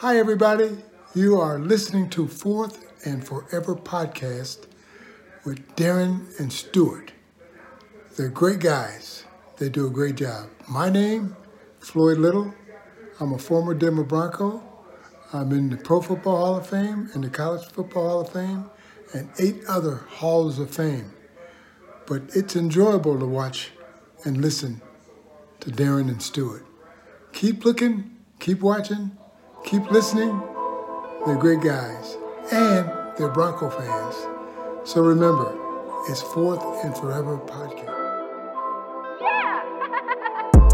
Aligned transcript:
Hi, 0.00 0.16
everybody. 0.16 0.78
You 1.14 1.38
are 1.38 1.58
listening 1.58 2.08
to 2.08 2.26
Fourth 2.26 2.90
and 3.04 3.22
Forever 3.22 3.74
podcast 3.76 4.64
with 5.44 5.76
Darren 5.76 6.40
and 6.40 6.50
Stuart. 6.50 7.12
They're 8.16 8.30
great 8.30 8.60
guys. 8.60 9.24
They 9.58 9.68
do 9.68 9.86
a 9.86 9.90
great 9.90 10.14
job. 10.14 10.48
My 10.66 10.88
name, 10.88 11.36
Floyd 11.80 12.16
Little. 12.16 12.54
I'm 13.20 13.34
a 13.34 13.38
former 13.38 13.74
Denver 13.74 14.02
Bronco. 14.02 14.62
I'm 15.34 15.52
in 15.52 15.68
the 15.68 15.76
Pro 15.76 16.00
Football 16.00 16.36
Hall 16.38 16.56
of 16.56 16.66
Fame 16.66 17.10
and 17.12 17.22
the 17.22 17.28
College 17.28 17.66
Football 17.66 18.08
Hall 18.08 18.20
of 18.22 18.32
Fame 18.32 18.70
and 19.12 19.28
eight 19.38 19.62
other 19.68 19.96
halls 20.08 20.58
of 20.58 20.74
fame. 20.74 21.12
But 22.06 22.22
it's 22.34 22.56
enjoyable 22.56 23.18
to 23.18 23.26
watch 23.26 23.72
and 24.24 24.40
listen 24.40 24.80
to 25.60 25.70
Darren 25.70 26.08
and 26.08 26.22
Stuart. 26.22 26.64
Keep 27.34 27.66
looking, 27.66 28.16
keep 28.38 28.60
watching, 28.62 29.18
keep 29.64 29.90
listening. 29.90 30.40
They're 31.26 31.36
great 31.36 31.60
guys. 31.60 32.16
And 32.52 32.90
they're 33.16 33.28
Bronco 33.28 33.70
fans. 33.70 34.14
So 34.88 35.02
remember, 35.02 35.56
it's 36.08 36.22
Fourth 36.22 36.62
and 36.84 36.96
Forever 36.96 37.38
podcast. 37.38 37.96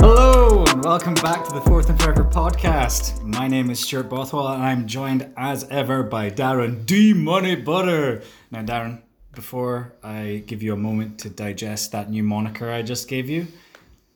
Hello 0.00 0.64
and 0.68 0.84
welcome 0.84 1.14
back 1.14 1.44
to 1.46 1.52
the 1.52 1.60
Fourth 1.62 1.88
and 1.88 2.00
Forever 2.00 2.24
podcast. 2.24 3.22
My 3.22 3.48
name 3.48 3.70
is 3.70 3.80
Stuart 3.80 4.08
Bothwell 4.08 4.48
and 4.48 4.62
I'm 4.62 4.86
joined 4.86 5.32
as 5.36 5.64
ever 5.70 6.02
by 6.02 6.30
Darren 6.30 6.84
D 6.84 7.12
Money 7.12 7.56
Butter. 7.56 8.22
Now, 8.50 8.62
Darren, 8.62 9.02
before 9.36 9.92
I 10.02 10.42
give 10.46 10.62
you 10.62 10.72
a 10.72 10.76
moment 10.76 11.20
to 11.20 11.30
digest 11.30 11.92
that 11.92 12.10
new 12.10 12.24
moniker 12.24 12.68
I 12.70 12.82
just 12.82 13.06
gave 13.06 13.28
you, 13.28 13.46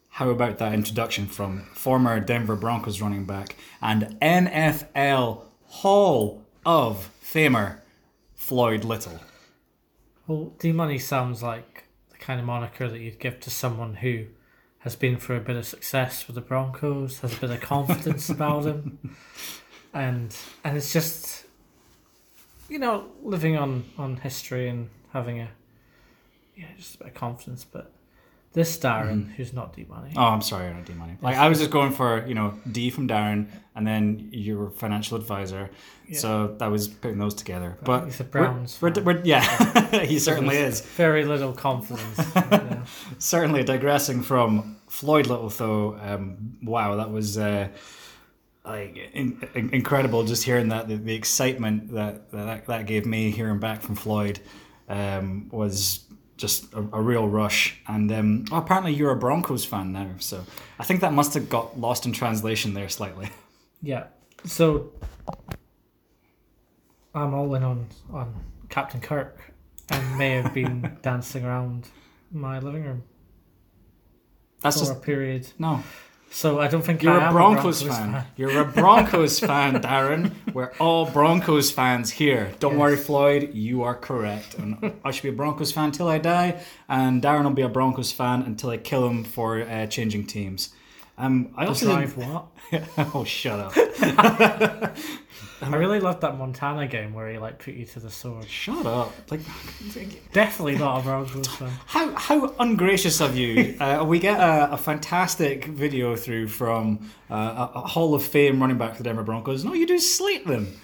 how 0.09 0.31
about 0.31 0.59
that 0.59 0.75
introduction 0.75 1.27
from 1.27 1.67
former 1.73 2.19
Denver 2.19 2.57
Broncos 2.57 3.01
running 3.01 3.27
back 3.27 3.55
and 3.81 4.19
NFL 4.21 5.43
Hall 5.67 6.43
of 6.67 7.11
Famer 7.23 7.77
Floyd 8.35 8.83
Little? 8.83 9.21
Well, 10.27 10.53
D 10.59 10.73
Money 10.73 10.99
sounds 10.99 11.43
like 11.43 11.85
the 12.11 12.19
kind 12.19 12.41
of 12.41 12.47
moniker 12.47 12.89
that 12.89 12.99
you'd 12.99 13.21
give 13.21 13.39
to 13.41 13.51
someone 13.51 13.97
who 13.97 14.27
has 14.81 14.97
been 14.97 15.17
through 15.17 15.37
a 15.37 15.41
bit 15.41 15.57
of 15.57 15.67
success 15.67 16.27
with 16.27 16.35
the 16.35 16.41
Broncos, 16.41 17.21
has 17.21 17.37
a 17.37 17.41
bit 17.41 17.51
of 17.51 17.61
confidence 17.61 18.29
about 18.31 18.65
him, 18.65 19.17
and 19.93 20.35
and 20.65 20.77
it's 20.77 20.93
just 20.93 21.45
you 22.69 22.79
know 22.79 23.07
living 23.23 23.57
on 23.57 23.85
on 23.99 24.17
history 24.17 24.69
and 24.69 24.89
having 25.13 25.41
a 25.41 25.49
yeah 26.57 26.67
just 26.77 26.97
a 26.97 26.99
bit 26.99 27.09
of 27.09 27.15
confidence. 27.15 27.65
But 27.65 27.91
this 28.53 28.77
Darren, 28.79 29.31
who's 29.35 29.53
not 29.53 29.75
D 29.75 29.87
Money, 29.89 30.13
Oh, 30.17 30.23
I'm 30.23 30.43
sorry, 30.43 30.73
not 30.73 30.85
D 30.85 30.93
Money. 30.95 31.17
Like 31.23 31.37
I 31.37 31.49
was 31.49 31.59
just 31.59 31.71
going 31.71 31.93
for 31.93 32.27
you 32.27 32.35
know 32.35 32.55
D 32.71 32.91
from 32.91 33.07
Darren, 33.09 33.47
and 33.75 33.87
then 33.87 34.29
your 34.33 34.71
financial 34.71 35.17
advisor. 35.17 35.71
So 36.13 36.57
that 36.59 36.67
was 36.69 36.89
putting 36.89 37.19
those 37.19 37.35
together. 37.35 37.79
But 37.85 38.07
he's 38.07 38.19
a 38.19 38.25
we're- 38.25 38.31
Browns 38.47 38.83
We're, 38.83 38.91
we're- 39.01 39.21
yeah, 39.23 40.01
he 40.05 40.19
certainly 40.19 40.57
is. 40.57 40.81
very 40.81 41.25
little 41.25 41.53
confidence. 41.53 42.19
yeah. 42.37 42.85
Certainly 43.21 43.63
digressing 43.63 44.23
from 44.23 44.77
Floyd 44.89 45.29
Little, 45.29 45.49
though. 45.51 45.97
Um, 46.03 46.57
wow, 46.65 46.97
that 46.97 47.11
was. 47.13 47.39
Uh, 47.39 47.69
like 48.65 48.97
in, 49.15 49.41
in- 49.55 49.73
incredible 49.73 50.23
just 50.25 50.43
hearing 50.45 50.69
that 50.69 50.87
the, 50.87 50.97
the 50.97 51.15
excitement 51.15 51.93
that, 51.95 52.31
that 52.31 52.67
that 52.67 52.87
gave 52.87 53.07
me 53.07 53.31
hearing 53.31 53.59
back 53.59 53.81
from 53.81 53.95
Floyd 53.95 54.39
um, 54.91 55.49
was 55.51 56.05
just 56.37 56.73
a, 56.75 56.79
a 56.93 57.01
real 57.01 57.27
rush 57.29 57.81
and 57.87 58.11
um, 58.13 58.45
oh, 58.53 58.57
apparently 58.59 58.93
you're 58.93 59.11
a 59.11 59.17
Broncos 59.17 59.65
fan 59.65 59.93
now 59.93 60.09
so 60.19 60.45
I 60.79 60.85
think 60.85 61.01
that 61.01 61.13
must 61.13 61.33
have 61.35 61.49
got 61.49 61.79
lost 61.81 62.05
in 62.07 62.13
translation 62.13 62.75
there 62.75 62.89
slightly 62.89 63.31
Yeah. 63.83 64.05
So 64.45 64.93
I'm 67.15 67.35
all 67.35 67.55
in 67.55 67.63
on 67.63 67.87
on 68.13 68.35
Captain 68.69 69.01
Kirk 69.01 69.39
and 69.91 70.19
may 70.19 70.31
have 70.33 70.53
been 70.55 70.99
dancing 71.03 71.45
around 71.45 71.89
my 72.31 72.59
living 72.59 72.85
room 72.85 73.03
that's 74.63 74.77
for 74.79 74.87
just 74.87 74.93
a 74.99 75.01
period. 75.01 75.49
no 75.59 75.83
So 76.33 76.61
I 76.61 76.69
don't 76.69 76.83
think 76.83 77.03
you're 77.03 77.19
a 77.19 77.25
am 77.25 77.33
Broncos, 77.33 77.83
fan. 77.83 78.25
you're 78.37 78.61
a 78.61 78.65
Broncos 78.65 79.41
fan 79.41 79.75
Darren. 79.83 80.33
We're 80.55 80.73
all 80.79 81.11
Broncos 81.11 81.73
fans 81.73 82.11
here. 82.11 82.53
Don't 82.61 82.79
worry 82.79 82.97
Floyd 82.97 83.53
you 83.53 83.83
are 83.83 83.97
correct. 83.97 84.55
And 84.55 84.95
I 85.05 85.11
should 85.11 85.25
be 85.25 85.29
a 85.31 85.33
Broncos 85.33 85.73
fan 85.73 85.91
till 85.91 86.09
I 86.09 86.19
die 86.19 86.63
and 86.89 87.21
Darren 87.21 87.45
will 87.45 87.51
be 87.51 87.63
a 87.63 87.69
Broncos 87.69 88.13
fan 88.13 88.43
until 88.43 88.71
I 88.71 88.77
kill 88.77 89.09
him 89.09 89.25
for 89.25 89.61
uh, 89.61 89.87
changing 89.87 90.27
teams. 90.27 90.71
Um, 91.19 91.53
I 91.57 91.67
also 91.67 91.87
drive 91.87 92.17
what? 92.17 92.47
oh 93.15 93.25
shut 93.25 93.59
up 93.59 93.75
I 95.63 95.77
really 95.77 96.01
loved 96.01 96.23
that 96.23 96.39
Montana 96.39 96.87
game 96.87 97.13
where 97.13 97.31
he 97.31 97.39
like 97.39 97.59
put 97.59 97.75
you 97.75 97.85
to 97.85 98.01
the 98.01 98.11
sword. 98.11 98.49
Shut 98.49 98.87
up! 98.87 99.13
Like, 99.31 99.41
Definitely 100.33 100.79
not 100.79 101.01
a 101.01 101.03
Broncos 101.03 101.47
fan. 101.49 101.71
how 101.87 102.15
how 102.15 102.55
ungracious 102.59 103.21
of 103.21 103.37
you. 103.37 103.77
Uh, 103.81 104.05
we 104.05 104.19
get 104.19 104.41
a, 104.41 104.73
a 104.73 104.77
fantastic 104.77 105.67
video 105.67 106.17
through 106.17 106.49
from 106.49 107.11
uh, 107.31 107.69
a, 107.75 107.79
a 107.79 107.81
Hall 107.83 108.15
of 108.15 108.23
Fame 108.23 108.61
running 108.61 108.79
back 108.79 108.93
for 108.93 109.03
the 109.03 109.05
Denver 109.05 109.23
Broncos. 109.23 109.65
No, 109.65 109.73
you 109.75 109.87
do 109.87 109.99
slate 109.99 110.47
them. 110.47 110.79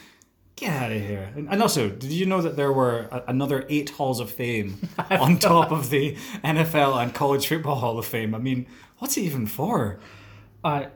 Get 0.56 0.72
out 0.72 0.90
of 0.92 1.02
here! 1.02 1.30
And, 1.36 1.48
and 1.50 1.60
also, 1.60 1.90
did 1.90 2.12
you 2.12 2.24
know 2.26 2.40
that 2.40 2.56
there 2.56 2.72
were 2.72 3.08
a, 3.10 3.24
another 3.28 3.66
eight 3.68 3.90
Halls 3.90 4.20
of 4.20 4.30
Fame 4.30 4.88
on 5.10 5.38
top 5.38 5.70
of 5.70 5.90
the 5.90 6.16
NFL 6.42 7.02
and 7.02 7.14
College 7.14 7.46
Football 7.46 7.76
Hall 7.76 7.98
of 7.98 8.06
Fame? 8.06 8.34
I 8.34 8.38
mean, 8.38 8.66
what's 8.98 9.16
it 9.16 9.22
even 9.22 9.46
for? 9.46 9.98
I 10.64 10.88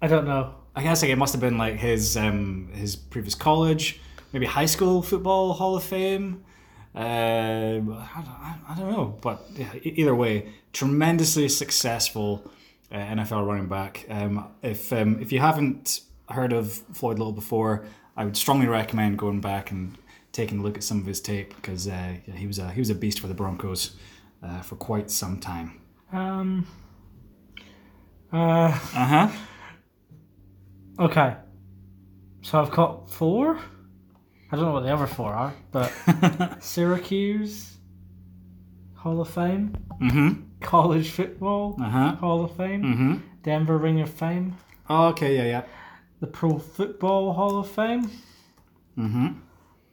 I 0.00 0.06
don't 0.06 0.26
know. 0.26 0.54
I 0.78 0.82
guess 0.82 1.02
like 1.02 1.10
it 1.10 1.16
must 1.18 1.32
have 1.34 1.40
been 1.40 1.58
like 1.58 1.74
his 1.76 2.16
um, 2.16 2.70
his 2.74 2.96
previous 2.96 3.34
college, 3.34 4.00
maybe 4.32 4.46
high 4.46 4.66
school 4.66 5.02
football 5.02 5.52
Hall 5.52 5.76
of 5.76 5.84
Fame. 5.84 6.44
Uh, 6.94 6.98
I, 7.00 7.80
don't, 7.80 8.38
I- 8.48 8.58
I 8.70 8.74
don't 8.76 8.90
know, 8.92 9.18
but 9.20 9.44
yeah, 9.54 9.72
either 9.82 10.14
way, 10.14 10.34
tremendously 10.72 11.48
successful 11.48 12.28
uh, 12.92 12.96
NFL 12.96 13.46
running 13.46 13.68
back. 13.68 14.06
Um, 14.08 14.32
if 14.62 14.92
um, 14.92 15.20
if 15.20 15.32
you 15.32 15.40
haven't 15.40 16.00
heard 16.28 16.52
of 16.52 16.72
Floyd 16.92 17.18
Little 17.18 17.32
before, 17.32 17.84
I 18.16 18.24
would 18.24 18.36
strongly 18.36 18.66
recommend 18.66 19.18
going 19.18 19.40
back 19.40 19.70
and 19.70 19.96
taking 20.32 20.58
a 20.60 20.62
look 20.62 20.76
at 20.76 20.84
some 20.84 20.98
of 21.00 21.06
his 21.06 21.20
tape 21.20 21.54
because 21.56 21.88
uh, 21.88 22.14
yeah, 22.26 22.34
he 22.34 22.46
was 22.46 22.58
a 22.58 22.70
he 22.70 22.80
was 22.80 22.90
a 22.90 22.94
beast 22.94 23.20
for 23.20 23.26
the 23.28 23.34
Broncos 23.34 23.96
uh, 24.42 24.60
for 24.60 24.76
quite 24.76 25.10
some 25.10 25.38
time. 25.40 25.80
Um. 26.12 26.66
Uh. 28.32 28.36
Uh 28.36 28.70
huh. 29.06 29.28
Okay. 30.98 31.36
So 32.42 32.60
I've 32.60 32.70
got 32.70 33.10
four. 33.10 33.58
I 34.50 34.56
don't 34.56 34.64
know 34.64 34.72
what 34.72 34.82
the 34.84 34.92
other 34.92 35.06
four 35.06 35.32
are, 35.32 35.54
but 35.70 35.92
Syracuse 36.60 37.76
Hall 38.94 39.20
of 39.20 39.28
Fame, 39.28 39.74
Mm-hmm. 40.00 40.42
College 40.60 41.10
Football 41.10 41.76
Uh 41.80 41.88
huh. 41.90 42.14
Hall 42.16 42.44
of 42.44 42.56
Fame, 42.56 42.82
Mm-hmm. 42.82 43.14
Denver 43.42 43.76
Ring 43.78 44.00
of 44.00 44.10
Fame, 44.10 44.56
Okay. 44.88 45.36
Yeah. 45.36 45.44
Yeah. 45.44 45.62
the 46.20 46.26
Pro 46.26 46.58
Football 46.58 47.32
Hall 47.34 47.58
of 47.58 47.68
Fame, 47.70 48.10
Mm-hmm. 48.96 49.28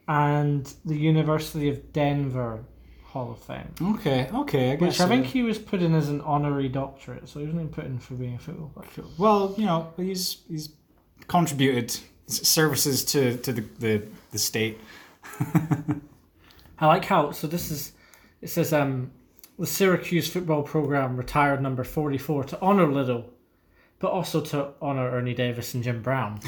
and 0.08 0.74
the 0.84 0.96
University 0.96 1.68
of 1.68 1.92
Denver 1.92 2.64
Hall 3.04 3.32
of 3.32 3.38
Fame. 3.40 3.72
Okay, 3.96 4.28
okay, 4.34 4.72
I 4.72 4.76
guess. 4.76 4.80
Which 4.98 5.00
I 5.00 5.08
think 5.08 5.26
he 5.26 5.42
was 5.42 5.58
put 5.58 5.82
in 5.82 5.94
as 5.94 6.08
an 6.08 6.20
honorary 6.22 6.68
doctorate, 6.68 7.28
so 7.28 7.40
he 7.40 7.46
wasn't 7.46 7.62
even 7.62 7.72
put 7.72 7.84
in 7.84 7.98
for 7.98 8.14
being 8.14 8.34
a 8.34 8.38
football 8.38 8.72
player. 8.74 9.06
Well, 9.18 9.54
you 9.58 9.66
know, 9.66 9.92
he's 9.96 10.42
he's 10.48 10.70
contributed 11.28 11.96
services 12.26 13.04
to 13.06 13.36
to 13.38 13.52
the 13.52 13.64
the, 13.78 14.02
the 14.32 14.38
state. 14.38 14.78
I 16.78 16.86
like 16.86 17.04
how 17.04 17.30
so 17.32 17.46
this 17.46 17.70
is 17.70 17.92
it 18.42 18.48
says 18.48 18.72
um 18.72 19.10
the 19.58 19.66
Syracuse 19.66 20.28
football 20.28 20.62
program 20.62 21.16
retired 21.16 21.62
number 21.62 21.84
forty 21.84 22.18
four 22.18 22.44
to 22.44 22.60
honor 22.60 22.86
Little, 22.86 23.32
but 23.98 24.10
also 24.10 24.40
to 24.42 24.68
honor 24.82 25.10
Ernie 25.10 25.34
Davis 25.34 25.72
and 25.74 25.82
Jim 25.82 26.02
Brown. 26.02 26.40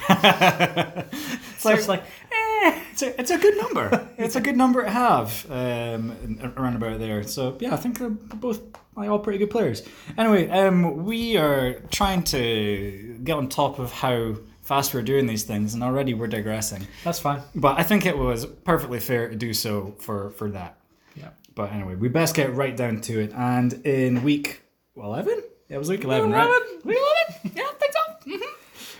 so 1.58 1.70
it's 1.70 1.88
like 1.88 2.02
eh, 2.30 2.80
It's 2.92 3.02
a, 3.02 3.20
it's 3.20 3.30
a 3.30 3.38
good 3.38 3.56
number. 3.56 4.08
it's 4.18 4.36
a 4.36 4.40
good 4.40 4.56
number 4.56 4.82
to 4.82 4.90
have 4.90 5.46
um, 5.50 6.52
around 6.56 6.76
about 6.76 6.98
there. 6.98 7.22
So 7.22 7.56
yeah, 7.60 7.72
I 7.72 7.76
think 7.76 7.98
they're 7.98 8.10
both 8.10 8.60
like 8.96 9.08
all 9.08 9.18
pretty 9.20 9.38
good 9.38 9.50
players. 9.50 9.82
Anyway, 10.18 10.50
um, 10.50 11.04
we 11.04 11.36
are 11.38 11.74
trying 11.90 12.24
to 12.24 13.18
get 13.24 13.36
on 13.36 13.48
top 13.48 13.78
of 13.78 13.92
how 13.92 14.36
fast 14.68 14.92
we're 14.94 15.02
doing 15.02 15.26
these 15.26 15.44
things, 15.44 15.72
and 15.74 15.82
already 15.82 16.12
we're 16.14 16.26
digressing. 16.38 16.86
that's 17.02 17.18
fine. 17.18 17.40
But 17.54 17.78
I 17.78 17.82
think 17.82 18.04
it 18.06 18.16
was 18.16 18.44
perfectly 18.46 19.00
fair 19.00 19.28
to 19.30 19.36
do 19.36 19.52
so 19.54 19.96
for 19.98 20.30
for 20.38 20.50
that. 20.50 20.78
Yeah. 21.16 21.30
But 21.54 21.72
anyway, 21.72 21.94
we 21.96 22.08
best 22.08 22.34
get 22.36 22.54
right 22.54 22.76
down 22.76 23.00
to 23.08 23.18
it. 23.24 23.32
And 23.34 23.72
in 23.86 24.22
week 24.22 24.62
eleven, 24.94 25.42
yeah, 25.68 25.76
it 25.76 25.78
was 25.78 25.88
week 25.88 26.04
eleven, 26.04 26.30
right? 26.30 26.48
Week 26.84 26.98
eleven, 26.98 27.56
yeah, 27.56 27.64
I 27.64 27.72
think 27.80 27.92
so. 27.98 28.30
Mhm. 28.30 28.52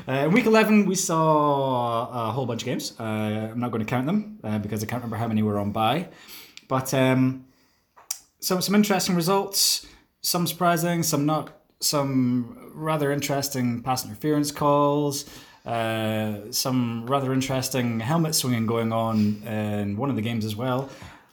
Uh, 0.09 0.27
in 0.27 0.33
week 0.33 0.47
11, 0.47 0.87
we 0.87 0.95
saw 0.95 2.29
a 2.29 2.33
whole 2.33 2.47
bunch 2.47 2.63
of 2.63 2.67
games. 2.67 2.95
Uh, 2.99 3.51
I'm 3.53 3.61
not 3.61 3.71
going 3.73 3.85
to 3.85 3.91
count 3.91 4.07
them 4.07 4.39
uh, 4.43 4.59
because 4.59 4.83
I 4.83 4.87
can't 4.87 5.03
remember 5.03 5.17
how 5.17 5.29
many 5.29 5.43
were 5.43 5.59
on 5.59 5.71
by. 5.71 6.09
But 6.67 6.95
um, 6.95 7.45
some 8.41 8.63
some 8.63 8.75
interesting 8.75 9.17
results. 9.17 9.87
Some 10.23 10.47
surprising, 10.47 11.03
some 11.03 11.27
not. 11.27 11.51
Some 11.81 12.71
rather 12.75 13.13
interesting 13.13 13.83
pass 13.83 14.05
interference 14.07 14.51
calls. 14.51 15.27
Uh, 15.69 16.51
some 16.51 17.05
rather 17.07 17.31
interesting 17.31 18.01
helmet 18.01 18.35
swinging 18.35 18.65
going 18.65 18.91
on 18.91 19.43
in 19.47 19.99
one 19.99 20.09
of 20.09 20.17
the 20.17 20.23
games 20.23 20.47
as 20.47 20.57
well. 20.57 20.89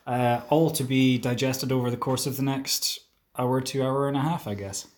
Uh, 0.06 0.42
all 0.50 0.70
to 0.70 0.84
be 0.84 1.16
digested 1.16 1.72
over 1.72 1.90
the 1.90 1.96
course 1.96 2.26
of 2.26 2.36
the 2.36 2.42
next 2.42 3.00
hour, 3.38 3.62
two 3.62 3.82
hour 3.82 4.08
and 4.08 4.16
a 4.16 4.20
half, 4.20 4.46
I 4.46 4.52
guess, 4.52 4.88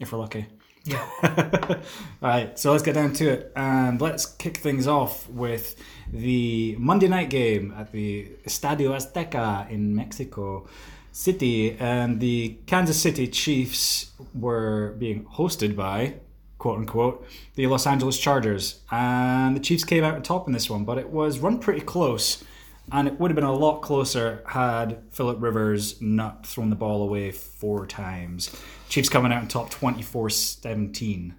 if 0.00 0.10
we're 0.10 0.18
lucky. 0.18 0.46
Yeah. 0.84 1.08
All 1.22 1.76
right, 2.20 2.58
so 2.58 2.72
let's 2.72 2.82
get 2.82 2.94
down 2.94 3.12
to 3.12 3.28
it, 3.28 3.52
and 3.54 4.00
let's 4.00 4.26
kick 4.26 4.56
things 4.56 4.88
off 4.88 5.28
with 5.30 5.76
the 6.12 6.74
Monday 6.80 7.06
night 7.06 7.30
game 7.30 7.72
at 7.78 7.92
the 7.92 8.28
Estadio 8.44 8.90
Azteca 8.90 9.70
in 9.70 9.94
Mexico 9.94 10.66
City, 11.12 11.76
and 11.78 12.18
the 12.18 12.56
Kansas 12.66 13.00
City 13.00 13.28
Chiefs 13.28 14.10
were 14.34 14.96
being 14.98 15.26
hosted 15.26 15.76
by 15.76 16.14
quote 16.62 16.78
unquote 16.78 17.26
the 17.56 17.66
Los 17.66 17.88
Angeles 17.88 18.16
Chargers, 18.16 18.82
and 18.92 19.56
the 19.56 19.60
Chiefs 19.60 19.82
came 19.82 20.04
out 20.04 20.14
on 20.14 20.22
top 20.22 20.46
in 20.46 20.52
this 20.52 20.70
one, 20.70 20.84
but 20.84 20.96
it 20.96 21.10
was 21.10 21.40
run 21.40 21.58
pretty 21.58 21.80
close. 21.80 22.44
And 22.90 23.08
it 23.08 23.18
would 23.18 23.30
have 23.30 23.34
been 23.34 23.44
a 23.44 23.52
lot 23.52 23.80
closer 23.80 24.42
had 24.46 25.02
Philip 25.10 25.38
Rivers 25.40 26.00
not 26.00 26.46
thrown 26.46 26.70
the 26.70 26.76
ball 26.76 27.02
away 27.02 27.32
four 27.32 27.86
times. 27.86 28.54
Chiefs 28.88 29.08
coming 29.08 29.32
out 29.32 29.42
on 29.42 29.48
top 29.48 29.70
24 29.70 30.30
17. 30.30 31.34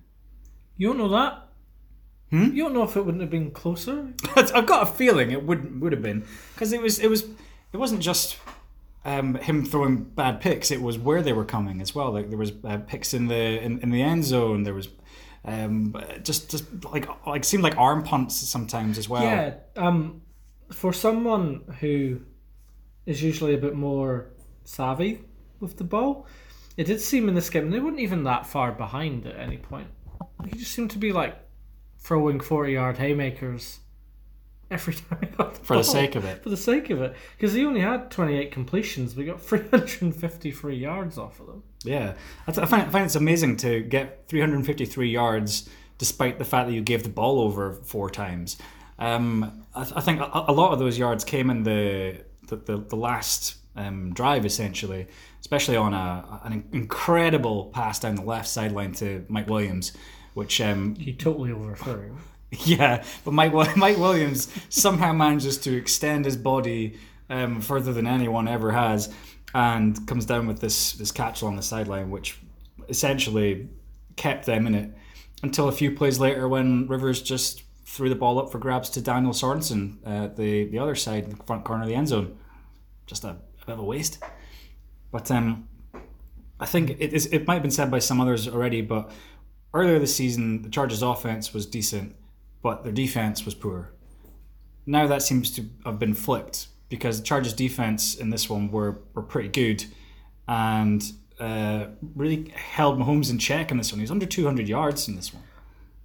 You 0.77 0.87
don't 0.87 0.97
know 0.97 1.09
that? 1.09 1.47
Hmm? 2.29 2.53
You 2.53 2.63
don't 2.63 2.73
know 2.73 2.83
if 2.83 2.97
it 2.97 3.05
wouldn't 3.05 3.21
have 3.21 3.29
been 3.29 3.51
closer? 3.51 4.13
I've 4.35 4.65
got 4.65 4.83
a 4.83 4.91
feeling 4.91 5.31
it 5.31 5.45
would 5.45 5.79
would 5.81 5.93
have 5.93 6.01
been 6.01 6.25
because 6.53 6.73
it 6.73 6.81
was 6.81 6.99
it 6.99 7.09
was 7.09 7.23
it 7.71 7.77
wasn't 7.77 8.01
just 8.01 8.37
um, 9.05 9.35
him 9.35 9.65
throwing 9.65 10.03
bad 10.03 10.39
picks. 10.41 10.71
It 10.71 10.81
was 10.81 10.97
where 10.97 11.21
they 11.21 11.33
were 11.33 11.45
coming 11.45 11.81
as 11.81 11.93
well. 11.93 12.11
Like 12.11 12.29
there 12.29 12.37
was 12.37 12.51
uh, 12.63 12.77
picks 12.77 13.13
in 13.13 13.27
the 13.27 13.61
in, 13.61 13.79
in 13.79 13.91
the 13.91 14.01
end 14.01 14.23
zone. 14.23 14.63
There 14.63 14.73
was 14.73 14.89
um, 15.45 15.95
just 16.23 16.51
just 16.51 16.65
like 16.85 17.07
like 17.27 17.43
seemed 17.43 17.63
like 17.63 17.77
arm 17.77 18.03
punts 18.03 18.35
sometimes 18.35 18.97
as 18.97 19.09
well. 19.09 19.23
Yeah. 19.23 19.55
Um, 19.75 20.21
for 20.71 20.93
someone 20.93 21.61
who 21.79 22.21
is 23.05 23.21
usually 23.21 23.53
a 23.53 23.57
bit 23.57 23.75
more 23.75 24.31
savvy 24.63 25.21
with 25.59 25.77
the 25.77 25.83
ball, 25.83 26.25
it 26.77 26.85
did 26.85 27.01
seem 27.01 27.27
in 27.27 27.35
this 27.35 27.49
game 27.49 27.69
they 27.69 27.79
weren't 27.79 27.99
even 27.99 28.23
that 28.23 28.45
far 28.47 28.71
behind 28.71 29.27
at 29.27 29.37
any 29.37 29.57
point. 29.57 29.87
He 30.45 30.57
just 30.57 30.71
seemed 30.71 30.91
to 30.91 30.97
be 30.97 31.11
like 31.11 31.37
throwing 31.99 32.39
forty-yard 32.39 32.97
haymakers 32.97 33.79
every 34.73 34.93
time 34.95 35.19
he 35.21 35.27
got 35.27 35.53
the 35.55 35.63
For 35.63 35.77
the 35.77 35.83
sake 35.83 36.15
of 36.15 36.25
it. 36.25 36.43
For 36.43 36.49
the 36.49 36.57
sake 36.57 36.89
of 36.89 37.01
it, 37.01 37.15
because 37.37 37.53
he 37.53 37.65
only 37.65 37.81
had 37.81 38.11
twenty-eight 38.11 38.51
completions, 38.51 39.15
we 39.15 39.25
got 39.25 39.41
three 39.49 39.67
hundred 39.69 40.01
and 40.01 40.15
fifty-three 40.15 40.75
yards 40.77 41.17
off 41.17 41.39
of 41.39 41.47
them. 41.47 41.63
Yeah, 41.83 42.13
I, 42.47 42.51
th- 42.51 42.65
I 42.65 42.67
find 42.67 42.83
I 42.83 42.89
find 42.89 43.05
it's 43.05 43.15
amazing 43.15 43.57
to 43.57 43.81
get 43.81 44.25
353 44.29 45.09
yards 45.09 45.69
despite 45.97 46.39
the 46.39 46.45
fact 46.45 46.67
that 46.67 46.73
you 46.73 46.81
gave 46.81 47.03
the 47.03 47.09
ball 47.09 47.39
over 47.39 47.73
four 47.73 48.09
times. 48.09 48.57
Um, 48.99 49.65
I, 49.75 49.81
I 49.81 50.01
think 50.01 50.21
a, 50.21 50.45
a 50.47 50.53
lot 50.53 50.71
of 50.73 50.79
those 50.79 50.97
yards 50.97 51.23
came 51.23 51.49
in 51.49 51.63
the 51.63 52.23
the, 52.47 52.55
the, 52.57 52.77
the 52.77 52.95
last 52.95 53.57
um, 53.75 54.13
drive, 54.13 54.45
essentially, 54.45 55.07
especially 55.41 55.75
on 55.75 55.93
a 55.93 56.41
an 56.43 56.63
incredible 56.71 57.65
pass 57.73 57.99
down 57.99 58.15
the 58.15 58.21
left 58.23 58.47
sideline 58.47 58.93
to 58.93 59.25
Mike 59.27 59.49
Williams, 59.49 59.93
which 60.33 60.61
um, 60.61 60.95
He 60.95 61.13
totally 61.13 61.51
overthrew. 61.51 62.17
yeah, 62.65 63.03
but 63.25 63.33
Mike 63.33 63.53
Mike 63.77 63.97
Williams 63.97 64.47
somehow 64.69 65.13
manages 65.13 65.57
to 65.59 65.75
extend 65.75 66.25
his 66.25 66.37
body 66.37 66.97
um, 67.29 67.61
further 67.61 67.93
than 67.93 68.05
anyone 68.05 68.47
ever 68.47 68.71
has, 68.71 69.13
and 69.53 70.05
comes 70.07 70.25
down 70.25 70.47
with 70.47 70.59
this 70.59 70.93
this 70.93 71.11
catch 71.11 71.41
along 71.41 71.55
the 71.55 71.63
sideline, 71.63 72.11
which 72.11 72.37
essentially 72.89 73.69
kept 74.15 74.45
them 74.45 74.67
in 74.67 74.75
it 74.75 74.91
until 75.41 75.67
a 75.67 75.71
few 75.71 75.91
plays 75.91 76.19
later 76.19 76.47
when 76.47 76.87
Rivers 76.87 77.21
just 77.21 77.63
threw 77.85 78.09
the 78.09 78.15
ball 78.15 78.39
up 78.39 78.51
for 78.51 78.59
grabs 78.59 78.89
to 78.91 79.01
Daniel 79.01 79.33
Sorensen 79.33 79.97
at 80.05 80.35
the 80.35 80.65
the 80.65 80.79
other 80.79 80.95
side, 80.95 81.31
the 81.31 81.43
front 81.43 81.63
corner 81.63 81.83
of 81.83 81.89
the 81.89 81.95
end 81.95 82.09
zone. 82.09 82.37
Just 83.05 83.23
a, 83.23 83.29
a 83.29 83.65
bit 83.65 83.73
of 83.73 83.79
a 83.79 83.83
waste, 83.83 84.23
but 85.11 85.29
um. 85.31 85.67
I 86.59 86.65
think 86.65 86.91
it 86.91 87.11
is. 87.11 87.25
It 87.25 87.45
might 87.45 87.55
have 87.55 87.61
been 87.61 87.71
said 87.71 87.91
by 87.91 87.99
some 87.99 88.21
others 88.21 88.47
already, 88.47 88.81
but 88.81 89.11
earlier 89.73 89.99
this 89.99 90.15
season, 90.15 90.61
the 90.61 90.69
Chargers' 90.69 91.01
offense 91.01 91.53
was 91.53 91.65
decent, 91.65 92.15
but 92.63 92.83
their 92.83 92.93
defense 92.93 93.45
was 93.45 93.53
poor. 93.53 93.91
Now 94.87 95.05
that 95.05 95.21
seems 95.21 95.51
to 95.51 95.65
have 95.85 95.99
been 95.99 96.15
flipped 96.15 96.67
because 96.89 97.19
the 97.19 97.25
Chargers' 97.25 97.53
defense 97.53 98.15
in 98.15 98.31
this 98.31 98.49
one 98.49 98.71
were, 98.71 99.01
were 99.13 99.21
pretty 99.21 99.49
good 99.49 99.85
and 100.47 101.03
uh, 101.39 101.87
really 102.15 102.49
held 102.55 102.97
Mahomes 102.97 103.29
in 103.29 103.37
check 103.37 103.69
in 103.69 103.77
this 103.77 103.91
one. 103.91 103.99
He 103.99 104.03
was 104.03 104.11
under 104.11 104.25
200 104.25 104.67
yards 104.67 105.07
in 105.07 105.15
this 105.15 105.33
one. 105.33 105.43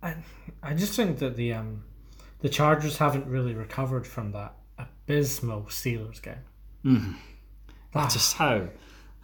I, 0.03 0.17
I 0.63 0.75
just 0.75 0.95
think 0.95 1.19
that 1.19 1.37
the 1.37 1.55
um, 1.55 1.85
the 2.41 2.49
Chargers 2.49 2.99
haven't 2.99 3.27
really 3.27 3.55
recovered 3.55 4.07
from 4.07 4.33
that 4.33 4.55
abysmal 4.79 5.63
Steelers 5.65 6.23
game. 6.23 6.37
That's 7.93 8.15
just 8.15 8.35
how. 8.35 8.69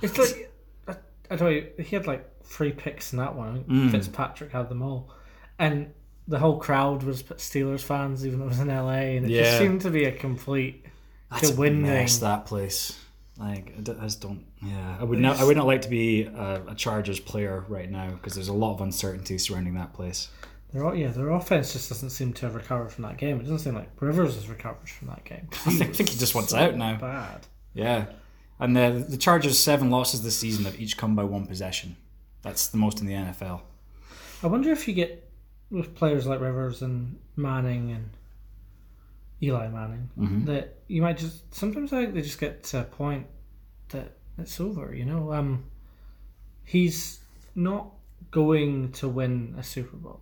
It's 0.02 0.18
like 0.18 0.52
I, 0.88 0.96
I 1.30 1.36
don't 1.36 1.50
know. 1.50 1.84
He 1.84 1.94
had 1.96 2.06
like 2.06 2.28
three 2.42 2.72
picks 2.72 3.12
in 3.12 3.18
that 3.18 3.34
one. 3.36 3.64
Think 3.64 3.92
Fitzpatrick 3.92 4.50
had 4.50 4.68
them 4.68 4.82
all, 4.82 5.10
and 5.58 5.92
the 6.28 6.38
whole 6.38 6.58
crowd 6.58 7.02
was 7.02 7.22
Steelers 7.22 7.82
fans, 7.82 8.26
even 8.26 8.38
though 8.38 8.46
it 8.46 8.48
was 8.50 8.60
in 8.60 8.68
LA, 8.68 9.16
and 9.16 9.26
it 9.26 9.30
Yeah. 9.30 9.42
just 9.42 9.58
seemed 9.58 9.80
to 9.82 9.90
be 9.90 10.04
a 10.04 10.12
complete 10.12 10.86
That's 11.30 11.50
to 11.50 11.56
win 11.56 11.82
mess, 11.82 12.18
thing. 12.18 12.28
that 12.28 12.46
place. 12.46 12.98
Like, 13.36 13.74
I 13.76 13.80
just 13.82 14.20
don't. 14.20 14.44
Yeah, 14.62 14.96
I 15.00 15.04
would 15.04 15.18
not. 15.18 15.40
I 15.40 15.44
would 15.44 15.56
not 15.56 15.66
like 15.66 15.82
to 15.82 15.88
be 15.88 16.22
a, 16.24 16.62
a 16.68 16.74
Chargers 16.76 17.18
player 17.18 17.64
right 17.68 17.90
now 17.90 18.10
because 18.10 18.34
there's 18.34 18.48
a 18.48 18.52
lot 18.52 18.74
of 18.74 18.80
uncertainty 18.80 19.38
surrounding 19.38 19.74
that 19.74 19.92
place. 19.92 20.28
Their, 20.72 20.94
yeah, 20.94 21.08
their 21.08 21.30
offense 21.30 21.72
just 21.72 21.88
doesn't 21.88 22.10
seem 22.10 22.32
to 22.34 22.46
have 22.46 22.54
recovered 22.54 22.92
from 22.92 23.02
that 23.02 23.16
game. 23.16 23.36
It 23.38 23.42
doesn't 23.42 23.58
seem 23.60 23.74
like 23.74 23.90
Rivers 24.00 24.34
has 24.36 24.48
recovered 24.48 24.88
from 24.88 25.08
that 25.08 25.24
game. 25.24 25.48
I 25.52 25.56
think, 25.70 25.90
I 25.90 25.92
think 25.94 26.08
he 26.10 26.18
just 26.18 26.34
wants 26.34 26.54
out 26.54 26.76
now. 26.76 26.96
Bad. 26.96 27.46
Yeah, 27.74 28.06
and 28.60 28.76
the 28.76 29.04
the 29.08 29.16
Chargers' 29.16 29.58
seven 29.58 29.90
losses 29.90 30.22
this 30.22 30.36
season 30.36 30.64
have 30.64 30.80
each 30.80 30.96
come 30.96 31.16
by 31.16 31.24
one 31.24 31.46
possession. 31.46 31.96
That's 32.42 32.68
the 32.68 32.76
most 32.78 33.00
in 33.00 33.06
the 33.08 33.14
NFL. 33.14 33.62
I 34.44 34.46
wonder 34.46 34.70
if 34.70 34.86
you 34.86 34.94
get 34.94 35.23
with 35.74 35.94
players 35.94 36.24
like 36.26 36.40
Rivers 36.40 36.82
and 36.82 37.18
Manning 37.36 37.90
and 37.90 38.10
Eli 39.42 39.68
Manning 39.68 40.08
that 40.46 40.78
you 40.86 41.02
might 41.02 41.18
just 41.18 41.52
sometimes 41.52 41.92
I 41.92 42.02
think 42.02 42.14
they 42.14 42.22
just 42.22 42.38
get 42.38 42.62
to 42.64 42.80
a 42.80 42.84
point 42.84 43.26
that 43.88 44.16
it's 44.38 44.60
over. 44.60 44.94
You 44.94 45.04
know, 45.04 45.32
um, 45.32 45.64
he's 46.64 47.20
not 47.54 47.90
going 48.30 48.92
to 48.92 49.08
win 49.08 49.54
a 49.58 49.62
Super 49.62 49.96
Bowl. 49.96 50.20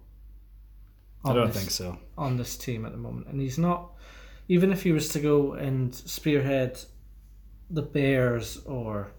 I 1.24 1.34
don't 1.34 1.48
this- 1.48 1.56
think 1.56 1.70
so. 1.70 1.98
on 2.16 2.36
this 2.38 2.56
team 2.56 2.84
at 2.86 2.92
the 2.92 2.98
moment, 2.98 3.28
and 3.28 3.40
he's 3.40 3.58
not. 3.58 3.90
Even 4.48 4.72
if 4.72 4.82
he 4.82 4.90
was 4.92 5.08
to 5.10 5.20
go 5.20 5.52
and 5.52 5.94
spearhead 5.94 6.78
the 7.70 7.82
Bears 7.82 8.58
or 8.66 9.12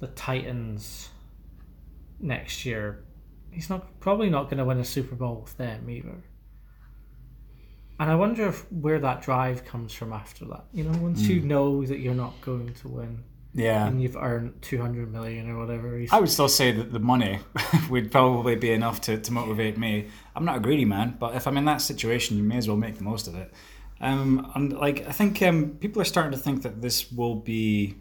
the 0.00 0.08
Titans 0.08 1.08
next 2.20 2.66
year, 2.66 3.03
he's 3.54 3.70
not 3.70 4.00
probably 4.00 4.28
not 4.28 4.44
going 4.44 4.58
to 4.58 4.64
win 4.64 4.78
a 4.78 4.84
Super 4.84 5.14
Bowl 5.14 5.40
with 5.42 5.56
them 5.56 5.88
either. 5.88 6.22
And 8.00 8.10
I 8.10 8.16
wonder 8.16 8.48
if 8.48 8.70
where 8.72 8.98
that 8.98 9.22
drive 9.22 9.64
comes 9.64 9.92
from 9.92 10.12
after 10.12 10.44
that. 10.46 10.64
You 10.72 10.84
know, 10.84 10.98
once 10.98 11.22
you 11.22 11.40
know 11.40 11.84
that 11.86 12.00
you're 12.00 12.14
not 12.14 12.40
going 12.40 12.74
to 12.74 12.88
win 12.88 13.22
Yeah, 13.52 13.86
and 13.86 14.02
you've 14.02 14.16
earned 14.16 14.60
two 14.62 14.80
hundred 14.80 15.12
million 15.12 15.48
or 15.48 15.58
whatever, 15.58 15.96
he's, 15.96 16.12
I 16.12 16.18
would 16.18 16.28
still 16.28 16.48
say 16.48 16.72
that 16.72 16.92
the 16.92 16.98
money 16.98 17.38
would 17.90 18.10
probably 18.10 18.56
be 18.56 18.72
enough 18.72 19.00
to, 19.02 19.18
to 19.18 19.32
motivate 19.32 19.78
me. 19.78 20.08
I'm 20.34 20.44
not 20.44 20.56
a 20.56 20.60
greedy 20.60 20.84
man, 20.84 21.16
but 21.20 21.36
if 21.36 21.46
I'm 21.46 21.56
in 21.56 21.64
that 21.66 21.80
situation, 21.80 22.36
you 22.36 22.42
may 22.42 22.56
as 22.56 22.66
well 22.66 22.76
make 22.76 22.98
the 22.98 23.04
most 23.04 23.28
of 23.28 23.36
it. 23.36 23.52
Um, 24.00 24.50
and 24.56 24.72
like 24.72 25.06
I 25.06 25.12
think 25.12 25.40
um, 25.42 25.76
people 25.80 26.02
are 26.02 26.04
starting 26.04 26.32
to 26.32 26.38
think 26.38 26.62
that 26.62 26.82
this 26.82 27.12
will 27.12 27.36
be 27.36 27.94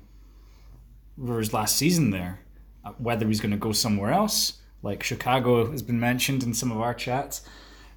Rivers' 1.18 1.54
last 1.54 1.78
season 1.78 2.10
there. 2.10 2.40
Uh, 2.84 2.94
Whether 2.98 3.28
he's 3.28 3.40
going 3.40 3.52
to 3.52 3.58
go 3.58 3.74
somewhere 3.74 4.12
else, 4.12 4.54
like 4.84 5.02
Chicago 5.04 5.72
has 5.72 5.82
been 5.82 6.00
mentioned 6.00 6.44
in 6.44 6.54
some 6.54 6.72
of 6.72 6.80
our 6.80 6.94
chats, 6.94 7.42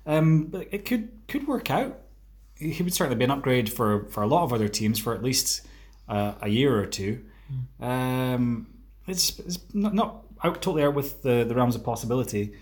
um, 0.07 0.45
but 0.47 0.69
it 0.73 0.85
could 0.87 1.11
could 1.29 1.47
work 1.47 1.71
out. 1.71 1.99
He 2.55 2.83
would 2.83 2.95
certainly 2.95 3.19
be 3.19 3.25
an 3.25 3.31
upgrade 3.31 3.71
for, 3.71 4.07
for 4.07 4.23
a 4.23 4.27
lot 4.27 4.45
of 4.45 4.53
other 4.55 4.67
teams 4.69 4.99
for 4.99 5.15
at 5.15 5.23
least 5.23 5.67
uh, 6.09 6.33
a 6.41 6.49
year 6.49 6.81
or 6.81 6.87
two. 6.87 7.23
Um, 7.81 8.69
it's, 9.07 9.39
it's 9.41 9.59
not, 9.75 9.95
not 9.95 10.23
out 10.43 10.63
totally 10.63 10.83
out 10.85 10.95
with 10.95 11.21
the, 11.23 11.45
the 11.47 11.55
realms 11.55 11.75
of 11.75 11.85
possibility. 11.85 12.55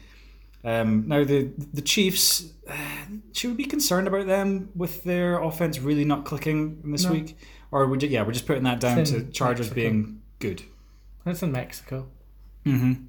Um, 0.64 1.06
now 1.06 1.22
the 1.24 1.50
the 1.74 1.82
Chiefs, 1.82 2.46
uh, 2.68 2.74
should 3.32 3.50
we 3.50 3.56
be 3.56 3.64
concerned 3.66 4.08
about 4.08 4.26
them 4.26 4.70
with 4.74 5.04
their 5.04 5.40
offense 5.40 5.78
really 5.78 6.04
not 6.04 6.24
clicking 6.24 6.80
this 6.90 7.04
No. 7.04 7.12
week, 7.12 7.36
or 7.70 7.86
would 7.86 8.02
you, 8.02 8.08
yeah 8.08 8.22
we're 8.22 8.32
just 8.32 8.46
putting 8.46 8.64
that 8.64 8.80
down 8.80 8.98
It's 8.98 9.10
to 9.10 9.24
Chargers 9.30 9.66
Mexico. 9.66 9.74
being 9.74 10.22
good. 10.38 10.62
That's 11.24 11.42
in 11.42 11.52
Mexico. 11.52 12.06
Mm-hmm. 12.66 13.04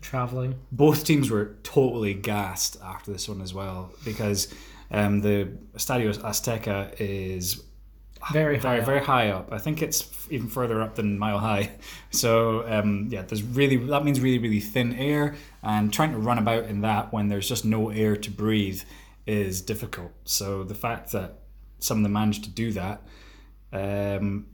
Traveling. 0.00 0.54
Both 0.72 1.04
teams 1.04 1.30
were 1.30 1.56
totally 1.62 2.14
gassed 2.14 2.76
after 2.82 3.12
this 3.12 3.28
one 3.28 3.40
as 3.40 3.52
well 3.54 3.92
because 4.04 4.52
um, 4.90 5.20
the 5.20 5.48
Estadio 5.74 6.16
Azteca 6.18 6.94
is 6.98 7.62
Very 8.32 8.56
high. 8.56 8.62
very, 8.62 8.80
up. 8.80 8.86
very 8.86 9.00
high 9.00 9.28
up. 9.30 9.52
I 9.52 9.58
think 9.58 9.82
it's 9.82 10.08
even 10.30 10.48
further 10.48 10.80
up 10.82 10.94
than 10.96 11.18
mile 11.18 11.38
high. 11.38 11.70
So 12.10 12.66
um, 12.68 13.08
yeah, 13.10 13.22
there's 13.22 13.42
really 13.42 13.76
that 13.76 14.04
means 14.04 14.20
really 14.20 14.38
really 14.38 14.60
thin 14.60 14.94
air, 14.94 15.34
and 15.62 15.92
trying 15.92 16.12
to 16.12 16.18
run 16.18 16.38
about 16.38 16.64
in 16.64 16.80
that 16.82 17.12
when 17.12 17.28
there's 17.28 17.48
just 17.48 17.64
no 17.64 17.90
air 17.90 18.16
to 18.16 18.30
breathe 18.30 18.82
is 19.26 19.60
difficult. 19.62 20.12
So 20.24 20.62
the 20.64 20.74
fact 20.74 21.12
that 21.12 21.38
some 21.78 21.98
of 21.98 22.02
them 22.02 22.12
managed 22.12 22.44
to 22.44 22.50
do 22.50 22.72
that, 22.72 23.02
um, 23.72 24.46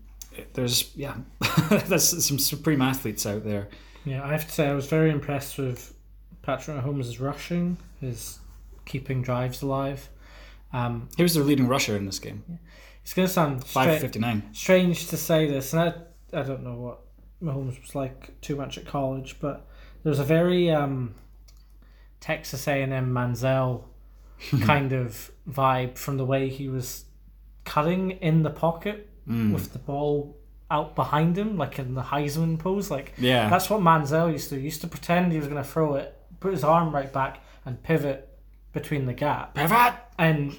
there's 0.55 0.95
yeah, 0.97 1.17
there's 1.87 2.25
some 2.27 2.39
supreme 2.39 2.83
athletes 2.83 3.27
out 3.27 3.45
there. 3.45 3.69
Yeah, 4.09 4.25
I 4.25 4.31
have 4.33 4.47
to 4.47 4.51
say 4.53 4.69
I 4.69 4.75
was 4.75 4.87
very 4.87 5.11
impressed 5.11 5.59
with 5.59 5.95
Patrick 6.43 6.77
Mahomes' 6.79 7.21
rushing, 7.21 7.77
his 8.01 8.39
keeping 8.85 9.23
drives 9.23 9.63
alive. 9.63 10.09
Um, 10.73 11.09
He 11.17 11.23
was 11.23 11.35
their 11.35 11.45
leading 11.45 11.67
rusher 11.69 11.97
in 11.97 12.07
this 12.07 12.19
game, 12.19 12.43
it's 13.03 13.15
going 13.15 13.27
to 13.27 13.33
sound 13.33 13.65
five 13.65 13.85
stra- 13.99 14.43
strange 14.53 15.07
to 15.09 15.17
say 15.17 15.47
this, 15.47 15.73
and 15.73 15.83
I, 15.83 16.39
I 16.39 16.43
don't 16.43 16.63
know 16.63 16.75
what 16.75 17.01
Mahomes 17.43 17.81
was 17.81 17.95
like 17.95 18.39
too 18.41 18.57
much 18.57 18.77
at 18.79 18.85
college, 18.87 19.37
but 19.41 19.67
there's 20.03 20.19
a 20.19 20.25
very 20.25 20.71
um, 20.71 21.15
Texas 22.21 22.67
A&M 22.69 22.91
Manziel 23.13 23.85
kind 24.63 24.93
of 24.93 25.31
vibe 25.49 25.97
from 25.97 26.17
the 26.17 26.25
way 26.25 26.49
he 26.49 26.69
was 26.69 27.05
cutting 27.65 28.13
in 28.13 28.43
the 28.43 28.51
pocket 28.51 29.05
Mm. 29.29 29.53
with 29.53 29.75
the 29.75 29.79
ball 29.79 30.39
out 30.71 30.95
behind 30.95 31.37
him, 31.39 31.57
like 31.57 31.79
in 31.79 31.95
the 31.95 32.03
Heisman 32.03 32.59
pose. 32.59 32.91
Like 32.91 33.15
Yeah, 33.19 33.49
that's 33.49 33.71
what 33.71 33.81
Manziel 33.81 34.31
used 34.33 34.49
to. 34.51 34.55
do. 34.55 34.61
He 34.61 34.67
used 34.67 34.81
to 34.83 34.89
pretend 34.89 35.33
he 35.33 35.39
was 35.39 35.49
going 35.49 35.63
to 35.63 35.69
throw 35.69 35.95
it, 35.95 36.17
put 36.41 36.53
his 36.53 36.65
arm 36.65 36.95
right 36.95 37.13
back, 37.13 37.43
and 37.65 37.83
pivot 37.83 38.29
between 38.73 39.07
the 39.07 39.15
gap. 39.15 39.55
pivot. 39.55 39.95
And 40.19 40.57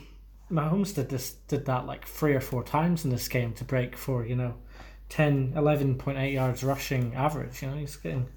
Mahomes 0.51 0.95
did 0.95 1.09
this 1.09 1.31
did 1.31 1.65
that 1.65 1.85
like 1.85 2.05
three 2.05 2.33
or 2.33 2.41
four 2.41 2.63
times 2.63 3.05
in 3.05 3.11
this 3.11 3.27
game 3.27 3.53
to 3.53 3.63
break 3.63 3.95
for, 3.95 4.25
you 4.25 4.35
know, 4.35 4.55
10, 5.09 5.53
11.8 5.53 6.33
yards 6.33 6.63
rushing 6.63 7.13
average. 7.15 7.61
You 7.61 7.69
know, 7.69 7.77
he's 7.77 7.95
getting 7.95 8.27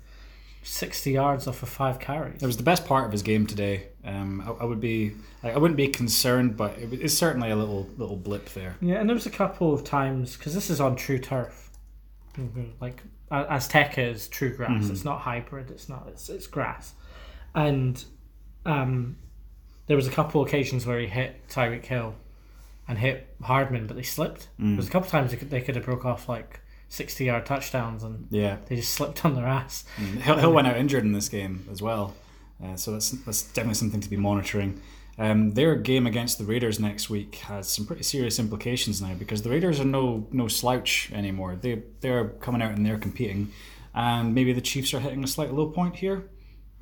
60 0.62 1.10
yards 1.10 1.46
off 1.46 1.62
of 1.62 1.68
five 1.68 1.98
carries. 1.98 2.42
It 2.42 2.46
was 2.46 2.56
the 2.56 2.62
best 2.62 2.84
part 2.86 3.04
of 3.06 3.12
his 3.12 3.22
game 3.22 3.46
today. 3.46 3.88
Um, 4.04 4.40
I, 4.46 4.62
I 4.62 4.64
would 4.64 4.80
be, 4.80 5.12
like, 5.42 5.54
I 5.54 5.58
wouldn't 5.58 5.76
be 5.76 5.88
concerned, 5.88 6.56
but 6.56 6.78
it, 6.78 6.92
it's 6.92 7.14
certainly 7.14 7.50
a 7.50 7.56
little 7.56 7.88
little 7.98 8.16
blip 8.16 8.48
there. 8.50 8.76
Yeah, 8.80 8.96
and 8.96 9.08
there 9.08 9.14
was 9.14 9.26
a 9.26 9.30
couple 9.30 9.72
of 9.74 9.84
times, 9.84 10.36
because 10.36 10.54
this 10.54 10.70
is 10.70 10.80
on 10.80 10.96
true 10.96 11.18
turf. 11.18 11.70
Mhm, 12.38 12.70
Like, 12.80 13.02
Azteca 13.30 13.98
is 14.12 14.28
true 14.28 14.54
grass. 14.54 14.90
It's 14.90 15.04
not 15.04 15.20
hybrid. 15.20 15.70
It's 15.70 15.88
not, 15.88 16.04
it's, 16.08 16.28
it's 16.28 16.46
grass. 16.46 16.92
And 17.54 18.02
um, 18.66 19.16
there 19.86 19.96
was 19.96 20.06
a 20.06 20.10
couple 20.10 20.42
occasions 20.42 20.86
where 20.86 21.00
he 21.00 21.06
hit 21.06 21.48
Tyreek 21.48 21.84
Hill 21.86 22.14
and 22.88 22.98
hit 22.98 23.34
Hardman, 23.42 23.86
but 23.86 23.96
they 23.96 24.02
slipped. 24.02 24.48
There 24.58 24.76
was 24.76 24.88
a 24.88 24.90
couple 24.90 25.08
times 25.10 25.30
they 25.30 25.36
could, 25.38 25.50
they 25.50 25.60
could 25.60 25.76
have 25.76 25.84
broke 25.84 26.04
off 26.04 26.28
like 26.28 26.60
60 26.92 27.24
yard 27.24 27.46
touchdowns 27.46 28.02
and 28.02 28.26
Yeah, 28.30 28.58
they 28.66 28.76
just 28.76 28.92
slipped 28.92 29.24
on 29.24 29.34
their 29.34 29.46
ass. 29.46 29.84
Hill, 29.96 30.36
Hill 30.36 30.52
went 30.52 30.66
out 30.66 30.76
injured 30.76 31.04
in 31.04 31.12
this 31.12 31.30
game 31.30 31.66
as 31.72 31.80
well, 31.80 32.14
uh, 32.62 32.76
so 32.76 32.92
that's 32.92 33.10
that's 33.10 33.42
definitely 33.44 33.74
something 33.74 34.02
to 34.02 34.10
be 34.10 34.18
monitoring. 34.18 34.78
Um, 35.18 35.52
their 35.52 35.74
game 35.74 36.06
against 36.06 36.36
the 36.36 36.44
Raiders 36.44 36.78
next 36.78 37.08
week 37.08 37.36
has 37.36 37.66
some 37.70 37.86
pretty 37.86 38.02
serious 38.02 38.38
implications 38.38 39.00
now 39.00 39.14
because 39.14 39.40
the 39.40 39.48
Raiders 39.48 39.80
are 39.80 39.86
no 39.86 40.26
no 40.32 40.48
slouch 40.48 41.10
anymore. 41.14 41.56
They 41.56 41.82
they're 42.00 42.28
coming 42.28 42.60
out 42.60 42.72
and 42.72 42.84
they're 42.84 42.98
competing, 42.98 43.52
and 43.94 44.34
maybe 44.34 44.52
the 44.52 44.60
Chiefs 44.60 44.92
are 44.92 45.00
hitting 45.00 45.24
a 45.24 45.28
slight 45.28 45.54
low 45.54 45.68
point 45.68 45.96
here. 45.96 46.28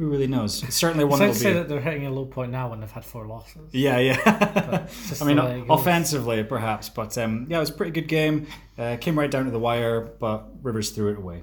Who 0.01 0.09
really 0.09 0.27
knows? 0.27 0.63
It's 0.63 0.77
certainly 0.77 1.05
It's 1.05 1.11
one 1.11 1.21
like 1.21 1.29
that'll 1.29 1.35
to 1.35 1.41
say 1.41 1.53
be. 1.53 1.59
that 1.59 1.69
they're 1.69 1.81
hitting 1.83 2.07
a 2.07 2.11
low 2.11 2.25
point 2.25 2.51
now 2.51 2.71
when 2.71 2.81
they've 2.81 2.91
had 2.91 3.05
four 3.05 3.27
losses. 3.27 3.69
Yeah, 3.73 3.99
yeah. 3.99 4.17
I 5.21 5.25
mean, 5.25 5.37
the 5.37 5.43
way 5.45 5.59
it 5.61 5.69
goes. 5.69 5.79
offensively 5.79 6.43
perhaps, 6.43 6.89
but 6.89 7.19
um, 7.19 7.47
yeah, 7.51 7.59
it 7.59 7.61
was 7.61 7.69
a 7.69 7.75
pretty 7.75 7.93
good 7.93 8.09
game. 8.09 8.47
Uh, 8.79 8.97
came 8.99 9.19
right 9.19 9.31
down 9.31 9.45
to 9.45 9.51
the 9.51 9.59
wire, 9.59 10.01
but 10.01 10.49
Rivers 10.63 10.89
threw 10.89 11.11
it 11.13 11.19
away. 11.19 11.43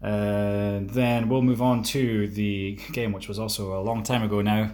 Uh, 0.00 0.78
then 0.82 1.28
we'll 1.28 1.42
move 1.42 1.60
on 1.60 1.82
to 1.82 2.28
the 2.28 2.78
game, 2.92 3.10
which 3.12 3.26
was 3.26 3.40
also 3.40 3.76
a 3.76 3.82
long 3.82 4.04
time 4.04 4.22
ago 4.22 4.40
now. 4.42 4.70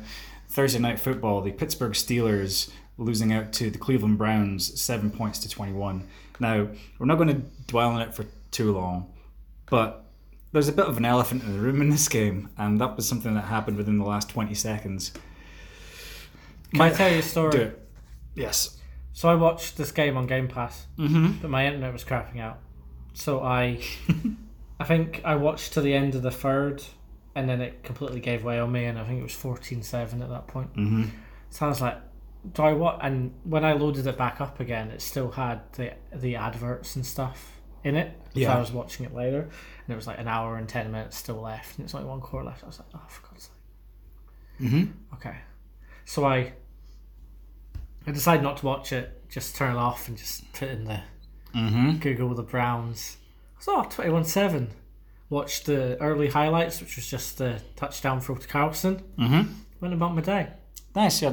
Thursday 0.51 0.79
night 0.79 1.01
football. 1.01 1.41
The 1.41 1.53
Pittsburgh 1.53 1.93
Steelers 1.93 2.71
losing 2.99 3.33
out 3.33 3.55
to 3.55 3.71
the 3.71 3.79
Cleveland 3.79 4.19
Browns, 4.19 4.79
seven 4.79 5.11
points 5.11 5.39
to 5.39 5.49
twenty-one. 5.49 6.07
Now 6.41 6.69
we're 6.99 7.07
not 7.07 7.17
going 7.17 7.29
to 7.29 7.41
dwell 7.69 7.89
on 7.91 8.03
it 8.03 8.13
for 8.15 8.27
too 8.51 8.73
long, 8.73 9.11
but 9.71 10.05
there's 10.53 10.69
a 10.69 10.73
bit 10.73 10.87
of 10.87 10.97
an 10.99 11.05
elephant 11.05 11.43
in 11.45 11.53
the 11.55 11.59
room 11.59 11.81
in 11.81 11.91
this 11.91 12.09
game, 12.09 12.51
and 12.59 12.81
that 12.81 12.97
was 12.97 13.09
something 13.09 13.35
that 13.35 13.45
happened 13.45 13.77
within 13.77 13.99
the 13.99 14.05
last 14.05 14.29
twenty 14.31 14.55
seconds. 14.55 15.13
Can 16.73 16.81
I 16.81 16.91
tell 16.91 17.11
you 17.11 17.19
a 17.19 17.23
story? 17.23 17.51
Do 17.53 17.61
it. 17.63 17.89
Yes. 18.35 18.79
So 19.13 19.29
I 19.29 19.35
watched 19.35 19.77
this 19.77 19.93
game 19.93 20.17
on 20.17 20.27
Game 20.27 20.49
Pass, 20.49 20.87
Mm-hmm. 20.99 21.33
but 21.43 21.51
my 21.51 21.67
internet 21.67 21.93
was 21.93 22.03
crapping 22.05 22.41
out. 22.41 22.59
So 23.13 23.43
I, 23.43 23.83
I 24.81 24.85
think 24.85 25.21
I 25.23 25.35
watched 25.37 25.75
to 25.75 25.83
the 25.83 25.93
end 25.93 26.15
of 26.15 26.23
the 26.23 26.31
third, 26.31 26.83
and 27.35 27.47
then 27.49 27.61
it 27.61 27.83
completely 27.83 28.21
gave 28.21 28.43
way 28.43 28.59
on 28.59 28.73
me, 28.73 28.87
and 28.87 28.99
I 28.99 29.05
think 29.05 29.21
it 29.21 29.23
was 29.23 29.33
14-7 29.35 30.23
at 30.23 30.31
that 30.31 30.47
point. 30.47 30.73
Mm-hmm. 30.75 31.05
So 31.51 31.67
I 31.67 31.69
was 31.69 31.83
like, 31.83 31.99
"Do 32.55 32.63
I 32.63 32.73
what?" 32.73 33.01
And 33.03 33.35
when 33.45 33.67
I 33.67 33.75
loaded 33.75 34.07
it 34.07 34.17
back 34.17 34.41
up 34.41 34.61
again, 34.61 34.91
it 34.91 35.03
still 35.03 35.31
had 35.31 35.61
the 35.75 35.93
the 36.15 36.37
adverts 36.37 36.97
and 36.97 37.05
stuff 37.05 37.61
in 37.85 37.95
it. 37.97 38.19
Yeah. 38.35 38.57
I 38.57 38.61
was 38.61 38.73
watching 38.73 39.05
it 39.07 39.15
later, 39.15 39.41
and 39.43 39.89
it 39.89 39.95
was 39.97 40.07
like 40.07 40.19
an 40.19 40.29
hour 40.29 40.57
and 40.57 40.69
ten 40.69 40.91
minutes 40.91 41.17
still 41.17 41.41
left, 41.41 41.77
and 41.79 41.85
it's 41.85 41.95
only 41.95 42.09
one 42.09 42.21
quarter 42.21 42.47
left. 42.47 42.62
I 42.62 42.67
was 42.67 42.79
like, 42.79 42.89
"Oh, 42.95 43.03
for 43.09 43.27
God's 43.29 43.45
sake!" 43.45 44.71
Mm-hmm. 44.71 45.15
Okay. 45.15 45.37
So 46.05 46.25
I 46.25 46.53
I 48.07 48.11
decided 48.11 48.43
not 48.43 48.57
to 48.59 48.67
watch 48.67 48.93
it, 48.93 49.29
just 49.29 49.55
turn 49.57 49.77
it 49.77 49.79
off 49.79 50.09
and 50.09 50.17
just 50.17 50.51
put 50.53 50.69
in 50.69 50.85
the 50.85 51.01
Mm-hmm. 51.55 51.99
Google 51.99 52.35
the 52.35 52.43
Browns. 52.43 53.19
So 53.59 53.83
21 53.83 54.25
7. 54.25 54.71
Watched 55.29 55.67
the 55.67 56.01
early 56.01 56.29
highlights, 56.29 56.81
which 56.81 56.97
was 56.97 57.07
just 57.09 57.39
the 57.39 57.61
touchdown 57.77 58.21
throw 58.21 58.37
to 58.37 58.49
Carlson. 58.49 59.03
Mm-hmm. 59.19 59.53
Went 59.81 59.95
about 59.95 60.15
my 60.15 60.21
day. 60.23 60.49
Nice. 60.95 61.21
So, 61.21 61.29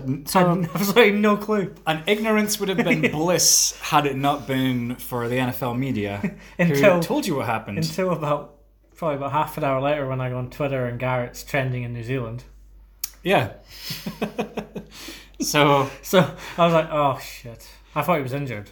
absolutely 0.73 1.11
no 1.19 1.35
clue. 1.35 1.75
an 1.85 2.03
ignorance 2.07 2.59
would 2.59 2.69
have 2.69 2.77
been 2.77 3.01
bliss 3.11 3.77
had 3.81 4.05
it 4.05 4.15
not 4.15 4.47
been 4.47 4.95
for 4.95 5.27
the 5.27 5.35
NFL 5.35 5.77
media 5.77 6.35
Until- 6.59 6.95
who 6.97 7.01
told 7.01 7.27
you 7.27 7.35
what 7.35 7.45
happened. 7.45 7.77
Until 7.79 8.11
about 8.11 8.55
probably 8.95 9.17
about 9.17 9.31
half 9.33 9.57
an 9.57 9.63
hour 9.65 9.81
later 9.81 10.07
when 10.07 10.21
I 10.21 10.29
go 10.29 10.37
on 10.37 10.49
Twitter 10.49 10.85
and 10.85 10.97
Garrett's 10.99 11.43
trending 11.43 11.83
in 11.83 11.93
New 11.93 12.03
Zealand. 12.03 12.43
yeah. 13.23 13.53
so 15.41 15.89
So 16.01 16.19
I 16.57 16.65
was 16.65 16.73
like, 16.73 16.87
oh 16.91 17.17
shit. 17.19 17.69
I 17.95 18.01
thought 18.01 18.17
he 18.17 18.23
was 18.23 18.33
injured. 18.33 18.71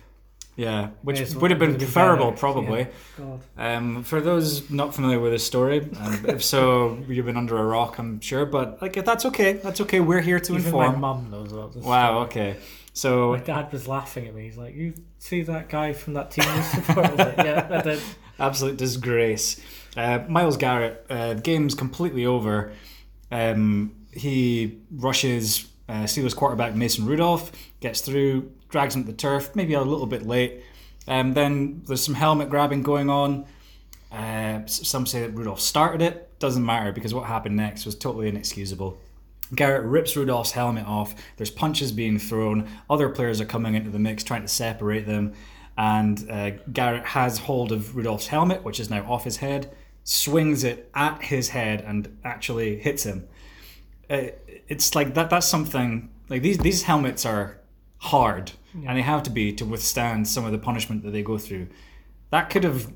Yeah, 0.57 0.89
which 1.03 1.19
would 1.19 1.27
have 1.27 1.33
been 1.33 1.39
would 1.39 1.51
have 1.51 1.59
been 1.59 1.77
preferable, 1.77 2.25
better, 2.31 2.37
probably. 2.37 2.87
God. 3.15 3.41
Um, 3.57 4.03
for 4.03 4.19
those 4.19 4.69
not 4.71 4.93
familiar 4.95 5.19
with 5.19 5.31
this 5.31 5.45
story, 5.45 5.87
and 5.99 6.25
if 6.25 6.43
so, 6.43 6.97
you've 7.07 7.27
been 7.27 7.37
under 7.37 7.57
a 7.57 7.63
rock, 7.63 7.99
I'm 7.99 8.19
sure. 8.19 8.45
But 8.45 8.81
like, 8.81 8.93
that's 9.05 9.25
okay. 9.25 9.53
That's 9.53 9.81
okay. 9.81 9.99
We're 9.99 10.21
here 10.21 10.39
to 10.39 10.55
Even 10.55 10.71
my 10.73 10.89
mum 10.89 11.29
knows 11.29 11.51
about 11.51 11.73
this. 11.73 11.83
Wow. 11.83 12.21
Okay. 12.23 12.57
So 12.93 13.33
My 13.33 13.39
dad 13.39 13.71
was 13.71 13.87
laughing 13.87 14.25
at 14.25 14.33
me. 14.33 14.45
He's 14.45 14.57
like, 14.57 14.73
"You 14.75 14.95
see 15.19 15.43
that 15.43 15.69
guy 15.69 15.93
from 15.93 16.13
that 16.13 16.31
team 16.31 16.45
you 16.55 16.63
support?" 16.63 17.15
Like, 17.15 17.37
"Yeah, 17.37 17.67
I 17.69 17.81
did." 17.81 18.01
absolute 18.39 18.77
disgrace. 18.77 19.61
Uh, 19.95 20.19
Myles 20.27 20.57
Garrett, 20.57 21.05
uh, 21.09 21.35
game's 21.35 21.75
completely 21.75 22.25
over. 22.25 22.71
Um, 23.31 23.95
he 24.11 24.79
rushes 24.91 25.67
uh, 25.89 26.03
Steelers 26.03 26.35
quarterback 26.35 26.75
Mason 26.75 27.05
Rudolph, 27.05 27.51
gets 27.79 28.01
through, 28.01 28.51
drags 28.69 28.95
him 28.95 29.03
to 29.03 29.11
the 29.11 29.17
turf, 29.17 29.55
maybe 29.55 29.73
a 29.73 29.81
little 29.81 30.07
bit 30.07 30.25
late. 30.25 30.63
Um, 31.07 31.33
then 31.33 31.83
there's 31.87 32.03
some 32.03 32.15
helmet 32.15 32.49
grabbing 32.49 32.83
going 32.83 33.09
on. 33.09 33.45
Uh, 34.11 34.65
some 34.65 35.05
say 35.05 35.21
that 35.21 35.31
Rudolph 35.31 35.59
started 35.59 36.01
it. 36.01 36.39
Doesn't 36.39 36.65
matter 36.65 36.91
because 36.91 37.13
what 37.13 37.25
happened 37.25 37.55
next 37.55 37.85
was 37.85 37.95
totally 37.95 38.27
inexcusable. 38.27 38.97
Garrett 39.55 39.85
rips 39.85 40.15
Rudolph's 40.15 40.51
helmet 40.51 40.85
off. 40.85 41.15
There's 41.37 41.49
punches 41.49 41.91
being 41.91 42.19
thrown. 42.19 42.67
Other 42.89 43.09
players 43.09 43.39
are 43.39 43.45
coming 43.45 43.75
into 43.75 43.89
the 43.89 43.99
mix 43.99 44.23
trying 44.23 44.41
to 44.41 44.47
separate 44.47 45.05
them. 45.05 45.33
And 45.77 46.29
uh, 46.29 46.51
Garrett 46.71 47.05
has 47.05 47.37
hold 47.37 47.71
of 47.71 47.95
Rudolph's 47.95 48.27
helmet, 48.27 48.63
which 48.63 48.79
is 48.79 48.89
now 48.89 49.09
off 49.09 49.23
his 49.23 49.37
head, 49.37 49.71
swings 50.03 50.63
it 50.63 50.89
at 50.93 51.21
his 51.21 51.49
head 51.49 51.81
and 51.81 52.17
actually 52.23 52.79
hits 52.79 53.03
him. 53.03 53.27
Uh, 54.09 54.27
it's 54.67 54.95
like 54.95 55.13
that. 55.13 55.29
That's 55.29 55.47
something 55.47 56.09
like 56.29 56.41
these. 56.41 56.57
These 56.57 56.83
helmets 56.83 57.25
are 57.25 57.56
hard, 57.99 58.51
and 58.85 58.97
they 58.97 59.01
have 59.01 59.23
to 59.23 59.29
be 59.29 59.53
to 59.53 59.65
withstand 59.65 60.27
some 60.27 60.45
of 60.45 60.51
the 60.51 60.57
punishment 60.57 61.03
that 61.03 61.11
they 61.11 61.23
go 61.23 61.37
through. 61.37 61.67
That 62.29 62.49
could 62.49 62.63
have 62.63 62.93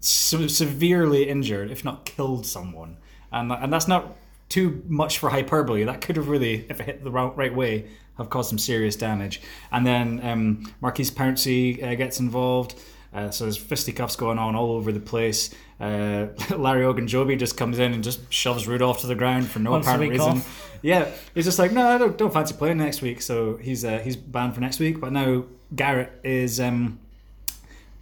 se- 0.00 0.48
severely 0.48 1.28
injured, 1.28 1.70
if 1.70 1.84
not 1.84 2.04
killed, 2.04 2.46
someone, 2.46 2.96
and 3.30 3.52
and 3.52 3.72
that's 3.72 3.88
not 3.88 4.16
too 4.48 4.82
much 4.86 5.18
for 5.18 5.30
hyperbole. 5.30 5.84
That 5.84 6.00
could 6.00 6.16
have 6.16 6.28
really, 6.28 6.66
if 6.68 6.80
it 6.80 6.86
hit 6.86 7.04
the 7.04 7.10
right, 7.10 7.54
way, 7.54 7.88
have 8.18 8.28
caused 8.28 8.50
some 8.50 8.58
serious 8.58 8.96
damage. 8.96 9.40
And 9.70 9.86
then 9.86 10.20
um, 10.22 10.74
Maurkice 10.80 11.10
Pouncey 11.10 11.82
uh, 11.82 11.94
gets 11.94 12.20
involved. 12.20 12.74
Uh, 13.14 13.30
so 13.30 13.44
there's 13.44 13.56
fisticuffs 13.56 14.16
going 14.16 14.38
on 14.38 14.54
all 14.54 14.72
over 14.72 14.92
the 14.92 15.00
place. 15.00 15.54
Uh, 15.80 16.28
Larry 16.56 16.84
Ogunjobi 16.84 17.38
just 17.38 17.56
comes 17.56 17.78
in 17.78 17.94
and 17.94 18.04
just 18.04 18.32
shoves 18.32 18.68
Rudolph 18.68 19.00
to 19.00 19.06
the 19.06 19.14
ground 19.14 19.48
for 19.48 19.58
no 19.58 19.74
apparent 19.74 20.10
reason. 20.10 20.28
off. 20.28 20.78
Yeah, 20.82 21.10
he's 21.34 21.44
just 21.44 21.58
like, 21.58 21.72
no, 21.72 21.86
I 21.88 21.98
don't, 21.98 22.16
don't 22.16 22.32
fancy 22.32 22.54
playing 22.54 22.78
next 22.78 23.02
week. 23.02 23.22
So 23.22 23.56
he's 23.56 23.84
uh, 23.84 23.98
he's 23.98 24.16
banned 24.16 24.54
for 24.54 24.60
next 24.60 24.78
week. 24.78 25.00
But 25.00 25.12
now 25.12 25.44
Garrett 25.74 26.12
is 26.22 26.60
um, 26.60 26.98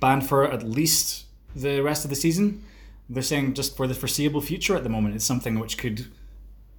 banned 0.01 0.29
for 0.29 0.45
at 0.45 0.63
least 0.63 1.27
the 1.55 1.81
rest 1.81 2.05
of 2.05 2.11
the 2.11 2.17
season. 2.17 2.65
They're 3.09 3.23
saying 3.23 3.55
just 3.55 3.77
for 3.77 3.87
the 3.87 3.95
foreseeable 3.95 4.41
future 4.41 4.77
at 4.77 4.83
the 4.83 4.89
moment, 4.89 5.15
it's 5.15 5.25
something 5.25 5.59
which 5.59 5.79
could 5.79 6.07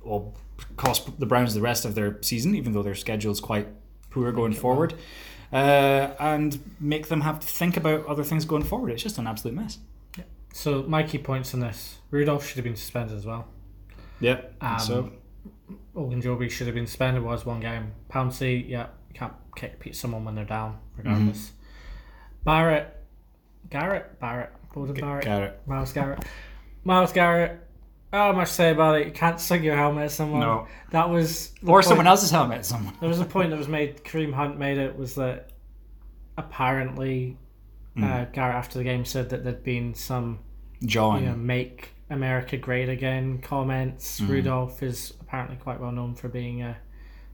well 0.04 0.34
cost 0.78 1.20
the 1.20 1.26
Browns 1.26 1.54
the 1.54 1.62
rest 1.62 1.86
of 1.86 1.96
their 1.96 2.22
season, 2.22 2.56
even 2.56 2.74
though 2.74 2.84
their 2.84 2.96
schedule 2.96 3.32
is 3.32 3.40
quite 3.40 3.68
poor 4.10 4.32
going 4.32 4.54
forward, 4.54 4.94
uh, 5.52 6.12
and 6.20 6.60
make 6.80 7.08
them 7.08 7.22
have 7.22 7.40
to 7.40 7.48
think 7.48 7.78
about 7.78 8.06
other 8.06 8.24
things 8.24 8.46
going 8.46 8.64
forward. 8.64 8.92
It's 8.92 9.04
just 9.04 9.18
an 9.18 9.28
absolute 9.28 9.56
mess. 9.56 9.80
So 10.54 10.84
my 10.84 11.04
key 11.04 11.18
points 11.20 11.54
on 11.54 11.60
this: 11.60 12.00
Rudolph 12.12 12.46
should 12.46 12.58
have 12.58 12.66
been 12.66 12.76
suspended 12.76 13.18
as 13.18 13.26
well. 13.26 13.48
Yep. 14.20 14.56
Um, 14.62 14.80
so 14.80 15.12
Ogunjobi 15.96 16.50
should 16.50 16.68
have 16.68 16.76
been 16.76 16.88
suspended. 16.88 17.24
Was 17.24 17.46
one 17.46 17.60
game. 17.60 17.92
Pouncey, 18.10 18.68
yeah, 18.68 18.88
can't 19.14 19.34
kick 19.56 19.94
someone 19.94 20.26
when 20.26 20.36
they're 20.36 20.46
down, 20.46 20.78
regardless. 20.98 21.52
Barrett, 22.44 22.96
Garrett, 23.70 24.20
Barrett, 24.20 24.52
Bowden 24.74 24.96
Barrett, 24.96 25.26
Garrett. 25.26 25.62
Myles 25.68 25.94
Garrett, 25.94 26.24
Myles 26.84 27.12
Garrett. 27.14 27.60
How 28.12 28.32
much 28.32 28.48
to 28.48 28.54
say 28.56 28.72
about 28.72 29.00
it? 29.00 29.06
You 29.06 29.14
can't 29.14 29.40
sing 29.40 29.64
your 29.64 29.76
helmet 29.76 30.06
at 30.06 30.12
someone. 30.12 30.40
No. 30.40 30.68
That 30.92 31.10
was 31.12 31.54
Or 31.62 31.76
point- 31.76 31.86
someone 31.86 32.08
else's 32.08 32.32
helmet. 32.32 32.58
At 32.60 32.66
someone. 32.66 32.96
There 33.00 33.08
was 33.08 33.20
a 33.20 33.26
point 33.26 33.52
that 33.52 33.58
was 33.60 33.68
made. 33.68 34.04
Kareem 34.04 34.34
Hunt 34.34 34.58
made 34.58 34.80
it 34.80 34.98
was 34.98 35.14
that 35.16 35.52
apparently 36.38 37.38
Hmm. 37.96 38.04
uh, 38.04 38.26
Garrett 38.26 38.56
after 38.56 38.78
the 38.78 38.84
game 38.84 39.06
said 39.06 39.30
that 39.30 39.44
there'd 39.44 39.64
been 39.64 39.94
some 39.96 40.40
John. 40.86 41.22
you 41.24 41.30
know, 41.30 41.36
make 41.36 41.90
America 42.10 42.58
great 42.58 42.90
again 42.90 43.40
comments. 43.40 44.20
Mm-hmm. 44.20 44.32
Rudolph 44.32 44.82
is 44.84 45.14
apparently 45.22 45.58
quite 45.58 45.80
well 45.80 45.92
known 45.92 46.16
for 46.16 46.28
being 46.30 46.62
a 46.62 46.78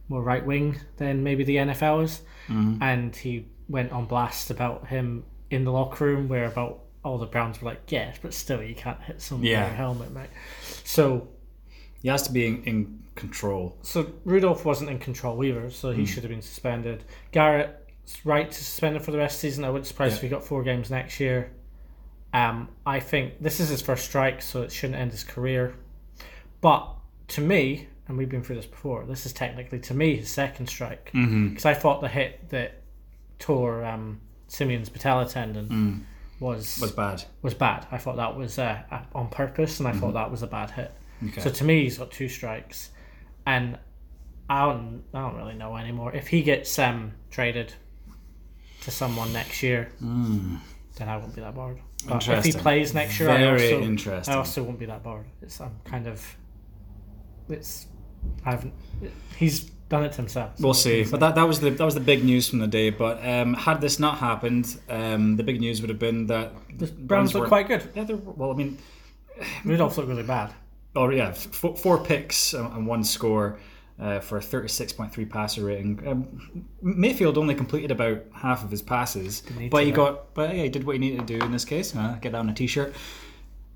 more 0.09 0.21
right 0.21 0.45
wing 0.45 0.79
than 0.97 1.23
maybe 1.23 1.43
the 1.43 1.55
NFL 1.57 2.03
is, 2.03 2.21
Mm-hmm. 2.47 2.81
and 2.83 3.15
he 3.15 3.47
went 3.67 3.91
on 3.91 4.05
blast 4.05 4.51
about 4.51 4.87
him 4.87 5.23
in 5.49 5.63
the 5.63 5.71
locker 5.71 6.05
room 6.05 6.27
where 6.27 6.45
about 6.45 6.81
all 7.03 7.17
the 7.17 7.25
Browns 7.25 7.61
were 7.61 7.69
like, 7.69 7.81
yeah, 7.91 8.13
but 8.21 8.33
still 8.33 8.61
you 8.63 8.75
can't 8.75 9.01
hit 9.01 9.21
someone 9.21 9.45
Yeah. 9.47 9.63
with 9.65 9.73
a 9.73 9.75
helmet, 9.75 10.11
mate. 10.13 10.29
So 10.83 11.27
He 12.01 12.07
has 12.09 12.21
to 12.23 12.31
be 12.31 12.45
in, 12.45 12.63
in 12.65 12.99
control. 13.15 13.77
so 13.81 14.11
Rudolph 14.25 14.63
wasn't 14.65 14.89
in 14.91 14.99
control 14.99 15.43
either, 15.43 15.69
so 15.71 15.91
Hmm. 15.91 15.99
he 15.99 16.05
should 16.05 16.23
have 16.23 16.29
been 16.31 16.41
suspended. 16.41 17.03
Garrett's 17.31 17.84
right 18.23 18.49
to 18.51 18.63
suspend 18.63 18.95
him 18.95 19.01
for 19.01 19.11
the 19.11 19.17
rest 19.17 19.37
of 19.37 19.41
the 19.41 19.47
season. 19.49 19.63
I 19.63 19.69
wouldn't 19.69 19.87
surprise 19.87 20.11
Yeah. 20.11 20.15
if 20.17 20.21
he 20.23 20.29
got 20.29 20.43
four 20.43 20.63
games 20.63 20.89
next 20.91 21.19
year. 21.19 21.51
Um, 22.33 22.67
I 22.85 22.99
think 22.99 23.41
this 23.41 23.59
is 23.59 23.69
his 23.69 23.81
first 23.81 24.05
strike, 24.05 24.41
so 24.41 24.61
it 24.61 24.71
shouldn't 24.71 24.99
end 24.99 25.11
his 25.11 25.23
career. 25.23 25.73
But 26.61 26.87
to 27.29 27.41
me, 27.41 27.87
and 28.07 28.17
we've 28.17 28.29
been 28.29 28.43
through 28.43 28.57
this 28.57 28.65
before, 28.65 29.05
this 29.05 29.25
is 29.25 29.33
technically 29.33 29.79
to 29.79 29.93
me 29.93 30.17
his 30.17 30.29
second 30.29 30.67
strike 30.67 31.05
because 31.05 31.19
Mm-hmm. 31.27 31.67
I 31.67 31.73
thought 31.73 32.01
the 32.01 32.07
hit 32.09 32.49
that 32.49 32.81
tore 33.39 33.83
um, 33.85 34.19
Siemian's 34.47 34.89
patella 34.89 35.27
tendon 35.27 36.05
was 36.39 36.77
Mm. 36.77 36.81
Was 36.81 36.91
bad. 36.91 37.23
was 37.41 37.53
bad. 37.53 37.87
I 37.91 37.97
thought 37.97 38.17
that 38.17 38.35
was 38.35 38.59
uh, 38.59 38.81
on 39.13 39.29
purpose, 39.29 39.79
and 39.79 39.87
I 39.87 39.93
thought 39.93 40.13
that 40.15 40.29
was 40.29 40.43
a 40.43 40.47
bad 40.47 40.69
hit. 40.71 40.91
Mm-hmm. 41.17 41.29
Okay. 41.29 41.41
So 41.41 41.49
to 41.49 41.63
me, 41.63 41.83
he's 41.83 41.97
got 41.97 42.11
two 42.11 42.27
strikes, 42.27 42.89
and 43.45 43.79
I 44.49 44.65
don't, 44.65 45.03
I 45.13 45.21
don't 45.21 45.35
really 45.37 45.55
know 45.55 45.77
anymore. 45.77 46.13
If 46.13 46.27
he 46.27 46.43
gets 46.43 46.77
um, 46.77 47.13
traded 47.31 47.73
to 48.85 48.91
someone 48.91 49.31
next 49.33 49.61
year, 49.63 49.89
then 49.99 51.09
I 51.09 51.17
won't 51.17 51.35
be 51.35 51.41
that 51.41 51.53
bored. 51.55 51.79
But 52.07 52.27
if 52.27 52.45
he. 52.45 52.51
Plays 52.53 52.93
next 52.93 53.19
year, 53.19 53.29
I 53.29 53.37
Very 53.39 53.73
also, 53.73 53.81
interesting. 53.81 54.33
I 54.33 54.37
also 54.37 54.63
won't 54.63 54.79
be 54.79 54.85
that 54.85 55.03
bored. 55.03 55.25
It's 55.41 55.59
I'm 55.59 55.71
kind 55.83 56.07
of, 56.07 56.23
it's, 57.49 57.87
I 58.45 58.51
haven't. 58.51 58.73
He's 59.37 59.61
done 59.89 60.03
it 60.05 60.11
to 60.13 60.17
himself. 60.17 60.51
We'll 60.59 60.73
see. 60.73 61.03
But 61.03 61.19
that, 61.19 61.35
that 61.35 61.43
was 61.47 61.59
the 61.59 61.71
that 61.71 61.83
was 61.83 61.95
the 61.95 61.99
big 61.99 62.23
news 62.23 62.47
from 62.49 62.59
the 62.59 62.67
day. 62.67 62.89
But 62.91 63.25
um, 63.27 63.53
had 63.55 63.81
this 63.81 63.99
not 63.99 64.19
happened, 64.19 64.77
um, 64.89 65.35
the 65.35 65.43
big 65.43 65.59
news 65.59 65.81
would 65.81 65.89
have 65.89 65.99
been 65.99 66.27
that 66.27 66.53
the 66.77 66.87
Browns 66.87 67.33
look 67.33 67.43
were- 67.43 67.47
quite 67.49 67.67
good. 67.67 67.89
Yeah, 67.95 68.03
they're, 68.03 68.17
well, 68.17 68.51
I 68.51 68.53
mean, 68.55 68.77
Rudolph 69.63 69.97
looked 69.97 70.09
really 70.09 70.23
bad. 70.23 70.53
oh 70.95 71.09
yeah, 71.09 71.29
f- 71.29 71.77
four 71.77 71.97
picks 72.03 72.53
and 72.53 72.85
one 72.87 73.03
score 73.03 73.59
uh, 73.99 74.19
for 74.19 74.37
a 74.37 74.41
thirty-six 74.41 74.93
point 74.93 75.13
three 75.13 75.25
passer 75.25 75.63
rating. 75.63 76.05
Um, 76.07 76.67
Mayfield 76.81 77.37
only 77.37 77.55
completed 77.55 77.91
about 77.91 78.23
half 78.33 78.63
of 78.63 78.71
his 78.71 78.81
passes, 78.81 79.41
but 79.71 79.83
he 79.83 79.91
got 79.91 80.33
but 80.33 80.55
yeah, 80.55 80.63
he 80.63 80.69
did 80.69 80.83
what 80.83 80.93
he 80.93 80.99
needed 80.99 81.27
to 81.27 81.39
do 81.39 81.45
in 81.45 81.51
this 81.51 81.65
case. 81.65 81.95
Uh, 81.95 82.17
get 82.21 82.31
that 82.33 82.39
on 82.39 82.49
a 82.49 82.53
t-shirt. 82.53 82.93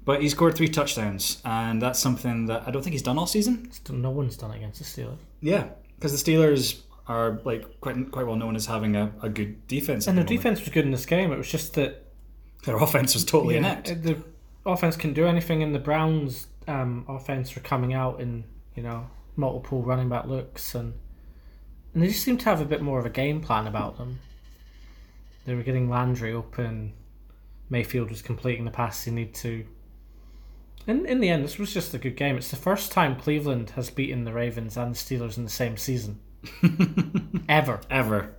But 0.06 0.22
he 0.22 0.30
scored 0.30 0.56
three 0.56 0.70
touchdowns, 0.70 1.40
and 1.46 1.80
that's 1.82 2.00
something 2.00 2.48
that 2.48 2.64
I 2.66 2.72
don't 2.72 2.82
think 2.82 2.94
he's 2.94 3.04
done 3.04 3.20
all 3.20 3.28
season. 3.28 3.72
Still, 3.72 3.96
no 3.96 4.10
one's 4.10 4.38
done 4.38 4.52
it 4.52 4.58
against 4.58 4.80
the 4.80 4.86
Steelers. 4.86 5.18
Yeah, 5.40 5.68
because 5.96 6.20
the 6.20 6.32
Steelers 6.32 6.82
are 7.08 7.40
like 7.44 7.80
quite 7.80 8.12
quite 8.12 8.26
well 8.26 8.36
known 8.36 8.56
as 8.56 8.66
having 8.66 8.96
a, 8.96 9.12
a 9.22 9.30
good 9.30 9.68
defense. 9.68 10.08
And 10.08 10.18
the 10.18 10.24
their 10.24 10.38
defense 10.38 10.62
was 10.62 10.70
good 10.70 10.86
in 10.86 10.92
this 10.92 11.06
game. 11.06 11.32
It 11.32 11.38
was 11.38 11.50
just 11.52 11.76
that 11.76 12.06
their 12.66 12.78
offense 12.78 13.14
was 13.14 13.24
totally 13.24 13.54
Yeah, 13.56 13.60
inept. 13.60 14.04
The 14.04 14.18
offense 14.66 14.96
can 14.96 15.14
do 15.14 15.28
anything, 15.28 15.62
and 15.62 15.76
the 15.76 15.80
Browns' 15.80 16.48
um, 16.68 17.06
offense 17.08 17.56
were 17.56 17.62
coming 17.62 17.94
out 17.94 18.20
in 18.20 18.46
you 18.76 18.84
know 18.84 19.08
multiple 19.40 19.82
running 19.82 20.10
back 20.10 20.26
looks, 20.26 20.76
and 20.76 20.94
and 21.94 22.04
they 22.04 22.08
just 22.08 22.24
seemed 22.24 22.40
to 22.42 22.46
have 22.46 22.62
a 22.62 22.66
bit 22.66 22.82
more 22.82 23.00
of 23.00 23.06
a 23.06 23.10
game 23.10 23.42
plan 23.42 23.66
about 23.66 23.98
them. 23.98 24.20
They 25.46 25.56
were 25.56 25.64
getting 25.64 25.90
Landry 25.90 26.34
open. 26.34 26.94
Mayfield 27.70 28.10
was 28.10 28.22
completing 28.22 28.66
the 28.66 28.72
pass 28.72 29.04
he 29.04 29.12
needed 29.12 29.34
to. 29.36 29.66
In, 30.88 31.06
in 31.06 31.20
the 31.20 31.30
end, 31.30 31.44
this 31.44 31.58
was 31.58 31.74
just 31.74 31.94
a 31.94 31.98
good 31.98 32.16
game. 32.16 32.36
It's 32.36 32.50
the 32.50 32.56
first 32.56 32.92
time 32.92 33.16
Cleveland 33.16 33.72
has 33.72 33.90
beaten 33.90 34.24
the 34.24 34.34
Ravens 34.34 34.78
and 34.78 34.96
the 34.96 34.98
Steelers 34.98 35.38
in 35.38 35.44
the 35.44 35.50
same 35.50 35.78
season. 35.78 36.20
Ever. 37.50 37.80
Ever, 37.90 38.34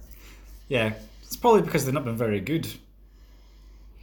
yeah. 0.68 0.94
It's 1.22 1.36
probably 1.36 1.62
because 1.62 1.84
they've 1.84 1.94
not 1.94 2.04
been 2.04 2.16
very 2.16 2.40
good. 2.40 2.66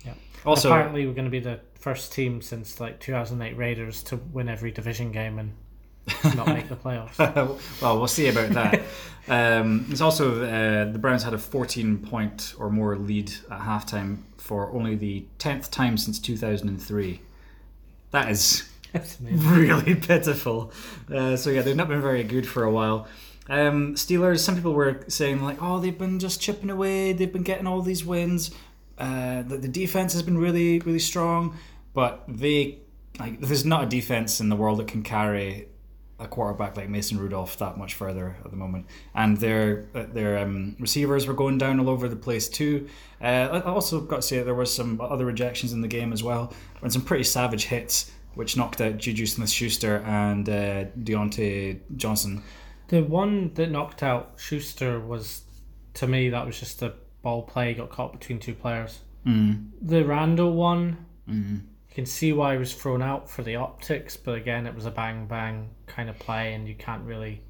Yeah. 0.06 0.14
Also, 0.46 0.70
Apparently, 0.70 1.06
we're 1.06 1.14
going 1.14 1.26
to 1.26 1.32
be 1.32 1.40
the 1.40 1.60
first 1.80 2.14
team 2.14 2.42
since 2.42 2.80
like 2.80 3.00
2008 3.00 3.58
Raiders 3.58 4.04
to 4.04 4.18
win 4.18 4.50
every 4.50 4.72
division 4.72 5.12
game 5.12 5.40
and 5.40 5.54
not 6.36 6.48
make 6.48 6.70
the 6.70 6.76
playoffs. 6.76 7.18
well, 7.82 7.98
we'll 7.98 8.08
see 8.08 8.28
about 8.28 8.50
that. 8.52 8.82
um, 9.28 9.86
it's 9.90 10.02
also 10.02 10.44
uh, 10.44 10.92
the 10.92 11.00
Browns 11.00 11.24
had 11.24 11.34
a 11.34 11.38
14 11.38 11.98
point 12.00 12.54
or 12.58 12.70
more 12.70 12.96
lead 12.96 13.32
at 13.52 13.60
halftime 13.60 14.20
for 14.38 14.72
only 14.72 14.96
the 14.96 15.26
10th 15.40 15.70
time 15.70 15.98
since 15.98 16.20
2003. 16.20 17.22
That 18.12 18.30
is 18.30 18.70
really 19.22 19.96
pitiful. 19.96 20.72
Uh, 21.14 21.36
so 21.36 21.50
yeah, 21.50 21.62
they've 21.62 21.76
not 21.76 21.90
been 21.90 22.02
very 22.02 22.24
good 22.24 22.48
for 22.48 22.64
a 22.64 22.72
while. 22.72 23.08
Um, 23.50 23.96
Steelers. 23.96 24.40
Some 24.40 24.56
people 24.56 24.74
were 24.74 25.04
saying 25.08 25.42
like, 25.42 25.62
oh, 25.62 25.80
they've 25.80 25.98
been 25.98 26.20
just 26.20 26.42
chipping 26.42 26.70
away. 26.70 27.14
They've 27.14 27.32
been 27.32 27.44
getting 27.44 27.68
all 27.68 27.82
these 27.82 28.06
wins. 28.06 28.52
Uh, 28.98 29.44
the, 29.44 29.58
the 29.58 29.68
defense 29.68 30.14
has 30.14 30.24
been 30.24 30.38
really, 30.38 30.80
really 30.80 31.00
strong, 31.00 31.58
but 31.94 32.24
they 32.28 32.80
like 33.20 33.40
there's 33.40 33.66
not 33.66 33.84
a 33.84 33.86
defense 33.88 34.40
in 34.40 34.50
the 34.50 34.56
world 34.56 34.80
that 34.80 34.88
can 34.88 35.04
carry 35.04 35.68
a 36.20 36.28
quarterback 36.28 36.76
like 36.76 36.90
Mason 36.90 37.20
Rudolph 37.20 37.58
that 37.60 37.78
much 37.78 37.94
further 37.94 38.36
at 38.44 38.50
the 38.50 38.58
moment. 38.58 38.88
And 39.14 39.38
their 39.38 39.84
their 39.94 40.40
um, 40.40 40.76
receivers 40.80 41.28
were 41.28 41.34
going 41.34 41.58
down 41.58 41.80
all 41.80 41.90
over 41.90 42.10
the 42.10 42.16
place 42.16 42.50
too. 42.50 42.88
Uh, 43.22 43.26
I 43.52 43.62
also 43.62 44.02
got 44.02 44.18
to 44.18 44.22
say 44.22 44.42
there 44.42 44.56
was 44.56 44.74
some 44.74 45.00
other 45.00 45.26
rejections 45.26 45.74
in 45.74 45.82
the 45.82 45.88
game 45.88 46.12
as 46.14 46.24
well, 46.24 46.54
and 46.82 46.92
some 46.92 47.04
pretty 47.04 47.24
savage 47.24 47.66
hits 47.66 48.12
which 48.38 48.56
knocked 48.56 48.80
out 48.82 48.98
Juju 48.98 49.26
Smith-Schuster 49.26 50.04
and 50.06 50.48
uh, 50.48 50.86
Diontae 51.02 51.80
Johnson. 51.96 52.44
The 52.88 53.02
one 53.02 53.52
that 53.56 53.72
knocked 53.72 54.04
out 54.04 54.34
Schuster 54.38 55.00
was, 55.00 55.42
to 55.96 56.08
me, 56.08 56.30
that 56.30 56.46
was 56.46 56.60
just 56.60 56.84
a 56.84 56.94
ball 57.24 57.42
play 57.42 57.74
got 57.74 57.90
caught 57.90 58.14
between 58.14 58.38
two 58.38 58.54
players. 58.54 59.00
Mm. 59.26 59.70
The 59.82 60.06
Randall 60.06 60.54
one, 60.54 61.06
Mm. 61.28 61.62
Can 61.98 62.06
see 62.06 62.32
why 62.32 62.54
he 62.54 62.60
was 62.60 62.74
thrown 62.74 63.02
out 63.02 63.30
for 63.30 63.42
the 63.42 63.56
optics, 63.56 64.16
but 64.16 64.36
again, 64.36 64.66
it 64.68 64.74
was 64.76 64.86
a 64.86 64.92
bang 64.92 65.26
bang 65.26 65.70
kind 65.88 66.10
of 66.10 66.18
play, 66.20 66.54
and 66.54 66.68
you 66.68 66.76
can't 66.76 67.04
really. 67.04 67.42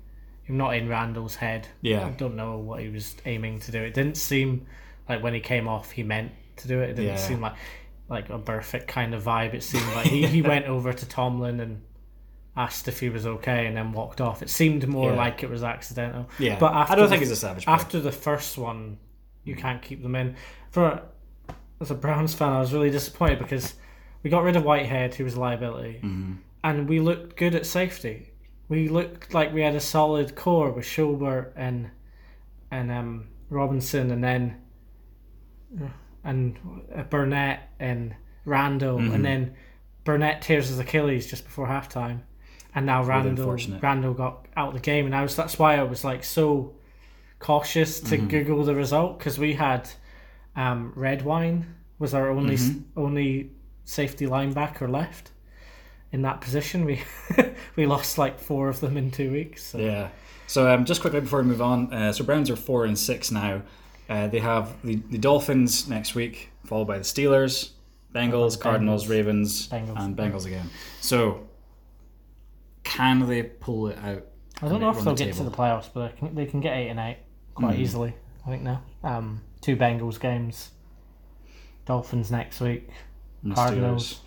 You're 0.48 0.58
not 0.58 0.76
in 0.76 0.88
Randall's 0.88 1.36
head. 1.36 1.68
Yeah. 1.82 2.06
I 2.08 2.12
don't 2.12 2.36
know 2.38 2.58
what 2.58 2.80
he 2.80 2.88
was 2.88 3.16
aiming 3.26 3.60
to 3.62 3.72
do. 3.74 3.82
It 3.84 3.94
didn't 3.94 4.16
seem 4.16 4.66
like 5.10 5.22
when 5.22 5.34
he 5.34 5.42
came 5.42 5.68
off, 5.68 5.92
he 5.92 6.04
meant 6.04 6.32
to 6.58 6.70
do 6.70 6.80
it. 6.82 6.92
It 6.92 6.96
didn't 6.96 7.12
Yeah. 7.12 7.16
seem 7.18 7.42
like 7.42 7.56
like 8.10 8.30
a 8.30 8.40
perfect 8.40 8.88
kind 8.88 9.14
of 9.14 9.24
vibe. 9.24 9.54
It 9.54 9.64
seemed 9.64 9.86
like 9.94 10.08
he, 10.08 10.26
he 10.26 10.42
went 10.54 10.66
over 10.66 10.94
to 10.94 11.06
Tomlin 11.06 11.60
and 11.60 11.82
asked 12.56 12.88
if 12.88 13.02
he 13.02 13.10
was 13.10 13.26
okay, 13.28 13.68
and 13.68 13.76
then 13.76 13.92
walked 13.92 14.22
off. 14.22 14.42
It 14.42 14.50
seemed 14.50 14.88
more 14.88 15.12
Yeah. 15.12 15.18
like 15.18 15.44
it 15.44 15.50
was 15.50 15.62
accidental. 15.64 16.30
yeah. 16.40 16.58
But 16.58 16.74
after 16.74 16.94
I 16.94 16.96
don't 16.96 17.06
the- 17.06 17.10
think 17.10 17.20
he's 17.24 17.32
a 17.32 17.36
savage. 17.36 17.66
player. 17.66 17.76
After 17.76 18.00
the 18.00 18.14
first 18.14 18.58
one, 18.58 18.98
you 19.44 19.56
can't 19.58 19.82
keep 19.82 20.02
them 20.02 20.16
in. 20.16 20.36
For 20.72 21.02
as 21.82 21.92
a 21.92 21.96
Browns 21.96 22.34
fan, 22.34 22.54
I 22.54 22.60
was 22.60 22.72
really 22.74 22.90
disappointed 22.90 23.40
because 23.40 23.76
we 24.24 24.30
got 24.30 24.44
rid 24.44 24.56
of 24.56 24.64
Whitehead, 24.64 25.16
who 25.16 25.24
was 25.24 25.36
a 25.36 25.40
liability, 25.40 26.00
and 26.64 26.90
we 26.90 27.00
looked 27.00 27.38
good 27.38 27.56
at 27.56 27.66
safety. 27.66 28.32
We 28.70 28.90
looked 28.90 29.34
like 29.34 29.54
we 29.54 29.62
had 29.62 29.76
a 29.76 29.80
solid 29.80 30.36
core 30.36 30.72
with 30.72 30.86
Schubert 30.86 31.54
and 31.56 31.90
and 32.72 32.92
um, 32.92 33.28
Robinson, 33.50 34.12
and 34.12 34.24
then 34.24 34.58
and 36.24 36.58
Burnett 37.10 37.70
and 37.80 38.16
Randall, 38.46 38.98
and 39.14 39.24
then 39.26 39.54
Burnett 40.04 40.42
tears 40.42 40.68
his 40.70 40.80
Achilles 40.80 41.28
just 41.28 41.46
before 41.46 41.68
halftime, 41.68 42.22
and 42.76 42.86
now 42.86 43.04
Randall. 43.04 43.46
Randall 43.82 44.14
got 44.14 44.48
out 44.58 44.70
of 44.70 44.74
the 44.74 44.80
game, 44.80 45.06
and 45.06 45.16
I 45.16 45.22
was 45.22 45.36
that's 45.36 45.58
why 45.60 45.78
I 45.78 45.84
was 45.84 46.04
like 46.04 46.24
so 46.24 46.74
cautious 47.40 48.00
to 48.02 48.18
Google 48.18 48.64
the 48.64 48.74
result 48.76 49.20
because 49.20 49.38
we 49.38 49.54
had 49.54 49.88
um, 50.56 50.92
Redwine 50.96 51.76
was 52.00 52.14
our 52.14 52.30
only 52.30 52.56
Mhm. 52.56 52.84
only 52.96 53.52
safety 53.88 54.26
linebacker 54.28 54.90
left 54.90 55.32
in 56.12 56.22
that 56.24 56.42
position. 56.42 56.84
We 56.86 57.02
we 57.78 57.86
lost 57.88 58.18
like 58.18 58.38
four 58.40 58.68
of 58.70 58.80
them 58.82 58.98
in 58.98 59.10
two 59.10 59.32
weeks. 59.32 59.64
So. 59.64 59.78
Yeah. 59.80 60.10
So 60.46 60.70
um, 60.70 60.86
just 60.86 61.02
quickly 61.02 61.22
before 61.22 61.42
we 61.42 61.48
move 61.48 61.62
on, 61.62 61.92
uh, 61.94 62.12
so 62.14 62.24
Browns 62.24 62.50
are 62.50 62.56
four 62.56 62.86
and 62.86 62.98
six 62.98 63.32
now. 63.32 63.62
Uh, 64.10 64.28
they 64.28 64.40
have 64.40 64.82
the, 64.84 64.96
the 65.10 65.18
Dolphins 65.18 65.90
next 65.90 66.16
week, 66.16 66.50
followed 66.66 66.86
by 66.86 66.98
the 66.98 67.04
Steelers, 67.04 67.72
Bengals, 68.16 68.32
Bengals. 68.56 68.60
Cardinals, 68.62 69.08
Ravens, 69.08 69.68
Bengals. 69.68 70.00
and 70.00 70.16
Bengals 70.16 70.46
again. 70.46 70.70
So 71.02 71.48
can 72.84 73.28
they 73.28 73.44
pull 73.44 73.88
it 73.88 73.98
out? 73.98 74.24
I 74.62 74.70
don't 74.70 74.80
know 74.80 74.90
if 74.90 74.96
they'll 75.04 75.14
the 75.14 75.26
get 75.26 75.36
to 75.36 75.44
the 75.44 75.52
playoffs, 75.52 75.90
but 75.94 76.12
they 76.14 76.18
can, 76.18 76.36
they 76.36 76.46
can 76.46 76.62
get 76.62 76.76
eight 76.78 76.90
and 76.90 77.00
eight 77.00 77.18
quite 77.54 77.76
Mm. 77.76 77.80
easily. 77.80 78.16
I 78.46 78.50
think 78.50 78.64
now. 78.64 78.82
Um, 79.04 79.42
two 79.62 79.76
Bengals 79.76 80.20
games. 80.20 80.72
Dolphins 81.86 82.32
next 82.32 82.60
week. 82.62 82.90
And 83.44 83.56
Cardinals. 83.56 84.22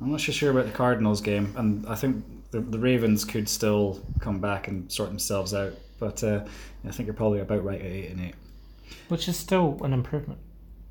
I'm 0.00 0.10
not 0.10 0.20
so 0.20 0.32
sure 0.32 0.50
about 0.50 0.66
the 0.66 0.72
Cardinals 0.72 1.20
game, 1.20 1.54
and 1.56 1.86
I 1.86 1.94
think 1.94 2.24
the, 2.50 2.60
the 2.60 2.78
Ravens 2.78 3.24
could 3.24 3.48
still 3.48 4.00
come 4.20 4.40
back 4.40 4.68
and 4.68 4.90
sort 4.90 5.08
themselves 5.08 5.54
out. 5.54 5.72
But 5.98 6.22
uh, 6.24 6.44
I 6.86 6.90
think 6.90 7.06
you're 7.06 7.14
probably 7.14 7.40
about 7.40 7.64
right 7.64 7.80
at 7.80 7.86
eight 7.86 8.10
and 8.10 8.20
eight. 8.20 8.34
which 9.08 9.28
is 9.28 9.36
still 9.36 9.78
an 9.82 9.92
improvement. 9.92 10.40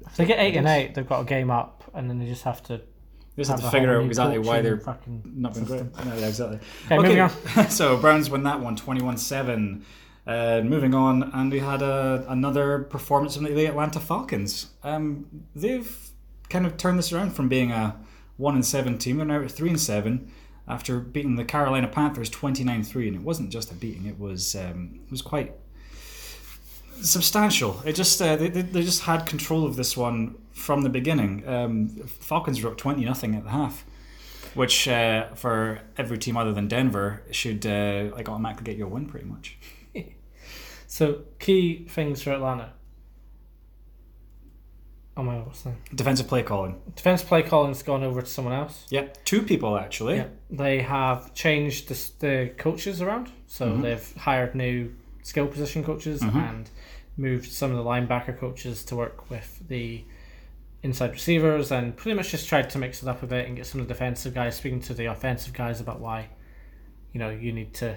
If 0.06 0.18
they 0.18 0.26
get 0.26 0.40
eight 0.40 0.56
and 0.56 0.68
eight, 0.68 0.96
they've 0.96 1.08
got 1.08 1.22
a 1.22 1.26
game 1.26 1.52
up, 1.52 1.84
and 1.94 2.10
then 2.10 2.20
they 2.20 2.26
just 2.26 2.44
have 2.44 2.64
to. 2.64 2.82
Just 3.36 3.50
have 3.50 3.62
to 3.62 3.72
figure 3.72 3.98
out 3.98 4.06
exactly 4.06 4.38
why 4.38 4.62
they're 4.62 4.78
fucking 4.78 5.24
not 5.26 5.56
been 5.56 5.64
great. 5.64 5.82
No, 6.06 6.16
yeah, 6.16 6.28
exactly. 6.28 6.60
Okay, 6.86 6.98
moving 6.98 7.20
on. 7.20 7.70
so 7.70 7.98
Browns 7.98 8.30
win 8.30 8.44
that 8.44 8.60
one 8.60 8.78
21-7. 8.78 9.82
Uh, 10.28 10.62
moving 10.64 10.94
on, 10.94 11.24
and 11.34 11.52
we 11.52 11.60
had 11.60 11.82
a, 11.82 12.26
another 12.30 12.84
performance 12.84 13.36
from 13.36 13.46
the 13.46 13.66
Atlanta 13.66 14.00
Falcons. 14.00 14.68
Um, 14.84 15.26
they've 15.56 16.12
kind 16.54 16.68
of 16.68 16.78
turned 16.78 17.00
this 17.00 17.12
around 17.12 17.32
from 17.32 17.50
being 17.50 17.72
a 17.72 17.98
one 18.38 18.54
and 18.54 18.66
seven 18.66 18.98
team. 19.00 19.18
They're 19.18 19.26
now 19.26 19.42
at 19.42 19.52
three 19.52 19.70
and 19.70 19.82
seven 19.82 20.32
after 20.68 21.00
beating 21.00 21.36
the 21.36 21.44
Carolina 21.44 21.88
Panthers 21.88 22.30
29-3, 22.30 23.08
and 23.08 23.16
it 23.16 23.22
wasn't 23.22 23.50
just 23.50 23.72
a 23.72 23.76
beating; 23.76 24.06
it 24.06 24.20
was 24.20 24.56
um, 24.56 25.00
it 25.04 25.12
was 25.12 25.24
quite 25.24 25.54
substantial. 27.02 27.82
It 27.86 27.94
just 27.94 28.22
uh, 28.22 28.36
they, 28.36 28.50
they, 28.50 28.84
just 28.84 29.02
had 29.02 29.26
control 29.26 29.66
of 29.66 29.76
this 29.76 29.98
one 29.98 30.36
from 30.52 30.84
the 30.84 30.90
beginning. 30.90 31.46
Um, 31.48 31.90
Falcons 32.06 32.62
were 32.62 32.70
up 32.70 32.78
twenty 32.78 33.04
nothing 33.04 33.34
at 33.36 33.44
the 33.44 33.50
half, 33.50 33.84
which 34.54 34.88
uh, 34.88 35.34
for 35.34 35.82
every 35.98 36.20
team 36.20 36.38
other 36.38 36.54
than 36.54 36.68
Denver 36.68 37.24
should 37.32 37.66
uh, 37.66 38.12
like 38.14 38.30
automatically 38.30 38.66
get 38.66 38.78
you 38.78 38.86
a 38.86 38.90
win 38.90 39.08
pretty 39.08 39.26
much. 39.26 39.58
So 40.86 41.24
key 41.40 41.88
things 41.90 42.22
for 42.22 42.34
Atlanta. 42.34 42.74
Oh 45.16 45.22
my 45.24 45.36
god, 45.36 45.46
what's 45.48 45.66
name? 45.66 45.78
Defensive 45.94 46.28
play 46.28 46.42
calling. 46.44 46.82
Defensive 46.96 47.28
play 47.28 47.44
calling's 47.44 47.84
gone 47.84 48.04
over 48.04 48.22
to 48.22 48.28
someone 48.28 48.54
else. 48.54 48.86
Yeah, 48.90 49.08
two 49.26 49.42
people 49.44 49.78
actually. 49.78 50.16
Yeah, 50.18 50.28
they 50.50 50.82
have 50.82 51.34
changed 51.36 51.88
the, 51.90 52.10
the 52.20 52.54
coaches 52.58 53.02
around. 53.02 53.32
So 53.48 53.68
Mhm. 53.72 53.82
they've 53.84 54.14
hired 54.18 54.56
new 54.56 54.92
skill 55.22 55.48
position 55.48 55.84
coaches 55.84 56.22
Mhm. 56.22 56.36
and 56.50 56.70
moved 57.16 57.52
some 57.52 57.70
of 57.72 57.78
the 57.78 57.84
linebacker 57.84 58.38
coaches 58.38 58.84
to 58.86 58.96
work 58.96 59.30
with 59.30 59.62
the 59.68 60.04
inside 60.82 61.12
receivers 61.12 61.72
and 61.72 61.96
pretty 61.96 62.16
much 62.16 62.32
just 62.32 62.50
tried 62.50 62.70
to 62.72 62.78
mix 62.80 63.04
it 63.04 63.08
up 63.08 63.22
a 63.24 63.28
bit 63.28 63.48
and 63.48 63.56
get 63.56 63.66
some 63.68 63.80
of 63.80 63.88
the 63.88 63.94
defensive 63.94 64.34
guys 64.34 64.56
speaking 64.58 64.82
to 64.82 64.94
the 64.96 65.06
offensive 65.06 65.54
guys 65.54 65.80
about 65.80 66.00
why, 66.00 66.28
you 67.14 67.20
know, 67.20 67.30
you 67.30 67.52
need 67.54 67.74
to 67.76 67.96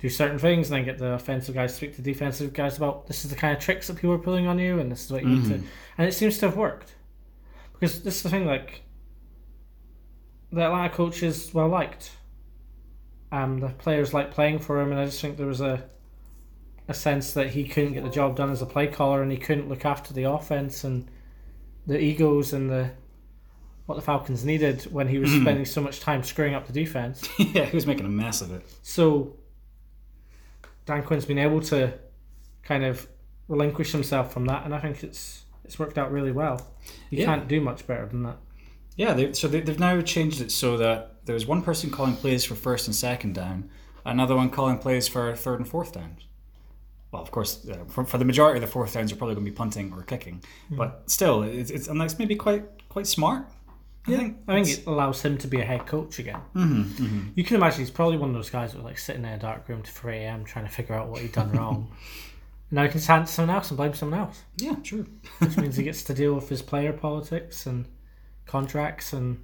do 0.00 0.08
certain 0.08 0.38
things 0.38 0.70
and 0.70 0.78
then 0.78 0.84
get 0.84 0.98
the 0.98 1.12
offensive 1.12 1.54
guys 1.54 1.72
to 1.72 1.76
speak 1.76 1.94
to 1.96 2.02
defensive 2.02 2.52
guys 2.52 2.76
about 2.76 3.06
this 3.06 3.24
is 3.24 3.30
the 3.30 3.36
kind 3.36 3.54
of 3.56 3.62
tricks 3.62 3.86
that 3.86 3.94
people 3.96 4.12
are 4.12 4.18
pulling 4.18 4.46
on 4.46 4.58
you 4.58 4.78
and 4.78 4.90
this 4.90 5.04
is 5.04 5.12
what 5.12 5.22
you 5.22 5.28
need 5.28 5.44
to 5.44 5.54
Mhm. 5.58 5.64
and 5.98 6.08
it 6.08 6.12
seems 6.12 6.38
to 6.38 6.46
have 6.46 6.56
worked. 6.56 6.94
Because 7.72 8.02
this 8.02 8.16
is 8.16 8.22
the 8.22 8.30
thing, 8.30 8.46
like 8.46 8.82
the 10.52 10.62
Atlanta 10.62 10.90
coach 10.90 11.22
is 11.22 11.52
well 11.54 11.68
liked. 11.68 12.12
Um, 13.32 13.60
the 13.60 13.68
players 13.68 14.12
like 14.12 14.30
playing 14.32 14.58
for 14.58 14.80
him, 14.80 14.90
and 14.90 15.00
I 15.00 15.04
just 15.04 15.20
think 15.20 15.36
there 15.36 15.46
was 15.46 15.60
a 15.60 15.84
a 16.88 16.94
sense 16.94 17.34
that 17.34 17.50
he 17.50 17.62
couldn't 17.68 17.92
get 17.92 18.02
the 18.02 18.10
job 18.10 18.34
done 18.34 18.50
as 18.50 18.60
a 18.62 18.66
play 18.66 18.88
caller, 18.88 19.22
and 19.22 19.30
he 19.30 19.38
couldn't 19.38 19.68
look 19.68 19.84
after 19.84 20.12
the 20.12 20.24
offense 20.24 20.82
and 20.82 21.08
the 21.86 22.00
egos 22.00 22.52
and 22.52 22.68
the 22.68 22.90
what 23.86 23.94
the 23.94 24.02
Falcons 24.02 24.44
needed 24.44 24.82
when 24.92 25.06
he 25.08 25.18
was 25.18 25.30
Mhm. 25.30 25.42
spending 25.42 25.64
so 25.64 25.80
much 25.80 26.00
time 26.00 26.22
screwing 26.24 26.54
up 26.54 26.66
the 26.66 26.72
defense. 26.72 27.28
yeah, 27.38 27.64
he 27.64 27.76
was 27.76 27.86
making 27.86 28.06
a 28.06 28.08
mess 28.10 28.40
of 28.42 28.52
it. 28.52 28.62
So 28.82 29.36
Dan 30.90 31.04
Quinn's 31.04 31.24
been 31.24 31.38
able 31.38 31.60
to 31.60 31.92
kind 32.64 32.84
of 32.84 33.06
relinquish 33.46 33.92
himself 33.92 34.32
from 34.32 34.46
that, 34.46 34.64
and 34.64 34.74
I 34.74 34.80
think 34.80 35.04
it's 35.04 35.44
it's 35.64 35.78
worked 35.78 35.98
out 35.98 36.10
really 36.10 36.32
well. 36.32 36.66
You 37.10 37.18
Yeah. 37.20 37.26
can't 37.26 37.46
do 37.46 37.60
much 37.60 37.86
better 37.86 38.06
than 38.06 38.24
that. 38.24 38.38
Yeah, 38.96 39.14
they, 39.14 39.32
so 39.34 39.46
they, 39.46 39.60
they've 39.60 39.78
now 39.78 40.00
changed 40.00 40.40
it 40.40 40.50
so 40.50 40.76
that 40.78 41.24
there's 41.26 41.46
one 41.46 41.62
person 41.62 41.90
calling 41.90 42.16
plays 42.16 42.44
for 42.44 42.56
first 42.56 42.88
and 42.88 42.94
second 42.96 43.36
down, 43.36 43.70
another 44.04 44.34
one 44.34 44.50
calling 44.50 44.78
plays 44.78 45.06
for 45.06 45.36
third 45.36 45.60
and 45.60 45.68
fourth 45.68 45.92
downs. 45.92 46.22
Well, 47.12 47.22
of 47.22 47.30
course, 47.30 47.68
uh, 47.68 47.84
for, 47.88 48.04
for 48.04 48.18
the 48.18 48.24
majority 48.24 48.58
of 48.58 48.62
the 48.62 48.72
fourth 48.72 48.92
downs, 48.94 49.10
you're 49.12 49.18
probably 49.18 49.36
going 49.36 49.46
to 49.46 49.50
be 49.52 49.56
punting 49.56 49.92
or 49.92 50.02
kicking, 50.02 50.42
but 50.70 51.04
still, 51.06 51.44
it's, 51.44 51.70
it's 51.70 51.86
and 51.86 52.00
that's 52.00 52.18
maybe 52.18 52.34
quite 52.34 52.64
quite 52.88 53.06
smart. 53.06 53.46
I 54.06 54.16
think. 54.16 54.38
I 54.48 54.54
think 54.62 54.78
it 54.78 54.86
allows 54.86 55.22
him 55.22 55.36
to 55.38 55.46
be 55.46 55.60
a 55.60 55.64
head 55.64 55.86
coach 55.86 56.18
again. 56.18 56.40
hmm 56.54 56.82
hmm 56.82 57.20
You 57.34 57.44
can 57.44 57.56
imagine 57.56 57.80
he's 57.80 57.90
probably 57.90 58.16
one 58.16 58.30
of 58.30 58.34
those 58.34 58.50
guys 58.50 58.72
that 58.72 58.78
was 58.78 58.84
like 58.84 58.98
sitting 58.98 59.24
in 59.24 59.30
a 59.32 59.38
dark 59.38 59.68
room 59.68 59.82
to 59.82 59.90
3 59.90 60.16
a.m. 60.16 60.44
trying 60.44 60.64
to 60.66 60.70
figure 60.70 60.94
out 60.94 61.08
what 61.08 61.20
he'd 61.20 61.32
done 61.32 61.52
wrong. 61.52 61.90
now 62.70 62.82
he 62.84 62.88
can 62.88 63.00
stand 63.00 63.26
to 63.26 63.32
someone 63.32 63.54
else 63.54 63.70
and 63.70 63.76
blame 63.76 63.92
someone 63.94 64.18
else, 64.20 64.42
Yeah, 64.56 64.76
true. 64.82 65.06
which 65.38 65.56
means 65.58 65.76
he 65.76 65.82
gets 65.90 66.02
to 66.04 66.14
deal 66.14 66.34
with 66.34 66.48
his 66.48 66.62
player 66.62 66.92
politics 66.92 67.66
and 67.66 67.86
contracts 68.46 69.12
and 69.12 69.38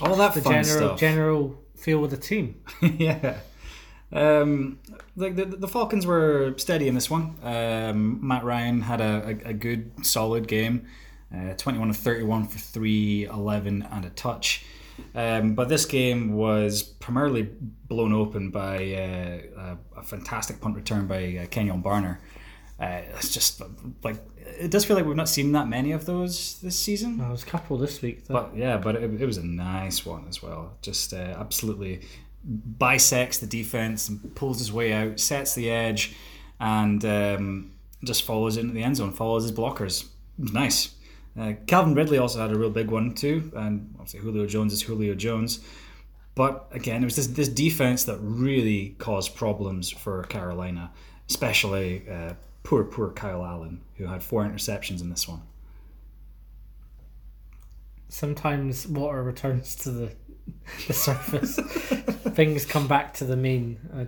All 0.00 0.14
that 0.16 0.34
the 0.34 0.40
general 0.42 0.64
stuff. 0.64 1.00
general 1.00 1.58
feel 1.76 1.98
with 2.00 2.10
the 2.12 2.16
team. 2.18 2.60
yeah. 2.82 3.38
Um, 4.12 4.78
like 5.16 5.34
the, 5.34 5.44
the 5.44 5.66
Falcons 5.68 6.06
were 6.06 6.54
steady 6.56 6.86
in 6.88 6.94
this 6.94 7.10
one. 7.10 7.34
Um, 7.42 8.26
Matt 8.26 8.44
Ryan 8.44 8.82
had 8.82 9.00
a, 9.00 9.38
a, 9.44 9.48
a 9.50 9.52
good, 9.52 10.06
solid 10.06 10.46
game. 10.46 10.86
Uh, 11.34 11.54
21 11.54 11.90
of 11.90 11.96
31 11.96 12.46
for 12.46 12.58
311 12.58 13.86
and 13.90 14.04
a 14.04 14.10
touch. 14.10 14.64
Um, 15.14 15.54
but 15.54 15.68
this 15.68 15.84
game 15.84 16.32
was 16.34 16.82
primarily 16.82 17.42
blown 17.42 18.12
open 18.12 18.50
by 18.50 18.76
uh, 18.94 19.76
a, 19.96 20.00
a 20.00 20.02
fantastic 20.02 20.60
punt 20.60 20.76
return 20.76 21.06
by 21.06 21.16
uh, 21.16 21.46
Kenjon 21.46 21.82
Barner. 21.82 22.18
Uh, 22.78 23.02
it's 23.16 23.32
just 23.32 23.62
like 24.02 24.16
it 24.36 24.70
does 24.70 24.84
feel 24.84 24.96
like 24.96 25.06
we've 25.06 25.16
not 25.16 25.28
seen 25.28 25.52
that 25.52 25.66
many 25.66 25.92
of 25.92 26.04
those 26.04 26.60
this 26.60 26.78
season. 26.78 27.18
Well, 27.18 27.30
was 27.30 27.42
a 27.42 27.46
couple 27.46 27.78
this 27.78 28.02
week. 28.02 28.26
That, 28.26 28.32
But 28.32 28.56
yeah, 28.56 28.76
but 28.76 28.96
it, 28.96 29.20
it 29.20 29.26
was 29.26 29.38
a 29.38 29.46
nice 29.46 30.04
one 30.04 30.26
as 30.28 30.42
well. 30.42 30.76
Just 30.82 31.12
uh, 31.14 31.34
absolutely 31.38 32.02
bisects 32.44 33.38
the 33.38 33.46
defense 33.46 34.08
and 34.08 34.34
pulls 34.34 34.58
his 34.58 34.72
way 34.72 34.92
out, 34.92 35.18
sets 35.18 35.54
the 35.54 35.70
edge, 35.70 36.14
and 36.60 37.04
um, 37.04 37.72
just 38.04 38.24
follows 38.24 38.56
into 38.56 38.74
the 38.74 38.82
end 38.82 38.96
zone. 38.96 39.12
Follows 39.12 39.42
his 39.44 39.52
blockers. 39.52 40.04
It 40.38 40.42
was 40.42 40.52
nice. 40.52 40.94
Uh, 41.38 41.52
Calvin 41.66 41.94
Ridley 41.94 42.18
also 42.18 42.40
had 42.40 42.50
a 42.50 42.58
real 42.58 42.70
big 42.70 42.90
one 42.90 43.14
too, 43.14 43.52
and 43.54 43.94
obviously 43.98 44.20
Julio 44.20 44.46
Jones 44.46 44.72
is 44.72 44.82
Julio 44.82 45.14
Jones. 45.14 45.60
But 46.34 46.68
again, 46.72 47.02
it 47.02 47.04
was 47.04 47.16
this 47.16 47.26
this 47.28 47.48
defense 47.48 48.04
that 48.04 48.18
really 48.20 48.96
caused 48.98 49.34
problems 49.36 49.90
for 49.90 50.22
Carolina, 50.24 50.92
especially 51.28 52.08
uh, 52.08 52.34
poor 52.62 52.84
poor 52.84 53.10
Kyle 53.10 53.44
Allen, 53.44 53.80
who 53.96 54.06
had 54.06 54.22
four 54.22 54.44
interceptions 54.44 55.00
in 55.00 55.10
this 55.10 55.26
one. 55.28 55.42
sometimes 58.08 58.86
water 58.86 59.22
returns 59.22 59.74
to 59.76 59.90
the 59.90 60.12
the 60.86 60.92
surface. 60.92 61.56
Things 62.36 62.64
come 62.64 62.86
back 62.86 63.14
to 63.14 63.24
the 63.24 63.36
mean. 63.36 63.78
I 63.94 64.06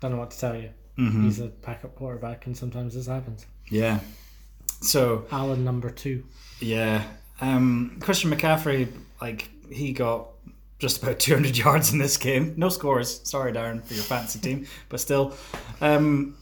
don't 0.00 0.12
know 0.12 0.18
what 0.18 0.30
to 0.30 0.38
tell 0.40 0.56
you. 0.56 0.70
Mhm. 0.98 1.24
He's 1.24 1.38
a 1.40 1.46
backup 1.48 1.94
quarterback, 1.96 2.46
and 2.46 2.56
sometimes 2.56 2.94
this 2.94 3.06
happens. 3.06 3.46
Yeah. 3.70 4.00
So 4.80 5.26
Allen 5.30 5.64
number 5.64 5.90
two. 5.90 6.24
Yeah. 6.60 7.04
Um, 7.40 7.98
Christian 8.00 8.30
McCaffrey, 8.30 8.88
like, 9.20 9.48
he 9.70 9.92
got 9.92 10.28
just 10.78 11.02
about 11.02 11.18
200 11.18 11.56
yards 11.56 11.92
in 11.92 11.98
this 11.98 12.16
game. 12.16 12.54
No 12.56 12.68
scores. 12.68 13.20
Sorry, 13.28 13.52
Darren, 13.52 13.82
for 13.84 13.94
your 13.94 14.02
fantasy 14.02 14.38
team, 14.38 14.66
but 14.88 15.00
still. 15.00 15.34
Um, 15.80 16.36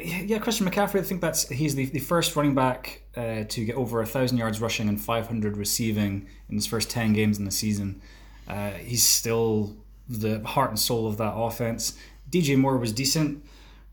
yeah, 0.00 0.38
Christian 0.38 0.68
McCaffrey, 0.68 1.00
I 1.00 1.02
think 1.02 1.20
that's 1.20 1.48
he's 1.48 1.74
the, 1.74 1.86
the 1.86 1.98
first 1.98 2.36
running 2.36 2.54
back 2.54 3.02
uh, 3.16 3.44
to 3.48 3.64
get 3.64 3.76
over 3.76 3.98
1,000 3.98 4.36
yards 4.36 4.60
rushing 4.60 4.88
and 4.88 5.00
500 5.00 5.56
receiving 5.56 6.26
in 6.48 6.56
his 6.56 6.66
first 6.66 6.90
10 6.90 7.14
games 7.14 7.38
in 7.38 7.44
the 7.44 7.50
season. 7.50 8.02
Uh, 8.46 8.70
he's 8.70 9.02
still 9.02 9.76
the 10.08 10.40
heart 10.40 10.70
and 10.70 10.78
soul 10.78 11.06
of 11.06 11.16
that 11.18 11.34
offense. 11.34 11.94
DJ 12.30 12.58
Moore 12.58 12.76
was 12.76 12.92
decent, 12.92 13.44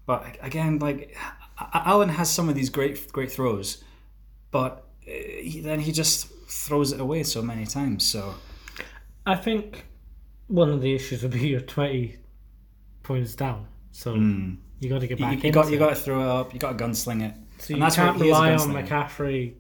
but 0.06 0.38
again, 0.42 0.80
like, 0.80 1.16
Allen 1.60 2.10
has 2.10 2.30
some 2.30 2.50
of 2.50 2.56
these 2.56 2.70
great 2.70 3.12
great 3.12 3.32
throws, 3.32 3.84
but 4.52 4.86
uh, 5.08 5.12
he, 5.12 5.62
then 5.62 5.80
he 5.80 5.92
just 5.92 6.28
throws 6.48 6.92
it 6.92 7.00
away 7.00 7.24
so 7.24 7.42
many 7.42 7.66
times. 7.66 8.06
So 8.06 8.36
I 9.26 9.36
think 9.36 9.86
one 10.48 10.70
of 10.70 10.82
the 10.82 10.94
issues 10.94 11.24
would 11.24 11.32
be 11.32 11.48
you're 11.48 11.62
20 11.62 12.18
points 13.04 13.36
down. 13.36 13.68
So 13.92 14.16
mm, 14.16 14.58
you 14.80 14.90
got 14.90 15.00
to 15.02 15.08
get 15.08 15.20
back 15.20 15.42
you 15.44 15.48
in. 15.48 15.54
got 15.54 15.72
you 15.72 15.78
got 15.80 15.90
to 15.90 15.96
throw 15.96 16.22
it 16.22 16.28
up. 16.28 16.54
You 16.54 16.60
got 16.60 16.78
to 16.78 16.84
gunsling 16.84 17.22
it. 17.28 17.34
so 17.60 17.74
and 17.74 17.78
you 17.78 17.84
that's 17.84 17.96
can't 17.96 18.18
what 18.18 18.26
he 18.26 18.32
is 18.32 18.38
a 18.38 18.42
rely 18.42 18.56
on. 18.56 18.70
McCaffrey 18.86 19.54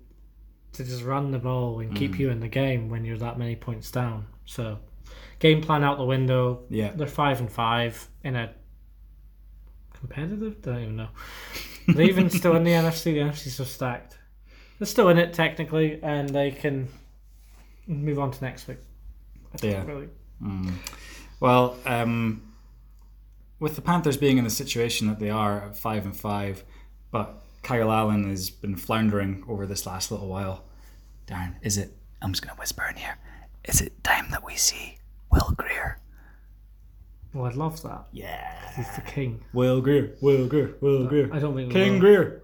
to 0.74 0.84
just 0.84 1.04
run 1.04 1.32
the 1.32 1.40
ball 1.40 1.80
and 1.80 1.92
Mm. 1.92 1.96
keep 1.96 2.20
you 2.20 2.30
in 2.30 2.42
the 2.42 2.50
game 2.50 2.90
when 2.90 3.06
you're 3.06 3.18
that 3.18 3.40
many 3.40 3.56
points 3.56 3.90
down. 3.92 4.26
So, 4.44 4.78
game 5.40 5.62
plan 5.62 5.84
out 5.86 5.98
the 5.98 6.04
window. 6.04 6.64
Yeah. 6.70 6.92
They're 6.94 7.08
five 7.08 7.40
and 7.40 7.50
five 7.50 8.10
in 8.26 8.36
a 8.36 8.54
competitive. 9.94 10.62
Don't 10.62 10.82
even 10.82 10.96
know. 10.98 11.08
They're 11.88 12.06
even 12.06 12.30
still 12.30 12.56
in 12.56 12.64
the 12.64 12.72
NFC. 12.72 13.04
The 13.06 13.18
NFC's 13.20 13.56
so 13.56 13.64
stacked. 13.64 14.18
They're 14.80 14.86
still 14.86 15.10
in 15.10 15.18
it 15.18 15.34
technically, 15.34 16.00
and 16.04 16.30
they 16.30 16.52
can 16.52 16.90
move 17.88 18.20
on 18.20 18.32
to 18.32 18.44
next 18.44 18.68
week. 18.68 18.80
Yeah. 19.62 19.86
Really. 19.86 20.10
Well, 21.40 21.78
um, 21.86 22.54
with 23.60 23.76
the 23.76 23.82
Panthers 23.82 24.18
being 24.18 24.38
in 24.38 24.44
the 24.44 24.50
situation 24.50 25.08
that 25.08 25.20
they 25.20 25.30
are 25.30 25.62
at 25.62 25.78
five 25.78 26.06
and 26.06 26.16
five, 26.16 26.64
but 27.12 27.42
Kyle 27.64 27.92
Allen 27.92 28.30
has 28.30 28.50
been 28.50 28.76
floundering 28.76 29.44
over 29.48 29.66
this 29.66 29.86
last 29.86 30.12
little 30.12 30.28
while. 30.28 30.66
Darren, 31.28 31.56
is 31.62 31.78
it? 31.78 31.94
I'm 32.22 32.32
just 32.32 32.46
gonna 32.46 32.60
whisper 32.60 32.86
in 32.90 32.98
here. 32.98 33.18
Is 33.64 33.82
it 33.82 34.04
time 34.04 34.28
that 34.32 34.46
we 34.46 34.56
see 34.56 34.98
Will 35.32 35.54
Grier? 35.58 36.00
Well, 37.36 37.46
I'd 37.46 37.56
love 37.56 37.82
that. 37.84 38.06
Yeah. 38.14 38.74
He's 38.76 38.90
the 38.96 39.02
king. 39.02 39.44
Will 39.54 39.82
Grier. 39.82 40.16
Will 40.22 40.48
Grier. 40.48 40.76
Will 40.82 41.06
Grier. 41.06 41.30
I 41.34 41.40
don't 41.40 41.56
think 41.56 41.68
we 41.68 41.74
King 41.74 41.94
will. 41.94 42.00
Grier. 42.00 42.42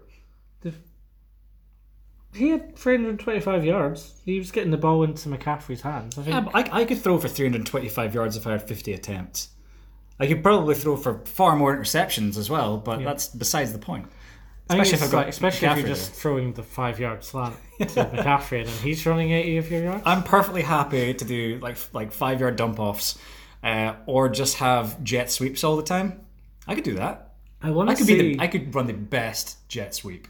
He 2.34 2.48
had 2.48 2.76
325 2.76 3.64
yards. 3.64 4.14
He 4.24 4.38
was 4.38 4.50
getting 4.50 4.70
the 4.70 4.78
ball 4.78 5.02
into 5.02 5.28
McCaffrey's 5.28 5.82
hands. 5.82 6.16
I 6.16 6.22
think 6.22 6.34
Yeah, 6.34 6.40
but 6.40 6.54
I, 6.54 6.80
I 6.80 6.84
could 6.86 6.98
throw 6.98 7.18
for 7.18 7.28
325 7.28 8.14
yards 8.14 8.36
if 8.36 8.46
I 8.46 8.52
had 8.52 8.66
50 8.66 8.94
attempts. 8.94 9.48
I 10.18 10.26
could 10.26 10.42
probably 10.42 10.74
throw 10.74 10.96
for 10.96 11.18
far 11.26 11.56
more 11.56 11.76
interceptions 11.76 12.38
as 12.38 12.48
well, 12.48 12.78
but 12.78 13.02
that's 13.04 13.28
besides 13.28 13.72
the 13.72 13.78
point. 13.78 14.06
I 14.70 14.74
think 14.74 14.84
Especially 14.84 14.94
if 14.94 14.94
it's 14.94 15.02
I've 15.02 15.10
got 15.10 15.18
like, 15.18 15.28
especially 15.28 15.68
if 15.68 15.78
you're 15.78 15.86
just 15.88 16.12
throwing 16.12 16.52
the 16.54 16.62
five 16.62 16.98
yard 16.98 17.22
slant 17.22 17.56
to 17.80 17.84
McCaffrey 17.86 18.60
and 18.60 18.70
he's 18.70 19.04
running 19.04 19.32
80 19.32 19.56
of 19.58 19.70
your 19.70 19.82
yards. 19.82 20.02
I'm 20.06 20.22
perfectly 20.22 20.62
happy 20.62 21.12
to 21.12 21.24
do 21.24 21.58
like 21.60 21.76
like 21.92 22.12
five 22.12 22.40
yard 22.40 22.56
dump 22.56 22.78
offs, 22.78 23.18
uh, 23.62 23.94
or 24.06 24.28
just 24.28 24.56
have 24.56 25.02
jet 25.04 25.30
sweeps 25.30 25.62
all 25.64 25.76
the 25.76 25.82
time. 25.82 26.20
I 26.66 26.74
could 26.74 26.84
do 26.84 26.94
that. 26.94 27.34
I 27.62 27.70
want 27.70 27.90
I 27.90 27.94
to 27.94 27.98
could 27.98 28.06
see. 28.06 28.16
be 28.32 28.34
the, 28.36 28.42
I 28.42 28.46
could 28.48 28.74
run 28.74 28.86
the 28.86 28.92
best 28.92 29.68
jet 29.68 29.94
sweep. 29.94 30.26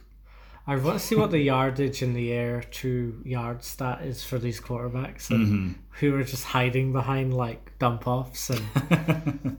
I 0.66 0.76
want 0.76 0.98
to 1.00 1.04
see 1.04 1.14
what 1.16 1.30
the 1.30 1.38
yardage 1.52 2.02
in 2.02 2.12
the 2.14 2.32
air 2.32 2.62
to 2.62 3.20
yard 3.24 3.64
stat 3.64 4.02
is 4.02 4.22
for 4.22 4.38
these 4.38 4.60
quarterbacks 4.60 5.30
and 5.30 5.46
Mm-hmm. 5.46 5.72
who 5.98 6.14
are 6.14 6.22
just 6.24 6.44
hiding 6.44 6.92
behind 6.92 7.34
like 7.34 7.76
dump 7.78 8.06
offs 8.06 8.48
and 8.50 8.62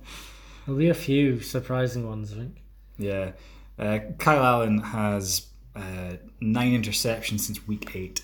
there'll 0.65 0.79
be 0.79 0.89
a 0.89 0.93
few 0.93 1.39
surprising 1.41 2.07
ones. 2.07 2.31
I 2.31 2.35
think. 2.35 2.61
Yeah, 2.97 3.31
uh, 3.79 3.99
Kyle 4.17 4.43
Allen 4.43 4.79
has 4.79 5.47
uh, 5.75 6.13
nine 6.39 6.71
interceptions 6.81 7.41
since 7.41 7.67
week 7.67 7.95
eight. 7.95 8.23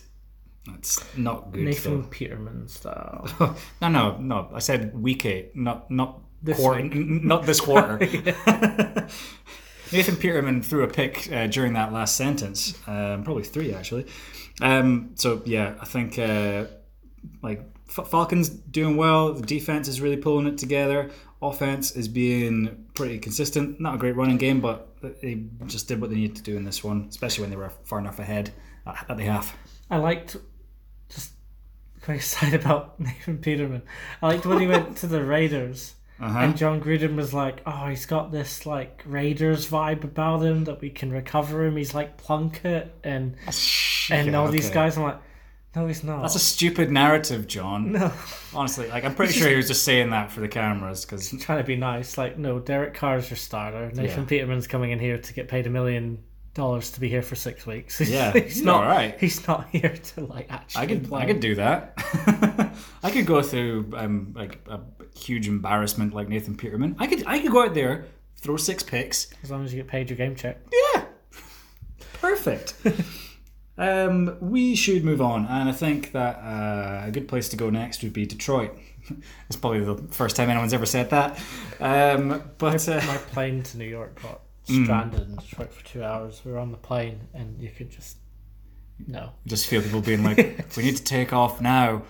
That's 0.73 1.17
not 1.17 1.51
good. 1.51 1.63
Nathan. 1.63 2.03
Peterman 2.05 2.67
style. 2.67 3.27
no, 3.81 3.89
no, 3.89 4.17
no. 4.17 4.49
I 4.53 4.59
said 4.59 4.97
week 4.99 5.25
eight, 5.25 5.55
not 5.55 5.89
not 5.89 6.19
This 6.41 6.57
quarter, 6.57 6.79
n- 6.79 7.21
not 7.23 7.45
this 7.45 7.59
quarter. 7.59 7.97
Nathan 9.91 10.17
Peterman 10.17 10.61
threw 10.61 10.83
a 10.83 10.87
pick 10.87 11.31
uh, 11.31 11.47
during 11.47 11.73
that 11.73 11.91
last 11.91 12.15
sentence, 12.15 12.77
um, 12.87 13.23
probably 13.23 13.43
three 13.43 13.73
actually. 13.73 14.05
Um, 14.61 15.11
so 15.15 15.41
yeah, 15.45 15.75
I 15.79 15.85
think 15.85 16.19
uh, 16.19 16.65
like 17.41 17.61
F- 17.89 18.07
Falcons 18.09 18.49
doing 18.49 18.97
well. 18.97 19.33
The 19.33 19.45
defense 19.45 19.87
is 19.87 20.01
really 20.01 20.17
pulling 20.17 20.47
it 20.47 20.57
together. 20.57 21.09
Offense 21.41 21.91
is 21.91 22.07
being 22.07 22.85
pretty 22.93 23.17
consistent. 23.17 23.79
Not 23.79 23.95
a 23.95 23.97
great 23.97 24.15
running 24.15 24.37
game, 24.37 24.59
but 24.59 24.89
they 25.21 25.45
just 25.65 25.87
did 25.87 26.01
what 26.01 26.09
they 26.09 26.17
needed 26.17 26.35
to 26.35 26.43
do 26.43 26.57
in 26.57 26.65
this 26.65 26.83
one, 26.83 27.07
especially 27.09 27.43
when 27.43 27.49
they 27.49 27.55
were 27.55 27.71
far 27.83 27.99
enough 27.99 28.19
ahead 28.19 28.51
at, 28.85 29.05
at 29.09 29.17
the 29.17 29.23
half. 29.23 29.55
I 29.89 29.97
liked 29.97 30.35
side 32.17 32.53
about 32.55 32.99
Nathan 32.99 33.37
Peterman. 33.37 33.83
I 34.21 34.27
liked 34.27 34.45
when 34.45 34.59
he 34.59 34.67
went 34.67 34.97
to 34.97 35.07
the 35.07 35.23
Raiders. 35.23 35.93
Uh-huh. 36.21 36.37
And 36.39 36.57
Jon 36.57 36.81
Gruden 36.81 37.15
was 37.15 37.33
like, 37.33 37.61
"Oh, 37.65 37.87
he's 37.87 38.05
got 38.05 38.29
this 38.31 38.65
like 38.65 39.01
Raiders 39.05 39.69
vibe 39.69 40.03
about 40.03 40.41
him 40.41 40.65
that 40.65 40.81
we 40.81 40.89
can 40.89 41.11
recover 41.13 41.63
him. 41.65 41.77
He's 41.77 41.93
like 41.93 42.17
Plunkett 42.17 42.93
and 43.05 43.35
and 44.11 44.27
Yeah, 44.27 44.35
all 44.37 44.49
these 44.49 44.69
guys." 44.69 44.97
I'm 44.97 45.03
like, 45.03 45.19
"No, 45.77 45.87
he's 45.87 46.03
not." 46.03 46.21
That's 46.23 46.35
a 46.35 46.39
stupid 46.39 46.91
narrative, 46.91 47.47
Jon. 47.47 47.93
no, 47.93 48.11
Honestly, 48.53 48.89
like 48.89 49.05
I'm 49.05 49.15
pretty 49.19 49.31
sure 49.31 49.47
he 49.47 49.55
was 49.55 49.69
just 49.69 49.83
saying 49.83 50.09
that 50.09 50.29
for 50.29 50.41
the 50.41 50.49
cameras 50.49 51.05
because 51.05 51.29
trying 51.39 51.59
to 51.59 51.63
be 51.63 51.77
nice. 51.77 52.17
Like, 52.17 52.37
no, 52.37 52.59
Derek 52.59 52.95
Carr's 52.95 53.29
your 53.29 53.37
starter. 53.37 53.89
Nathan 53.93 54.23
Yeah. 54.23 54.25
Peterman's 54.27 54.67
coming 54.67 54.91
in 54.91 54.99
here 54.99 55.19
to 55.19 55.33
get 55.33 55.47
paid 55.47 55.67
a 55.67 55.69
million 55.69 56.17
dollars 56.53 56.91
to 56.91 56.99
be 56.99 57.07
here 57.09 57.21
for 57.21 57.35
six 57.35 57.65
weeks. 57.65 57.99
Yeah, 58.09 58.31
he's 58.33 58.61
not. 58.61 58.83
all 58.83 58.89
right. 58.89 59.19
He's 59.19 59.47
not 59.47 59.69
here 59.69 59.95
to 59.95 60.25
like 60.25 60.47
actually 60.51 60.81
I 60.83 60.85
could 60.87 61.07
play. 61.07 61.21
I 61.21 61.25
could 61.25 61.39
do 61.39 61.55
that. 61.55 61.93
I 63.03 63.11
could 63.11 63.25
go 63.25 63.41
through 63.41 63.91
um 63.95 64.33
like 64.35 64.59
a 64.69 64.79
huge 65.17 65.47
embarrassment 65.47 66.13
like 66.13 66.27
Nathan 66.27 66.55
Peterman. 66.57 66.95
I 66.99 67.07
could 67.07 67.23
I 67.27 67.39
could 67.39 67.51
go 67.51 67.63
out 67.65 67.73
there 67.73 68.05
throw 68.37 68.57
six 68.57 68.83
picks. 68.83 69.27
as 69.43 69.51
long 69.51 69.63
as 69.65 69.73
you 69.73 69.81
get 69.81 69.87
paid 69.89 70.09
your 70.09 70.17
game 70.17 70.35
check. 70.35 70.57
Yeah, 70.71 71.05
perfect. 72.13 72.73
um, 73.77 74.37
we 74.39 74.75
should 74.75 75.03
move 75.03 75.21
on, 75.21 75.45
and 75.45 75.69
I 75.69 75.71
think 75.73 76.11
that 76.13 76.37
uh, 76.37 77.07
a 77.07 77.11
good 77.11 77.27
place 77.27 77.49
to 77.49 77.57
go 77.57 77.69
next 77.69 78.03
would 78.03 78.13
be 78.13 78.25
Detroit. 78.25 78.77
it's 79.47 79.55
probably 79.55 79.81
the 79.81 79.95
first 80.11 80.35
time 80.35 80.49
anyone's 80.49 80.73
ever 80.73 80.85
said 80.85 81.09
that. 81.09 81.39
Um, 81.79 82.43
but 82.57 82.87
uh, 82.87 83.01
My 83.07 83.17
plane 83.17 83.63
to 83.63 83.77
New 83.77 83.85
York 83.85 84.21
got 84.21 84.41
Mm. 84.69 84.83
stranded 84.85 85.21
in 85.21 85.35
Detroit 85.35 85.73
for 85.73 85.85
two 85.85 86.03
hours. 86.03 86.41
We 86.45 86.51
were 86.51 86.59
on 86.59 86.71
the 86.71 86.77
plane, 86.77 87.27
and 87.33 87.59
you 87.59 87.69
could 87.69 87.89
just 87.89 88.17
no. 89.07 89.31
just 89.45 89.67
feel 89.67 89.81
people 89.81 90.01
being 90.01 90.23
like, 90.23 90.37
"We 90.77 90.83
need 90.83 90.97
to 90.97 91.03
take 91.03 91.33
off 91.33 91.61
now." 91.61 92.03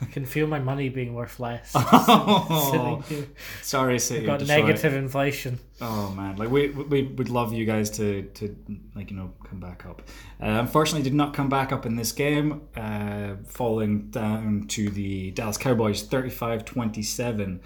I 0.00 0.04
can 0.06 0.26
feel 0.26 0.46
my 0.46 0.58
money 0.58 0.88
being 0.90 1.14
worth 1.14 1.40
less. 1.40 1.72
Oh, 1.74 3.02
Sitting 3.08 3.28
sorry, 3.62 3.98
city. 3.98 4.20
We've 4.20 4.26
Got 4.26 4.40
Detroit. 4.40 4.58
negative 4.66 4.94
inflation. 4.94 5.58
Oh 5.80 6.10
man, 6.10 6.36
like 6.36 6.50
we 6.50 6.68
we 6.68 7.02
would 7.02 7.30
love 7.30 7.52
you 7.52 7.64
guys 7.64 7.90
to 7.90 8.22
to 8.22 8.56
like 8.94 9.10
you 9.10 9.16
know 9.16 9.32
come 9.48 9.60
back 9.60 9.86
up. 9.86 10.02
Uh, 10.40 10.46
unfortunately, 10.60 11.02
did 11.02 11.14
not 11.14 11.34
come 11.34 11.48
back 11.48 11.72
up 11.72 11.86
in 11.86 11.96
this 11.96 12.12
game, 12.12 12.62
uh, 12.76 13.36
falling 13.46 14.10
down 14.10 14.66
to 14.68 14.90
the 14.90 15.30
Dallas 15.30 15.56
Cowboys 15.56 16.06
35-27. 16.06 17.60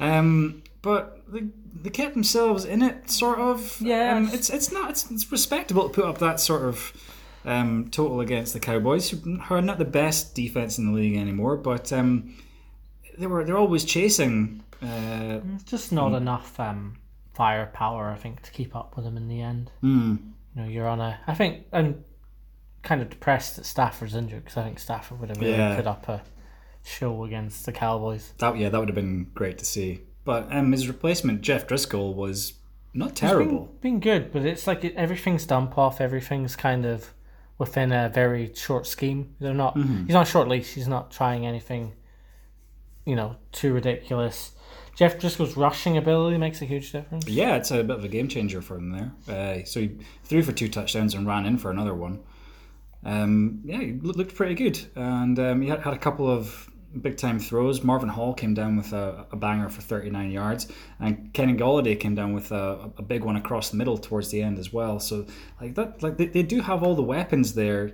Um, 0.00 0.62
but 0.82 1.15
they, 1.28 1.44
they 1.82 1.90
kept 1.90 2.14
themselves 2.14 2.64
in 2.64 2.82
it, 2.82 3.10
sort 3.10 3.38
of. 3.38 3.76
Yeah. 3.80 4.16
um, 4.16 4.28
it's 4.32 4.50
it's 4.50 4.70
not 4.72 4.90
it's, 4.90 5.10
it's 5.10 5.30
respectable 5.32 5.88
to 5.88 5.94
put 5.94 6.04
up 6.04 6.18
that 6.18 6.40
sort 6.40 6.62
of. 6.62 6.92
Um, 7.44 7.90
total 7.92 8.20
against 8.20 8.54
the 8.54 8.58
Cowboys, 8.58 9.08
who 9.10 9.38
are 9.50 9.62
not 9.62 9.78
the 9.78 9.84
best 9.84 10.34
defense 10.34 10.78
in 10.78 10.86
the 10.86 10.92
league 10.92 11.16
anymore, 11.16 11.56
but 11.56 11.92
um, 11.92 12.34
they 13.16 13.28
were 13.28 13.44
they're 13.44 13.56
always 13.56 13.84
chasing. 13.84 14.64
Uh, 14.82 15.38
It's 15.54 15.62
just 15.62 15.92
not 15.92 16.12
enough 16.14 16.58
um, 16.58 16.96
firepower, 17.34 18.10
I 18.10 18.16
think, 18.16 18.42
to 18.42 18.50
keep 18.50 18.74
up 18.74 18.96
with 18.96 19.04
them 19.04 19.16
in 19.16 19.28
the 19.28 19.42
end. 19.42 19.70
mm, 19.80 20.18
You 20.56 20.62
know, 20.62 20.66
you're 20.68 20.88
on 20.88 21.00
a. 21.00 21.20
I 21.28 21.34
think 21.34 21.66
I'm 21.72 22.04
kind 22.82 23.00
of 23.00 23.10
depressed 23.10 23.54
that 23.56 23.64
Stafford's 23.66 24.16
injured 24.16 24.42
because 24.42 24.56
I 24.56 24.64
think 24.64 24.80
Stafford 24.80 25.20
would 25.20 25.28
have 25.28 25.38
really 25.40 25.52
Yeah. 25.52 25.76
put 25.76 25.86
up 25.86 26.08
a 26.08 26.22
show 26.82 27.22
against 27.24 27.64
the 27.64 27.70
Cowboys. 27.72 28.32
That 28.38 28.56
yeah, 28.56 28.70
that 28.70 28.78
would 28.80 28.88
have 28.88 28.96
been 28.96 29.30
great 29.34 29.58
to 29.58 29.64
see. 29.64 30.00
But 30.26 30.48
um, 30.50 30.72
his 30.72 30.88
replacement, 30.88 31.40
Jeff 31.40 31.66
Driskel, 31.66 32.14
was 32.14 32.54
not 32.92 33.16
terrible. 33.16 33.66
Been, 33.80 33.92
been 33.92 34.00
good, 34.00 34.32
but 34.32 34.44
it's 34.44 34.66
like 34.66 34.84
everything's 34.84 35.46
dump 35.46 35.78
off. 35.78 36.00
Everything's 36.00 36.56
kind 36.56 36.84
of 36.84 37.14
within 37.56 37.92
a 37.92 38.10
very 38.10 38.52
short 38.54 38.86
scheme. 38.86 39.34
They're 39.40 39.54
not. 39.54 39.78
He's 39.78 40.14
on 40.14 40.26
short 40.26 40.48
leash. 40.48 40.74
He's 40.74 40.88
not 40.88 41.10
trying 41.10 41.46
anything. 41.46 41.94
You 43.06 43.14
know, 43.14 43.36
too 43.52 43.72
ridiculous. 43.72 44.50
Jeff 44.96 45.18
Driskel's 45.18 45.56
rushing 45.56 45.96
ability 45.96 46.38
makes 46.38 46.60
a 46.60 46.64
huge 46.64 46.90
difference. 46.90 47.28
Yeah, 47.28 47.56
it's 47.56 47.70
a 47.70 47.84
bit 47.84 47.96
of 47.96 48.04
a 48.04 48.08
game 48.08 48.28
changer 48.28 48.60
for 48.60 48.76
him 48.76 48.90
there. 48.90 49.12
Uh, 49.28 49.64
so 49.64 49.80
he 49.80 49.98
threw 50.24 50.42
for 50.42 50.52
two 50.52 50.68
touchdowns 50.68 51.14
and 51.14 51.26
ran 51.26 51.46
in 51.46 51.58
for 51.58 51.70
another 51.70 51.94
one. 51.94 52.20
Um, 53.04 53.60
yeah, 53.64 53.78
he 53.78 53.92
looked 53.92 54.34
pretty 54.34 54.54
good, 54.54 54.80
and 54.96 55.38
um, 55.38 55.62
he 55.62 55.68
had, 55.68 55.80
had 55.82 55.94
a 55.94 55.98
couple 55.98 56.28
of 56.28 56.68
big 57.00 57.16
time 57.16 57.38
throws. 57.38 57.82
Marvin 57.82 58.08
Hall 58.08 58.34
came 58.34 58.54
down 58.54 58.76
with 58.76 58.92
a, 58.92 59.26
a 59.30 59.36
banger 59.36 59.68
for 59.68 59.80
39 59.82 60.30
yards, 60.30 60.68
and 61.00 61.32
Kenny 61.32 61.54
Golladay 61.54 61.98
came 61.98 62.14
down 62.14 62.32
with 62.32 62.52
a, 62.52 62.90
a 62.96 63.02
big 63.02 63.24
one 63.24 63.36
across 63.36 63.70
the 63.70 63.76
middle 63.76 63.98
towards 63.98 64.30
the 64.30 64.42
end 64.42 64.58
as 64.58 64.72
well. 64.72 64.98
So 65.00 65.26
like 65.60 65.74
that, 65.74 66.02
like 66.02 66.16
they, 66.16 66.26
they 66.26 66.42
do 66.42 66.60
have 66.60 66.82
all 66.82 66.94
the 66.94 67.02
weapons 67.02 67.54
there. 67.54 67.92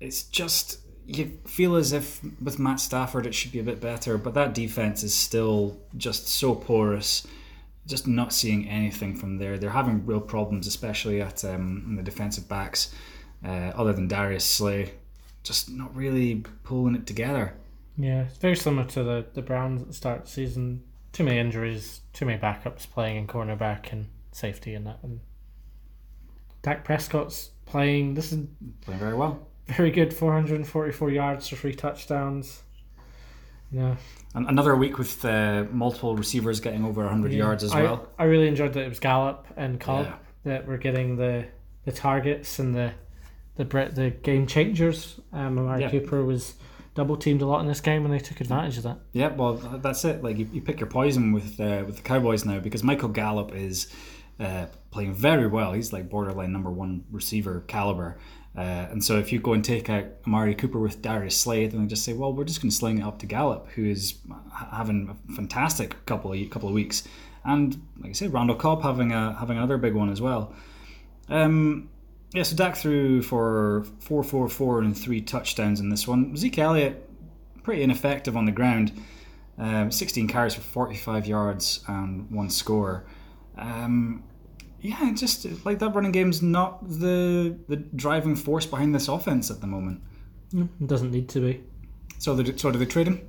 It's 0.00 0.24
just 0.24 0.80
you 1.06 1.38
feel 1.46 1.74
as 1.74 1.92
if 1.92 2.20
with 2.40 2.58
Matt 2.58 2.78
Stafford 2.80 3.26
it 3.26 3.34
should 3.34 3.52
be 3.52 3.58
a 3.58 3.64
bit 3.64 3.80
better, 3.80 4.16
but 4.16 4.34
that 4.34 4.54
defense 4.54 5.02
is 5.02 5.14
still 5.14 5.78
just 5.96 6.28
so 6.28 6.54
porous. 6.54 7.26
Just 7.86 8.06
not 8.06 8.32
seeing 8.32 8.68
anything 8.68 9.16
from 9.16 9.38
there. 9.38 9.58
They're 9.58 9.70
having 9.70 10.06
real 10.06 10.20
problems, 10.20 10.66
especially 10.66 11.20
at 11.20 11.44
um, 11.44 11.94
the 11.96 12.02
defensive 12.02 12.46
backs. 12.48 12.94
Uh, 13.42 13.72
other 13.74 13.94
than 13.94 14.06
Darius 14.06 14.44
Slay, 14.44 14.92
just 15.42 15.70
not 15.70 15.96
really 15.96 16.44
pulling 16.62 16.94
it 16.94 17.06
together. 17.06 17.54
Yeah, 17.96 18.22
it's 18.22 18.38
very 18.38 18.56
similar 18.56 18.86
to 18.88 19.02
the, 19.02 19.26
the 19.34 19.42
Browns 19.42 19.82
at 19.82 19.88
the 19.88 19.94
start 19.94 20.18
of 20.20 20.24
the 20.24 20.30
season. 20.30 20.82
Too 21.12 21.24
many 21.24 21.38
injuries, 21.38 22.00
too 22.12 22.24
many 22.24 22.38
backups 22.40 22.88
playing 22.90 23.16
in 23.16 23.26
cornerback 23.26 23.92
and 23.92 24.06
safety 24.32 24.74
and 24.74 24.86
that. 24.86 24.98
And 25.02 25.20
Dak 26.62 26.84
Prescott's 26.84 27.50
playing. 27.66 28.14
This 28.14 28.32
is 28.32 28.46
Playing 28.82 29.00
very 29.00 29.14
well. 29.14 29.46
very 29.66 29.90
good 29.90 30.14
444 30.14 31.10
yards 31.10 31.48
for 31.48 31.56
three 31.56 31.74
touchdowns. 31.74 32.62
Yeah. 33.72 33.96
And 34.34 34.48
another 34.48 34.74
week 34.76 34.98
with 34.98 35.24
uh, 35.24 35.64
multiple 35.70 36.16
receivers 36.16 36.60
getting 36.60 36.84
over 36.84 37.02
100 37.02 37.32
Yeah. 37.32 37.38
yards 37.38 37.64
as 37.64 37.72
I, 37.72 37.82
well. 37.82 38.08
I 38.18 38.24
really 38.24 38.48
enjoyed 38.48 38.72
that 38.74 38.84
it 38.84 38.88
was 38.88 39.00
Gallup 39.00 39.46
and 39.56 39.78
Cobb 39.80 40.06
Yeah. 40.06 40.14
that 40.44 40.66
were 40.66 40.76
getting 40.78 41.16
the, 41.16 41.46
the 41.84 41.92
targets 41.92 42.58
and 42.58 42.74
the 42.74 42.92
the 43.56 43.64
the 43.92 44.10
game 44.22 44.46
changers. 44.46 45.20
Um, 45.32 45.58
Amari 45.58 45.82
Yeah. 45.82 45.90
Cooper 45.90 46.24
was 46.24 46.54
double 46.94 47.16
teamed 47.16 47.42
a 47.42 47.46
lot 47.46 47.60
in 47.60 47.66
this 47.66 47.80
game 47.80 48.04
and 48.04 48.12
they 48.12 48.18
took 48.18 48.40
advantage 48.40 48.76
of 48.76 48.84
that. 48.84 48.98
Yeah, 49.12 49.28
well, 49.28 49.54
that's 49.54 50.04
it. 50.04 50.22
Like 50.22 50.38
you, 50.38 50.48
you 50.52 50.60
pick 50.60 50.80
your 50.80 50.88
poison 50.88 51.32
with 51.32 51.60
uh, 51.60 51.84
with 51.86 51.96
the 51.96 52.02
Cowboys 52.02 52.44
now 52.44 52.60
because 52.60 52.82
Michael 52.82 53.08
Gallup 53.08 53.54
is 53.54 53.92
uh, 54.38 54.66
playing 54.90 55.14
very 55.14 55.46
well. 55.46 55.72
He's 55.72 55.92
like 55.92 56.08
borderline 56.08 56.52
number 56.52 56.70
one 56.70 57.04
receiver 57.10 57.64
caliber. 57.66 58.18
Uh, 58.56 58.88
and 58.90 59.04
so 59.04 59.16
if 59.16 59.32
you 59.32 59.38
go 59.38 59.52
and 59.52 59.64
take 59.64 59.88
out 59.88 60.06
Amari 60.26 60.56
Cooper 60.56 60.80
with 60.80 61.00
Darius 61.00 61.36
Slay, 61.36 61.66
then 61.66 61.82
they 61.82 61.86
just 61.86 62.04
say, 62.04 62.12
well, 62.12 62.32
we're 62.32 62.44
just 62.44 62.60
going 62.60 62.70
to 62.70 62.74
sling 62.74 62.98
it 62.98 63.04
up 63.04 63.20
to 63.20 63.26
Gallup, 63.26 63.68
who 63.68 63.84
is 63.84 64.18
having 64.72 65.08
a 65.08 65.32
fantastic 65.34 66.04
couple 66.04 66.32
of 66.32 66.50
couple 66.50 66.68
of 66.68 66.74
weeks, 66.74 67.04
and 67.44 67.80
like 68.00 68.10
I 68.10 68.12
said, 68.12 68.32
Randall 68.32 68.56
Cobb 68.56 68.82
having 68.82 69.12
a 69.12 69.36
having 69.38 69.56
another 69.56 69.78
big 69.78 69.94
one 69.94 70.10
as 70.10 70.20
well. 70.20 70.54
Um, 71.28 71.90
yeah, 72.32 72.42
so 72.42 72.56
Dak 72.56 72.76
threw 72.76 73.22
for 73.22 73.84
four, 73.98 74.22
four, 74.22 74.48
four, 74.48 74.80
and 74.80 74.96
three 74.96 75.20
touchdowns 75.20 75.80
in 75.80 75.88
this 75.88 76.06
one. 76.06 76.36
Zeke 76.36 76.58
Elliott 76.58 77.08
pretty 77.62 77.82
ineffective 77.82 78.36
on 78.36 78.44
the 78.44 78.52
ground. 78.52 78.92
Um, 79.58 79.90
16 79.90 80.28
carries 80.28 80.54
for 80.54 80.62
45 80.62 81.26
yards 81.26 81.84
and 81.86 82.30
one 82.30 82.48
score. 82.48 83.04
Um, 83.58 84.22
yeah, 84.80 85.12
just 85.14 85.46
like 85.66 85.78
that 85.80 85.94
running 85.94 86.12
game's 86.12 86.40
not 86.40 86.88
the 86.88 87.58
the 87.68 87.76
driving 87.76 88.34
force 88.34 88.64
behind 88.64 88.94
this 88.94 89.08
offense 89.08 89.50
at 89.50 89.60
the 89.60 89.66
moment. 89.66 90.00
It 90.54 90.86
doesn't 90.86 91.10
need 91.10 91.28
to 91.30 91.40
be. 91.40 91.62
So, 92.18 92.34
they, 92.34 92.56
so 92.56 92.70
do 92.70 92.78
they 92.78 92.86
trade 92.86 93.06
him? 93.06 93.28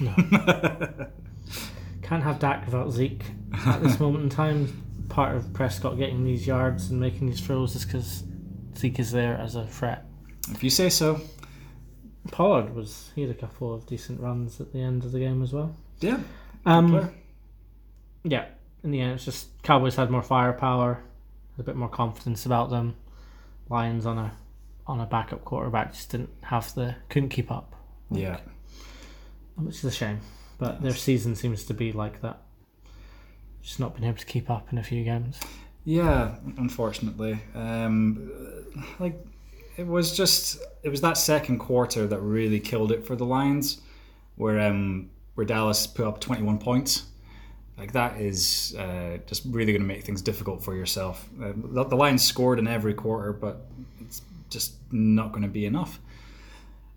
No. 0.00 0.14
Can't 2.02 2.22
have 2.22 2.38
Dak 2.38 2.64
without 2.64 2.90
Zeke 2.90 3.22
at 3.66 3.82
this 3.82 4.00
moment 4.00 4.24
in 4.24 4.30
time. 4.30 4.82
Part 5.08 5.36
of 5.36 5.52
Prescott 5.52 5.96
getting 5.96 6.24
these 6.24 6.46
yards 6.46 6.90
and 6.90 6.98
making 6.98 7.28
these 7.28 7.40
throws 7.40 7.74
is 7.76 7.84
because 7.84 8.24
Zeke 8.76 8.98
is 9.00 9.10
there 9.12 9.36
as 9.36 9.54
a 9.54 9.66
threat. 9.66 10.04
If 10.50 10.62
you 10.62 10.70
say 10.70 10.88
so. 10.88 11.20
Pollard 12.32 12.74
was 12.74 13.10
he 13.14 13.22
had 13.22 13.30
a 13.30 13.34
couple 13.34 13.72
of 13.72 13.86
decent 13.86 14.20
runs 14.20 14.60
at 14.60 14.72
the 14.72 14.80
end 14.80 15.04
of 15.04 15.12
the 15.12 15.20
game 15.20 15.42
as 15.42 15.52
well. 15.52 15.76
Yeah. 16.00 16.18
Um, 16.64 17.10
yeah, 18.24 18.46
in 18.82 18.90
the 18.90 19.00
end, 19.00 19.12
it's 19.12 19.24
just 19.24 19.46
Cowboys 19.62 19.94
had 19.94 20.10
more 20.10 20.22
firepower, 20.22 21.04
a 21.58 21.62
bit 21.62 21.76
more 21.76 21.88
confidence 21.88 22.44
about 22.44 22.70
them. 22.70 22.96
Lions 23.68 24.06
on 24.06 24.18
a 24.18 24.32
on 24.88 25.00
a 25.00 25.06
backup 25.06 25.44
quarterback 25.44 25.92
just 25.92 26.10
didn't 26.10 26.30
have 26.42 26.72
the 26.74 26.96
couldn't 27.08 27.28
keep 27.30 27.50
up, 27.52 27.74
Yeah. 28.10 28.38
which 29.56 29.76
is 29.76 29.84
a 29.84 29.90
shame. 29.92 30.20
But 30.58 30.82
their 30.82 30.94
season 30.94 31.34
seems 31.36 31.64
to 31.64 31.74
be 31.74 31.92
like 31.92 32.20
that. 32.22 32.42
Just 33.62 33.78
not 33.80 33.94
been 33.94 34.04
able 34.04 34.18
to 34.18 34.26
keep 34.26 34.48
up 34.50 34.72
in 34.72 34.78
a 34.78 34.82
few 34.82 35.04
games. 35.04 35.38
Yeah, 35.86 36.34
unfortunately. 36.58 37.38
Um, 37.54 38.30
like 38.98 39.24
it 39.76 39.86
was 39.86 40.16
just 40.16 40.60
it 40.82 40.88
was 40.88 41.00
that 41.02 41.16
second 41.16 41.58
quarter 41.58 42.08
that 42.08 42.20
really 42.20 42.58
killed 42.58 42.90
it 42.90 43.06
for 43.06 43.14
the 43.14 43.24
Lions, 43.24 43.80
where 44.34 44.60
um 44.60 45.10
where 45.36 45.46
Dallas 45.46 45.86
put 45.86 46.04
up 46.04 46.20
twenty 46.20 46.42
one 46.42 46.58
points. 46.58 47.04
Like 47.78 47.92
that 47.92 48.20
is 48.20 48.74
uh, 48.76 49.18
just 49.26 49.44
really 49.44 49.72
going 49.72 49.82
to 49.82 49.86
make 49.86 50.02
things 50.02 50.22
difficult 50.22 50.64
for 50.64 50.74
yourself. 50.74 51.28
Uh, 51.40 51.52
the, 51.54 51.84
the 51.84 51.96
Lions 51.96 52.24
scored 52.24 52.58
in 52.58 52.66
every 52.66 52.94
quarter, 52.94 53.34
but 53.34 53.66
it's 54.00 54.22
just 54.48 54.76
not 54.90 55.30
going 55.30 55.42
to 55.42 55.48
be 55.48 55.66
enough. 55.66 56.00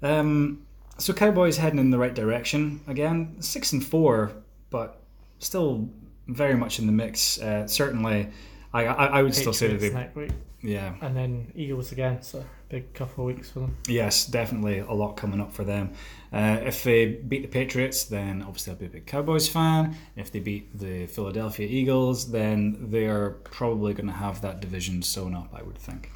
Um, 0.01 0.65
so 0.97 1.11
Cowboys 1.13 1.57
heading 1.57 1.79
in 1.79 1.91
the 1.91 1.97
right 1.99 2.15
direction 2.15 2.79
again, 2.87 3.35
six 3.41 3.73
and 3.73 3.85
four, 3.85 4.31
but 4.69 5.01
still 5.39 5.89
very 6.29 6.55
much 6.55 6.79
in 6.79 6.85
the 6.85 6.93
mix. 6.93 7.39
Uh, 7.41 7.67
certainly, 7.67 8.29
I, 8.73 8.85
I 8.85 9.05
I 9.05 9.21
would 9.23 9.35
still 9.35 9.53
say 9.53 9.67
that 9.67 9.79
they 9.79 9.89
next 9.91 10.15
week, 10.15 10.31
yeah 10.61 10.93
and 11.01 11.15
then 11.15 11.51
Eagles 11.55 11.91
again. 11.91 12.21
So 12.21 12.43
big 12.69 12.93
couple 12.93 13.27
of 13.27 13.35
weeks 13.35 13.49
for 13.49 13.61
them. 13.61 13.77
yes 13.87 14.25
definitely 14.25 14.79
a 14.79 14.91
lot 14.93 15.13
coming 15.17 15.41
up 15.41 15.51
for 15.53 15.63
them. 15.63 15.91
Uh, 16.31 16.59
if 16.63 16.83
they 16.83 17.07
beat 17.07 17.41
the 17.41 17.47
Patriots, 17.47 18.03
then 18.03 18.43
obviously 18.43 18.73
I'll 18.73 18.79
be 18.79 18.85
a 18.85 18.89
big 18.89 19.07
Cowboys 19.07 19.47
fan. 19.49 19.95
If 20.15 20.31
they 20.31 20.39
beat 20.39 20.77
the 20.77 21.07
Philadelphia 21.07 21.67
Eagles, 21.67 22.29
then 22.31 22.91
they 22.91 23.05
are 23.07 23.31
probably 23.45 23.93
going 23.95 24.05
to 24.07 24.13
have 24.13 24.41
that 24.41 24.59
division 24.59 25.01
sewn 25.01 25.33
up. 25.33 25.49
I 25.53 25.63
would 25.63 25.77
think. 25.77 26.11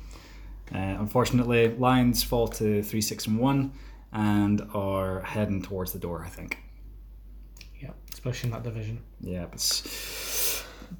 Uh, 0.74 0.78
unfortunately, 1.00 1.70
Lions 1.70 2.22
fall 2.24 2.48
to 2.50 2.84
three 2.84 3.02
six 3.02 3.26
and 3.28 3.39
one, 3.39 3.72
and 4.12 4.62
are 4.74 5.22
heading 5.22 5.62
towards 5.63 5.92
the 5.94 6.00
door. 6.00 6.24
I 6.24 6.30
think. 6.30 6.60
Yeah, 7.82 7.92
especially 8.13 8.50
in 8.50 8.54
that 8.54 8.63
division. 8.63 9.02
Yeah, 9.20 9.46
it's 9.52 9.82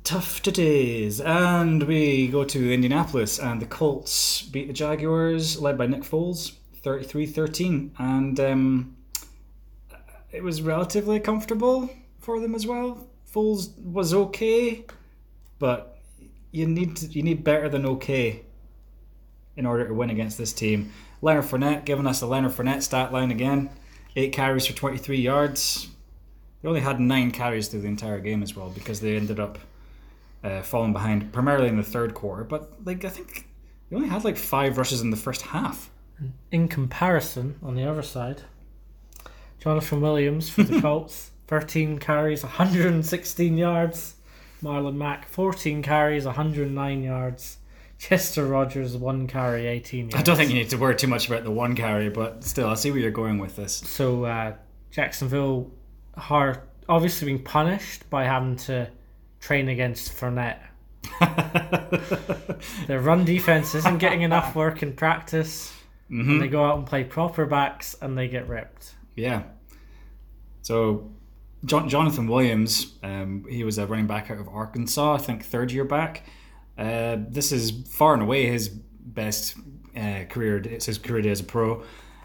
tough 0.04 0.42
today's. 0.42 1.22
And 1.22 1.84
we 1.84 2.28
go 2.28 2.44
to 2.44 2.74
Indianapolis, 2.74 3.40
and 3.40 3.62
the 3.62 3.66
Colts 3.66 4.42
beat 4.42 4.68
the 4.68 4.74
Jaguars, 4.74 5.60
led 5.60 5.78
by 5.78 5.88
Nick 5.88 6.04
Foles, 6.04 6.54
33 6.84 7.26
13. 7.26 7.92
And 7.98 8.40
um, 8.40 8.98
it 10.32 10.44
was 10.44 10.62
relatively 10.62 11.20
comfortable 11.20 11.90
for 12.20 12.40
them 12.40 12.56
as 12.56 12.66
well. 12.66 13.08
Foles 13.32 13.78
was 13.80 14.14
okay, 14.14 14.86
but 15.60 16.00
you 16.52 16.68
need 16.68 16.96
to, 16.98 17.08
you 17.08 17.24
need 17.24 17.44
better 17.44 17.70
than 17.70 17.86
okay 17.86 18.44
in 19.56 19.66
order 19.66 19.88
to 19.88 19.94
win 19.94 20.10
against 20.10 20.38
this 20.38 20.54
team. 20.54 20.92
Leonard 21.22 21.46
Fournette 21.46 21.86
giving 21.86 22.08
us 22.08 22.20
the 22.20 22.26
Leonard 22.26 22.52
Fournette 22.52 22.82
stat 22.82 23.14
line 23.14 23.32
again. 23.32 23.70
Eight 24.16 24.34
carries 24.34 24.68
for 24.68 24.74
23 24.74 25.20
yards. 25.20 25.88
They 26.62 26.70
only 26.70 26.82
had 26.82 27.00
nine 27.00 27.32
carries 27.32 27.68
through 27.68 27.82
the 27.82 27.88
entire 27.88 28.20
game 28.20 28.44
as 28.44 28.56
well 28.56 28.70
because 28.70 29.00
they 29.00 29.16
ended 29.16 29.40
up 29.40 29.58
uh, 30.44 30.62
falling 30.62 30.94
behind 30.94 31.32
primarily 31.32 31.68
in 31.68 31.78
the 31.78 31.84
third 31.84 32.14
quarter. 32.14 32.44
But 32.44 32.86
like 32.86 33.06
I 33.06 33.10
think 33.10 33.48
they 33.90 33.96
only 33.96 34.10
had 34.10 34.24
like 34.24 34.38
five 34.38 34.78
rushes 34.78 35.02
in 35.02 35.10
the 35.10 35.18
first 35.18 35.42
half. 35.42 35.90
In 36.52 36.68
comparison, 36.68 37.58
on 37.62 37.76
the 37.76 37.84
other 37.84 38.04
side, 38.04 38.44
Jonathan 39.60 40.02
Williams 40.02 40.50
for 40.50 40.64
the 40.64 40.80
Colts, 40.82 41.32
13 41.48 41.98
carries, 41.98 42.44
116 42.44 43.58
yards. 43.58 44.16
Marlon 44.62 44.96
Mack, 44.96 45.28
14 45.28 45.82
carries, 45.82 46.26
109 46.26 47.04
yards. 47.04 47.58
Chester 47.98 48.46
Rogers, 48.46 48.98
1 48.98 49.28
carry, 49.28 49.68
18 49.68 50.10
yards. 50.10 50.16
I 50.16 50.22
don't 50.22 50.36
think 50.36 50.50
you 50.50 50.56
need 50.56 50.70
to 50.70 50.78
worry 50.78 50.96
too 50.96 51.08
much 51.08 51.28
about 51.28 51.44
the 51.44 51.52
one 51.52 51.76
carry, 51.76 52.10
but 52.10 52.44
still, 52.44 52.68
I 52.70 52.76
see 52.76 52.92
where 52.92 53.00
you're 53.00 53.12
going 53.12 53.38
with 53.40 53.56
this. 53.56 53.76
So, 53.76 54.26
uh, 54.26 54.54
Jacksonville 54.92 55.72
are 56.30 56.64
obviously 56.88 57.28
being 57.28 57.44
punished 57.44 58.10
by 58.10 58.26
having 58.26 58.56
to 58.58 58.90
train 59.44 59.68
against 59.68 60.18
Fournette. 60.18 60.60
Their 62.88 63.02
run 63.02 63.26
defense 63.26 63.76
isn't 63.76 63.98
getting 63.98 64.22
enough 64.22 64.56
work 64.56 64.82
in 64.82 64.94
practice. 64.94 65.74
And 66.10 66.42
they 66.42 66.48
go 66.48 66.64
out 66.64 66.78
and 66.78 66.86
play 66.86 67.04
proper 67.04 67.46
backs 67.46 67.96
and 68.02 68.18
they 68.18 68.28
get 68.28 68.48
ripped. 68.48 68.94
Yeah. 69.16 69.44
So, 70.62 71.12
John, 71.66 71.90
Jonathan 71.90 72.28
Williams, 72.28 72.94
um, 73.04 73.46
he 73.50 73.64
was 73.64 73.78
a 73.78 73.88
running 73.88 74.08
back 74.08 74.30
out 74.30 74.38
of 74.38 74.48
Arkansas, 74.48 75.16
I 75.16 75.18
think 75.18 75.44
third 75.44 75.72
year 75.72 75.86
back. 75.86 76.24
Uh, 76.78 77.18
this 77.20 77.52
is 77.52 77.72
far 77.90 78.14
and 78.14 78.22
away 78.22 78.46
his 78.46 78.70
best 78.70 79.56
uh, 79.98 80.24
career. 80.30 80.58
It's 80.58 80.86
his 80.86 80.98
career 80.98 81.24
day 81.24 81.32
as 81.32 81.42
a 81.42 81.46
pro. 81.46 81.84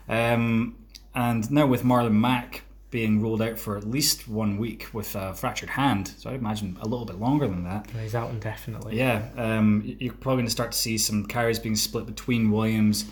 Um, 0.08 0.76
and 1.14 1.50
now 1.50 1.66
with 1.66 1.82
Marlon 1.82 2.12
Mack 2.12 2.62
being 2.90 3.20
ruled 3.20 3.42
out 3.42 3.58
for 3.58 3.76
at 3.76 3.88
least 3.88 4.28
one 4.28 4.56
week 4.56 4.88
with 4.92 5.14
a 5.14 5.34
fractured 5.34 5.70
hand, 5.70 6.08
so 6.16 6.30
I 6.30 6.34
imagine 6.34 6.78
a 6.80 6.88
little 6.88 7.04
bit 7.04 7.18
longer 7.18 7.46
than 7.46 7.64
that. 7.64 7.90
He's 7.90 8.14
out 8.14 8.30
indefinitely. 8.30 8.96
Yeah, 8.96 9.28
um, 9.36 9.82
you're 9.98 10.14
probably 10.14 10.38
going 10.38 10.46
to 10.46 10.52
start 10.52 10.72
to 10.72 10.78
see 10.78 10.96
some 10.96 11.26
carries 11.26 11.58
being 11.58 11.76
split 11.76 12.06
between 12.06 12.50
Williams 12.50 13.04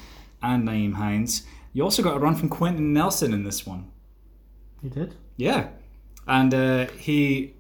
and 0.42 0.66
Nyheim 0.66 0.94
Hines. 0.94 1.42
You 1.74 1.82
also 1.82 2.02
got 2.02 2.16
a 2.16 2.18
run 2.18 2.34
from 2.34 2.48
Quenton 2.48 2.94
Nelson 2.94 3.34
in 3.34 3.44
this 3.44 3.66
one. 3.66 3.90
He 4.80 4.88
did? 4.88 5.14
Yeah, 5.36 5.68
and 6.26 6.54
uh, 6.54 6.86
he 6.98 7.54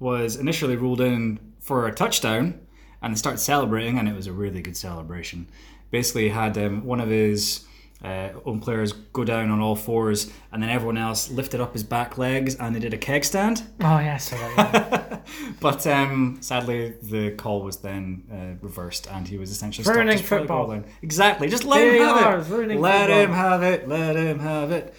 was 0.00 0.36
initially 0.36 0.76
ruled 0.76 1.00
in 1.00 1.38
for 1.60 1.86
a 1.86 1.94
touchdown, 1.94 2.60
and 3.00 3.14
they 3.14 3.18
started 3.18 3.38
celebrating, 3.38 3.96
and 3.96 4.08
it 4.08 4.14
was 4.16 4.26
a 4.26 4.32
really 4.32 4.60
good 4.60 4.76
celebration. 4.76 5.46
Basically, 5.92 6.24
he 6.24 6.28
had 6.30 6.58
um, 6.58 6.84
one 6.84 7.00
of 7.00 7.08
his 7.08 7.64
uh, 8.04 8.30
own 8.46 8.60
players 8.60 8.92
go 8.92 9.24
down 9.24 9.50
on 9.50 9.60
all 9.60 9.76
fours, 9.76 10.32
and 10.52 10.62
then 10.62 10.70
everyone 10.70 10.96
else 10.96 11.30
lifted 11.30 11.60
up 11.60 11.72
his 11.74 11.82
back 11.84 12.16
legs, 12.16 12.54
and 12.56 12.74
they 12.74 12.80
did 12.80 12.94
a 12.94 12.98
keg 12.98 13.24
stand. 13.24 13.62
Oh, 13.80 13.98
yeah, 13.98 14.16
so 14.16 14.36
yeah. 14.36 15.18
But 15.60 15.86
um, 15.86 16.38
sadly, 16.40 16.94
the 17.02 17.32
call 17.32 17.62
was 17.62 17.76
then 17.78 18.24
uh, 18.32 18.64
reversed, 18.64 19.06
and 19.10 19.28
he 19.28 19.36
was 19.36 19.50
essentially 19.50 19.86
Ruining 19.92 20.18
football. 20.18 20.82
Exactly, 21.02 21.48
just 21.48 21.64
let 21.64 21.78
They 21.78 21.98
him 21.98 22.04
have 22.08 22.46
it. 22.50 22.52
ruining 22.52 22.80
Let 22.80 23.08
football. 23.08 23.18
him 23.24 23.32
have 23.32 23.62
it. 23.62 23.88
Let 23.88 24.16
him 24.16 24.38
have 24.38 24.70
it. 24.72 24.94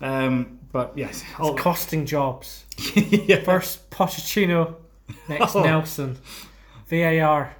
Um, 0.00 0.58
but 0.72 0.92
yes, 0.96 1.24
all, 1.38 1.54
Costing 1.56 2.06
jobs. 2.06 2.64
yeah. 2.94 3.42
First 3.42 3.90
Pochettino, 3.90 4.76
next 5.28 5.54
Oh. 5.56 5.62
Nelson. 5.62 6.16
VAR 6.88 7.54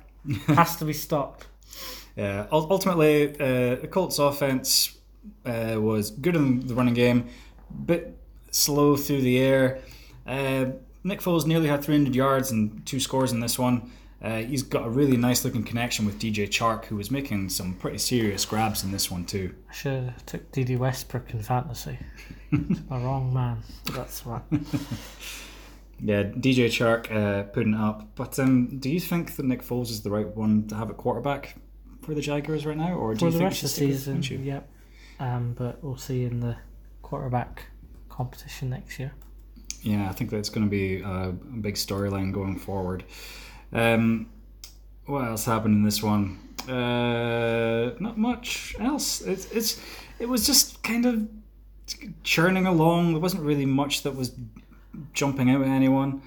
has 0.46 0.76
to 0.76 0.84
be 0.86 0.92
stopped. 0.94 1.46
Yeah, 2.18 2.48
ultimately, 2.50 3.30
uh, 3.38 3.76
the 3.76 3.86
Colts 3.88 4.18
offense 4.18 4.98
uh, 5.46 5.76
was 5.78 6.10
good 6.10 6.34
in 6.34 6.66
the 6.66 6.74
running 6.74 6.94
game, 6.94 7.28
bit 7.86 8.18
slow 8.50 8.96
through 8.96 9.20
the 9.20 9.38
air. 9.38 9.78
Uh, 10.26 10.72
Nick 11.04 11.20
Foles 11.20 11.46
nearly 11.46 11.68
had 11.68 11.84
300 11.84 12.16
yards 12.16 12.50
and 12.50 12.84
two 12.84 12.98
scores 12.98 13.30
in 13.30 13.38
this 13.38 13.56
one. 13.56 13.92
Uh, 14.20 14.38
he's 14.38 14.64
got 14.64 14.84
a 14.84 14.90
really 14.90 15.16
nice 15.16 15.44
looking 15.44 15.62
connection 15.62 16.06
with 16.06 16.18
DJ 16.18 16.48
Chark, 16.48 16.86
who 16.86 16.96
was 16.96 17.08
making 17.08 17.50
some 17.50 17.74
pretty 17.74 17.98
serious 17.98 18.44
grabs 18.44 18.82
in 18.82 18.90
this 18.90 19.08
one 19.08 19.24
too. 19.24 19.54
I 19.70 19.72
should 19.72 20.02
have 20.06 20.26
took 20.26 20.50
Dede 20.50 20.76
Westbrook 20.76 21.30
in 21.30 21.40
fantasy. 21.40 21.98
The 22.50 22.82
wrong 22.90 23.32
man. 23.32 23.62
That's 23.92 24.26
right. 24.26 24.42
Yeah, 26.00 26.22
DJ 26.22 26.66
Chark 26.66 27.12
uh, 27.12 27.42
putting 27.42 27.74
up. 27.74 28.14
But 28.14 28.38
um, 28.38 28.78
do 28.78 28.88
you 28.88 29.00
think 29.00 29.34
that 29.34 29.44
Nick 29.44 29.62
Foles 29.62 29.90
is 29.90 30.00
the 30.02 30.10
right 30.10 30.28
one 30.28 30.68
to 30.68 30.76
have 30.76 30.90
at 30.90 30.96
quarterback 30.96 31.56
for 32.08 32.14
the 32.14 32.22
Jaguars 32.22 32.64
right 32.64 32.76
now, 32.76 32.94
or 32.94 33.12
do 33.12 33.18
For 33.18 33.24
you 33.26 33.32
the 33.32 33.38
think 33.38 33.50
rest 33.50 33.58
of 33.58 33.62
the 33.64 33.68
should 33.68 34.00
stick 34.00 34.12
with 34.14 34.22
season, 34.22 34.44
yep. 34.44 34.66
Um, 35.20 35.54
but 35.58 35.84
we'll 35.84 35.98
see 35.98 36.24
in 36.24 36.40
the 36.40 36.56
quarterback 37.02 37.64
competition 38.08 38.70
next 38.70 38.98
year. 38.98 39.12
Yeah, 39.82 40.08
I 40.08 40.12
think 40.12 40.30
that's 40.30 40.48
going 40.48 40.64
to 40.64 40.70
be 40.70 41.02
a, 41.02 41.28
a 41.28 41.32
big 41.32 41.74
storyline 41.74 42.32
going 42.32 42.58
forward. 42.58 43.04
Um, 43.74 44.30
what 45.04 45.26
else 45.26 45.44
happened 45.44 45.74
in 45.74 45.82
this 45.82 46.02
one? 46.02 46.38
Uh, 46.66 47.92
not 48.00 48.16
much 48.16 48.74
else. 48.80 49.20
It's, 49.20 49.52
it's 49.52 49.78
it 50.18 50.30
was 50.30 50.46
just 50.46 50.82
kind 50.82 51.04
of 51.04 51.28
churning 52.22 52.64
along. 52.64 53.12
There 53.12 53.20
wasn't 53.20 53.42
really 53.42 53.66
much 53.66 54.02
that 54.04 54.16
was 54.16 54.32
jumping 55.12 55.50
out 55.50 55.60
at 55.60 55.68
anyone. 55.68 56.22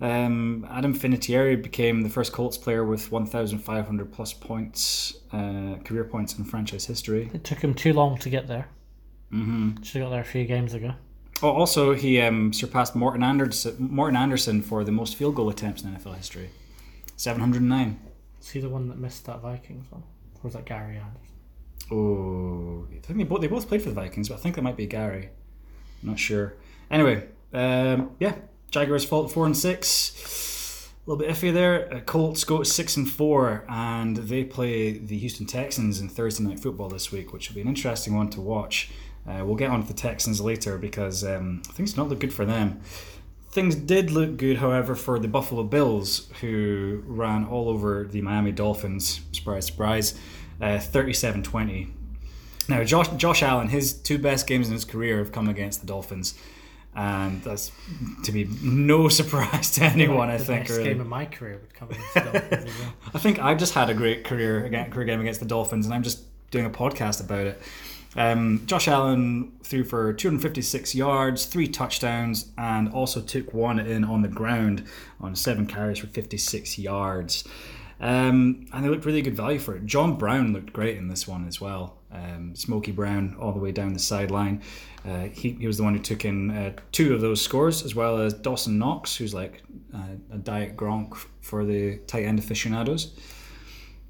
Um, 0.00 0.66
Adam 0.70 0.94
Vinatieri 0.94 1.62
became 1.62 2.00
the 2.02 2.08
first 2.08 2.32
Colts 2.32 2.56
player 2.56 2.84
with 2.84 3.12
1,500 3.12 4.12
plus 4.12 4.32
points, 4.32 5.18
uh, 5.32 5.76
career 5.84 6.04
points 6.04 6.38
in 6.38 6.44
franchise 6.44 6.86
history. 6.86 7.30
It 7.34 7.44
took 7.44 7.58
him 7.58 7.74
too 7.74 7.92
long 7.92 8.16
to 8.18 8.30
get 8.30 8.48
there. 8.48 8.68
Mm-hmm. 9.32 9.82
Should 9.82 10.00
have 10.00 10.06
got 10.08 10.10
there 10.12 10.22
a 10.22 10.24
few 10.24 10.44
games 10.46 10.74
ago. 10.74 10.94
Oh, 11.42 11.50
also, 11.50 11.94
he 11.94 12.20
um, 12.20 12.52
surpassed 12.52 12.94
Morten 12.94 13.22
Andersen, 13.22 13.76
Morten 13.78 14.16
Andersen 14.16 14.62
for 14.62 14.84
the 14.84 14.92
most 14.92 15.16
field 15.16 15.34
goal 15.34 15.48
attempts 15.48 15.82
in 15.82 15.90
NFL 15.90 16.16
history 16.16 16.50
709. 17.16 17.98
Is 18.40 18.50
he 18.50 18.60
the 18.60 18.68
one 18.68 18.88
that 18.88 18.98
missed 18.98 19.26
that 19.26 19.40
Vikings 19.40 19.90
one? 19.90 20.02
Or 20.02 20.40
was 20.44 20.54
that 20.54 20.64
Gary 20.64 20.96
Anderson? 20.96 21.30
Oh, 21.90 22.86
I 22.90 23.00
think 23.00 23.18
they 23.18 23.24
both, 23.24 23.40
they 23.40 23.46
both 23.46 23.68
played 23.68 23.82
for 23.82 23.88
the 23.88 23.94
Vikings, 23.94 24.28
but 24.28 24.36
I 24.36 24.38
think 24.38 24.56
that 24.56 24.62
might 24.62 24.76
be 24.76 24.86
Gary. 24.86 25.30
I'm 26.02 26.10
not 26.10 26.18
sure. 26.18 26.54
Anyway, 26.90 27.26
um, 27.52 28.10
yeah, 28.18 28.34
Jaguars 28.70 29.04
fall 29.04 29.26
4 29.26 29.46
and 29.46 29.56
6. 29.56 30.90
A 31.06 31.10
little 31.10 31.24
bit 31.24 31.34
iffy 31.34 31.52
there. 31.52 31.92
Uh, 31.92 32.00
Colts 32.00 32.44
go 32.44 32.62
6 32.62 32.96
and 32.96 33.10
4, 33.10 33.64
and 33.68 34.16
they 34.16 34.44
play 34.44 34.92
the 34.92 35.18
Houston 35.18 35.46
Texans 35.46 36.00
in 36.00 36.08
Thursday 36.08 36.44
Night 36.44 36.60
Football 36.60 36.88
this 36.88 37.10
week, 37.10 37.32
which 37.32 37.48
will 37.48 37.56
be 37.56 37.62
an 37.62 37.68
interesting 37.68 38.14
one 38.14 38.30
to 38.30 38.40
watch. 38.40 38.90
Uh, 39.26 39.44
we'll 39.44 39.56
get 39.56 39.70
on 39.70 39.82
to 39.82 39.88
the 39.88 39.94
Texans 39.94 40.40
later 40.40 40.78
because 40.78 41.24
um, 41.24 41.62
things 41.72 41.94
do 41.94 42.00
not 42.00 42.08
look 42.10 42.20
good 42.20 42.32
for 42.32 42.44
them. 42.44 42.80
Things 43.50 43.74
did 43.74 44.12
look 44.12 44.36
good, 44.36 44.58
however, 44.58 44.94
for 44.94 45.18
the 45.18 45.26
Buffalo 45.26 45.64
Bills, 45.64 46.30
who 46.40 47.02
ran 47.04 47.44
all 47.44 47.68
over 47.68 48.04
the 48.04 48.22
Miami 48.22 48.52
Dolphins. 48.52 49.20
Surprise, 49.32 49.66
surprise. 49.66 50.14
Uh, 50.60 50.78
37 50.78 51.42
20. 51.42 51.88
Now, 52.68 52.84
Josh, 52.84 53.08
Josh 53.16 53.42
Allen, 53.42 53.68
his 53.68 53.92
two 53.92 54.18
best 54.18 54.46
games 54.46 54.68
in 54.68 54.74
his 54.74 54.84
career 54.84 55.18
have 55.18 55.32
come 55.32 55.48
against 55.48 55.80
the 55.80 55.88
Dolphins. 55.88 56.34
And 56.94 57.42
that's 57.44 57.70
to 58.24 58.32
be 58.32 58.48
no 58.62 59.08
surprise 59.20 59.70
to 59.72 59.84
anyone, 59.84 60.28
I 60.28 60.38
the 60.38 60.44
think. 60.44 60.66
best 60.66 60.78
Really. 60.78 60.90
game 60.90 61.00
of 61.00 61.06
my 61.06 61.24
career 61.24 61.58
would 61.60 61.72
come 61.72 61.88
against 61.90 62.14
the 62.14 62.20
Dolphins 62.20 62.64
well. 62.80 62.92
I 63.14 63.18
think 63.18 63.38
I've 63.38 63.58
just 63.58 63.74
had 63.74 63.90
a 63.90 63.94
great 63.94 64.24
career 64.24 64.64
again, 64.64 64.90
career 64.90 65.06
game 65.06 65.20
against 65.20 65.40
the 65.40 65.46
Dolphins, 65.46 65.86
and 65.86 65.94
I'm 65.94 66.02
just 66.02 66.24
doing 66.50 66.66
a 66.66 66.70
podcast 66.70 67.24
about 67.24 67.46
it. 67.46 67.62
Um, 68.16 68.62
Josh 68.66 68.88
Allen 68.88 69.52
threw 69.62 69.84
for 69.84 70.12
256 70.12 70.96
yards, 70.96 71.46
three 71.46 71.68
touchdowns, 71.68 72.50
and 72.58 72.92
also 72.92 73.20
took 73.20 73.54
one 73.54 73.78
in 73.78 74.02
on 74.02 74.22
the 74.22 74.28
ground 74.28 74.84
on 75.20 75.36
seven 75.36 75.66
carries 75.66 75.98
for 76.00 76.08
56 76.08 76.76
yards. 76.76 77.44
Um, 78.00 78.66
and 78.72 78.84
they 78.84 78.88
looked 78.88 79.04
really 79.04 79.22
good 79.22 79.36
value 79.36 79.58
for 79.58 79.76
it. 79.76 79.86
John 79.86 80.16
Brown 80.16 80.52
looked 80.52 80.72
great 80.72 80.96
in 80.96 81.08
this 81.08 81.28
one 81.28 81.46
as 81.46 81.60
well. 81.60 81.98
Um, 82.10 82.56
Smokey 82.56 82.90
Brown 82.92 83.36
all 83.38 83.52
the 83.52 83.60
way 83.60 83.70
down 83.72 83.92
the 83.92 83.98
sideline. 84.00 84.62
Uh, 85.06 85.24
he, 85.28 85.52
he 85.52 85.66
was 85.66 85.78
the 85.78 85.82
one 85.82 85.94
who 85.94 86.00
took 86.00 86.24
in 86.24 86.50
uh, 86.50 86.72
two 86.92 87.14
of 87.14 87.20
those 87.20 87.40
scores, 87.40 87.82
as 87.84 87.94
well 87.94 88.18
as 88.18 88.34
Dawson 88.34 88.78
Knox, 88.78 89.16
who's 89.16 89.32
like 89.32 89.62
uh, 89.94 90.16
a 90.32 90.38
diet 90.38 90.76
Gronk 90.76 91.16
for 91.40 91.64
the 91.64 91.98
tight 92.06 92.24
end 92.24 92.38
aficionados. 92.38 93.14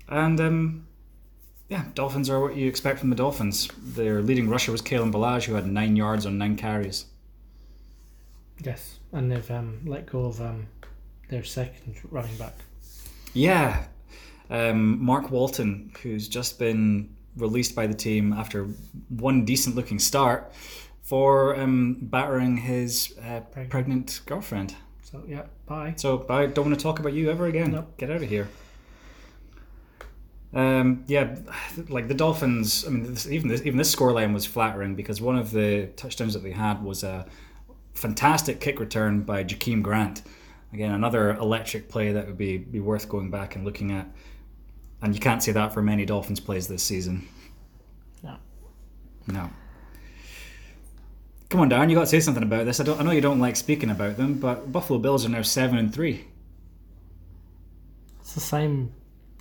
And 0.09 0.41
um, 0.41 0.87
yeah, 1.69 1.85
Dolphins 1.95 2.29
are 2.29 2.41
what 2.41 2.57
you 2.57 2.67
expect 2.67 2.99
from 2.99 3.11
the 3.11 3.17
Dolphins. 3.17 3.69
Their 3.79 4.21
leading 4.23 4.49
rusher 4.49 4.73
was 4.73 4.83
Kalen 4.83 5.13
Ballage, 5.13 5.45
who 5.45 5.55
had 5.55 5.67
nine 5.67 5.95
yards 5.95 6.27
on 6.27 6.37
nine 6.37 6.57
carries. 6.57 7.07
Yes, 8.63 8.99
and 9.13 9.31
they've 9.31 9.51
um, 9.51 9.81
let 9.87 10.07
go 10.07 10.25
of 10.27 10.41
um, 10.41 10.67
their 11.29 11.45
second 11.45 11.97
running 12.11 12.37
back. 12.37 12.55
Yeah, 13.33 13.85
um, 14.51 15.03
Mark 15.03 15.31
Walton, 15.31 15.93
who's 16.03 16.29
just 16.29 16.59
been 16.59 17.15
released 17.37 17.75
by 17.75 17.87
the 17.87 17.95
team 17.95 18.33
after 18.33 18.65
one 19.09 19.45
decent 19.45 19.77
looking 19.77 19.99
start 19.99 20.53
for 21.03 21.59
um, 21.59 21.97
battering 22.01 22.57
his 22.59 23.15
uh, 23.19 23.41
Pregnant. 23.41 23.71
pregnant 23.71 24.21
girlfriend. 24.27 24.75
So 25.03 25.25
yeah, 25.27 25.43
bye. 25.67 25.95
So 25.97 26.25
I 26.29 26.47
don't 26.47 26.67
want 26.67 26.79
to 26.79 26.83
talk 26.83 26.99
about 27.01 27.13
you 27.13 27.31
ever 27.31 27.47
again. 27.47 27.73
Nope. 27.73 27.97
Get 27.97 28.11
out 28.11 28.23
of 28.23 28.29
here. 28.29 28.49
Um, 30.53 31.05
yeah, 31.07 31.37
like 31.89 32.09
the 32.09 32.15
Dolphins. 32.15 32.85
I 32.87 32.91
mean, 32.91 33.15
this, 33.15 33.29
even 33.29 33.49
this, 33.49 33.63
even 33.63 33.77
this 33.77 33.95
scoreline 33.95 34.35
was 34.35 34.47
flattering 34.47 34.95
because 34.97 35.21
one 35.21 35.37
of 35.39 35.51
the 35.53 35.87
touchdowns 35.97 36.35
that 36.35 36.43
they 36.43 36.51
had 36.51 36.83
was 36.83 37.05
a 37.05 37.27
fantastic 37.95 38.61
kick 38.61 38.81
return 38.81 39.23
by 39.23 39.45
Jakeem 39.45 39.83
Grant. 39.83 40.23
Again, 40.73 40.93
another 40.93 41.31
electric 41.37 41.89
play 41.89 42.13
that 42.13 42.27
would 42.27 42.39
be 42.39 42.59
be 42.59 42.81
worth 42.81 43.09
going 43.09 43.31
back 43.31 43.57
and 43.57 43.65
looking 43.65 43.93
at. 43.93 44.07
And 45.03 45.15
you 45.15 45.21
can't 45.21 45.43
say 45.43 45.53
that 45.53 45.73
for 45.73 45.83
many 45.83 46.05
Dolphins 46.05 46.41
plays 46.41 46.69
this 46.69 46.83
season. 46.83 47.27
No. 48.23 48.37
No. 49.27 49.51
Come 51.49 51.61
on, 51.61 51.71
Darren, 51.71 51.89
you 51.89 51.97
got 51.97 52.03
to 52.03 52.07
say 52.07 52.21
something 52.21 52.43
about 52.43 52.65
this. 52.67 52.79
I 52.81 52.85
don't. 52.85 53.01
I 53.01 53.03
know 53.03 53.11
you 53.11 53.21
don't 53.21 53.41
like 53.41 53.57
speaking 53.57 53.91
about 53.91 54.17
them, 54.17 54.35
but 54.35 54.71
Buffalo 54.71 54.99
Bills 54.99 55.25
are 55.27 55.31
now 55.31 55.43
seven 55.43 55.79
and 55.79 55.93
three. 55.93 56.27
It's 58.21 58.35
the 58.35 58.41
same 58.41 58.93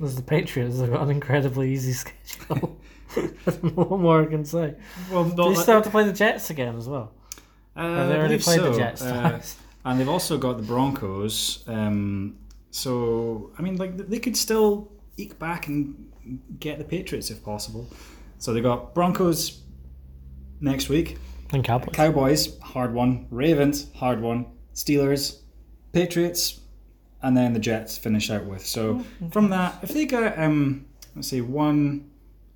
as 0.01 0.15
the 0.15 0.23
Patriots. 0.23 0.79
They've 0.79 0.89
got 0.89 1.03
an 1.03 1.11
incredibly 1.11 1.71
easy 1.71 1.93
schedule. 2.25 2.79
I 3.15 3.29
don't 3.45 3.63
know 3.63 3.83
what 3.83 3.99
more 3.99 4.21
I 4.23 4.25
can 4.25 4.45
say. 4.45 4.75
Well, 5.11 5.23
they 5.25 5.55
still 5.55 5.75
have 5.75 5.83
to 5.83 5.89
play 5.89 6.03
the 6.03 6.13
Jets 6.13 6.49
again 6.49 6.75
as 6.75 6.87
well? 6.87 7.11
Uh, 7.75 7.81
Have 7.81 8.09
they 8.09 8.15
already 8.15 8.39
played 8.39 8.59
so. 8.59 8.71
the 8.71 8.77
Jets 8.77 9.01
Uh, 9.03 9.41
and 9.85 9.99
they've 9.99 10.09
also 10.09 10.37
got 10.37 10.57
the 10.57 10.63
Broncos. 10.63 11.63
Um, 11.67 12.37
so 12.71 13.51
I 13.57 13.61
mean, 13.61 13.77
like 13.77 13.97
they 13.97 14.19
could 14.19 14.35
still 14.37 14.91
eke 15.19 15.37
back 15.39 15.67
and 15.67 16.11
get 16.59 16.77
the 16.77 16.83
Patriots 16.83 17.29
if 17.29 17.43
possible. 17.43 17.87
So 18.37 18.53
they 18.53 18.61
got 18.61 18.93
Broncos 18.93 19.61
next 20.61 20.89
week, 20.89 21.17
and 21.51 21.63
Cowboys. 21.63 21.93
Cowboys 21.93 22.59
hard 22.59 22.93
one, 22.93 23.27
Ravens 23.29 23.87
hard 23.95 24.21
one, 24.21 24.45
Steelers, 24.73 25.39
Patriots, 25.93 26.61
and 27.21 27.35
then 27.35 27.53
the 27.53 27.59
Jets 27.59 27.97
finish 27.97 28.29
out 28.29 28.45
with. 28.45 28.65
So 28.65 29.03
from 29.31 29.49
that, 29.49 29.79
if 29.81 29.89
they 29.89 30.05
get 30.05 30.37
um, 30.39 30.85
let's 31.15 31.27
see, 31.27 31.41
one, 31.41 32.09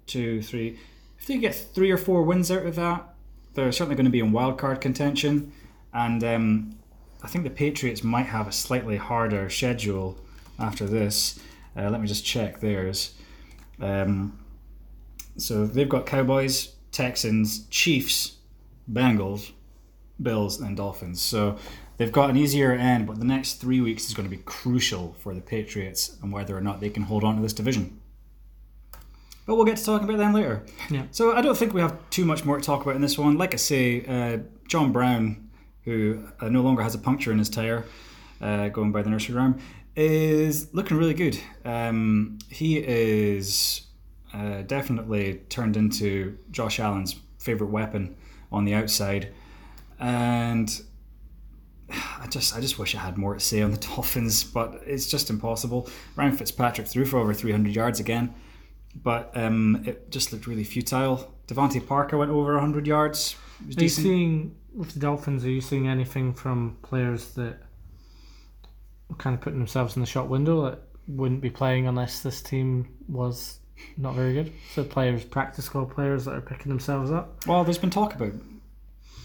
two, 0.05 0.41
three, 0.41 0.79
if 1.19 1.27
they 1.27 1.37
get 1.37 1.55
three 1.55 1.91
or 1.91 1.97
four 1.97 2.23
wins 2.23 2.51
out 2.51 2.65
of 2.65 2.75
that, 2.75 3.13
they're 3.53 3.71
certainly 3.71 3.95
going 3.95 4.05
to 4.05 4.11
be 4.11 4.19
in 4.19 4.31
wild 4.31 4.57
card 4.57 4.81
contention. 4.81 5.51
And 5.93 6.23
um, 6.23 6.75
I 7.21 7.27
think 7.27 7.43
the 7.43 7.49
Patriots 7.49 8.03
might 8.03 8.27
have 8.27 8.47
a 8.47 8.51
slightly 8.51 8.97
harder 8.97 9.49
schedule 9.49 10.17
after 10.59 10.85
this. 10.85 11.39
Uh, 11.75 11.89
let 11.89 12.01
me 12.01 12.07
just 12.07 12.25
check 12.25 12.59
theirs. 12.59 13.15
Um, 13.79 14.39
so 15.37 15.65
they've 15.65 15.89
got 15.89 16.05
Cowboys, 16.05 16.73
Texans, 16.91 17.65
Chiefs, 17.67 18.37
Bengals, 18.91 19.51
Bills, 20.21 20.59
and 20.59 20.77
Dolphins. 20.77 21.21
So 21.21 21.57
they've 21.97 22.11
got 22.11 22.29
an 22.29 22.37
easier 22.37 22.71
end, 22.71 23.07
but 23.07 23.19
the 23.19 23.25
next 23.25 23.55
three 23.55 23.81
weeks 23.81 24.07
is 24.07 24.13
going 24.13 24.29
to 24.29 24.35
be 24.35 24.41
crucial 24.43 25.15
for 25.19 25.33
the 25.33 25.41
Patriots 25.41 26.17
and 26.21 26.31
whether 26.31 26.55
or 26.55 26.61
not 26.61 26.79
they 26.79 26.89
can 26.89 27.03
hold 27.03 27.23
on 27.23 27.35
to 27.35 27.41
this 27.41 27.53
division. 27.53 27.99
But 29.45 29.55
we'll 29.55 29.65
get 29.65 29.77
to 29.77 29.85
talking 29.85 30.07
about 30.07 30.19
them 30.19 30.33
later. 30.33 30.63
Yeah. 30.89 31.03
So 31.11 31.35
I 31.35 31.41
don't 31.41 31.57
think 31.57 31.73
we 31.73 31.81
have 31.81 31.97
too 32.09 32.23
much 32.23 32.45
more 32.45 32.57
to 32.57 32.63
talk 32.63 32.81
about 32.81 32.95
in 32.95 33.01
this 33.01 33.17
one. 33.17 33.37
Like 33.37 33.53
I 33.53 33.57
say, 33.57 34.05
uh, 34.05 34.37
John 34.69 34.91
Brown, 34.93 35.49
who 35.83 36.23
uh, 36.39 36.47
no 36.47 36.61
longer 36.61 36.81
has 36.81 36.95
a 36.95 36.97
puncture 36.97 37.31
in 37.31 37.39
his 37.39 37.49
tire, 37.49 37.83
uh, 38.39 38.69
going 38.69 38.91
by 38.93 39.01
the 39.01 39.09
nursery 39.09 39.35
rhyme, 39.35 39.59
is 39.95 40.73
looking 40.73 40.97
really 40.97 41.13
good. 41.13 41.39
Um, 41.65 42.39
he 42.49 42.77
is 42.77 43.81
uh, 44.33 44.61
definitely 44.63 45.41
turned 45.49 45.77
into 45.77 46.37
Josh 46.51 46.79
Allen's 46.79 47.15
favorite 47.37 47.69
weapon 47.69 48.15
on 48.51 48.65
the 48.65 48.73
outside, 48.73 49.29
and 49.99 50.81
I 51.89 52.27
just 52.27 52.55
I 52.55 52.61
just 52.61 52.79
wish 52.79 52.95
I 52.95 52.99
had 52.99 53.17
more 53.17 53.33
to 53.33 53.39
say 53.39 53.61
on 53.61 53.71
the 53.71 53.77
Dolphins, 53.95 54.43
but 54.43 54.81
it's 54.85 55.07
just 55.07 55.29
impossible. 55.29 55.89
Ryan 56.15 56.35
Fitzpatrick 56.37 56.87
threw 56.87 57.05
for 57.05 57.19
over 57.19 57.33
300 57.33 57.75
yards 57.75 57.99
again. 57.99 58.33
but 59.03 59.31
um, 59.35 59.83
it 59.85 60.09
just 60.11 60.31
looked 60.31 60.47
really 60.47 60.63
futile. 60.63 61.33
DeVante 61.47 61.85
Parker 61.85 62.17
went 62.17 62.31
over 62.31 62.53
100 62.53 62.87
yards. 62.87 63.35
Are 63.77 63.81
you 63.83 63.89
seeing 63.89 64.55
with 64.73 64.93
the 64.93 64.99
Dolphins? 64.99 65.43
Are 65.45 65.49
you 65.49 65.61
seeing 65.61 65.87
anything 65.87 66.33
from 66.33 66.77
players 66.83 67.33
that 67.33 67.57
kind 69.17 69.33
of 69.33 69.41
putting 69.41 69.59
themselves 69.59 69.95
in 69.95 70.01
the 70.01 70.07
shop 70.07 70.27
window 70.27 70.63
that 70.63 70.79
wouldn't 71.07 71.41
be 71.41 71.49
playing 71.49 71.87
unless 71.87 72.21
this 72.21 72.41
team 72.41 72.87
was 73.07 73.59
not 73.97 74.15
very 74.15 74.33
good? 74.33 74.51
So 74.73 74.83
players, 74.83 75.23
practice 75.23 75.65
squad 75.65 75.91
players 75.93 76.25
that 76.25 76.33
are 76.33 76.41
picking 76.41 76.69
themselves 76.69 77.11
up. 77.11 77.45
Well, 77.45 77.63
there's 77.63 77.77
been 77.77 77.89
talk 77.89 78.15
about, 78.15 78.33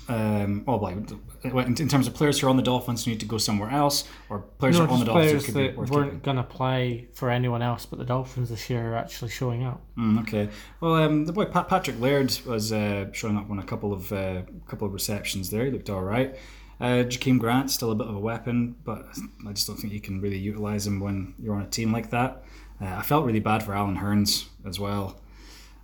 um, 0.08 0.64
well, 0.66 0.86
in, 0.88 1.06
in 1.44 1.88
terms 1.88 2.06
of 2.06 2.14
players 2.14 2.40
who 2.40 2.46
are 2.46 2.50
on 2.50 2.56
the 2.56 2.62
Dolphins 2.62 3.04
who 3.04 3.10
need 3.12 3.20
to 3.20 3.26
go 3.26 3.38
somewhere 3.38 3.70
else, 3.70 4.04
or 4.28 4.40
players 4.58 4.78
No, 4.78 4.86
who 4.86 4.90
are 4.90 4.94
on 4.94 5.00
the 5.00 5.04
Dolphins 5.06 5.32
who 5.46 5.52
could 5.52 5.54
be 5.54 5.68
that 5.68 5.90
weren't 5.90 6.22
going 6.22 6.38
to 6.38 6.42
play 6.42 7.08
for 7.14 7.30
anyone 7.30 7.62
else 7.62 7.86
but 7.86 7.98
the 7.98 8.04
Dolphins 8.04 8.48
this 8.48 8.68
year 8.68 8.92
are 8.92 8.96
actually 8.96 9.30
showing 9.30 9.64
up. 9.64 9.80
Mm, 9.96 10.20
okay. 10.22 10.48
Well, 10.80 10.94
um, 10.94 11.26
the 11.26 11.32
boy 11.32 11.44
Pat, 11.44 11.68
Patrick 11.68 12.00
Laird 12.00 12.36
was 12.46 12.72
uh, 12.72 13.12
showing 13.12 13.36
up 13.36 13.50
on 13.50 13.58
a 13.58 13.64
couple 13.64 13.92
of 13.92 14.12
uh, 14.12 14.42
couple 14.66 14.86
of 14.86 14.92
receptions 14.92 15.50
there. 15.50 15.66
He 15.66 15.70
looked 15.70 15.90
all 15.90 16.02
right. 16.02 16.36
Uh, 16.80 17.02
Jakeem 17.04 17.38
Grant 17.40 17.70
still 17.70 17.90
a 17.90 17.94
bit 17.94 18.06
of 18.06 18.14
a 18.14 18.20
weapon, 18.20 18.76
but 18.84 19.06
I 19.46 19.52
just 19.52 19.66
don't 19.66 19.76
think 19.76 19.92
you 19.92 20.00
can 20.00 20.20
really 20.20 20.38
utilize 20.38 20.86
him 20.86 21.00
when 21.00 21.34
you're 21.38 21.54
on 21.54 21.62
a 21.62 21.66
team 21.68 21.92
like 21.92 22.10
that. 22.10 22.44
Uh, 22.80 22.86
I 22.86 23.02
felt 23.02 23.26
really 23.26 23.40
bad 23.40 23.62
for 23.64 23.74
Allen 23.74 23.96
Hurns 23.96 24.46
as 24.64 24.78
well. 24.78 25.20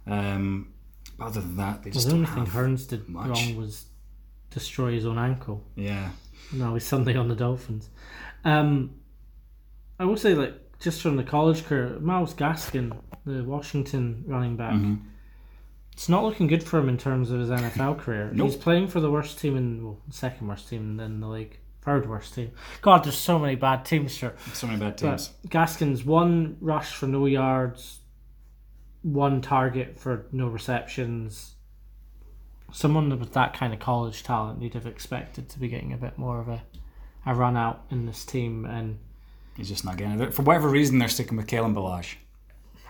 Um, 0.06 0.72
but 1.18 1.26
other 1.26 1.40
than 1.40 1.56
that, 1.56 1.82
they 1.82 1.90
Well, 1.90 1.94
just 1.94 2.06
the 2.06 2.14
don't 2.14 2.26
only 2.28 2.46
thing. 2.50 2.54
Hurns 2.54 2.88
did 2.88 3.08
much. 3.08 3.28
wrong 3.28 3.56
was 3.56 3.86
destroy 4.50 4.92
his 4.92 5.04
own 5.06 5.18
ankle. 5.18 5.64
Yeah. 5.74 6.10
No, 6.52 6.74
he's 6.74 6.84
suddenly 6.86 7.16
on 7.16 7.26
the 7.28 7.34
Dolphins. 7.34 7.88
Um, 8.44 8.90
I 9.98 10.04
will 10.04 10.16
say, 10.16 10.34
like, 10.34 10.54
just 10.78 11.00
from 11.02 11.16
the 11.16 11.24
college 11.24 11.64
career, 11.64 11.98
Myles 12.00 12.34
Gaskin, 12.34 12.96
the 13.24 13.42
Washington 13.42 14.22
running 14.26 14.56
back, 14.56 14.74
Mhm. 14.74 15.00
It's 15.94 16.08
not 16.08 16.24
looking 16.24 16.48
good 16.48 16.62
for 16.62 16.78
him 16.78 16.88
in 16.88 16.98
terms 16.98 17.30
of 17.30 17.40
his 17.40 17.50
NFL 17.50 17.98
career. 18.00 18.30
Nope. 18.32 18.48
He's 18.48 18.56
playing 18.56 18.88
for 18.88 19.00
the 19.00 19.10
worst 19.10 19.38
team 19.38 19.56
in, 19.56 19.84
well, 19.84 20.00
second 20.10 20.48
worst 20.48 20.68
team 20.68 20.98
in 20.98 21.20
the 21.20 21.28
league, 21.28 21.58
third 21.82 22.08
worst 22.08 22.34
team. 22.34 22.50
God, 22.82 23.04
there's 23.04 23.16
so 23.16 23.38
many 23.38 23.54
bad 23.54 23.84
teams 23.84 24.16
here. 24.16 24.34
So 24.52 24.66
many 24.66 24.78
bad 24.78 24.98
teams. 24.98 25.30
But 25.42 25.50
Gaskin's 25.50 26.04
one 26.04 26.56
rush 26.60 26.94
for 26.94 27.06
no 27.06 27.26
yards, 27.26 28.00
one 29.02 29.40
target 29.40 29.96
for 29.98 30.26
no 30.32 30.48
receptions. 30.48 31.54
Someone 32.72 33.16
with 33.20 33.32
that 33.34 33.54
kind 33.54 33.72
of 33.72 33.78
college 33.78 34.24
talent, 34.24 34.60
you'd 34.62 34.74
have 34.74 34.86
expected 34.86 35.48
to 35.50 35.60
be 35.60 35.68
getting 35.68 35.92
a 35.92 35.96
bit 35.96 36.18
more 36.18 36.40
of 36.40 36.48
a, 36.48 36.62
a 37.24 37.34
run 37.36 37.56
out 37.56 37.84
in 37.88 38.04
this 38.06 38.24
team, 38.24 38.64
and 38.64 38.98
He's 39.56 39.68
just 39.68 39.84
not 39.84 39.96
getting 39.96 40.20
it. 40.20 40.34
For 40.34 40.42
whatever 40.42 40.68
reason, 40.68 40.98
they're 40.98 41.08
sticking 41.08 41.36
with 41.36 41.46
Kalen 41.46 41.74
Ballage. 41.74 42.16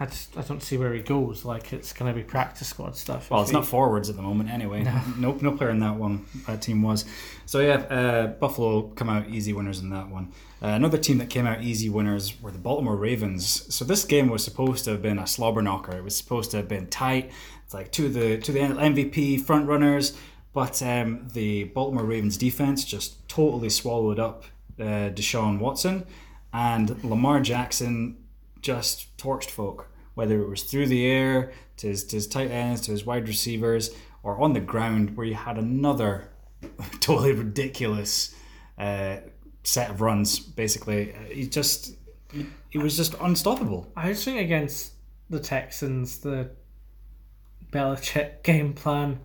I 0.00 0.06
just 0.06 0.36
I 0.36 0.42
don't 0.42 0.62
see 0.62 0.76
where 0.76 0.92
he 0.92 1.00
goes. 1.00 1.44
Like 1.44 1.72
it's 1.72 1.92
going 1.92 2.12
to 2.12 2.18
be 2.18 2.24
practice 2.24 2.68
squad 2.68 2.96
stuff. 2.96 3.30
Well, 3.30 3.42
it's 3.42 3.50
he- 3.50 3.56
not 3.56 3.64
forwards 3.66 4.10
at 4.10 4.16
the 4.16 4.22
moment 4.22 4.50
anyway. 4.50 4.82
No, 4.82 5.32
no, 5.40 5.52
player 5.52 5.70
in 5.70 5.78
that 5.80 5.94
one. 5.94 6.26
That 6.46 6.62
team 6.62 6.82
was. 6.82 7.04
So 7.46 7.60
yeah, 7.60 7.74
uh, 7.74 8.26
Buffalo 8.26 8.82
come 8.82 9.08
out 9.08 9.28
easy 9.28 9.52
winners 9.52 9.78
in 9.78 9.90
that 9.90 10.08
one. 10.08 10.32
Uh, 10.60 10.68
another 10.68 10.98
team 10.98 11.18
that 11.18 11.30
came 11.30 11.46
out 11.46 11.62
easy 11.62 11.88
winners 11.88 12.40
were 12.42 12.50
the 12.50 12.58
Baltimore 12.58 12.96
Ravens. 12.96 13.72
So 13.72 13.84
this 13.84 14.04
game 14.04 14.28
was 14.28 14.42
supposed 14.42 14.84
to 14.86 14.92
have 14.92 15.02
been 15.02 15.18
a 15.18 15.26
slobber 15.26 15.62
knocker. 15.62 15.96
It 15.96 16.02
was 16.02 16.16
supposed 16.16 16.50
to 16.52 16.56
have 16.56 16.68
been 16.68 16.88
tight. 16.88 17.30
It's 17.64 17.74
like 17.74 17.92
to 17.92 18.08
the 18.08 18.38
to 18.38 18.50
the 18.50 18.60
MVP 18.60 19.42
front 19.42 19.68
runners, 19.68 20.16
but 20.52 20.82
um, 20.82 21.28
the 21.32 21.64
Baltimore 21.64 22.04
Ravens 22.04 22.36
defense 22.36 22.84
just 22.84 23.28
totally 23.28 23.70
swallowed 23.70 24.18
up 24.18 24.44
uh, 24.80 25.10
Deshaun 25.14 25.60
Watson, 25.60 26.04
and 26.52 27.04
Lamar 27.04 27.40
Jackson 27.40 28.16
just 28.64 29.16
torched 29.18 29.50
folk, 29.50 29.90
whether 30.14 30.40
it 30.40 30.48
was 30.48 30.62
through 30.62 30.86
the 30.86 31.06
air 31.06 31.52
to 31.76 31.88
his, 31.88 32.02
to 32.04 32.16
his 32.16 32.26
tight 32.26 32.50
ends, 32.50 32.80
to 32.80 32.90
his 32.90 33.04
wide 33.04 33.28
receivers, 33.28 33.90
or 34.22 34.40
on 34.40 34.54
the 34.54 34.60
ground 34.60 35.16
where 35.16 35.26
you 35.26 35.34
had 35.34 35.58
another 35.58 36.30
totally 37.00 37.32
ridiculous 37.32 38.34
uh, 38.78 39.18
set 39.62 39.90
of 39.90 40.00
runs. 40.00 40.38
Basically, 40.38 41.12
Uh, 41.12 41.18
he 41.30 41.46
just 41.46 41.94
he, 42.70 42.78
was 42.78 42.96
just 42.96 43.14
unstoppable. 43.20 43.92
I 43.94 44.14
think 44.14 44.40
against 44.40 44.94
the 45.30 45.38
Texans, 45.38 46.18
the 46.18 46.50
Belichick 47.70 48.42
game 48.42 48.72
plan 48.72 49.20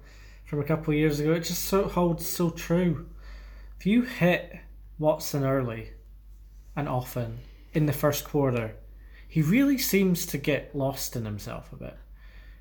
from 0.45 0.59
a 0.59 0.63
couple 0.63 0.93
of 0.93 0.99
years 0.99 1.19
ago, 1.19 1.31
it 1.31 1.45
just 1.45 1.63
so 1.63 1.87
holds 1.87 2.27
so 2.27 2.49
true. 2.49 3.07
If 3.79 3.85
you 3.85 4.01
hit 4.01 4.59
Watson 4.97 5.45
early 5.45 5.91
and 6.75 6.89
often 6.89 7.39
in 7.73 7.85
the 7.85 7.93
first 7.93 8.25
quarter, 8.25 8.75
he 9.29 9.41
really 9.41 9.77
seems 9.77 10.25
to 10.25 10.37
get 10.37 10.75
lost 10.75 11.15
in 11.15 11.23
himself 11.23 11.71
a 11.71 11.75
bit. 11.77 11.97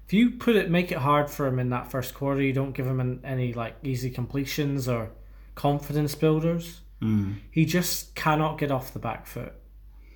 If 0.06 0.12
you 0.12 0.30
put 0.32 0.54
it, 0.54 0.70
make 0.70 0.92
it 0.92 0.98
hard 0.98 1.28
for 1.28 1.46
him 1.46 1.58
in 1.58 1.70
that 1.70 1.90
first 1.90 2.14
quarter, 2.14 2.40
you 2.40 2.52
don't 2.52 2.72
give 2.72 2.86
him 2.86 3.00
an, 3.00 3.20
any 3.24 3.52
like 3.54 3.76
easy 3.82 4.10
completions 4.10 4.86
or 4.86 5.10
confidence 5.54 6.14
builders. 6.14 6.80
He 7.50 7.64
just 7.64 8.14
cannot 8.14 8.58
get 8.58 8.70
off 8.70 8.92
the 8.92 8.98
back 8.98 9.26
foot 9.26 9.54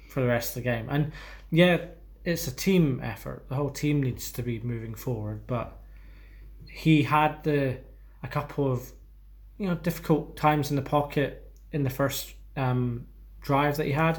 for 0.09 0.21
the 0.21 0.27
rest 0.29 0.51
of 0.51 0.63
the 0.63 0.71
game. 0.71 0.89
And 0.91 1.13
yeah, 1.51 1.87
it's 2.25 2.47
a 2.47 2.55
team 2.55 3.01
effort. 3.03 3.47
The 3.49 3.55
whole 3.55 3.71
team 3.71 4.03
needs 4.03 4.31
to 4.33 4.43
be 4.43 4.61
moving 4.61 4.95
forward. 4.95 5.47
But 5.47 5.79
he 6.71 7.03
had 7.03 7.43
the 7.45 7.79
a 8.23 8.29
couple 8.29 8.71
of 8.71 8.93
you 9.59 9.69
know 9.69 9.75
difficult 9.75 10.37
times 10.37 10.71
in 10.71 10.77
the 10.77 10.83
pocket 10.83 11.51
in 11.73 11.83
the 11.83 11.91
first 11.91 12.35
um, 12.57 13.07
drive 13.41 13.77
that 13.79 13.87
he 13.87 13.93
had. 13.93 14.19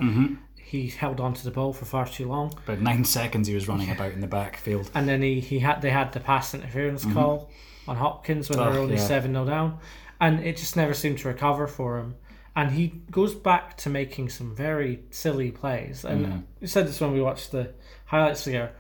He 0.64 0.88
held 0.88 1.20
on 1.20 1.34
to 1.36 1.44
the 1.44 1.52
ball 1.52 1.74
for 1.74 1.86
far 1.86 2.08
too 2.08 2.28
long, 2.28 2.54
About 2.66 2.80
nine 2.80 3.06
seconds 3.06 3.48
he 3.48 3.54
was 3.54 3.68
running 3.68 3.92
about 3.92 4.12
in 4.14 4.22
the 4.22 4.28
backfield. 4.28 4.90
and 4.96 5.08
then 5.08 5.22
he, 5.22 5.40
he 5.40 5.60
had 5.60 5.82
they 5.82 5.92
had 5.92 6.12
the 6.14 6.20
pass 6.20 6.54
interference 6.54 7.04
mm-hmm. 7.06 7.14
call 7.14 7.52
on 7.88 7.98
Hopkins 7.98 8.50
when 8.50 8.58
they 8.60 8.66
Oh, 8.66 8.72
were 8.72 8.80
only 8.80 8.96
yeah. 8.96 9.08
seven 9.08 9.34
0 9.34 9.46
down, 9.46 9.80
and 10.20 10.40
it 10.40 10.58
just 10.58 10.76
never 10.76 10.94
seemed 10.94 11.20
to 11.20 11.28
recover 11.28 11.68
for 11.68 12.00
him. 12.00 12.16
And 12.56 12.72
he 12.72 13.02
goes 13.10 13.34
back 13.34 13.78
to 13.78 13.90
making 13.90 14.30
some 14.30 14.56
very 14.56 15.04
silly 15.10 15.52
plays. 15.52 16.06
And 16.06 16.26
mm-hmm. 16.26 16.40
we 16.62 16.68
said 16.68 16.88
this 16.88 17.02
when 17.02 17.12
we 17.12 17.22
watched 17.22 17.52
the 17.52 17.74
highlights 18.06 18.44
together. 18.44 18.72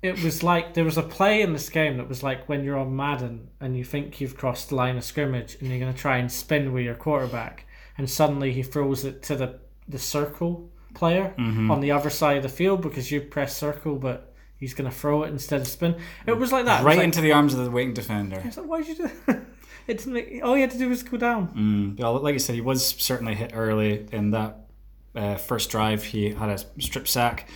It 0.00 0.22
was 0.22 0.42
like 0.42 0.74
there 0.74 0.84
was 0.84 0.96
a 0.96 1.02
play 1.02 1.42
in 1.42 1.52
this 1.52 1.68
game 1.68 1.96
that 1.98 2.08
was 2.08 2.22
like 2.22 2.48
when 2.48 2.64
you're 2.64 2.78
on 2.78 2.94
Madden 2.96 3.48
and 3.60 3.76
you 3.76 3.84
think 3.84 4.20
you've 4.20 4.36
crossed 4.36 4.68
the 4.70 4.76
line 4.76 4.96
of 4.96 5.04
scrimmage 5.04 5.56
and 5.60 5.68
you're 5.68 5.80
going 5.80 5.92
to 5.92 5.98
try 5.98 6.18
and 6.18 6.30
spin 6.30 6.72
with 6.72 6.84
your 6.84 6.94
quarterback, 6.94 7.66
and 7.98 8.08
suddenly 8.08 8.52
he 8.52 8.62
throws 8.62 9.04
it 9.04 9.22
to 9.24 9.36
the, 9.36 9.58
the 9.88 9.98
circle 9.98 10.70
player 10.98 11.32
on 11.38 11.80
the 11.80 11.92
other 11.92 12.10
side 12.10 12.36
of 12.38 12.42
the 12.42 12.48
field 12.48 12.82
because 12.82 13.10
you 13.10 13.20
press 13.20 13.56
circle, 13.56 13.96
but 13.96 14.34
he's 14.56 14.74
going 14.74 14.90
to 14.90 14.96
throw 14.96 15.22
it 15.22 15.28
instead 15.28 15.60
of 15.60 15.68
spin. 15.68 15.96
It 16.26 16.36
was 16.36 16.52
like 16.52 16.66
that. 16.66 16.84
Right 16.84 16.98
like, 16.98 17.04
into 17.04 17.20
the 17.20 17.32
arms 17.32 17.54
of 17.54 17.64
the 17.64 17.70
waiting 17.70 17.94
defender. 17.94 18.42
like, 18.44 18.56
why'd 18.56 18.86
you 18.86 18.94
do? 18.96 19.10
It 19.88 20.06
make, 20.06 20.44
all 20.44 20.54
you 20.54 20.60
had 20.60 20.70
to 20.72 20.78
do 20.78 20.90
was 20.90 21.02
go 21.02 21.16
down. 21.16 21.48
Mm, 21.96 21.98
well, 21.98 22.20
like 22.20 22.34
I 22.34 22.38
said, 22.38 22.54
he 22.54 22.60
was 22.60 22.84
certainly 22.86 23.34
hit 23.34 23.52
early 23.54 24.06
in 24.12 24.32
that 24.32 24.66
uh, 25.14 25.36
first 25.36 25.70
drive. 25.70 26.04
He 26.04 26.28
had 26.28 26.50
a 26.50 26.58
strip 26.78 27.08
sack, 27.08 27.48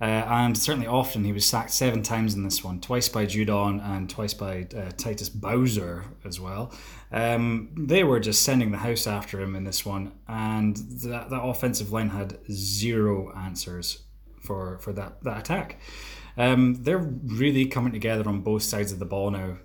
uh, 0.00 0.04
and 0.04 0.56
certainly 0.56 0.86
often 0.86 1.24
he 1.24 1.32
was 1.32 1.44
sacked 1.44 1.72
seven 1.72 2.02
times 2.02 2.34
in 2.34 2.44
this 2.44 2.62
one, 2.62 2.80
twice 2.80 3.08
by 3.08 3.26
Judon 3.26 3.82
and 3.82 4.08
twice 4.08 4.34
by 4.34 4.60
uh, 4.60 4.90
Tyus 4.96 5.28
Bowser 5.32 6.04
as 6.24 6.38
well. 6.38 6.72
Um, 7.10 7.70
they 7.76 8.04
were 8.04 8.20
just 8.20 8.42
sending 8.42 8.70
the 8.70 8.78
house 8.78 9.06
after 9.06 9.40
him 9.40 9.56
in 9.56 9.64
this 9.64 9.84
one, 9.84 10.12
and 10.28 10.76
that, 10.76 11.30
that 11.30 11.42
offensive 11.42 11.90
line 11.90 12.10
had 12.10 12.38
zero 12.50 13.32
answers 13.36 14.04
for 14.40 14.78
for 14.78 14.92
that 14.92 15.22
that 15.24 15.38
attack. 15.38 15.80
Um, 16.36 16.82
they're 16.84 16.98
really 16.98 17.66
coming 17.66 17.92
together 17.92 18.28
on 18.28 18.42
both 18.42 18.62
sides 18.62 18.92
of 18.92 19.00
the 19.00 19.04
ball 19.04 19.32
now, 19.32 19.58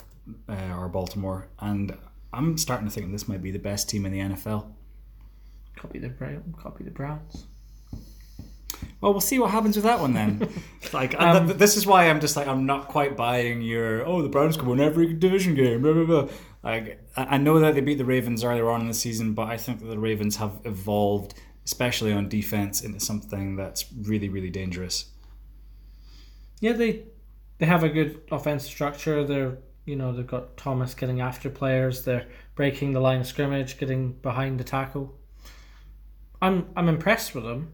uh, 0.49 0.75
or 0.75 0.89
Baltimore, 0.89 1.49
and 1.59 1.95
I'm 2.33 2.57
starting 2.57 2.87
to 2.87 2.93
think 2.93 3.11
this 3.11 3.27
might 3.27 3.43
be 3.43 3.51
the 3.51 3.59
best 3.59 3.87
team 3.87 4.07
in 4.07 4.11
the 4.11 4.19
NFL. 4.19 4.71
Copy 5.75 5.99
the 5.99 6.09
Brown, 6.09 6.55
copy 6.57 6.83
the 6.83 6.91
Browns. 6.91 7.45
Well, 9.01 9.11
we'll 9.13 9.21
see 9.21 9.39
what 9.39 9.51
happens 9.51 9.75
with 9.75 9.85
that 9.85 9.99
one 9.99 10.13
then. 10.13 10.47
like, 10.93 11.15
Um, 11.19 11.47
th- 11.47 11.57
this 11.57 11.77
is 11.77 11.85
why 11.85 12.09
I'm 12.09 12.19
just 12.19 12.35
like 12.35 12.47
I'm 12.47 12.65
not 12.65 12.87
quite 12.87 13.15
buying 13.17 13.61
your. 13.61 14.05
Oh, 14.07 14.21
the 14.21 14.29
Browns 14.29 14.57
can 14.57 14.67
win 14.67 14.79
every 14.79 15.13
division 15.13 15.55
game. 15.55 15.81
Blah 15.81 15.93
blah 15.93 16.05
blah. 16.05 16.29
Like, 16.63 16.99
I 17.17 17.35
I 17.35 17.37
know 17.37 17.59
that 17.59 17.75
they 17.75 17.81
beat 17.81 17.97
the 17.97 18.05
Ravens 18.05 18.43
earlier 18.43 18.69
on 18.69 18.81
in 18.81 18.87
the 18.87 18.93
season, 18.93 19.33
but 19.33 19.47
I 19.49 19.57
think 19.57 19.79
that 19.79 19.87
the 19.87 19.99
Ravens 19.99 20.37
have 20.37 20.59
evolved, 20.65 21.33
especially 21.65 22.13
on 22.13 22.29
defense, 22.29 22.81
into 22.81 22.99
something 22.99 23.55
that's 23.55 23.85
really, 24.03 24.29
really 24.29 24.49
dangerous. 24.49 25.11
Yeah, 26.59 26.73
they 26.73 27.03
they 27.57 27.65
have 27.65 27.83
a 27.83 27.89
good 27.89 28.21
offensive 28.31 28.69
structure. 28.71 29.23
They're 29.25 29.57
you 29.85 29.95
know 29.97 30.13
they've 30.13 30.25
got 30.25 30.55
Thomas 30.57 30.93
getting 30.93 31.19
after 31.21 31.49
players. 31.49 32.03
They're 32.05 32.27
breaking 32.55 32.93
the 32.93 33.01
line 33.01 33.19
of 33.21 33.27
scrimmage, 33.27 33.77
getting 33.77 34.13
behind 34.13 34.59
the 34.59 34.63
tackle. 34.63 35.13
I'm 36.41 36.67
I'm 36.75 36.87
impressed 36.89 37.35
with 37.35 37.43
them, 37.43 37.73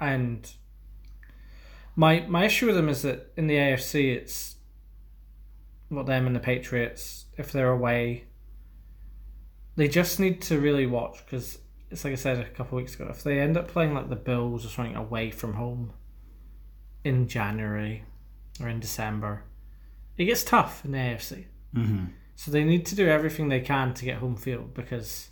and 0.00 0.50
my 1.94 2.20
my 2.28 2.44
issue 2.44 2.66
with 2.66 2.76
them 2.76 2.88
is 2.88 3.02
that 3.02 3.32
in 3.36 3.46
the 3.46 3.54
AFC 3.54 4.14
it's 4.14 4.56
well 5.90 6.04
them 6.04 6.26
and 6.26 6.34
the 6.36 6.40
Patriots 6.40 7.26
if 7.36 7.52
they're 7.52 7.70
away. 7.70 8.24
They 9.76 9.88
just 9.88 10.18
need 10.18 10.40
to 10.42 10.58
really 10.58 10.86
watch 10.86 11.18
because 11.24 11.58
it's 11.90 12.02
like 12.02 12.12
I 12.12 12.16
said 12.16 12.38
a 12.38 12.48
couple 12.48 12.78
of 12.78 12.82
weeks 12.82 12.94
ago. 12.94 13.08
If 13.10 13.22
they 13.22 13.40
end 13.40 13.56
up 13.56 13.68
playing 13.68 13.94
like 13.94 14.08
the 14.08 14.16
Bills 14.16 14.64
or 14.64 14.68
something 14.68 14.96
away 14.96 15.30
from 15.30 15.54
home 15.54 15.92
in 17.04 17.28
January, 17.28 18.04
or 18.60 18.68
in 18.68 18.80
December, 18.80 19.44
it 20.16 20.24
gets 20.24 20.44
tough 20.44 20.84
in 20.84 20.92
the 20.92 20.98
AFC. 20.98 21.44
Mm-hmm. 21.74 22.06
So 22.34 22.50
they 22.50 22.64
need 22.64 22.86
to 22.86 22.94
do 22.94 23.08
everything 23.08 23.48
they 23.48 23.60
can 23.60 23.94
to 23.94 24.04
get 24.04 24.18
home 24.18 24.36
field 24.36 24.74
because 24.74 25.30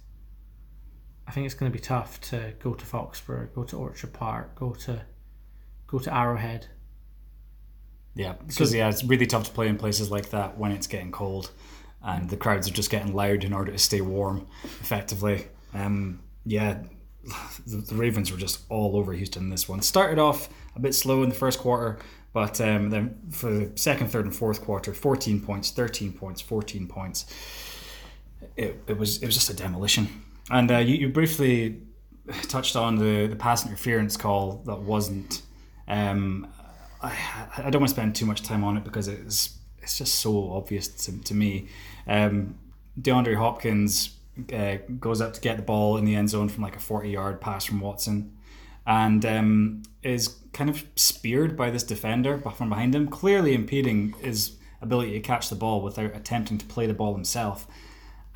I 1.26 1.30
think 1.30 1.46
it's 1.46 1.54
going 1.54 1.70
to 1.70 1.76
be 1.76 1.82
tough 1.82 2.20
to 2.22 2.54
go 2.60 2.74
to 2.74 2.84
Foxborough, 2.84 3.54
go 3.54 3.64
to 3.64 3.78
Orchard 3.78 4.12
Park, 4.12 4.54
go 4.54 4.72
to 4.72 5.02
go 5.86 5.98
to 5.98 6.14
Arrowhead. 6.14 6.66
Yeah, 8.14 8.34
because 8.46 8.72
yeah, 8.72 8.88
it's 8.88 9.02
really 9.02 9.26
tough 9.26 9.44
to 9.44 9.50
play 9.50 9.68
in 9.68 9.76
places 9.76 10.10
like 10.10 10.30
that 10.30 10.56
when 10.56 10.70
it's 10.70 10.86
getting 10.86 11.10
cold, 11.10 11.50
and 12.02 12.30
the 12.30 12.36
crowds 12.36 12.68
are 12.68 12.72
just 12.72 12.90
getting 12.90 13.14
loud 13.14 13.42
in 13.42 13.52
order 13.52 13.72
to 13.72 13.78
stay 13.78 14.00
warm, 14.00 14.46
effectively. 14.80 15.48
Um, 15.72 16.20
yeah, 16.44 16.82
the, 17.66 17.78
the 17.78 17.94
Ravens 17.94 18.30
were 18.30 18.38
just 18.38 18.60
all 18.68 18.96
over 18.96 19.12
Houston 19.12 19.44
in 19.44 19.50
this 19.50 19.68
one. 19.68 19.80
Started 19.82 20.18
off 20.18 20.48
a 20.76 20.80
bit 20.80 20.94
slow 20.94 21.22
in 21.22 21.28
the 21.28 21.34
first 21.34 21.58
quarter, 21.58 21.98
but 22.32 22.60
um, 22.60 22.90
then 22.90 23.18
for 23.30 23.50
the 23.50 23.72
second, 23.76 24.08
third, 24.08 24.26
and 24.26 24.34
fourth 24.34 24.62
quarter, 24.62 24.92
14 24.92 25.40
points, 25.40 25.70
13 25.70 26.12
points, 26.12 26.40
14 26.40 26.86
points. 26.86 27.26
It, 28.56 28.82
it 28.86 28.98
was 28.98 29.22
it 29.22 29.26
was 29.26 29.34
just 29.34 29.50
a 29.50 29.54
demolition. 29.54 30.22
And 30.50 30.70
uh, 30.70 30.78
you, 30.78 30.96
you 30.96 31.08
briefly 31.08 31.80
touched 32.42 32.76
on 32.76 32.96
the, 32.96 33.26
the 33.26 33.36
pass 33.36 33.66
interference 33.66 34.16
call 34.16 34.62
that 34.66 34.80
wasn't. 34.80 35.42
Um, 35.88 36.48
I, 37.02 37.16
I 37.58 37.70
don't 37.70 37.80
want 37.80 37.90
to 37.90 37.94
spend 37.94 38.14
too 38.14 38.26
much 38.26 38.42
time 38.42 38.64
on 38.64 38.76
it 38.76 38.84
because 38.84 39.08
it's 39.08 39.58
it's 39.82 39.98
just 39.98 40.16
so 40.16 40.52
obvious 40.52 40.88
to, 40.88 41.20
to 41.24 41.34
me. 41.34 41.68
Um, 42.06 42.58
DeAndre 43.00 43.36
Hopkins 43.36 44.16
uh, 44.52 44.76
goes 44.98 45.20
up 45.20 45.34
to 45.34 45.40
get 45.40 45.56
the 45.56 45.62
ball 45.62 45.96
in 45.96 46.04
the 46.04 46.14
end 46.14 46.30
zone 46.30 46.48
from 46.48 46.62
like 46.62 46.76
a 46.76 46.80
40 46.80 47.10
yard 47.10 47.40
pass 47.40 47.64
from 47.64 47.80
Watson 47.80 48.36
and 48.86 49.24
um, 49.24 49.82
is 50.02 50.36
kind 50.52 50.68
of 50.68 50.84
speared 50.96 51.56
by 51.56 51.70
this 51.70 51.82
defender 51.82 52.38
from 52.38 52.68
behind 52.68 52.94
him, 52.94 53.08
clearly 53.08 53.54
impeding 53.54 54.12
his 54.20 54.56
ability 54.80 55.12
to 55.12 55.20
catch 55.20 55.48
the 55.48 55.54
ball 55.54 55.80
without 55.80 56.14
attempting 56.14 56.58
to 56.58 56.66
play 56.66 56.86
the 56.86 56.94
ball 56.94 57.14
himself. 57.14 57.66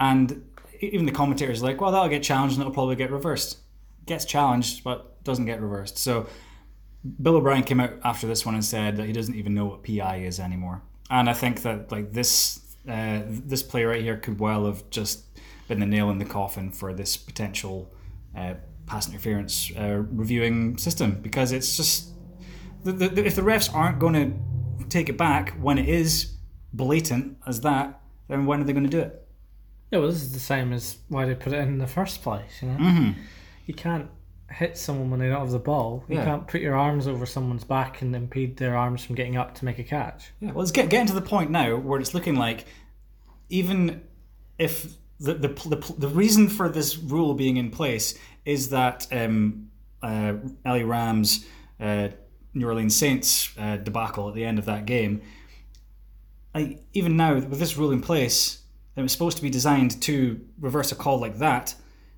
And 0.00 0.47
even 0.80 1.06
the 1.06 1.12
commentators 1.12 1.62
like, 1.62 1.80
well, 1.80 1.92
that'll 1.92 2.08
get 2.08 2.22
challenged 2.22 2.54
and 2.54 2.62
it'll 2.62 2.72
probably 2.72 2.96
get 2.96 3.10
reversed. 3.10 3.58
Gets 4.06 4.24
challenged, 4.24 4.84
but 4.84 5.22
doesn't 5.24 5.46
get 5.46 5.60
reversed. 5.60 5.98
So 5.98 6.26
Bill 7.20 7.36
O'Brien 7.36 7.62
came 7.62 7.80
out 7.80 7.92
after 8.04 8.26
this 8.26 8.44
one 8.44 8.54
and 8.54 8.64
said 8.64 8.96
that 8.96 9.06
he 9.06 9.12
doesn't 9.12 9.34
even 9.34 9.54
know 9.54 9.66
what 9.66 9.84
PI 9.84 10.18
is 10.18 10.40
anymore. 10.40 10.82
And 11.10 11.28
I 11.28 11.34
think 11.34 11.62
that 11.62 11.90
like 11.90 12.12
this 12.12 12.60
uh, 12.88 13.22
this 13.26 13.62
play 13.62 13.84
right 13.84 14.02
here 14.02 14.16
could 14.16 14.38
well 14.38 14.66
have 14.66 14.88
just 14.90 15.24
been 15.68 15.80
the 15.80 15.86
nail 15.86 16.10
in 16.10 16.18
the 16.18 16.24
coffin 16.24 16.70
for 16.70 16.94
this 16.94 17.16
potential 17.16 17.92
uh, 18.36 18.54
pass 18.86 19.08
interference 19.08 19.70
uh, 19.78 20.02
reviewing 20.10 20.78
system 20.78 21.18
because 21.20 21.52
it's 21.52 21.76
just 21.76 22.10
the, 22.84 22.92
the, 22.92 23.26
if 23.26 23.36
the 23.36 23.42
refs 23.42 23.72
aren't 23.74 23.98
going 23.98 24.14
to 24.14 24.88
take 24.88 25.08
it 25.08 25.18
back 25.18 25.50
when 25.60 25.76
it 25.76 25.88
is 25.88 26.34
blatant 26.72 27.36
as 27.46 27.60
that, 27.60 28.00
then 28.28 28.46
when 28.46 28.60
are 28.60 28.64
they 28.64 28.72
going 28.72 28.84
to 28.84 28.90
do 28.90 29.00
it? 29.00 29.27
Yeah, 29.90 30.00
well, 30.00 30.08
this 30.08 30.22
is 30.22 30.32
the 30.32 30.40
same 30.40 30.72
as 30.72 30.98
why 31.08 31.24
they 31.24 31.34
put 31.34 31.52
it 31.52 31.58
in 31.60 31.68
in 31.68 31.78
the 31.78 31.86
first 31.86 32.22
place. 32.22 32.60
You 32.62 32.68
know, 32.68 32.76
Mm-hmm. 32.78 33.20
you 33.66 33.74
can't 33.74 34.08
hit 34.50 34.76
someone 34.78 35.10
when 35.10 35.20
they 35.20 35.28
don't 35.28 35.40
have 35.40 35.50
the 35.50 35.58
ball. 35.58 36.04
You 36.08 36.16
Yeah. 36.16 36.24
can't 36.24 36.46
put 36.46 36.60
your 36.60 36.74
arms 36.74 37.06
over 37.06 37.26
someone's 37.26 37.64
back 37.64 38.00
and 38.02 38.14
impede 38.16 38.56
their 38.56 38.76
arms 38.76 39.04
from 39.04 39.14
getting 39.14 39.36
up 39.36 39.54
to 39.56 39.64
make 39.64 39.78
a 39.78 39.84
catch. 39.84 40.32
Yeah, 40.40 40.52
well, 40.52 40.62
it's 40.62 40.72
get, 40.72 40.88
getting 40.90 41.06
to 41.08 41.12
the 41.14 41.20
point 41.22 41.50
now 41.50 41.76
where 41.76 42.00
it's 42.00 42.14
looking 42.14 42.34
like 42.36 42.64
even 43.50 44.02
if 44.58 44.94
the 45.20 45.34
the, 45.34 45.48
the, 45.48 45.94
the 45.98 46.08
reason 46.08 46.48
for 46.48 46.68
this 46.68 46.96
rule 46.96 47.34
being 47.34 47.56
in 47.56 47.70
place 47.70 48.14
is 48.44 48.70
that 48.70 49.06
um, 49.12 49.68
uh, 50.02 50.34
LA 50.64 50.82
Rams' 50.84 51.44
uh, 51.80 52.08
New 52.54 52.66
Orleans 52.66 52.94
Saints 52.96 53.50
uh, 53.58 53.76
debacle 53.76 54.28
at 54.28 54.34
the 54.34 54.44
end 54.44 54.58
of 54.58 54.64
that 54.66 54.86
game, 54.86 55.20
I, 56.54 56.78
even 56.94 57.16
now 57.16 57.34
with 57.34 57.58
this 57.58 57.76
rule 57.76 57.90
in 57.92 58.00
place, 58.00 58.62
it 58.98 59.02
was 59.02 59.12
supposed 59.12 59.36
to 59.36 59.42
be 59.42 59.50
designed 59.50 60.00
to 60.02 60.40
reverse 60.60 60.92
a 60.92 60.94
call 60.94 61.18
like 61.18 61.38
that. 61.38 61.74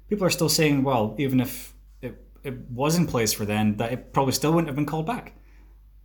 People 0.09 0.26
are 0.26 0.31
still 0.31 0.49
saying, 0.49 0.83
well, 0.83 1.14
even 1.18 1.41
if 1.41 1.72
it, 2.03 2.24
it 2.43 2.70
was 2.70 2.97
in 2.97 3.07
place 3.07 3.33
for 3.33 3.45
then, 3.45 3.76
that 3.76 3.93
it 3.93 4.12
probably 4.12 4.33
still 4.33 4.53
wouldn't 4.53 4.68
have 4.68 4.76
been 4.76 4.87
called 4.87 5.07
back 5.07 5.35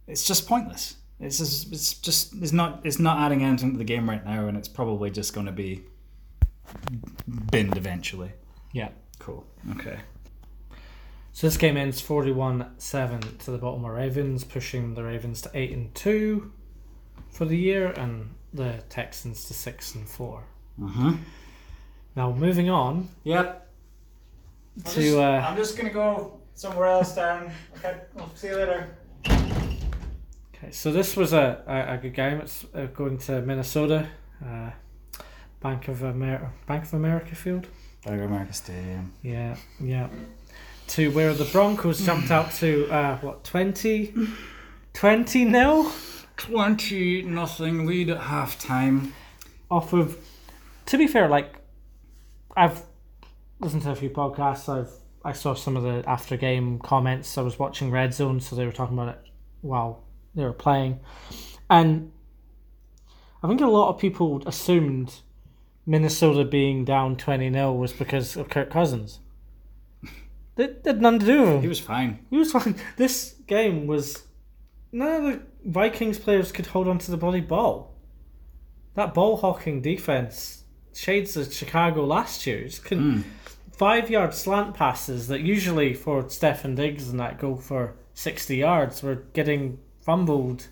it's 0.08 0.26
just 0.26 0.48
pointless. 0.48 0.98
It's 1.20 1.38
just, 1.38 1.72
it's 1.72 1.94
just 1.96 2.34
it's 2.42 2.52
not 2.52 2.82
it's 2.84 3.00
not 3.00 3.20
adding 3.20 3.44
anything 3.44 3.72
to 3.72 3.78
the 3.78 3.86
game 3.86 4.10
right 4.10 4.24
now, 4.24 4.48
and 4.48 4.58
it's 4.58 4.68
probably 4.68 5.10
just 5.10 5.34
going 5.34 5.46
to 5.46 5.52
be 5.52 5.84
binned 7.52 7.78
eventually. 7.78 8.34
Yeah. 8.74 8.90
Cool. 9.20 9.46
Okay. 9.78 10.00
So 11.32 11.48
this 11.48 11.58
game 11.58 11.76
ends 11.76 12.02
41-7 12.02 13.40
to 13.40 13.52
the 13.52 13.58
Baltimore 13.58 13.94
Ravens, 13.94 14.46
pushing 14.46 14.94
the 14.94 15.04
Ravens 15.04 15.42
to 15.42 15.52
8 15.54 15.72
and 15.72 15.96
2 15.96 16.52
for 17.30 17.44
the 17.44 17.58
year 17.58 17.88
and 17.92 18.34
the 18.54 18.82
Texans 18.90 19.44
to 19.46 19.54
6 19.54 19.96
and 19.96 20.08
4. 20.08 20.44
Mm-hmm. 20.80 21.14
Now 22.16 22.32
moving 22.32 22.70
on 22.70 23.10
Yep. 23.24 23.68
to 24.86 25.22
uh, 25.22 25.42
I'm 25.48 25.56
just 25.58 25.78
gonna 25.78 25.90
go 25.94 26.40
somewhere 26.54 26.88
else, 26.88 27.16
Darren. 27.16 27.52
Okay. 27.78 27.96
I'll 28.18 28.34
see 28.36 28.48
you 28.48 28.56
later. 28.56 28.96
Okay, 29.28 30.72
so 30.72 30.92
this 30.92 31.16
was 31.18 31.34
a, 31.34 31.62
a, 31.68 31.94
a 31.96 31.98
good 31.98 32.14
game. 32.14 32.40
It's 32.40 32.66
uh, 32.74 32.86
going 32.94 33.18
to 33.20 33.42
Minnesota, 33.42 34.08
uh, 34.46 34.72
Bank 35.62 35.88
of 35.90 36.04
America, 36.04 36.52
Bank 36.68 36.84
of 36.84 36.94
America 36.94 37.36
Field. 37.36 37.68
Bank 38.06 38.22
of 38.22 38.30
America 38.30 38.54
Stadium. 38.54 39.12
Yeah, 39.22 39.58
yeah. 39.80 40.08
To 40.90 41.10
where 41.12 41.34
the 41.34 41.46
Broncos 41.46 42.06
jumped 42.06 42.32
out 42.32 42.52
to 42.54 42.88
uh, 42.92 43.18
what 43.18 43.44
20, 43.44 44.14
20 44.94 45.46
nil 45.46 45.92
Twenty 46.38 47.22
nothing 47.22 47.86
lead 47.86 48.10
at 48.10 48.20
halftime. 48.20 49.12
off 49.72 49.94
of. 49.94 50.18
To 50.88 50.98
be 50.98 51.08
fair, 51.08 51.28
like 51.28 51.56
I've 52.56 52.84
listened 53.60 53.84
to 53.84 53.92
a 53.92 53.96
few 53.96 54.10
podcasts. 54.10 54.70
I've 54.70 54.92
I 55.24 55.34
saw 55.34 55.56
some 55.56 55.76
of 55.76 55.82
the 55.82 56.08
after 56.08 56.38
game 56.38 56.78
comments. 56.80 57.38
I 57.38 57.42
was 57.42 57.58
watching 57.58 57.90
Red 57.90 58.14
Zone, 58.14 58.40
so 58.40 58.56
they 58.56 58.66
were 58.66 58.72
talking 58.72 58.96
about 58.96 59.16
it 59.16 59.20
while 59.62 60.04
they 60.36 60.44
were 60.44 60.54
playing, 60.54 61.00
and 61.70 62.12
I 63.42 63.48
think 63.48 63.62
a 63.62 63.68
lot 63.68 63.90
of 63.90 64.00
people 64.00 64.44
assumed 64.46 65.22
Minnesota 65.88 66.46
being 66.46 66.86
down 66.86 67.16
twenty 67.16 67.52
0 67.52 67.74
was 67.74 67.92
because 67.92 68.36
of 68.38 68.50
Kirk 68.50 68.70
Cousins. 68.70 69.20
It 70.58 70.84
had 70.86 71.02
nothing 71.02 71.20
to 71.20 71.26
do 71.26 71.42
with 71.42 71.50
him. 71.50 71.62
He 71.62 71.68
was 71.68 71.80
fine. 71.80 72.20
He 72.30 72.38
was 72.38 72.52
fine. 72.52 72.76
This 72.96 73.36
game 73.48 73.88
was 73.88 74.24
none 74.92 75.26
of 75.26 75.34
the 75.34 75.42
Vikings 75.66 76.20
players 76.20 76.52
could 76.52 76.68
hold 76.68 76.88
on 76.88 77.00
to 77.00 77.12
the 77.12 77.18
bloody 77.18 77.42
ball. 77.42 77.94
That 78.94 79.14
ball 79.14 79.38
hawking 79.38 79.82
defense 79.82 80.65
shades 80.96 81.38
of 81.38 81.54
Chicago 81.54 82.06
last 82.06 82.48
year. 82.48 82.64
Just 82.64 82.86
couldn't 82.86 83.26
five 83.72 84.10
yard 84.10 84.34
slant 84.34 84.74
passes 84.74 85.28
that 85.28 85.42
usually 85.42 85.94
for 85.94 86.24
Stefon 86.24 86.76
Diggs 86.76 87.10
and 87.10 87.20
that 87.20 87.40
go 87.40 87.56
for 87.56 87.96
sixty 88.14 88.58
yards 88.58 89.04
were 89.04 89.16
getting 89.34 89.78
fumbled 90.02 90.68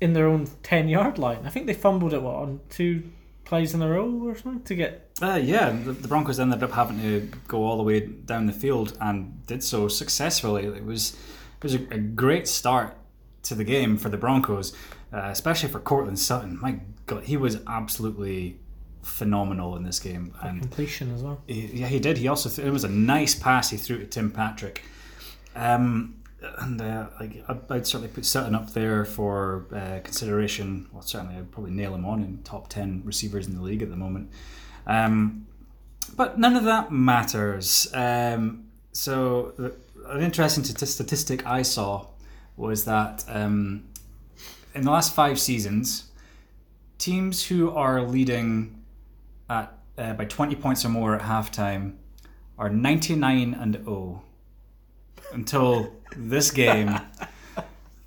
in 0.00 0.14
their 0.14 0.26
own 0.26 0.48
ten 0.62 0.88
yard 0.88 1.18
line. 1.18 1.42
I 1.44 1.50
think 1.50 1.66
they 1.66 1.74
fumbled 1.74 2.14
it 2.14 2.22
what 2.22 2.36
on 2.36 2.60
two 2.70 3.02
plays 3.44 3.74
in 3.74 3.82
a 3.82 3.88
row 3.88 4.08
or 4.24 4.36
something 4.36 4.62
to 4.62 4.74
get 4.74 5.10
Uh, 5.20 5.40
yeah, 5.42 5.70
the, 5.70 5.92
the 5.92 6.08
Broncos 6.08 6.38
ended 6.40 6.62
up 6.62 6.72
having 6.72 7.00
to 7.00 7.28
go 7.48 7.64
all 7.64 7.76
the 7.76 7.82
way 7.82 8.00
down 8.00 8.46
the 8.46 8.52
field 8.52 8.96
and 9.00 9.44
did 9.46 9.62
so 9.62 9.88
successfully. 9.88 10.64
It 10.64 10.84
was 10.84 11.12
it 11.58 11.62
was 11.62 11.74
a, 11.74 11.82
a 11.90 11.98
great 11.98 12.48
start 12.48 12.96
to 13.42 13.54
the 13.54 13.64
game 13.64 13.98
for 13.98 14.08
the 14.08 14.16
Broncos, 14.16 14.72
uh, 15.12 15.28
especially 15.30 15.68
for 15.68 15.80
Courtland 15.80 16.18
Sutton. 16.18 16.58
My 16.60 16.80
God, 17.06 17.24
he 17.24 17.36
was 17.36 17.58
absolutely 17.66 18.60
phenomenal 19.02 19.76
in 19.76 19.82
this 19.84 19.98
game, 19.98 20.34
and 20.42 20.60
completion 20.60 21.14
as 21.14 21.22
well. 21.22 21.42
he, 21.46 21.66
yeah, 21.66 21.86
he 21.86 21.98
did. 21.98 22.18
He 22.18 22.28
also 22.28 22.48
th- 22.48 22.66
it 22.66 22.70
was 22.70 22.84
a 22.84 22.88
nice 22.88 23.34
pass 23.34 23.70
he 23.70 23.76
threw 23.76 23.98
to 23.98 24.06
Tim 24.06 24.30
Patrick. 24.30 24.82
Um, 25.56 26.16
and 26.58 26.80
uh, 26.80 27.08
like 27.18 27.44
I'd, 27.48 27.60
I'd 27.70 27.86
certainly 27.86 28.08
put 28.08 28.24
Sutton 28.24 28.54
up 28.54 28.72
there 28.72 29.04
for 29.04 29.66
uh, 29.74 30.00
consideration. 30.02 30.88
Well, 30.92 31.02
certainly 31.02 31.36
I'd 31.36 31.50
probably 31.50 31.72
nail 31.72 31.94
him 31.94 32.04
on 32.04 32.22
in 32.22 32.42
top 32.42 32.68
ten 32.68 33.02
receivers 33.04 33.46
in 33.46 33.54
the 33.54 33.62
league 33.62 33.82
at 33.82 33.90
the 33.90 33.96
moment. 33.96 34.30
Um, 34.86 35.46
but 36.16 36.38
none 36.38 36.56
of 36.56 36.64
that 36.64 36.90
matters. 36.90 37.88
Um, 37.94 38.68
so 38.92 39.52
the, 39.56 39.74
an 40.08 40.22
interesting 40.22 40.64
stati- 40.64 40.86
statistic 40.86 41.46
I 41.46 41.62
saw 41.62 42.06
was 42.56 42.84
that 42.84 43.24
um, 43.28 43.84
in 44.74 44.82
the 44.82 44.90
last 44.90 45.14
five 45.14 45.38
seasons, 45.38 46.10
teams 46.98 47.46
who 47.46 47.70
are 47.70 48.02
leading 48.02 48.79
at 49.50 49.76
uh, 49.98 50.14
by 50.14 50.24
20 50.24 50.54
points 50.56 50.84
or 50.84 50.88
more 50.88 51.14
at 51.14 51.20
halftime 51.20 51.96
are 52.56 52.70
99 52.70 53.54
and 53.54 53.74
0 53.74 54.22
until 55.32 55.92
this 56.16 56.50
game. 56.50 56.98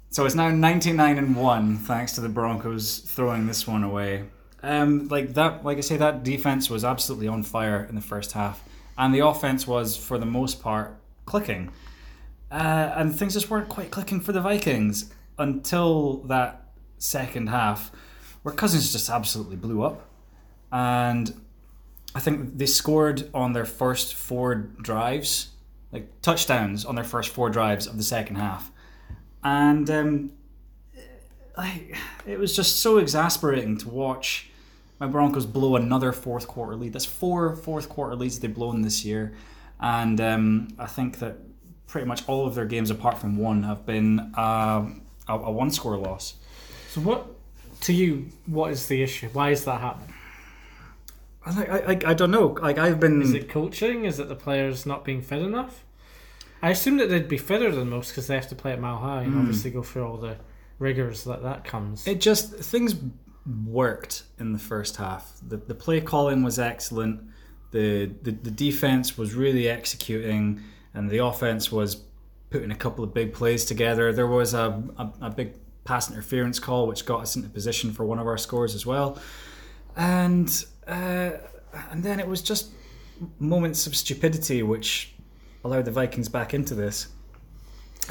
So 0.10 0.26
it's 0.26 0.36
now 0.36 0.50
99 0.50 1.18
and 1.18 1.36
1 1.36 1.78
thanks 1.78 2.14
to 2.14 2.22
the 2.22 2.30
Broncos 2.30 3.00
throwing 3.00 3.48
this 3.48 3.68
one 3.68 3.84
away. 3.84 4.26
Um, 4.62 5.08
like 5.08 5.34
that 5.34 5.66
like 5.66 5.80
I 5.80 5.82
say 5.82 5.98
that 5.98 6.24
defense 6.24 6.70
was 6.70 6.86
absolutely 6.86 7.28
on 7.28 7.44
fire 7.44 7.84
in 7.90 7.96
the 7.96 8.02
first 8.02 8.32
half 8.32 8.64
and 8.98 9.14
the 9.14 9.20
offense 9.20 9.68
was 9.68 9.98
for 9.98 10.18
the 10.18 10.26
most 10.26 10.62
part 10.62 10.96
clicking. 11.26 11.72
Uh, 12.52 12.94
and 12.96 13.18
things 13.18 13.34
just 13.34 13.50
weren't 13.50 13.70
quite 13.70 13.90
clicking 13.90 14.22
for 14.22 14.32
the 14.32 14.42
Vikings 14.42 15.12
until 15.40 16.18
that 16.26 16.70
second 17.00 17.50
half 17.50 17.92
where 18.44 18.54
Cousins 18.54 18.92
just 18.92 19.10
absolutely 19.10 19.56
blew 19.56 19.82
up. 19.82 20.08
And 20.74 21.40
I 22.16 22.20
think 22.20 22.58
they 22.58 22.66
scored 22.66 23.30
on 23.32 23.54
their 23.54 23.64
first 23.64 24.16
four 24.16 24.56
drives, 24.56 25.50
like 25.92 26.10
touchdowns 26.22 26.84
on 26.84 26.96
their 26.96 27.04
first 27.04 27.30
four 27.30 27.52
drives 27.52 27.86
of 27.86 27.98
the 27.98 28.04
second 28.04 28.38
half. 28.38 28.72
And 29.44 29.90
um, 29.92 30.32
I, 31.56 31.92
it 32.26 32.40
was 32.40 32.56
just 32.56 32.78
so 32.80 32.98
exasperating 32.98 33.78
to 33.78 33.90
watch 33.90 34.50
my 35.00 35.06
Broncos 35.06 35.46
blow 35.46 35.76
another 35.76 36.12
fourth 36.12 36.48
quarter 36.48 36.76
lead. 36.76 36.94
That's 36.94 37.06
four 37.06 37.56
fourth 37.56 37.88
quarter 37.88 38.16
leads 38.16 38.40
they've 38.40 38.54
blown 38.54 38.82
this 38.82 39.06
year. 39.06 39.36
And 39.80 40.20
um, 40.22 40.70
I 40.80 40.88
think 40.88 41.20
that 41.20 41.38
pretty 41.86 42.08
much 42.08 42.28
all 42.28 42.48
of 42.48 42.56
their 42.56 42.66
games, 42.66 42.90
apart 42.90 43.20
from 43.20 43.38
one, 43.38 43.62
have 43.64 43.86
been 43.86 44.34
uh, 44.36 44.90
a, 45.28 45.34
a 45.34 45.52
one 45.52 45.70
score 45.70 45.98
loss. 45.98 46.36
So 46.90 47.02
what, 47.02 47.28
to 47.82 47.94
you, 47.94 48.30
what 48.48 48.72
is 48.72 48.88
the 48.88 49.04
issue? 49.04 49.30
Why 49.34 49.52
is 49.52 49.66
that 49.66 49.82
happening? 49.82 50.13
I, 51.46 51.64
I, 51.64 51.78
I, 51.78 52.00
I 52.08 52.14
don't 52.14 52.32
know. 52.32 52.48
Like 52.62 52.78
I've 52.78 53.00
been. 53.00 53.22
Is 53.22 53.34
it 53.34 53.50
coaching? 53.50 54.06
Is 54.06 54.20
it 54.20 54.30
the 54.30 54.36
players 54.36 54.86
not 54.86 55.04
being 55.04 55.22
fit 55.22 55.42
enough? 55.42 55.84
I 56.62 56.70
assume 56.70 56.98
that 56.98 57.10
they'd 57.10 57.28
be 57.28 57.38
fitter 57.38 57.72
than 57.74 57.90
most 57.90 58.10
because 58.10 58.28
they 58.28 58.36
have 58.36 58.48
to 58.48 58.56
play 58.56 58.72
at 58.72 58.80
Mile 58.80 58.98
High 58.98 59.24
and 59.24 59.34
hmm. 59.34 59.40
obviously 59.40 59.72
go 59.72 59.84
through 59.84 60.08
all 60.08 60.18
the 60.18 60.38
rigors 60.80 61.26
that 61.26 61.44
that 61.44 61.66
comes. 61.66 62.08
It 62.08 62.22
just 62.22 62.54
things 62.56 62.96
worked 63.66 64.24
in 64.40 64.54
the 64.54 64.60
first 64.60 64.96
half. 64.98 65.34
The 65.46 65.58
the 65.58 65.76
play 65.76 66.00
calling 66.02 66.44
was 66.44 66.60
excellent. 66.60 67.22
The, 67.72 68.12
the 68.22 68.32
the 68.32 68.52
defense 68.52 69.18
was 69.18 69.34
really 69.34 69.68
executing, 69.68 70.62
and 70.94 71.10
the 71.10 71.18
offense 71.18 71.72
was 71.72 72.04
putting 72.50 72.72
a 72.72 72.76
couple 72.76 73.04
of 73.04 73.14
big 73.14 73.34
plays 73.34 73.66
together. 73.66 74.14
There 74.14 74.28
was 74.28 74.54
a, 74.54 74.84
a, 74.98 75.12
a 75.22 75.30
big 75.32 75.56
pass 75.84 76.10
interference 76.10 76.60
call 76.60 76.88
which 76.88 77.06
got 77.06 77.22
us 77.22 77.36
into 77.36 77.50
position 77.50 77.92
for 77.92 78.06
one 78.06 78.20
of 78.20 78.28
our 78.28 78.38
scores 78.38 78.74
as 78.76 78.86
well, 78.86 79.20
and 79.98 80.66
uh, 80.88 81.32
and 81.92 82.04
then 82.04 82.20
it 82.20 82.28
was 82.28 82.42
just 82.42 82.72
moments 83.40 83.88
of 83.88 83.96
stupidity 83.96 84.64
which 84.64 85.14
allowed 85.64 85.86
the 85.86 85.92
Vikings 85.92 86.30
back 86.30 86.54
into 86.54 86.76
this. 86.76 87.08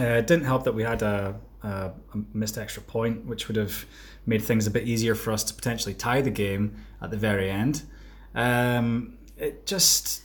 Uh, 0.00 0.04
it 0.04 0.26
didn't 0.26 0.44
help 0.44 0.64
that 0.64 0.74
we 0.74 0.82
had 0.82 1.02
a, 1.02 1.38
a, 1.62 1.68
a 1.68 1.92
missed 2.32 2.56
extra 2.56 2.82
point, 2.82 3.24
which 3.26 3.48
would 3.48 3.56
have 3.56 3.84
made 4.24 4.42
things 4.42 4.66
a 4.66 4.70
bit 4.70 4.88
easier 4.88 5.14
for 5.14 5.32
us 5.32 5.44
to 5.44 5.54
potentially 5.54 5.94
tie 5.94 6.20
the 6.20 6.30
game 6.30 6.76
at 7.00 7.10
the 7.10 7.16
very 7.16 7.50
end. 7.50 7.82
Um, 8.34 9.18
it 9.36 9.66
just 9.66 10.22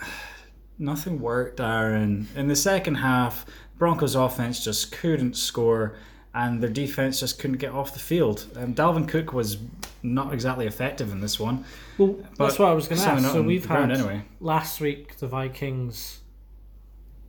nothing 0.78 1.20
worked, 1.20 1.60
Aaron. 1.60 2.28
In 2.34 2.48
the 2.48 2.56
second 2.56 2.96
half, 2.96 3.44
Broncos 3.76 4.14
offense 4.14 4.64
just 4.64 4.92
couldn't 4.92 5.36
score, 5.36 5.96
and 6.34 6.60
their 6.60 6.70
defense 6.70 7.20
just 7.20 7.38
couldn't 7.38 7.58
get 7.58 7.72
off 7.72 7.92
the 7.92 8.00
field. 8.00 8.46
Um, 8.56 8.74
Dalvin 8.74 9.08
Cook 9.08 9.32
was 9.32 9.58
not 10.02 10.34
exactly 10.34 10.66
effective 10.66 11.12
in 11.12 11.20
this 11.20 11.38
one. 11.38 11.64
Well, 11.96 12.16
that's 12.36 12.58
what 12.58 12.68
I 12.68 12.72
was 12.72 12.88
going 12.88 13.00
to 13.00 13.08
ask. 13.08 13.32
So 13.32 13.40
we've 13.40 13.64
had 13.64 13.90
anyway. 13.90 14.22
last 14.40 14.80
week 14.80 15.16
the 15.16 15.28
Vikings 15.28 16.20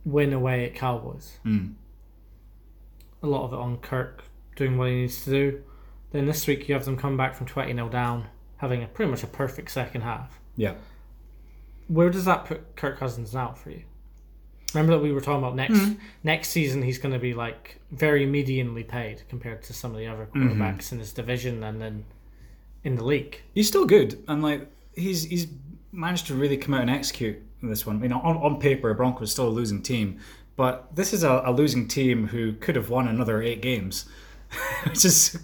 win 0.04 0.32
away 0.32 0.66
at 0.66 0.74
Cowboys. 0.74 1.38
Mm. 1.44 1.74
A 3.22 3.26
lot 3.26 3.44
of 3.44 3.52
it 3.52 3.56
on 3.56 3.78
Kirk 3.78 4.24
doing 4.56 4.76
what 4.76 4.88
he 4.88 4.96
needs 4.96 5.24
to 5.24 5.30
do. 5.30 5.62
Then 6.10 6.26
this 6.26 6.46
week 6.46 6.68
you 6.68 6.74
have 6.74 6.84
them 6.84 6.96
come 6.96 7.16
back 7.16 7.34
from 7.34 7.46
20 7.46 7.72
0 7.72 7.88
down, 7.88 8.26
having 8.56 8.82
a 8.82 8.86
pretty 8.88 9.10
much 9.10 9.22
a 9.22 9.28
perfect 9.28 9.70
second 9.70 10.00
half. 10.00 10.40
Yeah. 10.56 10.74
Where 11.88 12.10
does 12.10 12.24
that 12.24 12.46
put 12.46 12.74
Kirk 12.74 12.98
Cousins 12.98 13.34
now 13.34 13.52
for 13.52 13.70
you? 13.70 13.84
Remember 14.76 14.92
that 14.96 15.02
we 15.02 15.12
were 15.12 15.22
talking 15.22 15.42
about 15.42 15.56
next 15.56 15.96
next 16.22 16.48
season 16.50 16.82
he's 16.82 16.98
going 16.98 17.14
to 17.14 17.18
be 17.18 17.32
like 17.32 17.80
very 17.90 18.26
medianly 18.26 18.86
paid 18.86 19.22
compared 19.28 19.62
to 19.64 19.72
some 19.72 19.92
of 19.92 19.96
the 19.96 20.06
other 20.06 20.28
quarterbacks 20.34 20.92
in 20.92 20.98
his 20.98 21.12
division 21.12 21.64
and 21.64 21.80
then 21.80 22.04
in 22.84 22.96
the 22.96 23.04
league. 23.04 23.40
He's 23.54 23.68
still 23.68 23.86
good, 23.86 24.22
and 24.28 24.42
like 24.42 24.70
he's 24.94 25.24
he's 25.24 25.46
managed 25.92 26.26
to 26.26 26.34
really 26.34 26.58
come 26.58 26.74
out 26.74 26.82
and 26.82 26.90
execute 26.90 27.38
this 27.62 27.86
one. 27.86 28.02
You 28.02 28.08
know, 28.10 28.20
on, 28.20 28.36
on 28.36 28.60
paper, 28.60 28.92
Broncos 28.94 29.32
still 29.32 29.48
a 29.48 29.50
losing 29.50 29.82
team, 29.82 30.20
but 30.56 30.94
this 30.94 31.12
is 31.12 31.24
a, 31.24 31.42
a 31.44 31.52
losing 31.52 31.88
team 31.88 32.28
who 32.28 32.52
could 32.52 32.76
have 32.76 32.90
won 32.90 33.08
another 33.08 33.42
eight 33.42 33.62
games, 33.62 34.04
which 34.84 35.04
is 35.04 35.38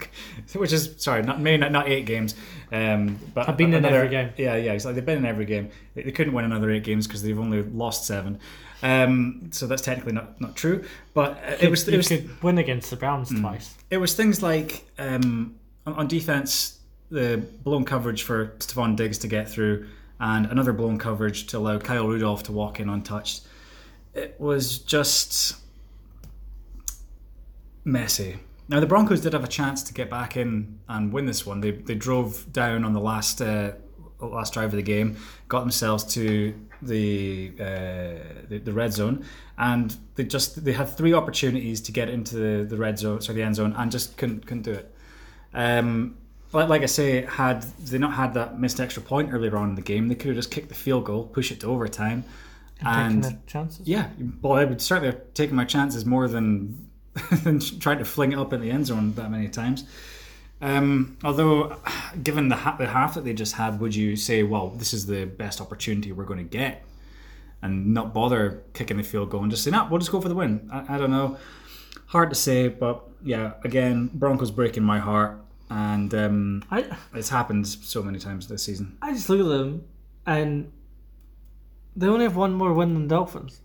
which 0.53 0.71
is 0.71 0.93
sorry, 0.97 1.23
not 1.23 1.41
maybe 1.41 1.57
not, 1.57 1.71
not 1.71 1.89
eight 1.89 2.05
games, 2.05 2.35
um, 2.71 3.19
but 3.33 3.45
Have 3.47 3.57
been 3.57 3.73
in 3.73 3.83
every 3.85 4.09
game. 4.09 4.31
Yeah, 4.37 4.55
yeah, 4.55 4.73
exactly. 4.73 4.95
They've 4.95 5.05
been 5.05 5.17
in 5.17 5.25
every 5.25 5.45
game. 5.45 5.69
They, 5.95 6.03
they 6.03 6.11
couldn't 6.11 6.33
win 6.33 6.45
another 6.45 6.71
eight 6.71 6.83
games 6.83 7.07
because 7.07 7.23
they've 7.23 7.39
only 7.39 7.61
lost 7.61 8.05
seven. 8.05 8.39
Um, 8.83 9.49
so 9.51 9.65
that's 9.65 9.81
technically 9.81 10.11
not, 10.11 10.39
not 10.41 10.57
true, 10.57 10.83
but 11.13 11.37
uh, 11.37 11.55
it 11.61 11.69
was 11.69 11.87
it 11.87 11.95
was 11.95 12.09
could 12.09 12.43
win 12.43 12.57
against 12.57 12.89
the 12.89 12.97
Browns 12.97 13.29
twice. 13.29 13.75
it 13.89 13.97
was 13.97 14.13
things 14.13 14.43
like 14.43 14.85
um, 14.99 15.55
on, 15.85 15.93
on 15.93 16.07
defense, 16.07 16.79
the 17.09 17.41
blown 17.63 17.85
coverage 17.85 18.23
for 18.23 18.47
Stefon 18.59 18.97
Diggs 18.97 19.17
to 19.19 19.27
get 19.29 19.49
through, 19.49 19.87
and 20.19 20.47
another 20.47 20.73
blown 20.73 20.97
coverage 20.97 21.47
to 21.47 21.59
allow 21.59 21.79
Kyle 21.79 22.05
Rudolph 22.05 22.43
to 22.43 22.51
walk 22.51 22.81
in 22.81 22.89
untouched. 22.89 23.47
It 24.13 24.35
was 24.37 24.79
just 24.79 25.55
messy. 27.85 28.35
Now 28.67 28.81
the 28.81 28.85
Broncos 28.85 29.21
did 29.21 29.31
have 29.31 29.45
a 29.45 29.47
chance 29.47 29.81
to 29.83 29.93
get 29.93 30.09
back 30.09 30.35
in 30.35 30.79
and 30.89 31.13
win 31.13 31.25
this 31.25 31.45
one. 31.45 31.61
They, 31.61 31.71
they 31.71 31.95
drove 31.95 32.51
down 32.51 32.83
on 32.83 32.91
the 32.91 32.99
last 32.99 33.41
uh, 33.41 33.71
last 34.19 34.53
drive 34.53 34.71
of 34.71 34.75
the 34.75 34.81
game, 34.81 35.15
got 35.47 35.61
themselves 35.61 36.03
to 36.15 36.53
the, 36.87 37.53
uh, 37.59 38.45
the 38.49 38.61
the 38.63 38.73
red 38.73 38.93
zone, 38.93 39.25
and 39.57 39.95
they 40.15 40.23
just 40.23 40.63
they 40.63 40.73
had 40.73 40.89
three 40.89 41.13
opportunities 41.13 41.81
to 41.81 41.91
get 41.91 42.09
into 42.09 42.35
the, 42.35 42.63
the 42.63 42.77
red 42.77 42.99
zone, 42.99 43.21
sorry, 43.21 43.37
the 43.37 43.43
end 43.43 43.55
zone, 43.55 43.73
and 43.77 43.91
just 43.91 44.17
couldn't 44.17 44.45
couldn't 44.45 44.63
do 44.63 44.73
it. 44.73 44.95
Um, 45.53 46.17
like, 46.51 46.69
like 46.69 46.81
I 46.83 46.87
say, 46.87 47.25
had 47.25 47.63
they 47.63 47.97
not 47.97 48.13
had 48.13 48.33
that 48.35 48.59
missed 48.59 48.79
extra 48.79 49.01
point 49.01 49.33
earlier 49.33 49.57
on 49.57 49.69
in 49.69 49.75
the 49.75 49.81
game, 49.81 50.07
they 50.07 50.15
could 50.15 50.27
have 50.27 50.35
just 50.35 50.51
kicked 50.51 50.69
the 50.69 50.75
field 50.75 51.05
goal, 51.05 51.25
push 51.25 51.51
it 51.51 51.59
to 51.61 51.67
overtime, 51.67 52.23
and 52.85 53.23
the 53.23 53.37
chances. 53.47 53.87
yeah, 53.87 54.09
well, 54.41 54.53
I 54.53 54.65
would 54.65 54.81
certainly 54.81 55.11
have 55.13 55.33
taken 55.33 55.55
my 55.55 55.65
chances 55.65 56.05
more 56.05 56.27
than 56.27 56.89
than 57.43 57.59
trying 57.59 57.99
to 57.99 58.05
fling 58.05 58.31
it 58.31 58.39
up 58.39 58.53
in 58.53 58.61
the 58.61 58.71
end 58.71 58.87
zone 58.87 59.13
that 59.15 59.31
many 59.31 59.47
times. 59.47 59.85
Um, 60.63 61.17
although, 61.23 61.77
given 62.23 62.47
the, 62.49 62.55
ha- 62.55 62.77
the 62.77 62.87
half 62.87 63.15
that 63.15 63.25
they 63.25 63.33
just 63.33 63.53
had, 63.55 63.79
would 63.79 63.93
you 63.95 64.15
say, 64.15 64.43
well, 64.43 64.69
this 64.69 64.93
is 64.93 65.05
the 65.05 65.25
best 65.25 65.59
opportunity 65.61 66.11
we're 66.11 66.23
going 66.23 66.39
to 66.39 66.57
get, 66.57 66.83
and 67.61 67.93
not 67.93 68.13
bother 68.13 68.63
kicking 68.73 68.97
the 68.97 69.03
field 69.03 69.29
goal 69.29 69.41
and 69.41 69.51
just 69.51 69.63
say, 69.63 69.71
nah, 69.71 69.87
we'll 69.89 69.99
just 69.99 70.11
go 70.11 70.21
for 70.21 70.29
the 70.29 70.35
win? 70.35 70.69
I, 70.71 70.95
I 70.95 70.97
don't 70.97 71.11
know. 71.11 71.37
Hard 72.07 72.29
to 72.29 72.35
say, 72.35 72.67
but 72.69 73.03
yeah, 73.23 73.53
again, 73.63 74.09
Broncos 74.13 74.51
breaking 74.51 74.83
my 74.83 74.99
heart, 74.99 75.39
and 75.69 76.13
um, 76.13 76.63
I 76.69 76.85
it's 77.13 77.29
happened 77.29 77.67
so 77.67 78.03
many 78.03 78.19
times 78.19 78.47
this 78.47 78.63
season. 78.63 78.97
I 79.01 79.13
just 79.13 79.27
look 79.29 79.39
at 79.39 79.47
them 79.47 79.83
and 80.25 80.71
they 81.95 82.07
only 82.07 82.23
have 82.25 82.35
one 82.35 82.53
more 82.53 82.73
win 82.73 82.93
than 82.93 83.07
Dolphins. 83.07 83.61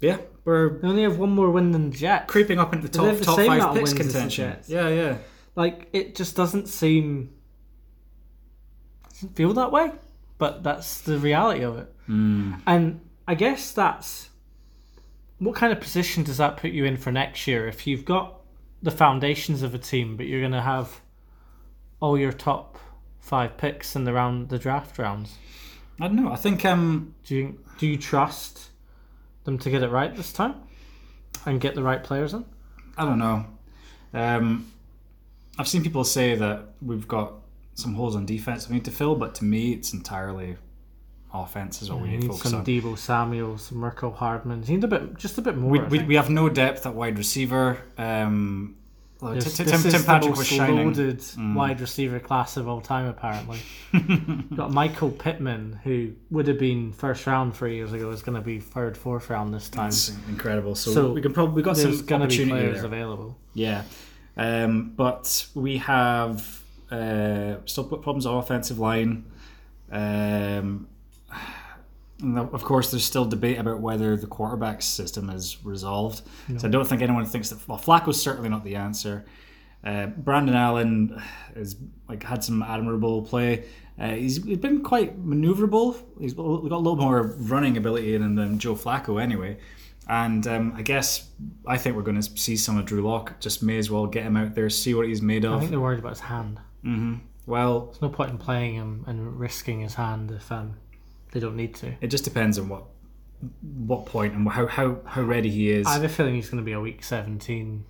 Yeah, 0.00 0.18
we're 0.44 0.78
They 0.80 0.88
only 0.88 1.02
have 1.04 1.18
one 1.18 1.30
more 1.30 1.50
win 1.50 1.70
than 1.70 1.92
Jets. 1.92 2.30
creeping 2.30 2.58
up 2.58 2.74
into 2.74 2.88
the 2.88 2.92
top 2.98 3.16
the 3.16 3.24
top 3.24 3.36
five 3.38 3.74
picks 3.74 3.92
contention. 3.92 4.56
Yeah, 4.66 4.88
yeah. 4.88 5.16
Like 5.56 5.88
it 5.92 6.14
just 6.14 6.36
doesn't 6.36 6.68
seem 6.68 7.30
doesn't 9.10 9.36
feel 9.36 9.52
that 9.54 9.70
way, 9.70 9.92
but 10.38 10.62
that's 10.62 11.00
the 11.02 11.18
reality 11.18 11.62
of 11.62 11.78
it. 11.78 11.94
Hmm. 12.06 12.54
And 12.66 13.00
I 13.28 13.34
guess 13.34 13.72
that's 13.72 14.30
what 15.38 15.54
kind 15.54 15.72
of 15.72 15.80
position 15.80 16.24
does 16.24 16.38
that 16.38 16.56
put 16.56 16.70
you 16.70 16.84
in 16.84 16.96
for 16.96 17.12
next 17.12 17.46
year 17.46 17.68
if 17.68 17.86
you've 17.86 18.04
got 18.04 18.40
the 18.82 18.90
foundations 18.90 19.62
of 19.62 19.74
a 19.74 19.78
team, 19.78 20.16
but 20.16 20.26
you're 20.26 20.40
going 20.40 20.52
to 20.52 20.60
have 20.60 21.00
all 22.00 22.18
your 22.18 22.32
top 22.32 22.78
five 23.20 23.56
picks 23.56 23.96
in 23.96 24.04
the 24.04 24.12
round, 24.12 24.50
the 24.50 24.58
draft 24.58 24.98
rounds. 24.98 25.38
I 26.00 26.08
don't 26.08 26.16
know. 26.16 26.32
I 26.32 26.36
think 26.36 26.64
um, 26.64 27.14
Do 27.24 27.34
you 27.34 27.60
do 27.78 27.86
you 27.86 27.96
trust 27.96 28.70
them 29.44 29.58
to 29.58 29.70
get 29.70 29.82
it 29.82 29.88
right 29.88 30.14
this 30.14 30.32
time 30.32 30.56
and 31.46 31.60
get 31.60 31.74
the 31.74 31.82
right 31.82 32.02
players 32.02 32.34
in? 32.34 32.44
I 32.96 33.04
don't 33.04 33.18
know. 33.18 33.46
Um, 34.12 34.70
I've 35.58 35.68
seen 35.68 35.82
people 35.82 36.04
say 36.04 36.34
that 36.36 36.64
we've 36.82 37.06
got 37.06 37.34
some 37.74 37.94
holes 37.94 38.14
on 38.16 38.24
defense 38.26 38.68
we 38.68 38.74
need 38.76 38.84
to 38.84 38.90
fill, 38.90 39.14
but 39.16 39.34
to 39.36 39.44
me, 39.44 39.72
it's 39.72 39.92
entirely 39.92 40.56
offense 41.32 41.82
is 41.82 41.90
what 41.90 42.00
we 42.00 42.10
You 42.10 42.16
need 42.18 42.22
to 42.22 42.28
focus 42.28 42.50
some 42.50 42.60
on. 42.60 42.64
Deebo 42.64 42.96
Samuel, 42.96 43.58
some 43.58 43.78
Mecole 43.78 44.14
Hardman. 44.14 44.60
Need 44.62 44.84
a 44.84 44.88
bit, 44.88 45.16
just 45.16 45.38
a 45.38 45.42
bit 45.42 45.56
more. 45.56 45.70
we, 45.70 45.78
we, 45.80 46.04
we 46.04 46.14
have 46.14 46.30
no 46.30 46.48
depth 46.48 46.86
at 46.86 46.94
wide 46.94 47.18
receiver. 47.18 47.78
Um, 47.98 48.76
well, 49.20 49.32
Tim, 49.32 49.40
This, 49.42 49.56
Tim, 49.56 49.66
is 49.66 49.82
Tim 49.82 49.92
the 49.92 50.02
Patrick 50.06 50.30
most 50.30 50.38
was 50.38 50.46
shining. 50.46 50.92
Mm. 50.92 51.54
wide 51.54 51.80
receiver 51.80 52.20
class 52.20 52.56
of 52.56 52.68
all 52.68 52.80
time, 52.80 53.06
apparently. 53.06 53.58
got 54.56 54.70
Michael 54.72 55.10
Pittman, 55.10 55.80
who 55.82 56.12
would 56.30 56.46
have 56.46 56.58
been 56.58 56.92
first 56.92 57.26
round 57.26 57.54
three 57.56 57.76
years 57.76 57.92
ago, 57.92 58.10
is 58.10 58.22
going 58.22 58.36
to 58.36 58.42
be 58.44 58.60
third, 58.60 58.96
fourth 58.96 59.30
round 59.30 59.52
this 59.54 59.68
time. 59.68 59.88
It's 59.88 60.12
incredible. 60.28 60.74
So, 60.74 60.92
So 60.92 61.12
we 61.12 61.22
can 61.22 61.32
probably 61.32 61.54
we 61.56 61.62
got 61.62 61.76
some 61.76 62.04
going 62.06 62.28
to 62.28 62.36
be 62.36 62.48
players 62.48 62.78
there. 62.78 62.86
available. 62.86 63.36
Yeah, 63.54 63.82
um, 64.36 64.92
but 64.96 65.46
we 65.54 65.78
have 65.78 66.62
uh, 66.90 67.56
still 67.64 67.84
put 67.84 68.02
problems 68.02 68.26
on 68.26 68.36
offensive 68.36 68.78
line. 68.78 69.24
Um, 69.90 70.88
and 72.20 72.38
of 72.38 72.62
course, 72.64 72.90
there's 72.90 73.04
still 73.04 73.24
debate 73.24 73.58
about 73.58 73.80
whether 73.80 74.16
the 74.16 74.26
quarterback 74.26 74.82
system 74.82 75.30
is 75.30 75.58
resolved. 75.64 76.22
So 76.58 76.68
I 76.68 76.70
don't 76.70 76.86
think 76.86 77.02
anyone 77.02 77.26
thinks 77.26 77.50
that. 77.50 77.66
Well, 77.68 77.78
Flacco's 77.78 78.20
certainly 78.20 78.48
not 78.48 78.64
the 78.64 78.76
answer. 78.76 79.24
Uh, 79.84 80.06
Brandon 80.06 80.54
Allen 80.54 81.22
has 81.54 81.76
like 82.08 82.22
had 82.22 82.42
some 82.42 82.62
admirable 82.62 83.22
play. 83.22 83.64
Uh, 83.98 84.10
he's, 84.10 84.42
he's 84.42 84.58
been 84.58 84.82
quite 84.82 85.22
maneuverable. 85.24 85.96
He's 86.18 86.32
got 86.32 86.44
a 86.44 86.46
little 86.46 86.96
more 86.96 87.34
running 87.38 87.76
ability 87.76 88.14
in 88.14 88.22
him 88.22 88.34
than 88.34 88.58
Joe 88.58 88.74
Flacco, 88.74 89.22
anyway. 89.22 89.58
And 90.08 90.46
um, 90.46 90.74
I 90.76 90.82
guess 90.82 91.28
I 91.66 91.78
think 91.78 91.96
we're 91.96 92.02
going 92.02 92.20
to 92.20 92.38
see 92.38 92.56
some 92.56 92.76
of 92.76 92.84
Drew 92.84 93.00
Lock. 93.02 93.40
Just 93.40 93.62
may 93.62 93.78
as 93.78 93.90
well 93.90 94.06
get 94.06 94.24
him 94.24 94.36
out 94.36 94.54
there, 94.54 94.68
see 94.70 94.94
what 94.94 95.06
he's 95.06 95.22
made 95.22 95.44
of. 95.44 95.54
I 95.54 95.58
think 95.58 95.70
they're 95.70 95.80
worried 95.80 95.98
about 96.00 96.10
his 96.10 96.20
hand. 96.20 96.60
Well, 97.46 97.86
There's 97.86 98.02
no 98.02 98.08
point 98.08 98.30
in 98.30 98.38
playing 98.38 98.74
him 98.74 99.04
and 99.06 99.38
risking 99.38 99.80
his 99.80 99.94
hand 99.94 100.30
if 100.30 100.50
um, 100.52 100.76
they 101.32 101.40
don't 101.40 101.56
need 101.56 101.74
to. 101.76 101.94
it 102.00 102.08
just 102.08 102.24
depends 102.24 102.58
on 102.58 102.68
what 102.68 102.84
what 103.86 104.06
point 104.06 104.32
and 104.32 104.48
how 104.48 104.66
how, 104.66 104.98
how 105.04 105.20
ready 105.22 105.50
he 105.50 105.70
is. 105.70 105.86
I 105.86 105.92
have 105.94 106.04
a 106.04 106.08
feeling 106.08 106.34
he's 106.34 106.48
going 106.48 106.62
to 106.62 106.64
be 106.64 106.72
a 106.72 106.80
week 106.80 107.02
17. 107.04 107.84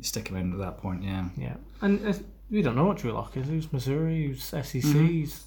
Stick 0.00 0.28
him 0.28 0.36
in 0.36 0.52
at 0.52 0.58
that 0.58 0.78
point, 0.78 1.02
yeah. 1.02 1.26
Yeah. 1.36 1.56
And 1.82 2.06
uh, 2.06 2.14
we 2.50 2.62
don't 2.62 2.74
know 2.76 2.84
what 2.86 2.98
Drew 2.98 3.12
Lock 3.12 3.36
is. 3.36 3.46
Who's 3.46 3.72
Missouri? 3.72 4.26
Who's 4.28 4.42
SEC? 4.44 4.64
Mm-hmm. 4.64 5.06
He's 5.06 5.44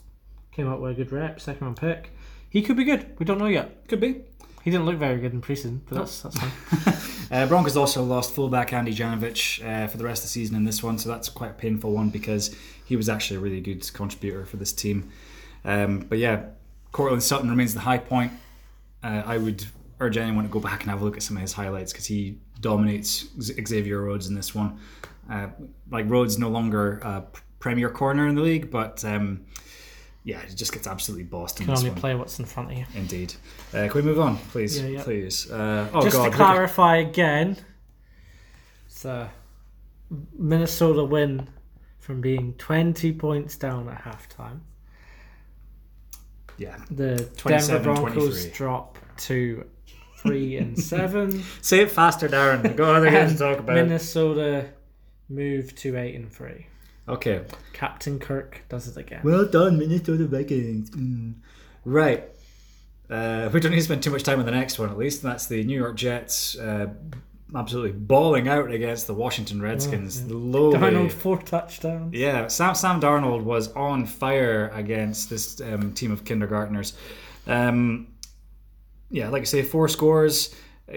came 0.51 0.67
out 0.67 0.81
with 0.81 0.91
a 0.91 0.95
good 0.95 1.11
rep, 1.11 1.39
second 1.39 1.65
round 1.65 1.77
pick. 1.77 2.11
He 2.49 2.61
could 2.61 2.77
be 2.77 2.83
good. 2.83 3.15
We 3.19 3.25
don't 3.25 3.37
know 3.39 3.47
yet. 3.47 3.87
Could 3.87 3.99
be. 3.99 4.21
He 4.67 4.71
didn't 4.71 4.85
look 4.85 4.97
very 4.97 5.17
good 5.21 5.31
in 5.31 5.41
preseason, 5.41 5.79
but 5.87 5.99
that's 5.99 6.23
that's 6.23 6.37
fine. 6.37 6.93
Uh, 7.31 7.45
Broncos 7.47 7.77
also 7.77 8.03
lost 8.03 8.33
fullback 8.33 8.73
Andy 8.73 8.93
Janovich 8.93 9.65
uh, 9.65 9.87
for 9.87 9.97
the 9.97 10.03
rest 10.03 10.23
of 10.23 10.23
the 10.23 10.29
season 10.29 10.57
in 10.57 10.65
this 10.65 10.83
one, 10.83 10.97
so 10.97 11.07
that's 11.07 11.29
quite 11.29 11.51
a 11.51 11.53
painful 11.53 11.93
one 11.93 12.09
because 12.09 12.53
he 12.83 12.97
was 12.97 13.07
actually 13.07 13.37
a 13.37 13.39
really 13.39 13.61
good 13.61 13.93
contributor 13.93 14.45
for 14.45 14.57
this 14.57 14.73
team. 14.73 15.09
Um, 15.63 15.99
but 15.99 16.17
yeah, 16.17 16.47
Courtland 16.91 17.23
Sutton 17.23 17.49
remains 17.49 17.73
the 17.73 17.79
high 17.79 17.97
point. 17.97 18.33
Uh, 19.01 19.23
I 19.25 19.37
would 19.37 19.65
urge 20.01 20.17
anyone 20.17 20.43
to 20.43 20.49
go 20.49 20.59
back 20.59 20.81
and 20.81 20.89
have 20.89 21.01
a 21.01 21.05
look 21.05 21.15
at 21.15 21.23
some 21.23 21.37
of 21.37 21.41
his 21.41 21.53
highlights 21.53 21.93
because 21.93 22.05
he 22.05 22.37
dominates 22.59 23.25
Xavier 23.41 24.01
Rhodes 24.01 24.27
in 24.27 24.35
this 24.35 24.53
one. 24.53 24.79
Uh, 25.31 25.47
like 25.89 26.09
Rhodes 26.09 26.37
no 26.37 26.49
longer 26.49 26.99
a 27.05 27.21
p- 27.21 27.39
premier 27.59 27.89
corner 27.89 28.27
in 28.27 28.35
the 28.35 28.41
league, 28.41 28.69
but 28.69 29.03
um, 29.05 29.45
yeah, 30.27 30.41
he 30.45 30.53
just 30.53 30.73
gets 30.73 30.87
absolutely 30.87 31.23
bossed 31.23 31.61
in 31.61 31.67
Can 31.67 31.77
only 31.77 31.89
one. 31.89 31.99
play 31.99 32.13
what's 32.15 32.37
in 32.37 32.43
front 32.43 32.69
of 32.71 32.77
you. 32.77 32.85
Indeed. 32.95 33.33
Uh, 33.73 33.87
can 33.87 33.93
we 33.93 34.01
move 34.01 34.19
on, 34.19 34.37
please? 34.51 34.77
Yeah, 34.77 34.87
yeah. 34.87 35.03
Please. 35.03 35.49
Uh, 35.49 35.87
oh 35.93 36.01
Just 36.01 36.17
God, 36.17 36.29
to 36.31 36.35
clarify 36.35 36.97
again, 36.97 37.55
a 39.05 39.29
Minnesota 40.37 41.05
win 41.05 41.47
from 41.99 42.19
being 42.19 42.53
20 42.57 43.13
points 43.13 43.55
down 43.55 43.87
at 43.87 44.03
halftime. 44.03 44.59
yeah. 46.57 46.77
The 46.91 47.29
Denver 47.45 47.79
Broncos 47.79 48.47
drop 48.47 48.97
to 49.27 49.65
3 50.17 50.57
and 50.57 50.77
7. 50.83 51.41
Say 51.61 51.79
it 51.83 51.91
faster, 51.91 52.27
Darren. 52.27 52.75
Go 52.75 52.93
other 52.93 53.09
games 53.09 53.31
to 53.33 53.37
talk 53.37 53.59
about. 53.59 53.75
Minnesota 53.75 54.65
move 55.29 55.73
to 55.75 55.95
8 55.95 56.15
and 56.15 56.29
3. 56.31 56.67
Okay. 57.07 57.43
Captain 57.73 58.19
Kirk 58.19 58.63
does 58.69 58.87
it 58.87 58.97
again. 58.97 59.21
Well 59.23 59.45
done, 59.45 59.77
Minnesota 59.77 60.25
Vikings. 60.25 60.89
Mm. 60.91 61.35
Right. 61.85 62.23
Uh, 63.09 63.49
we 63.53 63.59
don't 63.61 63.71
need 63.71 63.77
to 63.77 63.83
spend 63.83 64.03
too 64.03 64.11
much 64.11 64.23
time 64.23 64.39
on 64.39 64.45
the 64.45 64.51
next 64.51 64.77
one, 64.77 64.89
at 64.89 64.97
least. 64.97 65.23
And 65.23 65.31
that's 65.31 65.47
the 65.47 65.63
New 65.63 65.77
York 65.77 65.95
Jets 65.95 66.57
uh, 66.57 66.87
absolutely 67.55 67.93
bawling 67.93 68.47
out 68.49 68.71
against 68.71 69.07
the 69.07 69.13
Washington 69.13 69.61
Redskins. 69.61 70.29
Lowly. 70.29 70.77
Darnold, 70.77 71.11
four 71.11 71.41
touchdowns. 71.41 72.13
Yeah, 72.13 72.47
Sam 72.47 72.75
Sam 72.75 72.99
Darnold 72.99 73.43
was 73.43 73.71
on 73.73 74.05
fire 74.05 74.69
against 74.73 75.29
this 75.29 75.61
um, 75.61 75.93
team 75.93 76.11
of 76.11 76.25
kindergartners. 76.25 76.93
Um, 77.45 78.07
yeah, 79.09 79.29
like 79.29 79.43
I 79.43 79.45
say, 79.45 79.63
four 79.63 79.87
scores, 79.87 80.53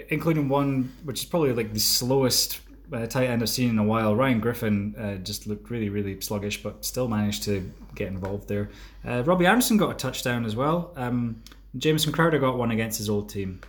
including 0.09 0.49
one 0.49 0.93
which 1.05 1.21
is 1.21 1.27
probably 1.27 1.53
like 1.53 1.73
the 1.73 1.81
slowest 1.81 2.61
uh, 2.93 3.07
tight 3.07 3.29
end 3.29 3.43
I've 3.43 3.49
seen 3.49 3.71
in 3.71 3.79
a 3.79 3.85
while. 3.85 4.15
Ryan 4.17 4.41
Griffin 4.41 4.95
uh, 4.97 5.15
just 5.17 5.47
looked 5.47 5.71
really, 5.71 5.89
really 5.89 6.21
sluggish, 6.21 6.63
but 6.63 6.85
still 6.85 7.09
managed 7.09 7.43
to 7.45 7.71
get 7.95 8.09
involved 8.09 8.49
there. 8.49 8.71
Uh, 9.07 9.23
Robbie 9.25 9.47
Anderson 9.47 9.77
got 9.77 9.91
a 9.91 9.95
touchdown 9.95 10.45
as 10.45 10.55
well. 10.57 10.93
Um, 10.97 11.43
Jamison 11.77 12.13
Crowder 12.13 12.39
got 12.39 12.57
one 12.59 12.71
against 12.71 12.99
his 12.99 13.09
old 13.09 13.29
team. 13.29 13.61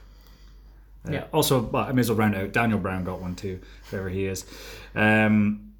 Uh, 1.07 1.11
Yeah. 1.13 1.23
Also, 1.33 1.61
well, 1.61 1.83
I 1.85 1.91
may 1.91 2.01
as 2.01 2.09
well 2.09 2.17
round 2.17 2.35
out. 2.35 2.51
Daniel 2.51 2.79
Brown 2.79 3.03
got 3.03 3.21
one 3.21 3.35
too, 3.35 3.59
whoever 3.89 4.09
he 4.09 4.25
is. 4.25 4.45
Um, 4.95 5.73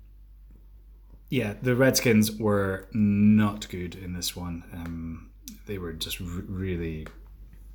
yeah, 1.30 1.54
the 1.62 1.76
Redskins 1.76 2.32
were 2.34 2.88
not 2.94 3.70
good 3.70 3.96
in 3.96 4.14
this 4.14 4.36
one. 4.36 4.64
Um, 4.74 5.30
they 5.66 5.78
were 5.78 5.94
just 5.94 6.20
r- 6.22 6.28
really 6.28 7.08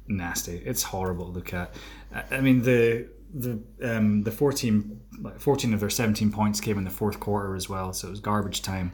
nasty. 0.06 0.58
It's 0.64 0.82
horrible 0.82 1.26
to 1.26 1.30
look 1.32 1.54
at. 1.54 1.74
I- 2.14 2.36
I 2.36 2.40
mean, 2.40 2.62
the 2.62 3.08
the 3.33 3.61
um, 3.83 4.22
the 4.22 4.31
14, 4.31 5.01
like 5.20 5.41
14 5.41 5.74
of 5.74 5.81
their 5.81 5.91
17 5.91 6.33
points 6.33 6.61
came 6.61 6.79
in 6.79 6.85
the 6.85 6.91
fourth 6.91 7.20
quarter 7.20 7.55
as 7.55 7.68
well, 7.68 7.93
so 7.93 8.09
it 8.09 8.11
was 8.11 8.20
garbage 8.20 8.62
time. 8.62 8.93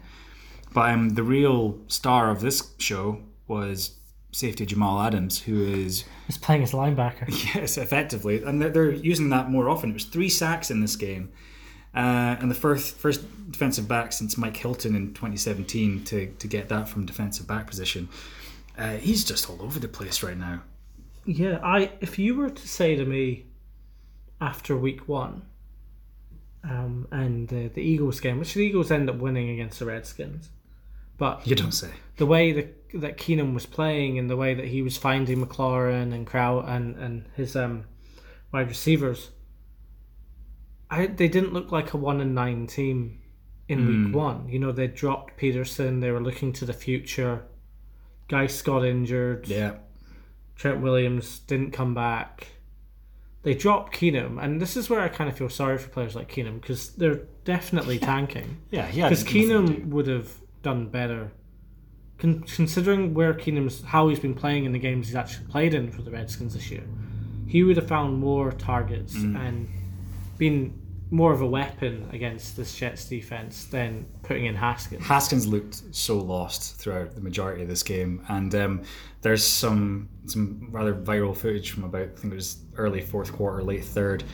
But 0.72 0.90
um, 0.90 1.10
the 1.10 1.22
real 1.22 1.78
star 1.88 2.30
of 2.30 2.40
this 2.40 2.72
show 2.78 3.20
was 3.46 3.96
safety 4.32 4.64
Jamal 4.64 5.00
Adams, 5.00 5.42
who 5.42 5.62
is 5.62 6.04
He's 6.26 6.38
playing 6.38 6.62
as 6.62 6.72
linebacker. 6.72 7.28
Yes, 7.54 7.76
effectively, 7.76 8.42
and 8.42 8.60
they're, 8.60 8.70
they're 8.70 8.92
using 8.92 9.28
that 9.30 9.50
more 9.50 9.68
often. 9.68 9.90
It 9.90 9.94
was 9.94 10.04
three 10.04 10.28
sacks 10.28 10.70
in 10.70 10.80
this 10.80 10.96
game, 10.96 11.30
uh, 11.94 12.36
and 12.40 12.50
the 12.50 12.54
first 12.54 12.96
first 12.96 13.22
defensive 13.50 13.86
back 13.86 14.12
since 14.12 14.38
Mike 14.38 14.56
Hilton 14.56 14.96
in 14.96 15.08
2017 15.14 16.04
to 16.04 16.26
to 16.26 16.48
get 16.48 16.68
that 16.70 16.88
from 16.88 17.06
defensive 17.06 17.46
back 17.46 17.66
position. 17.66 18.08
Uh, 18.76 18.92
he's 18.92 19.24
just 19.24 19.48
all 19.50 19.60
over 19.60 19.78
the 19.78 19.88
place 19.88 20.22
right 20.22 20.38
now. 20.38 20.62
Yeah, 21.26 21.60
I 21.62 21.92
if 22.00 22.18
you 22.18 22.34
were 22.34 22.50
to 22.50 22.68
say 22.68 22.96
to 22.96 23.04
me 23.04 23.44
after 24.42 24.76
week 24.76 25.08
one, 25.08 25.42
um, 26.64 27.06
and 27.10 27.48
the, 27.48 27.68
the 27.68 27.80
Eagles 27.80 28.20
game, 28.20 28.38
which 28.38 28.54
the 28.54 28.60
Eagles 28.60 28.90
end 28.90 29.08
up 29.08 29.16
winning 29.16 29.48
against 29.50 29.78
the 29.78 29.86
Redskins, 29.86 30.50
but 31.16 31.46
You 31.46 31.54
don't 31.56 31.72
say. 31.72 31.90
the 32.16 32.26
way 32.26 32.52
that 32.52 32.68
that 33.00 33.16
Keenum 33.16 33.54
was 33.54 33.64
playing 33.64 34.18
and 34.18 34.28
the 34.28 34.36
way 34.36 34.52
that 34.52 34.66
he 34.66 34.82
was 34.82 34.98
finding 34.98 35.38
McLaurin 35.44 36.12
and 36.12 36.26
Crow 36.26 36.60
and 36.60 36.96
and 36.96 37.24
his 37.36 37.56
um 37.56 37.84
wide 38.52 38.68
receivers, 38.68 39.30
I 40.90 41.06
they 41.06 41.28
didn't 41.28 41.52
look 41.54 41.72
like 41.72 41.94
a 41.94 41.96
one 41.96 42.20
and 42.20 42.34
nine 42.34 42.66
team 42.66 43.20
in 43.68 43.86
week 43.86 44.14
one. 44.14 44.48
You 44.48 44.58
know, 44.58 44.72
they 44.72 44.88
dropped 44.88 45.36
Peterson. 45.38 46.00
They 46.00 46.10
were 46.10 46.20
looking 46.20 46.52
to 46.54 46.64
the 46.66 46.74
future. 46.74 47.44
Guy 48.28 48.46
Scott 48.46 48.84
injured. 48.84 49.48
Yeah, 49.48 49.76
Trent 50.56 50.80
Williams 50.82 51.38
didn't 51.40 51.70
come 51.72 51.94
back. 51.94 52.48
They 53.42 53.54
dropped 53.54 53.94
Keenum, 53.96 54.42
and 54.42 54.60
this 54.62 54.76
is 54.76 54.88
where 54.88 55.00
I 55.00 55.08
kind 55.08 55.28
of 55.28 55.36
feel 55.36 55.48
sorry 55.48 55.76
for 55.78 55.88
players 55.88 56.14
like 56.14 56.30
Keenum 56.32 56.60
because 56.60 56.90
they're 56.90 57.22
definitely 57.44 57.98
tanking. 57.98 58.58
yeah, 58.70 58.88
yeah. 58.92 59.08
Because 59.08 59.24
Keenum 59.24 59.86
would 59.88 60.06
have 60.06 60.30
done 60.62 60.86
better, 60.86 61.32
Con- 62.18 62.44
considering 62.44 63.14
where 63.14 63.34
Keenum's 63.34 63.82
how 63.82 64.08
he's 64.08 64.20
been 64.20 64.34
playing 64.34 64.64
in 64.64 64.70
the 64.72 64.78
games 64.78 65.08
he's 65.08 65.16
actually 65.16 65.46
played 65.46 65.74
in 65.74 65.90
for 65.90 66.02
the 66.02 66.10
Redskins 66.12 66.54
this 66.54 66.70
year. 66.70 66.84
He 67.48 67.64
would 67.64 67.76
have 67.76 67.88
found 67.88 68.18
more 68.18 68.52
targets 68.52 69.14
and 69.14 69.68
been 70.38 70.78
more 71.10 71.32
of 71.32 71.42
a 71.42 71.46
weapon 71.46 72.08
against 72.12 72.56
this 72.56 72.74
Jets 72.74 73.04
defense 73.06 73.64
than 73.64 74.06
putting 74.22 74.46
in 74.46 74.54
Haskins. 74.54 75.04
Haskins 75.04 75.46
looked 75.46 75.82
so 75.94 76.16
lost 76.18 76.76
throughout 76.76 77.14
the 77.14 77.20
majority 77.20 77.60
of 77.62 77.68
this 77.68 77.82
game, 77.82 78.24
and 78.28 78.54
um, 78.54 78.82
there's 79.22 79.44
some 79.44 80.08
some 80.26 80.68
rather 80.70 80.94
viral 80.94 81.36
footage 81.36 81.70
from 81.70 81.84
about 81.84 82.02
I 82.02 82.20
think 82.20 82.32
it 82.32 82.36
was 82.36 82.58
early 82.76 83.00
fourth 83.00 83.32
quarter, 83.32 83.62
late 83.62 83.84
third, 83.84 84.24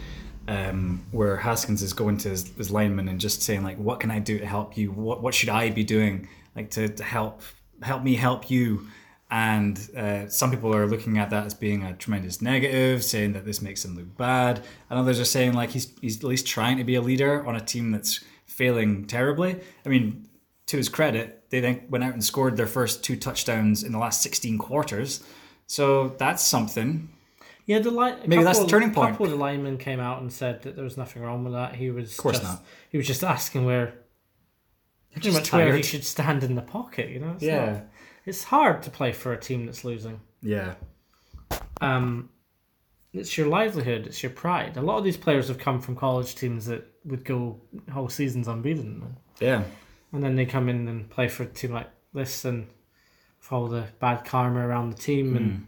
um, 0.49 1.05
where 1.13 1.37
Haskins 1.37 1.83
is 1.83 1.93
going 1.93 2.17
to 2.19 2.31
his, 2.31 2.49
his 2.57 2.71
lineman 2.71 3.09
and 3.09 3.21
just 3.21 3.43
saying 3.43 3.63
like, 3.63 3.79
"What 3.79 4.01
can 4.01 4.11
I 4.11 4.19
do 4.19 4.39
to 4.39 4.47
help 4.47 4.77
you? 4.77 4.91
What 4.91 5.23
what 5.23 5.35
should 5.35 5.51
I 5.51 5.71
be 5.71 5.85
doing 5.85 6.29
like 6.57 6.71
to, 6.73 6.89
to 6.89 7.05
help 7.05 7.43
help 7.83 8.03
me 8.03 8.17
help 8.17 8.51
you?" 8.51 8.89
And 9.31 9.79
uh, 9.95 10.29
some 10.31 10.51
people 10.51 10.75
are 10.75 10.87
looking 10.87 11.19
at 11.19 11.29
that 11.31 11.45
as 11.45 11.53
being 11.53 11.83
a 11.83 11.95
tremendous 11.95 12.41
negative, 12.41 13.05
saying 13.05 13.35
that 13.35 13.45
this 13.45 13.61
makes 13.61 13.85
him 13.85 13.95
look 13.95 14.17
bad, 14.17 14.63
and 14.89 14.99
others 14.99 15.21
are 15.21 15.27
saying 15.27 15.53
like 15.53 15.71
he's 15.71 15.93
he's 16.01 16.17
at 16.17 16.25
least 16.25 16.47
trying 16.47 16.79
to 16.79 16.85
be 16.85 16.95
a 16.95 17.03
leader 17.03 17.47
on 17.47 17.55
a 17.55 17.61
team 17.61 17.91
that's 17.91 18.25
failing 18.47 19.05
terribly. 19.05 19.61
I 19.85 19.91
mean, 19.91 20.29
to 20.67 20.79
his 20.79 20.89
credit, 20.89 21.38
they 21.51 21.61
then 21.61 21.83
went 21.89 22.05
out 22.05 22.13
and 22.13 22.23
scored 22.25 22.57
their 22.57 22.67
first 22.67 23.03
two 23.05 23.17
touchdowns 23.17 23.83
in 23.83 23.93
the 23.93 23.99
last 23.99 24.23
16 24.23 24.59
quarters. 24.59 25.23
So 25.67 26.09
that's 26.19 26.43
something. 26.47 27.09
Yeah, 27.67 27.81
the 27.81 27.91
line. 27.91 28.19
Maybe 28.27 28.43
that's 28.45 28.59
the 28.61 28.67
turning 28.67 28.93
point. 28.93 29.09
A 29.11 29.13
couple 29.13 29.27
of 29.27 29.33
the 29.33 29.39
linemen 29.39 29.77
came 29.77 30.01
out 30.01 30.23
and 30.23 30.33
said 30.33 30.63
that 30.63 30.75
there 30.75 30.85
was 30.85 30.97
nothing 30.97 31.23
wrong 31.23 31.45
with 31.45 31.53
that. 31.53 31.75
He 31.75 31.91
was, 31.91 32.13
of 32.13 32.17
course 32.19 32.39
just, 32.41 32.51
not. 32.51 32.65
He 32.91 32.97
was 32.97 33.07
just 33.07 33.23
asking 33.23 33.65
where, 33.67 33.95
pretty 35.13 35.31
much 35.33 35.53
where 35.53 35.75
he 35.77 35.83
should 35.83 36.05
stand 36.05 36.43
in 36.45 36.55
the 36.55 36.63
pocket. 36.63 37.11
You 37.11 37.21
know, 37.21 37.33
it's 37.33 37.43
Yeah. 37.43 37.73
not- 37.73 37.85
it's 38.25 38.45
hard 38.45 38.83
to 38.83 38.91
play 38.91 39.13
for 39.13 39.33
a 39.33 39.39
team 39.41 39.67
that's 39.67 39.85
losing. 39.85 40.21
Yeah. 40.43 40.75
Um, 41.81 42.31
it's 43.13 43.37
your 43.39 43.49
livelihood. 43.49 44.07
It's 44.07 44.23
your 44.23 44.31
pride. 44.31 44.77
A 44.77 44.83
lot 44.83 44.99
of 44.99 45.05
these 45.05 45.17
players 45.17 45.49
have 45.49 45.59
come 45.59 45.81
from 45.81 45.97
college 45.97 46.35
teams 46.35 46.67
that 46.67 46.87
would 47.05 47.25
go 47.25 47.61
whole 47.93 48.09
seasons 48.09 48.49
unbeaten, 48.49 49.17
Yeah. 49.41 49.65
And 50.13 50.23
then 50.23 50.37
they 50.37 50.47
come 50.47 50.69
in 50.69 50.89
and 50.89 51.11
play 51.11 51.29
for 51.29 51.43
a 51.43 51.47
team 51.47 51.73
like 51.73 51.91
this 52.15 52.45
and 52.45 52.69
follow 53.39 53.69
the 53.69 53.85
bad 54.01 54.25
karma 54.25 54.67
around 54.67 54.91
the 54.91 54.99
team 54.99 55.37
and. 55.37 55.67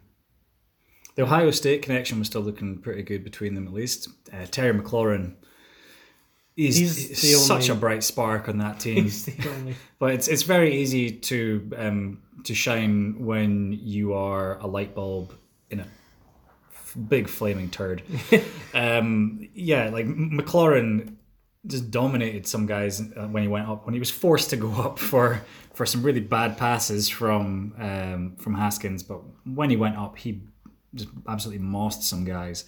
The 1.16 1.22
Ohio 1.22 1.50
State 1.50 1.82
connection 1.82 2.18
was 2.18 2.28
still 2.28 2.40
looking 2.40 2.78
pretty 2.78 3.02
good 3.02 3.24
between 3.24 3.54
them, 3.54 3.66
at 3.66 3.74
least. 3.74 4.08
Uh, 4.32 4.46
Terry 4.46 4.72
McLaurin, 4.72 5.34
he's, 6.56 6.78
He's 6.78 7.20
he's 7.20 7.44
such 7.44 7.68
a 7.68 7.74
bright 7.74 8.02
spark 8.04 8.48
on 8.48 8.58
that 8.58 8.80
team. 8.80 9.04
He's 9.04 9.26
the 9.26 9.50
only. 9.50 9.74
But 9.98 10.14
it's 10.14 10.28
it's 10.28 10.44
very 10.44 10.76
easy 10.76 11.10
to 11.10 11.70
um, 11.76 12.22
to 12.44 12.54
shine 12.54 13.24
when 13.26 13.72
you 13.82 14.14
are 14.14 14.58
a 14.58 14.66
light 14.66 14.94
bulb 14.94 15.34
in 15.68 15.80
a 15.80 15.86
f- 16.72 16.96
big 17.08 17.28
flaming 17.28 17.70
turd. 17.70 18.02
um, 18.74 19.46
yeah, 19.52 19.90
like 19.90 20.06
McLaurin 20.06 21.16
just 21.66 21.90
dominated 21.90 22.46
some 22.46 22.66
guys 22.66 23.00
uh, 23.00 23.26
when 23.26 23.42
he 23.42 23.48
went 23.48 23.68
up. 23.68 23.84
When 23.84 23.94
he 23.94 24.00
was 24.00 24.10
forced 24.10 24.50
to 24.50 24.56
go 24.56 24.72
up 24.82 24.98
for 24.98 25.42
for 25.74 25.86
some 25.86 26.02
really 26.02 26.20
bad 26.20 26.56
passes 26.56 27.08
from 27.08 27.74
um, 27.78 28.36
from 28.36 28.54
Haskins, 28.54 29.02
but 29.02 29.20
when 29.44 29.70
he 29.70 29.76
went 29.76 29.96
up, 29.96 30.18
he 30.18 30.42
just 30.94 31.08
absolutely 31.28 31.64
mossed 31.64 32.02
some 32.02 32.24
guys. 32.24 32.64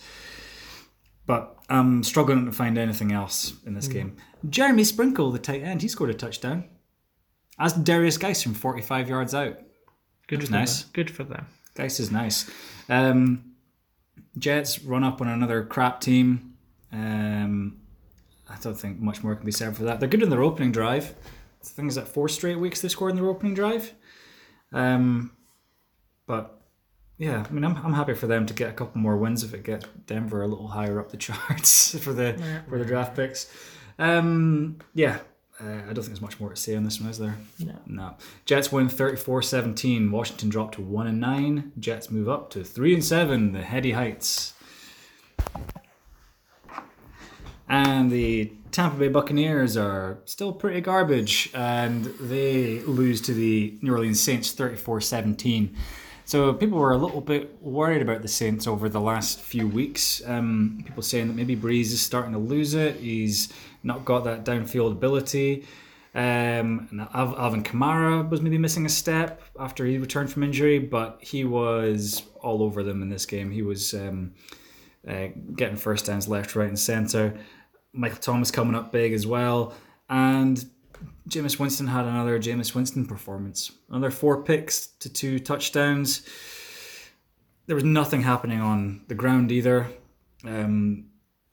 But 1.24 1.57
I'm 1.68 2.03
struggling 2.03 2.47
to 2.47 2.53
find 2.53 2.76
anything 2.76 3.12
else 3.12 3.55
in 3.64 3.74
this 3.74 3.86
game. 3.86 4.16
Jeremy 4.51 4.82
Sprinkle, 4.82 5.30
the 5.30 5.38
tight 5.38 5.62
end, 5.62 5.80
he 5.80 5.88
scored 5.88 6.11
a 6.11 6.14
touchdown. 6.14 6.64
As 7.59 7.74
Derrius 7.74 8.18
Guice 8.18 8.43
from 8.43 8.55
45 8.55 9.09
yards 9.09 9.34
out. 9.34 9.59
Good 10.26 10.45
for 10.45 10.51
nice. 10.51 10.82
Them. 10.82 10.90
Good 10.95 11.11
for 11.11 11.22
them. 11.22 11.47
Guice 11.74 12.01
is 12.01 12.11
nice. 12.11 12.51
Um, 12.88 13.53
Jets 14.36 14.82
run 14.82 15.05
up 15.05 15.20
on 15.20 15.28
another 15.28 15.64
crap 15.64 16.01
team. 16.01 16.55
Um, 16.93 17.82
I 18.53 18.59
don't 18.61 18.78
think 18.78 19.00
much 19.00 19.22
more 19.22 19.34
can 19.34 19.46
be 19.46 19.53
said 19.53 19.76
for 19.76 19.84
that. 19.84 20.00
They're 20.00 20.09
good 20.09 20.22
in 20.22 20.30
their 20.30 20.42
opening 20.42 20.72
drive. 20.72 21.14
I 21.62 21.64
think 21.64 21.88
is 21.88 21.94
that 21.94 22.09
four 22.09 22.28
straight 22.28 22.59
weeks 22.59 22.80
they 22.80 22.88
scored 22.88 23.11
in 23.12 23.16
their 23.16 23.28
opening 23.28 23.55
drive. 23.55 23.92
Um, 24.72 25.32
but 26.26 26.61
yeah, 27.18 27.44
I 27.48 27.53
mean, 27.53 27.64
I'm, 27.64 27.76
I'm 27.76 27.92
happy 27.92 28.14
for 28.14 28.26
them 28.26 28.46
to 28.46 28.55
get 28.55 28.70
a 28.70 28.72
couple 28.72 29.00
more 29.00 29.16
wins 29.16 29.44
if 29.44 29.55
it 29.55 29.64
gets 29.64 29.86
Denver 30.07 30.42
a 30.42 30.48
little 30.48 30.68
higher 30.68 30.98
up 30.98 31.11
the 31.11 31.16
charts 31.18 31.98
for 31.98 32.12
the 32.12 32.36
for 32.68 32.78
the 32.78 32.84
draft 32.84 33.14
picks. 33.14 33.53
Um, 33.98 34.78
yeah, 34.94 35.18
uh, 35.61 35.66
I 35.66 35.92
don't 35.92 35.96
think 35.96 36.07
there's 36.07 36.20
much 36.20 36.40
more 36.40 36.50
to 36.50 36.57
say 36.57 36.74
on 36.74 36.84
this 36.84 37.00
one, 37.00 37.11
is 37.11 37.18
there? 37.18 37.36
No. 37.59 37.74
No. 37.86 38.16
Jets 38.44 38.72
win 38.72 38.88
34-17. 38.88 40.11
Washington 40.11 40.48
dropped 40.48 40.74
to 40.74 40.80
1 40.80 41.07
and 41.07 41.20
9. 41.20 41.72
Jets 41.78 42.11
move 42.11 42.28
up 42.28 42.50
to 42.50 42.64
3 42.64 42.94
and 42.94 43.05
7, 43.05 43.53
the 43.53 43.62
heady 43.62 43.92
heights. 43.92 44.55
And 47.73 48.11
the 48.11 48.53
Tampa 48.70 48.99
Bay 48.99 49.09
Buccaneers 49.09 49.79
are 49.79 50.18
still 50.27 50.53
pretty 50.53 50.83
garbage 50.83 51.51
and 51.55 52.05
they 52.05 52.81
lose 52.81 53.23
to 53.23 53.33
the 53.33 53.79
New 53.81 53.93
Orleans 53.93 54.20
Saints 54.20 54.55
34-17. 54.55 55.75
So 56.27 56.53
people 56.53 56.79
were 56.79 56.93
a 56.93 56.99
little 56.99 57.23
bit 57.23 57.57
worried 57.62 58.03
about 58.03 58.20
the 58.20 58.29
Saints 58.29 58.66
over 58.66 58.91
the 58.91 59.01
last 59.01 59.41
few 59.41 59.66
weeks. 59.66 60.20
Um, 60.27 60.83
people 60.85 61.03
saying 61.03 61.29
that 61.29 61.33
maybe 61.33 61.57
Brees 61.57 61.87
is 61.87 62.03
starting 62.03 62.33
to 62.33 62.39
lose 62.39 62.75
it. 62.75 62.97
He's 62.97 63.51
not 63.83 64.05
got 64.05 64.25
that 64.25 64.45
downfield 64.45 64.93
ability. 64.93 65.64
Um, 66.14 67.09
Alvin 67.14 67.64
Kamara 67.64 68.29
was 68.29 68.43
maybe 68.43 68.59
missing 68.59 68.85
a 68.85 68.91
step 68.91 69.41
after 69.59 69.87
he 69.87 69.97
returned 69.97 70.31
from 70.31 70.43
injury, 70.43 70.79
but 70.79 71.20
he 71.23 71.47
was 71.47 72.23
all 72.43 72.62
over 72.62 72.83
them 72.83 73.01
in 73.01 73.09
this 73.09 73.25
game. 73.25 73.51
He 73.51 73.62
was 73.62 73.95
um, 73.95 74.35
uh, 75.09 75.29
getting 75.57 75.77
first 75.77 76.05
downs 76.05 76.29
left, 76.29 76.55
right, 76.55 76.68
and 76.68 76.79
centre. 76.79 77.39
Michael 77.93 78.18
Thomas 78.18 78.51
coming 78.51 78.74
up 78.74 78.93
big 78.93 79.12
as 79.12 79.26
well. 79.26 79.74
And 80.09 80.64
Jameis 81.28 81.59
Winston 81.59 81.86
had 81.86 82.05
another 82.05 82.38
Jameis 82.38 82.74
Winston 82.74 83.07
performance. 83.07 83.72
Another 83.88 84.11
four 84.11 84.43
picks 84.43 84.88
to 84.99 85.09
two 85.09 85.38
touchdowns. 85.38 86.28
There 87.66 87.76
was 87.76 87.84
nothing 87.84 88.22
happening 88.22 88.61
on 88.61 89.03
the 89.09 89.14
ground 89.14 89.53
either. 89.53 89.88
Um, 90.45 91.07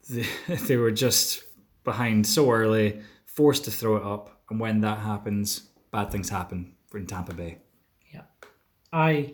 they, 0.10 0.26
they 0.68 0.78
were 0.78 0.92
just 0.92 1.44
behind 1.84 2.26
so 2.26 2.52
early, 2.52 3.02
forced 3.26 3.66
to 3.66 3.72
throw 3.72 3.96
it 3.98 4.04
up. 4.04 4.42
And 4.50 4.60
when 4.60 4.82
that 4.82 5.00
happens, 5.00 5.70
bad 5.92 6.12
things 6.12 6.30
happen 6.30 6.76
for 6.88 6.98
in 6.98 7.06
Tampa 7.06 7.34
Bay. 7.34 7.60
Yeah. 8.14 8.24
I. 8.92 9.34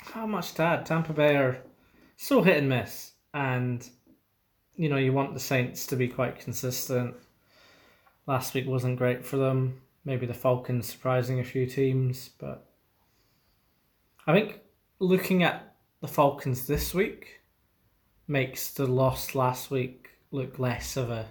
How 0.00 0.26
much 0.26 0.54
to 0.54 0.62
add? 0.62 0.86
Tampa 0.86 1.12
Bay 1.12 1.36
are 1.36 1.58
so 2.16 2.42
hit 2.42 2.58
and 2.58 2.68
miss. 2.68 3.12
And, 3.32 3.88
you 4.76 4.88
know, 4.88 4.96
you 4.96 5.12
want 5.12 5.34
the 5.34 5.40
Saints 5.40 5.86
to 5.86 5.96
be 5.96 6.08
quite 6.08 6.38
consistent. 6.38 7.14
Last 8.26 8.54
week 8.54 8.66
wasn't 8.66 8.98
great 8.98 9.24
for 9.24 9.36
them. 9.36 9.80
Maybe 10.04 10.26
the 10.26 10.34
Falcons 10.34 10.86
surprising 10.86 11.40
a 11.40 11.44
few 11.44 11.66
teams. 11.66 12.30
But 12.38 12.66
I 14.26 14.32
think 14.32 14.60
looking 14.98 15.42
at 15.42 15.74
the 16.00 16.08
Falcons 16.08 16.66
this 16.66 16.92
week 16.94 17.40
makes 18.26 18.70
the 18.72 18.86
loss 18.86 19.34
last 19.34 19.70
week 19.70 20.10
look 20.30 20.58
less 20.58 20.96
of 20.96 21.10
a 21.10 21.26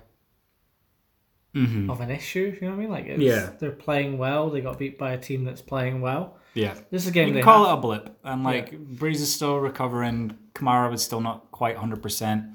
Mm-hmm. 1.56 1.88
of 1.91 2.02
an 2.02 2.10
issue. 2.10 2.58
You 2.60 2.62
know 2.68 2.70
what 2.70 2.78
I 2.78 2.80
mean? 2.80 2.89
Like, 2.89 3.06
it's, 3.06 3.22
Yeah. 3.22 3.52
they're 3.60 3.70
playing 3.70 4.18
well. 4.18 4.50
They 4.50 4.60
got 4.62 4.80
beat 4.80 4.98
by 4.98 5.12
a 5.14 5.20
team 5.20 5.44
that's 5.44 5.62
playing 5.62 6.02
well. 6.02 6.38
Yeah. 6.56 6.74
This 6.89 7.04
is 7.04 7.10
a 7.10 7.12
game 7.12 7.28
You 7.28 7.36
they 7.36 7.41
call 7.44 7.66
have- 7.66 7.76
it 7.76 7.78
a 7.78 7.82
blip, 7.82 8.18
and 8.24 8.44
like 8.44 8.72
Brees 8.72 9.18
is 9.22 9.32
still 9.32 9.58
recovering. 9.60 10.36
Kamara 10.56 10.89
was 10.89 11.04
still 11.04 11.22
not 11.22 11.52
quite 11.52 11.78
hundred 11.78 12.02
percent. 12.02 12.46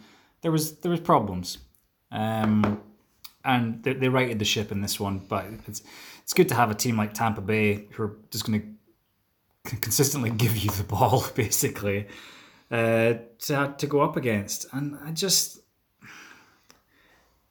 There 0.42 0.52
was 0.52 0.78
there 0.78 0.90
was 0.90 1.00
problems, 1.00 1.58
um, 2.10 2.80
and 3.44 3.82
they, 3.82 3.94
they 3.94 4.08
righted 4.08 4.38
the 4.38 4.44
ship 4.44 4.70
in 4.72 4.80
this 4.80 5.00
one. 5.00 5.18
But 5.18 5.46
it's 5.66 5.82
it's 6.22 6.32
good 6.32 6.48
to 6.48 6.54
have 6.54 6.70
a 6.70 6.74
team 6.74 6.96
like 6.96 7.14
Tampa 7.14 7.40
Bay 7.40 7.86
who 7.92 8.02
are 8.04 8.16
just 8.30 8.46
going 8.46 8.78
to 9.64 9.76
consistently 9.76 10.30
give 10.30 10.56
you 10.56 10.70
the 10.70 10.84
ball, 10.94 11.24
basically, 11.34 12.06
uh, 12.70 13.14
to 13.40 13.74
to 13.76 13.86
go 13.86 14.00
up 14.00 14.16
against. 14.16 14.66
And 14.72 14.96
I 15.04 15.12
just 15.12 15.60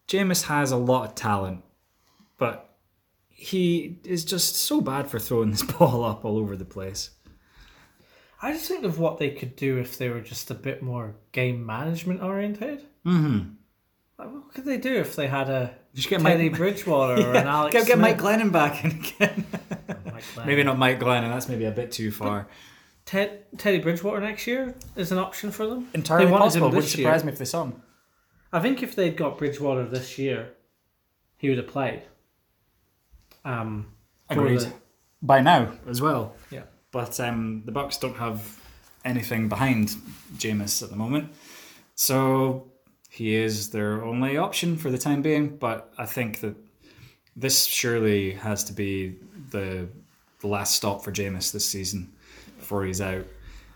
Jameis 0.07 0.43
has 0.43 0.71
a 0.71 0.77
lot 0.77 1.09
of 1.09 1.15
talent, 1.15 1.63
but 2.37 2.75
he 3.29 3.99
is 4.03 4.25
just 4.25 4.55
so 4.55 4.81
bad 4.81 5.09
for 5.09 5.19
throwing 5.19 5.51
this 5.51 5.63
ball 5.63 6.03
up 6.03 6.25
all 6.25 6.37
over 6.37 6.55
the 6.55 6.65
place. 6.65 7.11
I 8.41 8.53
just 8.53 8.67
think 8.67 8.83
of 8.83 8.99
what 8.99 9.17
they 9.17 9.31
could 9.31 9.55
do 9.55 9.77
if 9.79 9.97
they 9.97 10.09
were 10.09 10.21
just 10.21 10.51
a 10.51 10.53
bit 10.53 10.81
more 10.83 11.15
game 11.31 11.65
management 11.65 12.21
oriented. 12.21 12.83
Mm-hmm. 13.05 13.49
Like, 14.19 14.33
what 14.33 14.53
could 14.53 14.65
they 14.65 14.77
do 14.77 14.95
if 14.95 15.15
they 15.15 15.27
had 15.27 15.49
a 15.49 15.73
Just 15.93 16.09
get 16.09 16.21
Teddy 16.21 16.49
Mike, 16.49 16.57
Bridgewater 16.57 17.21
or 17.27 17.33
an 17.35 17.47
Alex 17.47 17.73
get, 17.73 17.87
get 17.87 17.99
Mike 17.99 18.19
Smith? 18.19 18.39
Glennon 18.39 18.51
back 18.51 18.83
in 18.83 18.91
again. 18.91 19.45
Mike 20.05 20.45
maybe 20.45 20.63
not 20.63 20.77
Mike 20.77 20.99
Glennon. 20.99 21.29
That's 21.29 21.47
maybe 21.49 21.65
a 21.65 21.71
bit 21.71 21.91
too 21.91 22.11
far. 22.11 22.47
Ted, 23.05 23.45
Teddy 23.57 23.79
Bridgewater 23.79 24.19
next 24.19 24.45
year 24.47 24.75
is 24.95 25.11
an 25.11 25.17
option 25.17 25.49
for 25.51 25.65
them. 25.65 25.87
Entirely 25.93 26.25
They 26.25 26.31
possible. 26.31 26.69
Would 26.71 26.83
surprise 26.83 27.21
year. 27.21 27.25
me 27.27 27.31
if 27.31 27.39
they 27.39 27.45
saw 27.45 27.63
him. 27.63 27.81
I 28.51 28.59
think 28.59 28.83
if 28.83 28.95
they'd 28.95 29.15
got 29.15 29.37
Bridgewater 29.37 29.85
this 29.85 30.17
year, 30.17 30.53
he 31.37 31.49
would 31.49 31.57
have 31.57 31.67
played. 31.67 32.03
Um, 33.45 33.87
Agreed. 34.29 34.59
the- 34.59 34.73
By 35.21 35.41
now 35.41 35.73
as 35.87 36.01
well. 36.01 36.35
yeah. 36.51 36.63
But 36.97 37.19
um, 37.19 37.61
the 37.63 37.71
Bucks 37.71 37.97
don't 37.97 38.17
have 38.17 38.59
anything 39.05 39.49
behind 39.49 39.89
Jameis 40.37 40.81
at 40.81 40.89
the 40.89 40.95
moment, 40.95 41.29
so 41.93 42.71
he 43.07 43.35
is 43.35 43.69
their 43.69 44.03
only 44.03 44.35
option 44.35 44.77
for 44.77 44.89
the 44.89 44.97
time 44.97 45.21
being. 45.21 45.57
But 45.57 45.93
I 45.99 46.07
think 46.07 46.39
that 46.39 46.55
this 47.35 47.65
surely 47.65 48.31
has 48.31 48.63
to 48.63 48.73
be 48.73 49.17
the 49.51 49.89
the 50.39 50.47
last 50.47 50.73
stop 50.73 51.03
for 51.03 51.11
Jameis 51.11 51.51
this 51.51 51.67
season 51.67 52.11
before 52.57 52.83
he's 52.83 52.99
out. 52.99 53.27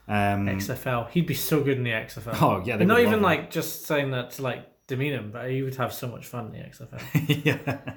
Um, 0.08 0.48
XFL. 0.48 1.12
He'd 1.12 1.28
be 1.28 1.36
so 1.36 1.62
good 1.64 1.78
in 1.78 1.84
the 1.84 1.92
XFL. 1.92 2.42
Oh, 2.42 2.64
yeah, 2.66 2.78
not 2.78 3.02
even 3.02 3.22
like 3.22 3.52
just 3.52 3.86
saying 3.86 4.10
that 4.12 4.32
to 4.32 4.42
like 4.42 4.66
demean 4.92 5.14
him, 5.14 5.32
but 5.32 5.50
he 5.50 5.64
would 5.64 5.76
have 5.76 5.94
so 5.94 6.08
much 6.08 6.28
fun 6.28 6.48
in 6.48 6.52
the 6.52 6.60
XFL. 6.60 7.46
yeah. 7.46 7.96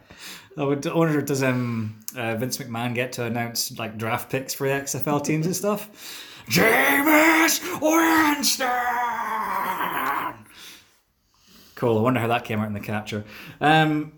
I 0.57 0.65
would 0.65 0.87
wonder 0.87 1.21
does 1.21 1.43
um 1.43 2.01
uh, 2.17 2.37
Vince 2.37 2.59
McMahon 2.59 2.95
get 2.95 3.13
to 3.15 3.25
announce 3.25 3.77
like 3.79 3.99
draft 3.99 4.31
picks 4.31 4.55
for 4.55 4.69
the 4.69 4.75
XFL 4.75 5.25
teams 5.25 5.47
and 5.47 5.57
stuff? 5.57 5.91
Jameis 6.49 7.61
Winston. 7.81 8.67
Cool. 11.75 11.99
I 11.99 12.01
wonder 12.01 12.21
how 12.21 12.29
that 12.29 12.45
came 12.45 12.61
out 12.61 12.69
in 12.69 12.75
the 12.75 12.81
capture. 12.81 13.25
Um, 13.61 14.13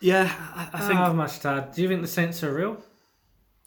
yeah, 0.00 0.32
I, 0.54 0.68
I 0.72 0.80
think 0.86 0.98
have 0.98 1.14
much 1.16 1.44
add. 1.44 1.72
Do 1.72 1.82
you 1.82 1.88
think 1.88 2.02
the 2.02 2.08
Saints 2.08 2.44
are 2.44 2.54
real? 2.54 2.80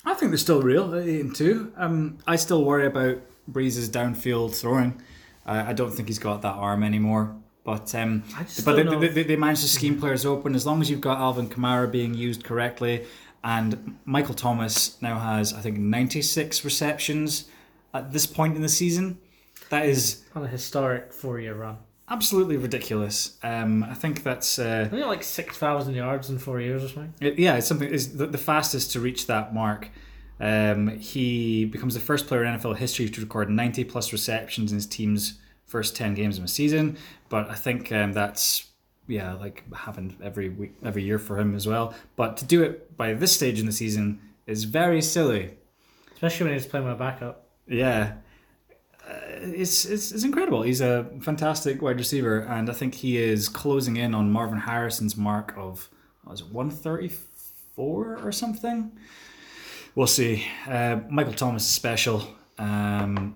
I 0.05 0.14
think 0.14 0.32
they're 0.32 0.38
still 0.38 0.62
real 0.62 0.95
at 0.95 1.05
eight 1.05 1.22
and 1.22 1.36
two. 1.36 1.74
Um, 1.76 2.20
I 2.26 2.38
still 2.38 2.64
worry 2.64 2.86
about 2.86 3.18
Brees's 3.51 3.89
downfield 3.89 4.55
throwing. 4.55 5.01
Uh, 5.45 5.66
I 5.68 5.74
don't 5.74 5.91
think 5.91 6.08
he's 6.08 6.20
got 6.20 6.43
that 6.43 6.53
arm 6.53 6.84
anymore. 6.84 7.36
But 7.68 7.93
um, 7.95 8.24
but 8.63 8.78
they, 8.78 8.84
they, 8.84 9.07
they, 9.09 9.24
they 9.24 9.36
managed 9.36 9.61
to 9.63 9.68
scheme 9.68 9.99
players 9.99 10.26
open 10.26 10.55
as 10.55 10.65
long 10.65 10.80
as 10.80 10.89
you've 10.89 11.01
got 11.01 11.18
Alvin 11.18 11.49
Kamara 11.49 11.91
being 11.91 12.13
used 12.13 12.45
correctly, 12.45 13.05
and 13.43 13.97
Michael 14.05 14.36
Thomas 14.36 14.95
now 15.01 15.20
has 15.20 15.53
I 15.53 15.59
think 15.59 15.78
ninety 15.78 16.22
six 16.22 16.63
receptions 16.63 17.49
at 17.93 18.13
this 18.13 18.26
point 18.26 18.55
in 18.55 18.61
the 18.61 18.70
season. 18.70 19.18
That 19.68 19.86
is 19.86 20.24
On 20.34 20.45
a 20.45 20.47
historic 20.47 21.11
four 21.11 21.41
year 21.41 21.55
run. 21.55 21.76
absolutely 22.07 22.55
ridiculous. 22.55 23.38
Um, 23.43 23.84
I 23.84 23.95
think 23.95 24.24
that's. 24.24 24.59
Uh, 24.59 24.84
I 24.86 24.88
think 24.88 25.05
like 25.05 25.24
6,000 25.24 25.93
yards 25.93 26.30
in 26.30 26.39
four 26.39 26.61
years 26.61 26.86
or 26.86 26.88
something. 26.88 27.13
It, 27.20 27.38
yeah, 27.38 27.57
it's 27.57 27.68
something 27.68 27.89
is 27.89 28.15
the, 28.15 28.28
the 28.28 28.38
fastest 28.38 28.93
to 28.93 29.01
reach 29.01 29.28
that 29.28 29.53
mark. 29.53 29.89
Um, 30.39 30.88
he 30.99 31.65
becomes 31.65 31.95
the 31.95 31.99
first 31.99 32.28
player 32.28 32.45
in 32.45 32.57
NFL 32.57 32.78
history 32.78 33.09
to 33.09 33.20
record 33.20 33.49
90 33.49 33.84
plus 33.84 34.13
receptions 34.13 34.72
in 34.72 34.78
his 34.78 34.86
team's 34.88 35.34
first 35.68 35.95
10 35.95 36.15
games 36.15 36.38
of 36.38 36.43
a 36.43 36.47
season. 36.47 36.97
But 37.30 37.49
I 37.49 37.55
think 37.55 37.91
um, 37.91 38.13
that's 38.13 38.68
yeah, 39.07 39.34
like 39.34 39.63
happened 39.74 40.18
every 40.22 40.49
week, 40.49 40.74
every 40.84 41.03
year 41.03 41.20
for 41.20 41.39
him 41.39 41.55
as 41.55 41.65
well. 41.65 41.93
But 42.15 42.38
to 42.38 42.45
do 42.45 42.63
it 42.63 42.97
by 42.97 43.13
this 43.13 43.34
stage 43.34 43.59
in 43.59 43.65
the 43.65 43.72
season 43.72 44.20
is 44.45 44.65
very 44.65 45.01
silly. 45.01 45.51
Especially 46.13 46.45
when 46.45 46.53
he's 46.53 46.65
playing 46.65 46.86
with 46.86 46.95
a 46.95 46.97
backup. 46.97 47.47
Yeah. 47.68 48.13
Uh, 49.07 49.13
it's, 49.39 49.86
it's, 49.86 50.11
it's 50.11 50.24
incredible. 50.24 50.63
He's 50.63 50.82
a 50.82 51.09
fantastic 51.22 51.82
wide 51.82 51.97
receiver, 51.97 52.39
and 52.39 52.70
I 52.70 52.74
think 52.74 52.95
he 52.95 53.18
is 53.18 53.47
closing 53.47 53.95
in 53.95 54.13
on 54.13 54.32
Marvin 54.32 54.59
Harrison's 54.59 55.15
mark 55.15 55.53
of 55.55 55.89
what 56.24 56.32
was 56.32 56.41
it 56.41 56.51
134 56.51 58.18
or 58.18 58.32
something. 58.32 58.91
We'll 59.95 60.07
see. 60.07 60.45
Uh, 60.68 60.99
Michael 61.09 61.34
Thomas 61.34 61.63
is 61.63 61.70
special, 61.70 62.28
um, 62.57 63.36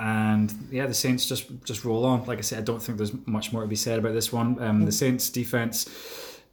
and 0.00 0.52
yeah, 0.70 0.86
the 0.86 0.94
Saints 0.94 1.26
just 1.26 1.46
just 1.64 1.84
roll 1.84 2.06
on. 2.06 2.24
Like 2.24 2.38
I 2.38 2.40
said, 2.40 2.58
I 2.58 2.62
don't 2.62 2.82
think 2.82 2.96
there's 2.96 3.12
much 3.26 3.52
more 3.52 3.62
to 3.62 3.68
be 3.68 3.76
said 3.76 3.98
about 3.98 4.14
this 4.14 4.32
one. 4.32 4.60
Um, 4.60 4.84
the 4.84 4.92
Saints 4.92 5.28
defense. 5.30 5.88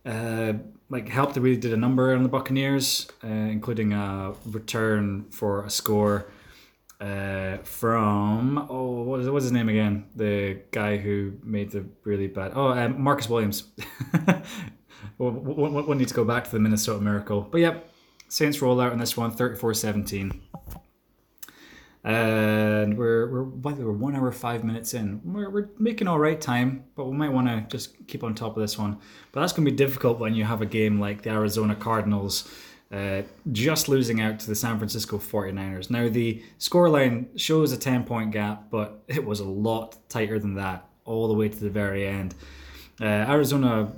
Uh, 0.05 0.53
like 0.89 1.09
helped 1.09 1.33
they 1.33 1.41
really 1.41 1.57
did 1.57 1.73
a 1.73 1.77
number 1.77 2.13
on 2.13 2.23
the 2.23 2.29
Buccaneers, 2.29 3.07
uh, 3.23 3.27
including 3.27 3.91
a 3.91 4.33
return 4.45 5.25
for 5.31 5.65
a 5.65 5.69
score 5.69 6.29
uh, 7.01 7.57
from 7.57 8.57
oh 8.69 9.03
what 9.03 9.19
was, 9.19 9.27
what 9.27 9.33
was 9.35 9.43
his 9.45 9.53
name 9.53 9.69
again? 9.69 10.05
The 10.15 10.59
guy 10.71 10.97
who 10.97 11.33
made 11.43 11.71
the 11.71 11.85
really 12.03 12.27
bad 12.27 12.53
oh 12.55 12.69
um, 12.71 13.01
Marcus 13.01 13.29
Williams. 13.29 13.63
we'll, 15.17 15.31
we'll, 15.31 15.71
we'll 15.71 15.97
need 15.97 16.07
to 16.07 16.13
go 16.13 16.23
back 16.23 16.45
to 16.45 16.51
the 16.51 16.59
Minnesota 16.59 17.01
Miracle, 17.01 17.41
but 17.41 17.59
yep, 17.59 17.89
Saints 18.29 18.61
roll 18.61 18.79
out 18.81 18.93
in 18.93 18.99
this 18.99 19.15
one 19.15 19.31
34-17. 19.31 20.39
And 22.07 22.97
we're 22.97 23.29
we're 23.29 23.43
way, 23.43 23.73
we're 23.73 23.91
one 23.91 24.15
hour 24.15 24.31
five 24.31 24.63
minutes 24.63 24.93
in. 24.93 25.19
We're, 25.25 25.49
we're 25.49 25.69
making 25.77 26.07
all 26.07 26.17
right 26.17 26.39
time, 26.39 26.85
but 26.95 27.07
we 27.07 27.17
might 27.17 27.33
want 27.33 27.47
to 27.47 27.65
just 27.69 28.07
keep 28.07 28.23
on 28.23 28.33
top 28.33 28.55
of 28.55 28.61
this 28.61 28.77
one. 28.77 28.97
But 29.33 29.41
that's 29.41 29.51
going 29.51 29.65
to 29.65 29.71
be 29.71 29.75
difficult 29.75 30.17
when 30.17 30.33
you 30.33 30.45
have 30.45 30.61
a 30.61 30.65
game 30.65 31.01
like 31.01 31.23
the 31.23 31.31
Arizona 31.31 31.75
Cardinals 31.75 32.49
uh, 32.93 33.23
just 33.51 33.89
losing 33.89 34.21
out 34.21 34.39
to 34.39 34.47
the 34.47 34.55
San 34.55 34.77
Francisco 34.77 35.17
49ers. 35.17 35.89
Now, 35.89 36.07
the 36.07 36.41
scoreline 36.59 37.37
shows 37.37 37.73
a 37.73 37.77
10 37.77 38.05
point 38.05 38.31
gap, 38.31 38.69
but 38.71 39.03
it 39.09 39.25
was 39.25 39.41
a 39.41 39.45
lot 39.45 39.97
tighter 40.07 40.39
than 40.39 40.55
that 40.55 40.87
all 41.03 41.27
the 41.27 41.33
way 41.33 41.49
to 41.49 41.59
the 41.59 41.69
very 41.69 42.07
end. 42.07 42.35
Uh, 43.01 43.03
Arizona 43.03 43.91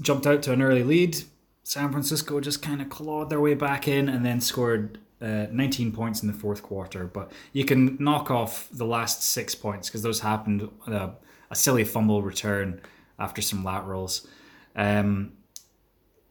jumped 0.00 0.26
out 0.26 0.42
to 0.42 0.52
an 0.52 0.62
early 0.62 0.82
lead. 0.82 1.16
San 1.62 1.92
Francisco 1.92 2.40
just 2.40 2.60
kind 2.60 2.82
of 2.82 2.88
clawed 2.88 3.30
their 3.30 3.40
way 3.40 3.54
back 3.54 3.86
in 3.86 4.08
and 4.08 4.26
then 4.26 4.40
scored 4.40 4.98
uh, 5.22 5.46
19 5.50 5.92
points 5.92 6.22
in 6.22 6.28
the 6.28 6.34
fourth 6.34 6.62
quarter. 6.62 7.04
But 7.04 7.30
you 7.52 7.64
can 7.64 7.96
knock 8.00 8.30
off 8.30 8.68
the 8.72 8.84
last 8.84 9.22
six 9.22 9.54
points 9.54 9.88
because 9.88 10.02
those 10.02 10.20
happened 10.20 10.68
uh, 10.86 11.10
a 11.50 11.54
silly 11.56 11.84
fumble 11.84 12.22
return 12.22 12.80
after 13.18 13.40
some 13.40 13.62
laterals. 13.62 14.26
Um, 14.74 15.32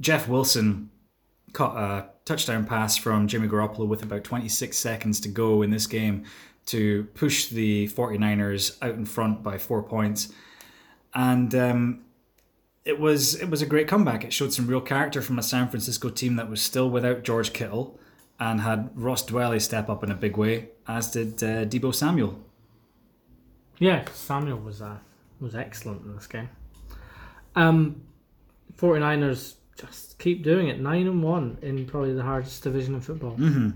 Jeff 0.01 0.27
Wilson 0.27 0.89
caught 1.53 1.77
a 1.77 2.09
touchdown 2.25 2.65
pass 2.65 2.97
from 2.97 3.27
Jimmy 3.27 3.47
Garoppolo 3.47 3.87
with 3.87 4.03
about 4.03 4.23
26 4.23 4.77
seconds 4.77 5.19
to 5.21 5.29
go 5.29 5.61
in 5.61 5.69
this 5.69 5.87
game 5.87 6.25
to 6.67 7.05
push 7.13 7.47
the 7.47 7.87
49ers 7.89 8.77
out 8.81 8.95
in 8.95 9.05
front 9.05 9.43
by 9.43 9.57
four 9.57 9.83
points. 9.83 10.33
And 11.13 11.53
um, 11.55 12.05
it 12.85 12.99
was 12.99 13.35
it 13.35 13.49
was 13.49 13.61
a 13.61 13.65
great 13.65 13.87
comeback. 13.87 14.23
It 14.23 14.33
showed 14.33 14.53
some 14.53 14.67
real 14.67 14.81
character 14.81 15.21
from 15.21 15.37
a 15.37 15.43
San 15.43 15.69
Francisco 15.69 16.09
team 16.09 16.35
that 16.37 16.49
was 16.49 16.61
still 16.61 16.89
without 16.89 17.23
George 17.23 17.53
Kittle 17.53 17.99
and 18.41 18.59
had 18.59 18.89
Ross 18.95 19.23
Dwelley 19.23 19.61
step 19.61 19.87
up 19.87 20.03
in 20.03 20.09
a 20.09 20.15
big 20.15 20.35
way, 20.35 20.69
as 20.87 21.11
did 21.11 21.41
uh, 21.43 21.63
Deebo 21.65 21.93
Samuel. 21.93 22.37
Yeah, 23.77 24.03
Samuel 24.13 24.57
was 24.57 24.81
uh, 24.81 24.97
was 25.39 25.55
excellent 25.55 26.03
in 26.03 26.15
this 26.15 26.27
game. 26.27 26.49
Um, 27.55 28.01
49ers 28.77 29.55
just 29.77 30.17
keep 30.17 30.43
doing 30.43 30.69
it. 30.69 30.79
Nine 30.79 31.05
and 31.07 31.21
one 31.21 31.59
in 31.61 31.85
probably 31.85 32.13
the 32.13 32.23
hardest 32.23 32.63
division 32.63 32.95
in 32.95 33.01
football. 33.01 33.37
Mm-hmm. 33.37 33.69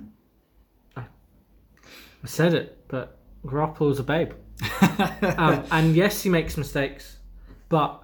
I, 0.96 1.02
I 1.02 2.28
said 2.28 2.56
it, 2.56 2.88
but 2.88 3.20
Garoppolo's 3.46 4.00
a 4.00 4.04
babe. 4.04 4.34
um, 5.38 5.64
and 5.72 5.96
yes, 5.96 6.24
he 6.24 6.30
makes 6.30 6.58
mistakes, 6.58 7.18
but 7.70 8.02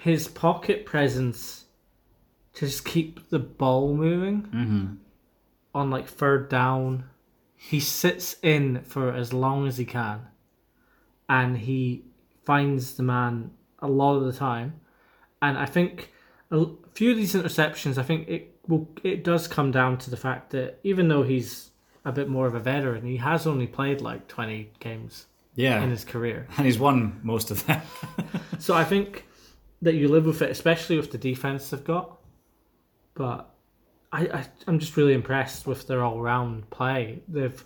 his 0.00 0.28
pocket 0.28 0.84
presence 0.84 1.64
to 2.54 2.66
just 2.66 2.84
keep 2.84 3.30
the 3.30 3.38
ball 3.38 3.94
moving 3.94 4.42
Mm-hmm. 4.42 4.94
On 5.74 5.90
like 5.90 6.08
third 6.08 6.48
down. 6.48 7.04
He 7.56 7.78
sits 7.80 8.36
in 8.42 8.82
for 8.84 9.12
as 9.12 9.32
long 9.32 9.66
as 9.66 9.76
he 9.76 9.84
can, 9.84 10.20
and 11.28 11.58
he 11.58 12.04
finds 12.44 12.94
the 12.96 13.02
man 13.02 13.50
a 13.80 13.88
lot 13.88 14.16
of 14.16 14.24
the 14.24 14.32
time. 14.32 14.80
And 15.42 15.58
I 15.58 15.66
think 15.66 16.10
a 16.50 16.66
few 16.94 17.10
of 17.10 17.16
these 17.16 17.34
interceptions, 17.34 17.98
I 17.98 18.02
think 18.02 18.28
it 18.28 18.56
will 18.66 18.88
it 19.04 19.24
does 19.24 19.46
come 19.48 19.70
down 19.70 19.98
to 19.98 20.10
the 20.10 20.16
fact 20.16 20.50
that 20.50 20.78
even 20.84 21.08
though 21.08 21.22
he's 21.22 21.70
a 22.04 22.12
bit 22.12 22.28
more 22.28 22.46
of 22.46 22.54
a 22.54 22.60
veteran, 22.60 23.04
he 23.04 23.18
has 23.18 23.46
only 23.46 23.66
played 23.66 24.00
like 24.00 24.26
twenty 24.26 24.70
games 24.80 25.26
Yeah, 25.54 25.82
in 25.82 25.90
his 25.90 26.04
career. 26.04 26.46
and 26.56 26.64
he's 26.66 26.78
won 26.78 27.20
most 27.22 27.50
of 27.50 27.64
them. 27.66 27.80
So 28.58 28.74
I 28.74 28.84
think 28.84 29.26
that 29.80 29.94
you 29.94 30.08
live 30.08 30.26
with 30.26 30.42
it, 30.42 30.50
especially 30.50 30.96
with 30.98 31.10
the 31.12 31.16
defense 31.16 31.70
they've 31.70 31.82
got. 31.82 32.18
But 33.14 33.48
I, 34.12 34.22
I 34.26 34.46
I'm 34.66 34.78
just 34.78 34.96
really 34.96 35.12
impressed 35.14 35.66
with 35.66 35.86
their 35.86 36.02
all 36.02 36.20
round 36.20 36.68
play. 36.70 37.20
They've 37.28 37.62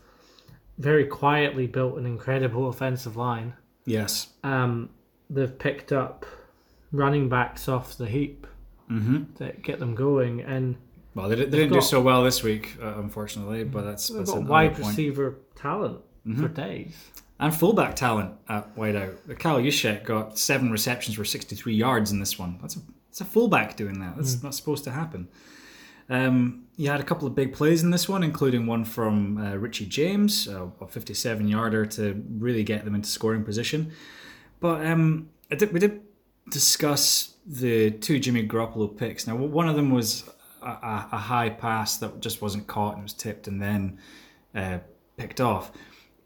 very 0.78 1.07
quietly 1.07 1.66
built 1.66 1.99
an 1.99 2.07
incredible 2.07 2.68
offensive 2.68 3.16
line. 3.16 3.55
yes. 3.86 4.28
Um, 4.42 4.90
they've 5.30 5.57
picked 5.59 5.92
up 5.92 6.26
running 6.92 7.28
backs 7.28 7.68
off 7.68 7.97
the 7.97 8.07
heap 8.07 8.47
Mm-hmm. 8.90 9.22
that 9.38 9.62
get 9.62 9.78
them 9.78 9.95
going, 9.95 10.42
and 10.42 10.76
Well, 11.14 11.30
they, 11.30 11.36
they 11.36 11.47
didn't 11.47 11.72
do 11.72 11.80
so 11.80 12.03
well 12.03 12.22
this 12.22 12.42
week, 12.42 12.76
uh, 12.82 12.97
unfortunately. 12.99 13.64
But 13.64 13.84
that's 13.84 14.09
they've 14.09 14.18
that's 14.18 14.32
got 14.32 14.45
wide 14.45 14.74
point. 14.74 14.88
receiver 14.88 15.38
talent 15.57 16.01
for 16.38 16.49
days. 16.49 16.95
and 17.40 17.55
fullback 17.55 17.97
talent 17.97 18.34
at 18.47 18.76
wideout. 18.76 19.38
Kyle 19.38 19.59
Juszczyk 19.59 20.05
got 20.05 20.38
seven 20.38 20.70
receptions 20.70 21.16
for 21.16 21.24
63 21.24 21.74
yards 21.74 22.12
in 22.12 22.20
this 22.20 22.38
one. 22.38 22.59
That's 22.61 22.76
a 22.76 22.80
that's 23.09 23.22
a 23.22 23.24
fullback 23.24 23.74
doing 23.76 24.01
that. 24.01 24.16
That's 24.16 24.42
not 24.42 24.55
supposed 24.55 24.84
to 24.84 24.90
happen. 24.90 25.28
Um, 26.09 26.66
you 26.76 26.90
had 26.90 27.00
a 27.00 27.05
couple 27.05 27.26
of 27.26 27.34
big 27.34 27.52
plays 27.52 27.82
in 27.82 27.90
this 27.90 28.09
one, 28.09 28.22
including 28.22 28.66
one 28.66 28.84
from 28.84 29.38
uh, 29.38 29.55
Richie 29.57 29.86
James, 29.86 30.48
a 30.48 30.70
57 30.88 31.46
yarder 31.46 31.86
to 31.86 32.22
really 32.38 32.64
get 32.64 32.84
them 32.84 32.94
into 32.94 33.09
scoring 33.09 33.44
position. 33.44 33.92
But 34.61 34.84
um, 34.86 35.28
did, 35.50 35.72
we 35.72 35.80
did 35.80 36.02
discuss 36.51 37.35
the 37.47 37.90
two 37.90 38.18
Jimmy 38.18 38.47
Garoppolo 38.47 38.97
picks. 38.97 39.26
Now, 39.26 39.36
one 39.36 39.68
of 39.68 39.76
them 39.76 39.90
was 39.90 40.28
a, 40.62 40.68
a, 40.68 41.09
a 41.12 41.18
high 41.18 41.51
pass 41.51 41.97
that 41.98 42.20
just 42.20 42.43
wasn't 42.43 42.66
caught 42.66 42.94
and 42.94 43.02
was 43.02 43.12
tipped 43.12 43.47
and 43.47 43.60
then 43.62 43.98
uh, 44.55 44.78
picked 45.16 45.40
off. 45.40 45.72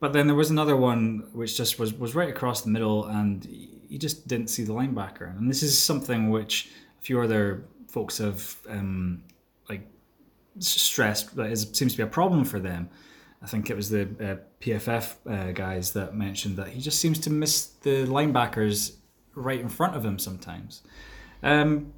But 0.00 0.12
then 0.12 0.26
there 0.28 0.36
was 0.36 0.50
another 0.50 0.76
one 0.76 1.28
which 1.32 1.56
just 1.56 1.78
was, 1.78 1.92
was 1.92 2.14
right 2.14 2.28
across 2.28 2.62
the 2.62 2.70
middle, 2.70 3.06
and 3.06 3.44
you 3.88 3.98
just 3.98 4.28
didn't 4.28 4.48
see 4.48 4.62
the 4.62 4.72
linebacker. 4.72 5.36
And 5.36 5.50
this 5.50 5.62
is 5.62 5.76
something 5.76 6.30
which 6.30 6.70
a 7.00 7.02
few 7.02 7.20
other 7.20 7.64
folks 7.88 8.18
have 8.18 8.56
um, 8.68 9.22
like 10.54 10.62
s- 10.62 10.68
stressed 10.68 11.36
that 11.36 11.50
is, 11.50 11.70
seems 11.72 11.92
to 11.92 11.98
be 11.98 12.02
a 12.02 12.06
problem 12.06 12.44
for 12.44 12.58
them. 12.58 12.88
I 13.42 13.46
think 13.46 13.70
it 13.70 13.76
was 13.76 13.88
the 13.90 14.02
uh, 14.02 14.36
PFF 14.60 15.14
uh, 15.30 15.52
guys 15.52 15.92
that 15.92 16.14
mentioned 16.14 16.56
that 16.56 16.68
he 16.68 16.80
just 16.80 16.98
seems 16.98 17.18
to 17.20 17.30
miss 17.30 17.66
the 17.82 18.04
linebackers 18.06 18.96
right 19.34 19.60
in 19.60 19.68
front 19.68 19.94
of 19.94 20.04
him 20.04 20.18
sometimes. 20.18 20.82
Um, 21.42 21.92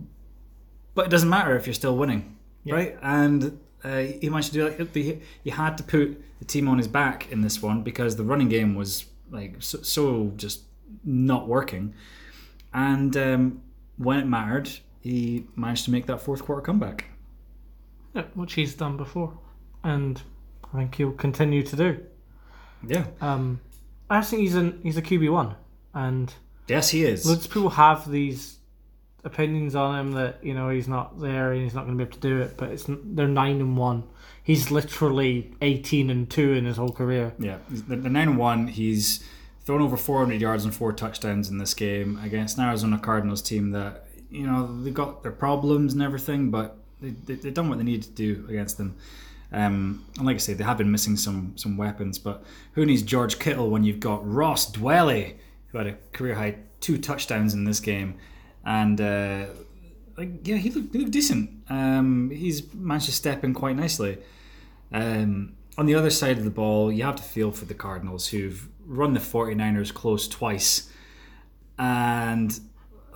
but 0.94 1.06
it 1.06 1.10
doesn't 1.10 1.30
matter 1.30 1.56
if 1.56 1.66
you're 1.66 1.74
still 1.74 1.96
winning, 1.96 2.36
right? 2.74 2.98
And 3.02 3.58
uh, 3.82 3.98
he 4.20 4.28
managed 4.28 4.52
to 4.52 4.54
do 4.54 4.84
that. 4.84 4.88
He, 4.94 5.20
he 5.42 5.50
had 5.50 5.78
to 5.78 5.82
put 5.82 6.22
the 6.40 6.44
team 6.44 6.68
on 6.68 6.76
his 6.76 6.88
back 6.88 7.30
in 7.32 7.40
this 7.40 7.62
one 7.62 7.82
because 7.82 8.16
the 8.16 8.24
running 8.24 8.48
game 8.50 8.74
was 8.74 9.06
like 9.30 9.54
so, 9.60 9.80
so 9.82 10.32
just 10.36 10.62
not 11.04 11.48
working. 11.48 11.94
And 12.74 13.16
um, 13.16 13.62
when 13.96 14.18
it 14.18 14.26
mattered, 14.26 14.70
he 15.00 15.46
managed 15.56 15.86
to 15.86 15.90
make 15.90 16.06
that 16.06 16.20
fourth 16.20 16.42
quarter 16.44 16.60
comeback. 16.60 17.06
Yeah, 18.14 18.22
which 18.34 18.54
he's 18.54 18.74
done 18.74 18.96
before, 18.96 19.38
and 19.84 20.20
I 20.72 20.78
think 20.78 20.94
he'll 20.96 21.12
continue 21.12 21.62
to 21.62 21.76
do. 21.76 22.00
Yeah. 22.86 23.04
Um, 23.20 23.60
I 24.08 24.20
think 24.22 24.42
he's 24.42 24.56
an 24.56 24.80
he's 24.82 24.96
a 24.96 25.02
QB 25.02 25.30
one, 25.32 25.54
and 25.94 26.32
Yes, 26.68 26.90
he 26.90 27.04
is. 27.04 27.26
loads 27.26 27.46
of 27.46 27.52
people 27.52 27.70
have 27.70 28.10
these 28.10 28.56
opinions 29.22 29.74
on 29.74 29.98
him 29.98 30.12
that 30.12 30.42
you 30.42 30.54
know 30.54 30.70
he's 30.70 30.88
not 30.88 31.20
there 31.20 31.52
and 31.52 31.62
he's 31.62 31.74
not 31.74 31.84
going 31.84 31.96
to 31.98 32.04
be 32.04 32.08
able 32.08 32.20
to 32.20 32.28
do 32.28 32.40
it. 32.40 32.56
But 32.56 32.70
it's 32.70 32.86
they're 32.88 33.28
nine 33.28 33.60
and 33.60 33.76
one. 33.76 34.04
He's 34.42 34.70
literally 34.70 35.54
eighteen 35.62 36.10
and 36.10 36.28
two 36.28 36.52
in 36.54 36.64
his 36.64 36.76
whole 36.76 36.92
career. 36.92 37.34
Yeah, 37.38 37.58
the, 37.68 37.96
the 37.96 38.08
nine 38.08 38.28
and 38.30 38.38
one. 38.38 38.66
He's 38.68 39.22
thrown 39.66 39.82
over 39.82 39.96
400 39.96 40.40
yards 40.40 40.64
and 40.64 40.74
four 40.74 40.90
touchdowns 40.92 41.50
in 41.50 41.58
this 41.58 41.74
game 41.74 42.18
against 42.24 42.56
an 42.56 42.64
Arizona 42.64 42.98
Cardinals 42.98 43.42
team 43.42 43.70
that 43.72 44.06
you 44.30 44.46
know 44.46 44.82
they've 44.82 44.94
got 44.94 45.22
their 45.22 45.32
problems 45.32 45.92
and 45.92 46.02
everything, 46.02 46.50
but 46.50 46.78
they, 47.00 47.10
they, 47.10 47.34
they've 47.34 47.54
done 47.54 47.68
what 47.68 47.78
they 47.78 47.84
needed 47.84 48.02
to 48.04 48.10
do 48.10 48.46
against 48.48 48.78
them. 48.78 48.96
Um, 49.52 50.04
and 50.16 50.26
like 50.26 50.36
I 50.36 50.38
say, 50.38 50.54
they 50.54 50.64
have 50.64 50.78
been 50.78 50.90
missing 50.90 51.16
some 51.16 51.54
some 51.56 51.76
weapons, 51.76 52.18
but 52.18 52.44
who 52.74 52.86
needs 52.86 53.02
George 53.02 53.38
Kittle 53.38 53.70
when 53.70 53.82
you've 53.82 54.00
got 54.00 54.26
Ross 54.28 54.70
Dwelley, 54.70 55.34
who 55.68 55.78
had 55.78 55.86
a 55.88 55.96
career 56.12 56.34
high 56.34 56.56
two 56.80 56.98
touchdowns 56.98 57.52
in 57.52 57.64
this 57.64 57.80
game, 57.80 58.16
and 58.64 59.00
uh, 59.00 59.46
like 60.16 60.46
yeah, 60.46 60.56
he 60.56 60.70
looked, 60.70 60.92
he 60.92 61.00
looked 61.00 61.10
decent. 61.10 61.50
Um, 61.68 62.30
he's 62.30 62.72
managed 62.74 63.06
to 63.06 63.12
step 63.12 63.42
in 63.42 63.54
quite 63.54 63.76
nicely. 63.76 64.18
Um, 64.92 65.54
on 65.76 65.86
the 65.86 65.94
other 65.94 66.10
side 66.10 66.38
of 66.38 66.44
the 66.44 66.50
ball, 66.50 66.92
you 66.92 67.04
have 67.04 67.16
to 67.16 67.22
feel 67.22 67.50
for 67.50 67.64
the 67.64 67.74
Cardinals 67.74 68.28
who've 68.28 68.68
run 68.84 69.14
the 69.14 69.20
49ers 69.20 69.92
close 69.92 70.28
twice, 70.28 70.90
and 71.78 72.60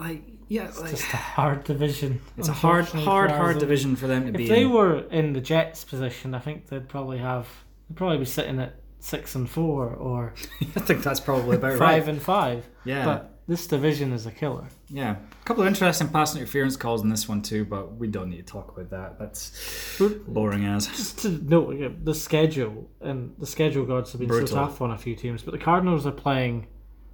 like 0.00 0.22
yeah, 0.48 0.70
like, 0.80 0.90
Just 0.90 1.12
a 1.12 1.16
hard 1.16 1.64
division. 1.64 2.20
it's 2.36 2.48
a 2.48 2.52
hard, 2.52 2.86
hard, 2.86 3.30
hard 3.30 3.58
division 3.58 3.96
for 3.96 4.06
them 4.06 4.26
to 4.26 4.32
be 4.32 4.44
in. 4.46 4.50
If 4.50 4.56
they 4.56 4.62
in. 4.64 4.70
were 4.72 4.98
in 5.10 5.32
the 5.32 5.40
Jets' 5.40 5.84
position, 5.84 6.34
I 6.34 6.38
think 6.38 6.68
they'd 6.68 6.88
probably 6.88 7.18
have 7.18 7.46
they'd 7.88 7.96
probably 7.96 8.18
be 8.18 8.24
sitting 8.24 8.60
at 8.60 8.76
six 9.00 9.34
and 9.34 9.48
four 9.48 9.90
or 9.90 10.32
I 10.76 10.80
think 10.80 11.02
that's 11.02 11.20
probably 11.20 11.56
about 11.56 11.78
five 11.78 12.04
right. 12.04 12.08
and 12.08 12.22
five. 12.22 12.64
Yeah, 12.84 13.04
But 13.04 13.38
this 13.46 13.66
division 13.66 14.12
is 14.12 14.24
a 14.26 14.30
killer. 14.30 14.64
yeah. 14.88 15.16
A 15.42 15.44
couple 15.44 15.62
of 15.62 15.68
interesting 15.68 16.08
pass 16.08 16.34
interference 16.34 16.76
calls 16.76 17.02
in 17.02 17.10
this 17.10 17.28
one 17.28 17.42
too, 17.42 17.66
but 17.66 17.96
we 17.96 18.06
don't 18.08 18.30
need 18.30 18.38
to 18.46 18.52
talk 18.52 18.74
about 18.76 18.90
that. 18.90 19.18
That's 19.18 19.98
boring 20.26 20.64
as. 20.64 20.86
Just 20.86 21.18
to 21.20 21.28
note 21.28 22.02
the 22.04 22.14
schedule 22.14 22.88
and 23.02 23.34
the 23.38 23.46
schedule 23.46 23.84
gods 23.84 24.12
have 24.12 24.20
been 24.20 24.28
Brutal. 24.28 24.48
so 24.48 24.54
tough 24.54 24.80
on 24.80 24.90
a 24.90 24.96
few 24.98 25.14
teams, 25.14 25.42
but 25.42 25.52
the 25.52 25.58
Cardinals 25.58 26.06
are 26.06 26.12
playing 26.12 26.66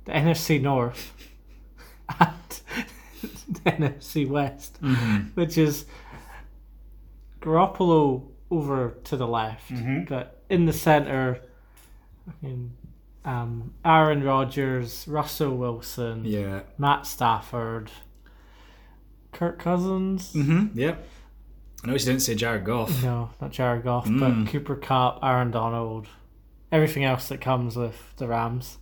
the 0.04 0.12
NFC 0.12 0.60
North 0.62 1.12
and 2.20 2.60
NFC 3.64 4.28
West, 4.28 4.80
Mm-hmm. 4.82 5.16
which 5.34 5.56
is 5.58 5.86
Garoppolo 7.40 8.26
over 8.50 8.96
to 9.04 9.16
the 9.16 9.26
left, 9.26 9.70
Mm-hmm. 9.70 10.04
but 10.04 10.42
in 10.48 10.66
the 10.66 10.72
center, 10.72 11.40
um, 13.24 13.74
Aaron 13.84 14.22
Rodgers, 14.24 15.06
Russell 15.08 15.56
Wilson, 15.56 16.24
Yeah. 16.24 16.62
Matt 16.78 17.06
Stafford, 17.06 17.90
Kirk 19.32 19.58
Cousins. 19.58 20.32
Mm-hmm. 20.32 20.78
Yep. 20.78 21.06
I 21.82 21.86
noticed 21.86 22.06
you 22.06 22.12
didn't 22.12 22.22
say 22.22 22.34
Jared 22.34 22.64
Goff. 22.64 23.02
No, 23.02 23.30
not 23.40 23.52
Jared 23.52 23.84
Goff, 23.84 24.06
Mm. 24.06 24.20
but 24.44 24.50
Cooper 24.52 24.76
Kupp, 24.76 25.20
Aaron 25.22 25.50
Donald, 25.50 26.08
everything 26.70 27.04
else 27.04 27.28
that 27.28 27.40
comes 27.40 27.76
with 27.76 28.14
the 28.16 28.26
Rams. 28.28 28.78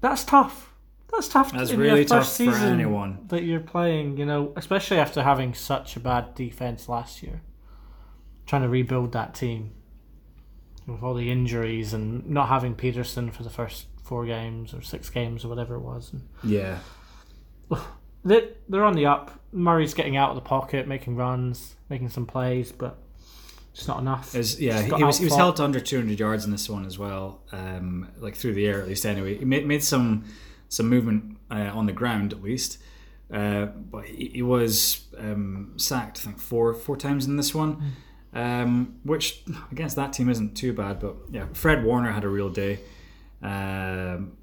That's 0.00 0.22
tough. 0.24 0.69
That's 1.12 1.28
tough. 1.28 1.52
That's 1.52 1.72
really 1.72 2.04
tough 2.04 2.36
for 2.36 2.50
anyone. 2.52 3.26
that 3.28 3.42
you're 3.42 3.60
playing. 3.60 4.16
You 4.16 4.26
know, 4.26 4.52
especially 4.56 4.98
after 4.98 5.22
having 5.22 5.54
such 5.54 5.96
a 5.96 6.00
bad 6.00 6.34
defense 6.34 6.88
last 6.88 7.22
year, 7.22 7.42
trying 8.46 8.62
to 8.62 8.68
rebuild 8.68 9.12
that 9.12 9.34
team 9.34 9.72
with 10.86 11.02
all 11.02 11.14
the 11.14 11.30
injuries 11.30 11.92
and 11.92 12.28
not 12.28 12.48
having 12.48 12.74
Peterson 12.74 13.30
for 13.30 13.42
the 13.42 13.50
first 13.50 13.86
four 14.02 14.26
games 14.26 14.74
or 14.74 14.82
six 14.82 15.08
games 15.10 15.44
or 15.44 15.48
whatever 15.48 15.74
it 15.76 15.80
was. 15.80 16.12
And 16.12 16.22
Yeah. 16.42 16.78
they 18.24 18.50
they're 18.68 18.84
on 18.84 18.94
the 18.94 19.06
up. 19.06 19.30
Murray's 19.52 19.94
getting 19.94 20.16
out 20.16 20.30
of 20.30 20.36
the 20.36 20.42
pocket, 20.42 20.86
making 20.86 21.16
runs, 21.16 21.74
making 21.88 22.08
some 22.08 22.26
plays, 22.26 22.72
but 22.72 22.98
just 23.72 23.88
not 23.88 24.00
enough. 24.00 24.34
Is 24.34 24.60
yeah, 24.60 24.80
he, 24.82 24.94
he 24.94 25.04
was 25.04 25.18
he 25.18 25.24
was 25.24 25.34
held 25.36 25.56
to 25.56 25.64
under 25.64 25.80
200 25.80 26.18
yards 26.18 26.44
in 26.44 26.50
this 26.50 26.68
one 26.68 26.84
as 26.86 26.98
well, 26.98 27.42
um, 27.52 28.08
like 28.18 28.34
through 28.36 28.54
the 28.54 28.66
air 28.66 28.80
at 28.80 28.88
least. 28.88 29.06
Anyway, 29.06 29.38
he 29.38 29.44
made, 29.44 29.66
made 29.66 29.82
some 29.82 30.24
some 30.70 30.88
movement 30.88 31.36
uh, 31.50 31.70
on 31.74 31.84
the 31.84 31.92
ground 31.92 32.32
at 32.32 32.42
least, 32.42 32.78
uh, 33.30 33.66
but 33.66 34.06
he, 34.06 34.28
he 34.34 34.42
was 34.42 35.04
um, 35.18 35.74
sacked 35.76 36.18
I 36.20 36.22
think 36.22 36.38
four 36.40 36.72
four 36.72 36.96
times 36.96 37.26
in 37.26 37.36
this 37.36 37.54
one, 37.54 37.92
um, 38.32 38.98
which 39.02 39.42
against 39.70 39.96
that 39.96 40.14
team 40.14 40.30
isn't 40.30 40.56
too 40.56 40.72
bad. 40.72 41.00
But 41.00 41.16
yeah, 41.30 41.46
Fred 41.52 41.84
Warner 41.84 42.12
had 42.12 42.24
a 42.24 42.28
real 42.28 42.48
day, 42.48 42.78
um, 43.42 44.38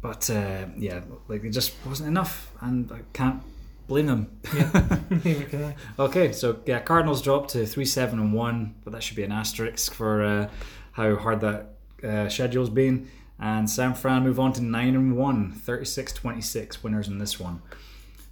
but 0.00 0.30
uh, 0.30 0.66
yeah, 0.78 1.02
like 1.26 1.44
it 1.44 1.50
just 1.50 1.74
wasn't 1.84 2.08
enough, 2.08 2.52
and 2.60 2.90
I 2.90 3.00
can't 3.12 3.42
blame 3.88 4.06
them. 4.06 4.40
I. 4.52 5.74
Okay, 5.98 6.32
so 6.32 6.60
yeah, 6.66 6.78
Cardinals 6.78 7.20
dropped 7.20 7.50
to 7.50 7.66
three 7.66 7.84
seven 7.84 8.20
and 8.20 8.32
one, 8.32 8.76
but 8.84 8.92
that 8.92 9.02
should 9.02 9.16
be 9.16 9.24
an 9.24 9.32
asterisk 9.32 9.92
for 9.92 10.22
uh, 10.22 10.50
how 10.92 11.16
hard 11.16 11.40
that 11.40 11.74
uh, 12.04 12.28
schedule's 12.28 12.70
been. 12.70 13.08
And 13.40 13.70
San 13.70 13.94
Fran 13.94 14.24
move 14.24 14.40
on 14.40 14.52
to 14.54 14.62
nine 14.62 14.94
and 14.96 15.16
one, 15.16 15.52
36-26 15.64 16.82
winners 16.82 17.06
in 17.06 17.18
this 17.18 17.38
one. 17.38 17.62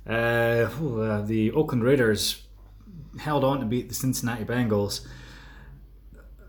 Uh, 0.09 0.69
uh, 0.81 1.23
the 1.23 1.53
Oakland 1.53 1.85
Raiders 1.85 2.43
held 3.19 3.45
on 3.45 3.61
to 3.61 3.66
beat 3.66 3.89
the 3.89 3.95
Cincinnati 3.95 4.45
Bengals. 4.45 5.07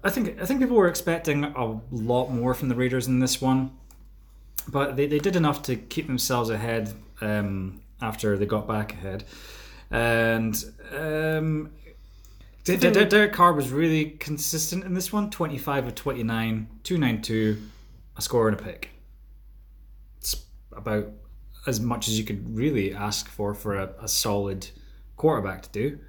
I 0.04 0.10
think 0.10 0.40
I 0.42 0.46
think 0.46 0.60
people 0.60 0.78
were 0.78 0.88
expecting 0.88 1.44
a 1.44 1.80
lot 1.92 2.30
more 2.30 2.54
from 2.54 2.70
the 2.70 2.76
Raiders 2.76 3.08
in 3.08 3.20
this 3.20 3.42
one, 3.42 3.72
but 4.68 4.96
they, 4.96 5.08
they 5.08 5.20
did 5.20 5.36
enough 5.36 5.64
to 5.64 5.76
keep 5.76 6.08
themselves 6.08 6.50
ahead 6.50 6.94
um, 7.22 7.82
after 8.02 8.38
they 8.38 8.46
got 8.46 8.68
back 8.68 8.94
ahead. 8.94 9.24
And 9.90 10.64
um, 10.96 11.72
Derek 12.64 13.34
Carr 13.34 13.54
was 13.54 13.72
really 13.72 14.12
consistent 14.12 14.84
in 14.84 14.94
this 14.94 15.12
one 15.12 15.30
25 15.30 15.88
of 15.88 15.96
29, 15.96 16.68
292, 16.84 17.62
a 18.18 18.22
score 18.22 18.48
and 18.50 18.60
a 18.60 18.64
pick. 18.64 18.90
It's 20.20 20.44
about 20.72 21.08
as 21.66 21.80
much 21.80 22.08
as 22.08 22.18
you 22.18 22.26
could 22.26 22.56
really 22.56 22.94
ask 22.94 23.28
for 23.30 23.54
for 23.54 23.76
a, 23.78 23.94
a 24.02 24.08
solid 24.08 24.68
quarterback 25.16 25.62
to 25.64 25.70
do. 25.70 26.00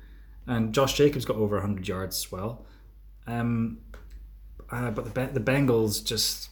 And 0.47 0.73
Josh 0.73 0.95
Jacobs 0.95 1.25
got 1.25 1.37
over 1.37 1.57
100 1.57 1.87
yards 1.87 2.17
as 2.25 2.33
well. 2.33 2.65
Um, 3.27 3.79
uh, 4.71 4.91
but 4.91 5.15
the 5.15 5.27
the 5.27 5.41
Bengals 5.41 6.03
just 6.05 6.51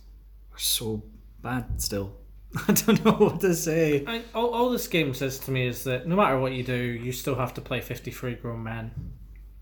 are 0.53 0.59
so 0.59 1.03
bad 1.43 1.81
still. 1.81 2.17
I 2.69 2.73
don't 2.73 3.05
know 3.05 3.13
what 3.13 3.41
to 3.41 3.55
say. 3.55 4.05
I, 4.07 4.23
all, 4.35 4.51
all 4.51 4.71
this 4.71 4.87
game 4.89 5.13
says 5.15 5.39
to 5.41 5.51
me 5.51 5.67
is 5.67 5.85
that 5.85 6.07
no 6.07 6.17
matter 6.17 6.39
what 6.39 6.53
you 6.53 6.63
do, 6.63 6.75
you 6.75 7.13
still 7.13 7.35
have 7.35 7.53
to 7.55 7.61
play 7.61 7.81
53 7.81 8.35
grown 8.37 8.63
men 8.63 8.91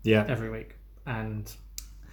Yeah. 0.03 0.25
every 0.27 0.49
week. 0.49 0.75
And 1.05 1.51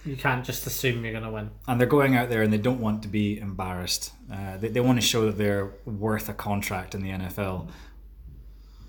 you 0.05 0.17
can't 0.17 0.45
just 0.45 0.67
assume 0.67 1.03
you're 1.03 1.13
going 1.13 1.23
to 1.23 1.31
win. 1.31 1.51
and 1.67 1.79
they're 1.79 1.87
going 1.87 2.15
out 2.15 2.29
there 2.29 2.41
and 2.41 2.51
they 2.51 2.57
don't 2.57 2.79
want 2.79 3.01
to 3.03 3.07
be 3.07 3.39
embarrassed. 3.39 4.11
Uh, 4.31 4.57
they, 4.57 4.69
they 4.69 4.79
want 4.79 4.99
to 4.99 5.05
show 5.05 5.25
that 5.25 5.37
they're 5.37 5.71
worth 5.85 6.29
a 6.29 6.33
contract 6.33 6.93
in 6.95 7.01
the 7.01 7.09
NFL, 7.09 7.69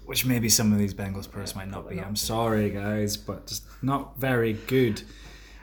which 0.06 0.26
maybe 0.26 0.48
some 0.48 0.72
of 0.72 0.78
these 0.78 0.94
Bengals 0.94 1.30
players 1.30 1.54
might 1.54 1.70
not 1.70 1.88
be. 1.88 2.00
I'm 2.00 2.16
sorry, 2.16 2.70
guys, 2.70 3.16
but 3.16 3.46
just 3.46 3.64
not 3.82 4.18
very 4.18 4.54
good. 4.54 5.02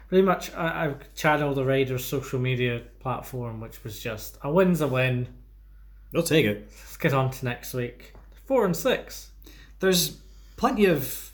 Pretty 0.07 0.23
much, 0.23 0.53
I, 0.55 0.87
I 0.87 0.95
channeled 1.15 1.55
the 1.55 1.63
Raiders' 1.65 2.03
social 2.05 2.39
media 2.39 2.81
platform, 2.99 3.61
which 3.61 3.83
was 3.83 3.99
just 4.01 4.37
a 4.43 4.51
win's 4.51 4.81
a 4.81 4.87
win. 4.87 5.27
They'll 6.11 6.23
take 6.23 6.45
it. 6.45 6.67
Let's 6.69 6.97
get 6.97 7.13
on 7.13 7.31
to 7.31 7.45
next 7.45 7.73
week. 7.73 8.13
Four 8.45 8.65
and 8.65 8.75
six. 8.75 9.31
There's 9.79 10.17
plenty 10.57 10.85
of 10.85 11.31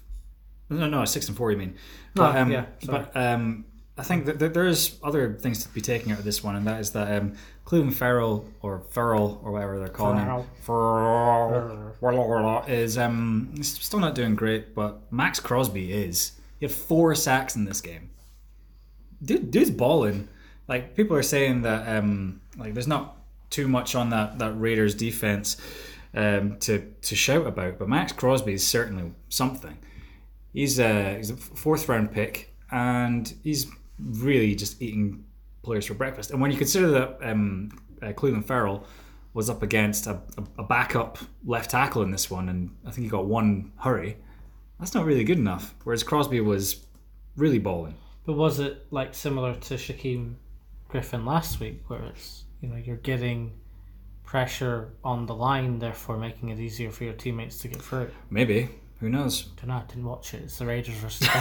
no, 0.69 0.88
no, 0.88 1.06
six 1.06 1.27
and 1.27 1.38
four. 1.38 1.52
You 1.52 1.57
mean? 1.57 1.76
No, 2.15 2.23
um, 2.26 2.52
yeah, 2.52 2.65
sorry. 2.84 3.06
but 3.14 3.15
um, 3.15 3.65
I 3.98 4.03
think 4.03 4.26
that 4.26 4.40
that 4.40 4.53
there's 4.53 4.99
other 5.03 5.34
things 5.34 5.64
to 5.64 5.69
be 5.69 5.82
taken 5.82 6.11
out 6.11 6.19
of 6.19 6.26
this 6.26 6.44
one, 6.44 6.56
and 6.56 6.68
that 6.68 6.80
is 6.80 6.91
that 6.91 7.19
um, 7.19 7.34
Clelin 7.65 7.94
Ferrell 7.94 8.45
or 8.61 8.82
Ferrell 8.91 9.41
or 9.44 9.52
whatever 9.52 9.80
they're 9.80 9.88
calling 9.88 10.19
him, 10.19 10.28
Ferrell, 10.61 12.64
is 12.68 12.98
um, 12.98 13.53
still 13.61 13.99
not 13.99 14.14
doing 14.14 14.36
great. 14.36 14.76
But 14.76 15.11
Maxx 15.11 15.40
Crosby 15.40 15.91
is. 15.91 16.34
He 16.60 16.65
had 16.65 16.74
four 16.74 17.15
sacks 17.15 17.56
in 17.56 17.65
this 17.65 17.82
game. 17.82 18.10
Dude, 19.24 19.49
dude's 19.49 19.72
balling. 19.72 20.28
Like 20.68 20.95
people 20.95 21.18
are 21.18 21.24
saying 21.24 21.64
that 21.64 21.98
um, 21.98 22.41
like 22.57 22.74
there's 22.74 22.88
not 22.88 23.15
too 23.49 23.68
much 23.68 23.95
on 23.95 24.11
that 24.11 24.38
that 24.38 24.52
Raiders 24.52 24.94
defense 24.94 25.57
um, 26.14 26.57
to 26.60 26.94
to 27.02 27.15
shout 27.15 27.48
about, 27.48 27.80
but 27.80 27.90
Maxx 27.90 28.11
Crosby 28.11 28.53
is 28.53 28.68
certainly 28.68 29.11
something. 29.30 29.78
He's 30.53 30.80
a 30.80 31.18
he's 31.18 31.32
a 31.32 31.36
fourth 31.36 31.90
round 31.90 32.11
pick, 32.11 32.53
and 32.72 33.34
he's 33.44 33.68
really 33.99 34.56
just 34.56 34.82
eating 34.82 35.26
players 35.64 35.86
for 35.86 35.94
breakfast. 35.94 36.32
And 36.32 36.41
when 36.41 36.52
you 36.52 36.57
consider 36.57 36.90
that 36.91 37.18
um, 37.22 37.69
uh, 38.02 38.07
Clelin 38.07 38.44
Ferrell 38.44 38.86
was 39.34 39.49
up 39.49 39.61
against 39.61 40.07
a, 40.07 40.19
a, 40.57 40.64
backup 40.64 41.19
left 41.45 41.69
tackle 41.69 42.02
in 42.02 42.10
this 42.10 42.32
one, 42.32 42.49
and 42.49 42.76
I 42.86 42.91
think 42.91 43.03
he 43.03 43.10
got 43.10 43.26
one 43.26 43.72
hurry. 43.78 44.18
That's 44.80 44.95
not 44.95 45.06
really 45.06 45.24
good 45.24 45.38
enough. 45.38 45.76
Whereas 45.84 46.03
Crosby 46.03 46.41
was 46.41 46.86
really 47.36 47.60
balling. 47.60 47.95
But 48.26 48.34
was 48.34 48.60
it 48.60 48.88
like 48.91 49.14
similar 49.14 49.53
to 49.56 49.76
Shaquem 49.76 50.36
Griffin 50.88 51.26
last 51.26 51.60
week, 51.60 51.84
where 51.88 52.03
it's 52.06 52.45
you 52.61 52.69
know 52.69 52.78
you're 52.78 52.98
getting 52.98 53.53
pressure 54.24 54.94
on 55.03 55.26
the 55.26 55.36
line, 55.36 55.80
therefore 55.80 56.18
making 56.18 56.49
it 56.49 56.60
easier 56.60 56.91
for 56.91 57.03
your 57.03 57.14
teammates 57.14 57.60
to 57.60 57.68
get 57.68 57.82
through? 57.82 58.10
Maybe 58.30 58.69
who 58.99 59.10
knows? 59.10 59.44
don't 59.57 59.68
know. 59.68 59.76
I 59.76 59.84
didn't 59.88 60.06
watch 60.06 60.34
it. 60.34 60.41
It's 60.44 60.57
the 60.57 60.65
Raiders 60.65 60.95
versus. 60.95 61.28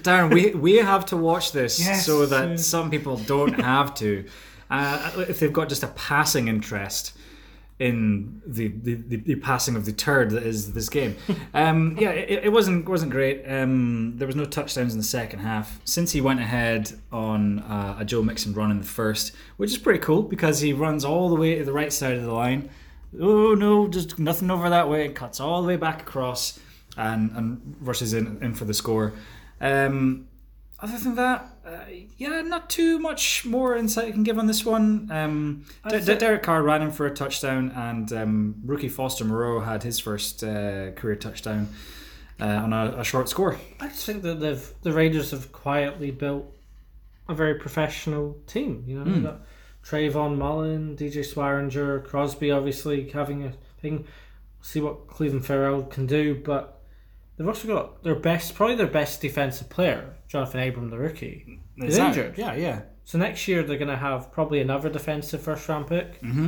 Darren, 0.00 0.32
we 0.32 0.50
we 0.50 0.76
have 0.76 1.06
to 1.06 1.16
watch 1.16 1.52
this 1.52 1.80
Yes. 1.80 2.04
so 2.06 2.26
that 2.26 2.60
some 2.60 2.90
people 2.90 3.16
don't 3.16 3.58
have 3.60 3.94
to. 3.96 4.24
Uh, 4.70 5.24
if 5.28 5.40
they've 5.40 5.52
got 5.52 5.68
just 5.68 5.82
a 5.82 5.88
passing 5.88 6.48
interest 6.48 7.16
in 7.78 8.40
the, 8.46 8.68
the, 8.68 8.94
the, 8.94 9.16
the 9.16 9.34
passing 9.36 9.76
of 9.76 9.84
the 9.84 9.92
turd 9.92 10.30
that 10.30 10.42
is 10.42 10.72
this 10.72 10.88
game. 10.88 11.14
Um, 11.54 11.96
yeah, 11.98 12.10
it, 12.10 12.44
it 12.44 12.52
wasn't 12.52 12.86
wasn't 12.88 13.10
great. 13.12 13.44
Um, 13.48 14.14
there 14.16 14.26
was 14.26 14.36
no 14.36 14.44
touchdowns 14.44 14.92
in 14.92 14.98
the 14.98 15.04
second 15.04 15.38
half. 15.40 15.80
Since 15.84 16.12
he 16.12 16.20
went 16.20 16.40
ahead 16.40 16.92
on 17.10 17.60
uh, 17.60 17.96
a 17.98 18.04
Joe 18.04 18.22
Mixon 18.22 18.52
run 18.52 18.70
in 18.70 18.78
the 18.78 18.86
first, 18.86 19.32
which 19.56 19.70
is 19.70 19.78
pretty 19.78 20.00
cool 20.00 20.22
because 20.22 20.60
he 20.60 20.72
runs 20.74 21.02
all 21.04 21.28
the 21.30 21.34
way 21.36 21.56
to 21.58 21.64
the 21.64 21.72
right 21.72 21.92
side 21.92 22.14
of 22.16 22.22
the 22.24 22.32
line. 22.32 22.68
Oh 23.20 23.54
no, 23.54 23.88
just 23.88 24.18
nothing 24.18 24.50
over 24.50 24.68
that 24.70 24.88
way. 24.88 25.06
It 25.06 25.14
cuts 25.14 25.40
all 25.40 25.62
the 25.62 25.68
way 25.68 25.76
back 25.76 26.02
across 26.02 26.58
and, 26.96 27.30
and 27.36 27.76
rushes 27.80 28.12
in, 28.14 28.38
in 28.42 28.54
for 28.54 28.64
the 28.64 28.74
score. 28.74 29.12
Um, 29.60 30.28
other 30.78 30.98
than 30.98 31.14
that, 31.16 31.46
uh, 31.66 31.78
yeah, 32.18 32.42
not 32.42 32.68
too 32.68 32.98
much 32.98 33.46
more 33.46 33.76
insight 33.76 34.08
I 34.08 34.10
can 34.12 34.22
give 34.24 34.38
on 34.38 34.46
this 34.46 34.64
one. 34.64 35.08
Um, 35.10 35.64
D- 35.88 36.00
D- 36.00 36.16
Derek 36.16 36.42
Carr 36.42 36.62
ran 36.62 36.82
in 36.82 36.90
for 36.90 37.06
a 37.06 37.10
touchdown, 37.14 37.72
and 37.74 38.12
um, 38.12 38.54
rookie 38.64 38.90
Foster 38.90 39.24
Moreau 39.24 39.60
had 39.60 39.82
his 39.82 39.98
first 39.98 40.44
uh, 40.44 40.90
career 40.92 41.16
touchdown 41.16 41.68
uh, 42.40 42.44
on 42.44 42.74
a, 42.74 42.96
a 42.98 43.04
short 43.04 43.30
score. 43.30 43.58
I 43.80 43.88
just 43.88 44.04
think 44.04 44.22
that 44.22 44.38
they've 44.40 44.70
the 44.82 44.92
Raiders 44.92 45.30
have 45.30 45.50
quietly 45.52 46.10
built 46.10 46.52
a 47.28 47.34
very 47.34 47.54
professional 47.54 48.36
team. 48.46 48.84
You 48.86 49.02
know, 49.02 49.10
Hmm. 49.10 49.26
Trayvon 49.86 50.36
Mullen, 50.36 50.96
DJ 50.96 51.18
Swearinger, 51.18 52.04
Crosby, 52.04 52.50
obviously 52.50 53.08
having 53.10 53.44
a 53.44 53.52
thing. 53.80 54.04
See 54.60 54.80
what 54.80 55.06
Clelin 55.06 55.44
Ferrell 55.44 55.84
can 55.84 56.06
do, 56.06 56.34
but 56.34 56.82
they've 57.36 57.46
also 57.46 57.68
got 57.68 58.02
their 58.02 58.16
best, 58.16 58.54
probably 58.56 58.74
their 58.74 58.88
best 58.88 59.20
defensive 59.20 59.68
player, 59.70 60.16
Johnathan 60.28 60.68
Abram, 60.68 60.90
the 60.90 60.98
rookie. 60.98 61.60
He's 61.76 61.92
Is 61.94 61.98
injured. 61.98 62.36
Yeah, 62.36 62.54
yeah. 62.56 62.80
So 63.04 63.16
next 63.18 63.46
year 63.46 63.62
they're 63.62 63.78
going 63.78 63.90
to 63.90 63.96
have 63.96 64.32
probably 64.32 64.60
another 64.60 64.88
defensive 64.88 65.40
first 65.40 65.68
round 65.68 65.86
pick 65.86 66.20
Mm-hmm. 66.20 66.46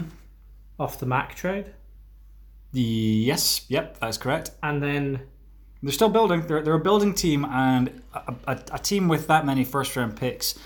off 0.80 0.98
the 0.98 1.06
Mack 1.06 1.36
trade, 1.36 1.72
Yes, 2.72 3.64
yep, 3.68 3.98
that's 4.00 4.18
correct. 4.18 4.50
and 4.62 4.82
then 4.82 5.20
They're 5.82 5.92
still 5.92 6.08
building. 6.08 6.42
They're, 6.46 6.62
they're 6.62 6.74
a 6.74 6.80
building 6.80 7.14
team, 7.14 7.44
and 7.44 8.02
a, 8.12 8.34
a, 8.48 8.60
a 8.72 8.78
team 8.78 9.06
with 9.08 9.26
that 9.28 9.46
many 9.46 9.64
first 9.64 9.94
round 9.96 10.16
picks, 10.16 10.58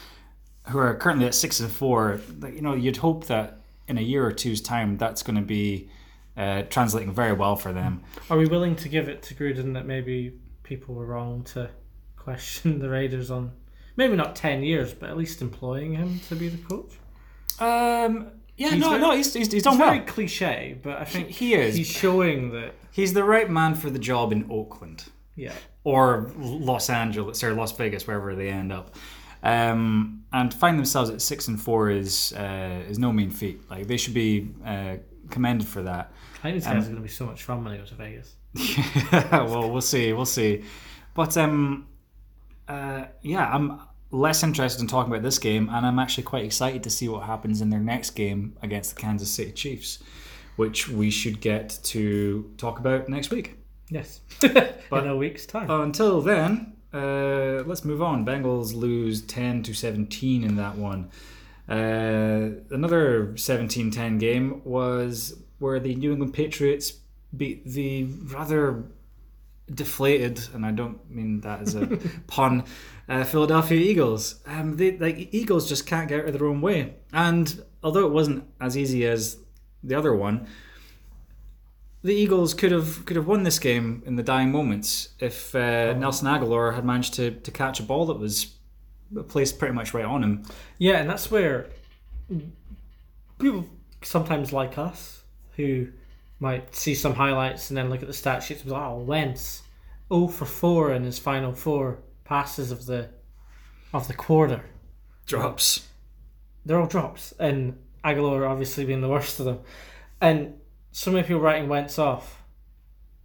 who 0.69 0.79
are 0.79 0.95
currently 0.95 1.27
at 1.27 1.35
six 1.35 1.61
and 1.61 1.71
four. 1.71 2.21
like, 2.41 2.55
You 2.55 2.63
know, 2.63 2.75
you'd 2.75 2.99
hope 2.99 3.27
that 3.27 3.59
in 3.89 3.99
a 3.99 4.03
year 4.03 4.25
or 4.25 4.33
two's 4.33 4.61
time, 4.61 4.97
that's 4.97 5.23
going 5.23 5.37
to 5.37 5.43
be 5.43 5.89
uh, 6.37 6.63
translating 6.71 7.13
very 7.13 7.33
well 7.33 7.57
for 7.57 7.73
them. 7.73 8.03
Are 8.31 8.39
we 8.39 8.47
willing 8.47 8.77
to 8.77 8.89
give 8.89 9.09
it 9.09 9.23
to 9.25 9.35
Gruden 9.35 9.75
that 9.75 9.87
maybe 9.87 10.35
people 10.63 10.95
were 10.95 11.07
wrong 11.07 11.43
to 11.45 11.69
question 12.17 12.79
the 12.81 12.89
Raiders 12.89 13.31
on 13.31 13.53
maybe 13.97 14.17
not 14.17 14.37
ten 14.37 14.63
years, 14.63 14.95
but 14.95 15.11
at 15.11 15.17
least 15.17 15.43
employing 15.43 15.95
him 15.95 16.21
to 16.29 16.35
be 16.37 16.49
the 16.49 16.59
coach? 16.69 16.93
Um, 17.61 18.29
yeah, 18.57 18.71
He's 18.71 18.81
no, 18.81 18.91
very- 18.91 19.01
no, 19.01 19.11
he's, 19.17 19.33
he's, 19.35 19.51
he's 19.53 19.63
done 19.63 19.75
It's 19.75 19.81
well. 19.81 19.91
very 19.93 20.05
cliche, 20.05 20.79
but 20.83 20.99
I 20.99 21.05
think 21.05 21.29
he 21.29 21.55
is. 21.55 21.75
He's 21.77 21.87
showing 21.91 22.53
that 22.53 22.75
He's 22.91 23.15
the 23.15 23.25
right 23.25 23.49
man 23.51 23.75
for 23.75 23.89
the 23.91 23.99
job 23.99 24.33
in 24.33 24.47
Oakland. 24.51 25.05
yeah. 25.35 25.53
or 25.85 26.31
Los 26.37 26.91
Angeles 26.91 27.43
or 27.43 27.55
Las 27.55 27.73
Vegas, 27.73 28.07
wherever 28.07 28.35
they 28.35 28.49
end 28.51 28.71
up. 28.73 28.95
Um, 29.43 30.25
and 30.33 30.55
find 30.55 30.79
themselves 30.79 31.11
at 31.11 31.21
six 31.21 31.49
and 31.49 31.61
four 31.61 31.91
is 31.91 32.33
uh, 32.33 32.83
is 32.89 32.99
no 32.99 33.13
mean 33.13 33.31
feat. 33.31 33.69
Like 33.71 33.87
they 33.87 33.97
should 33.97 34.15
be 34.15 34.51
uh, 34.65 34.97
commended 35.31 35.67
for 35.67 35.83
that. 35.83 36.13
I 36.39 36.43
think 36.43 36.55
these 36.57 36.67
Um, 36.67 36.75
guys 36.75 36.85
going 36.85 36.97
to 36.97 37.03
be 37.03 37.09
so 37.09 37.27
much 37.27 37.43
fun 37.43 37.65
when 37.65 37.73
they 37.73 37.79
go 37.79 37.85
to 37.85 37.95
Vegas. 37.95 38.35
well, 39.33 39.71
we'll 39.71 39.81
see, 39.81 40.13
we'll 40.13 40.27
see. 40.27 40.65
But 41.15 41.37
um, 41.37 41.87
uh, 42.69 43.05
yeah, 43.23 43.49
I'm 43.53 43.81
less 44.11 44.43
interested 44.43 44.81
in 44.81 44.89
talking 44.89 45.13
about 45.13 45.23
this 45.23 45.39
game, 45.39 45.69
and 45.71 45.87
I'm 45.87 45.99
actually 45.99 46.25
quite 46.25 46.45
excited 46.45 46.83
to 46.85 46.91
see 46.91 47.09
what 47.09 47.25
happens 47.25 47.61
in 47.61 47.71
their 47.71 47.81
next 47.81 48.11
game 48.11 48.57
against 48.63 48.95
the 48.95 49.01
Kansas 49.01 49.31
City 49.31 49.53
Chiefs, 49.53 50.03
which 50.57 50.89
we 50.89 51.11
should 51.11 51.41
get 51.41 51.79
to 51.85 52.51
talk 52.59 52.79
about 52.79 53.09
next 53.09 53.31
week. 53.31 53.57
Yes, 53.89 54.21
in 54.43 54.57
a 54.91 55.17
week's 55.17 55.47
time. 55.47 55.71
Until 55.71 56.21
then, 56.21 56.72
uh, 56.93 57.63
let's 57.67 57.85
move 57.85 58.03
on. 58.03 58.25
Bengals 58.25 58.75
lose 58.75 59.23
10 59.23 59.63
to 59.65 59.75
17 59.75 60.45
in 60.45 60.57
that 60.57 60.77
one. 60.77 61.11
Uh, 61.69 62.61
another 62.71 63.29
17-10 63.35 64.19
game 64.19 64.63
was 64.65 65.41
where 65.59 65.81
the 65.81 65.95
New 65.95 66.13
England 66.13 66.35
Patriots 66.35 66.95
beat 67.37 67.65
the 67.65 68.05
rather 68.05 68.85
deflated, 69.73 70.41
and 70.55 70.67
I 70.67 70.73
don't 70.73 70.99
mean 71.11 71.41
that 71.43 71.63
as 71.63 71.75
a 71.75 71.87
pun, 72.27 72.65
uh, 73.09 73.25
Philadelphia 73.25 73.79
Eagles. 73.79 74.41
Um, 74.47 74.77
they 74.77 74.99
like 74.99 75.33
Eagles 75.33 75.69
just 75.69 75.87
can't 75.87 76.09
get 76.09 76.21
out 76.21 76.27
of 76.27 76.39
their 76.39 76.47
own 76.47 76.61
way, 76.61 76.95
and 77.13 77.65
although 77.83 78.07
it 78.07 78.13
wasn't 78.13 78.45
as 78.61 78.77
easy 78.77 79.07
as 79.07 79.39
the 79.83 79.95
other 79.95 80.15
one, 80.15 80.47
the 82.03 82.15
Eagles 82.15 82.55
could 82.55 82.73
have 82.73 83.05
could 83.07 83.17
have 83.17 83.27
won 83.27 83.45
this 83.45 83.59
game 83.59 84.03
in 84.07 84.17
the 84.17 84.23
dying 84.23 84.51
moments 84.51 85.11
if 85.21 85.55
uh, 85.55 85.93
Nelson 85.95 86.29
Agholor 86.29 86.75
had 86.75 86.85
managed 86.85 87.15
to, 87.15 87.31
to 87.31 87.51
catch 87.51 87.81
a 87.81 87.83
ball 87.83 88.07
that 88.07 88.19
was 88.19 88.55
placed 89.29 89.59
pretty 89.59 89.75
much 89.75 89.95
right 89.95 90.05
on 90.05 90.23
him. 90.23 90.45
Yeah, 90.79 90.97
and 90.97 91.09
that's 91.09 91.31
where 91.31 91.69
people 93.39 93.67
sometimes 94.03 94.53
like 94.53 94.79
us 94.79 95.23
who 95.57 95.89
might 96.41 96.75
see 96.75 96.95
some 96.95 97.15
highlights 97.15 97.71
and 97.71 97.77
then 97.77 97.89
look 97.89 98.03
at 98.03 98.09
the 98.09 98.15
stat 98.15 98.43
sheets 98.43 98.63
and 98.63 98.71
be 98.71 98.73
like, 98.73 98.83
oh, 98.83 98.99
Wentz, 98.99 99.63
0 100.13 100.27
for 100.27 100.45
4 100.45 100.95
in 100.95 101.05
his 101.05 101.19
final 101.19 101.53
four 101.53 101.99
passes 102.25 102.73
of 102.73 102.87
the 102.87 103.09
of 103.93 104.09
the 104.09 104.15
quarter. 104.15 104.65
Drops. 105.27 105.87
They're 106.65 106.81
all 106.81 106.87
drops, 106.87 107.33
and 107.39 107.79
Aguilar 108.05 108.47
obviously 108.47 108.85
being 108.85 109.01
the 109.01 109.09
worst 109.09 109.39
of 109.39 109.47
them. 109.47 109.61
And 110.21 110.55
so 110.93 111.11
many 111.11 111.27
people 111.27 111.41
writing 111.43 111.69
Wentz 111.69 111.99
off, 111.99 112.43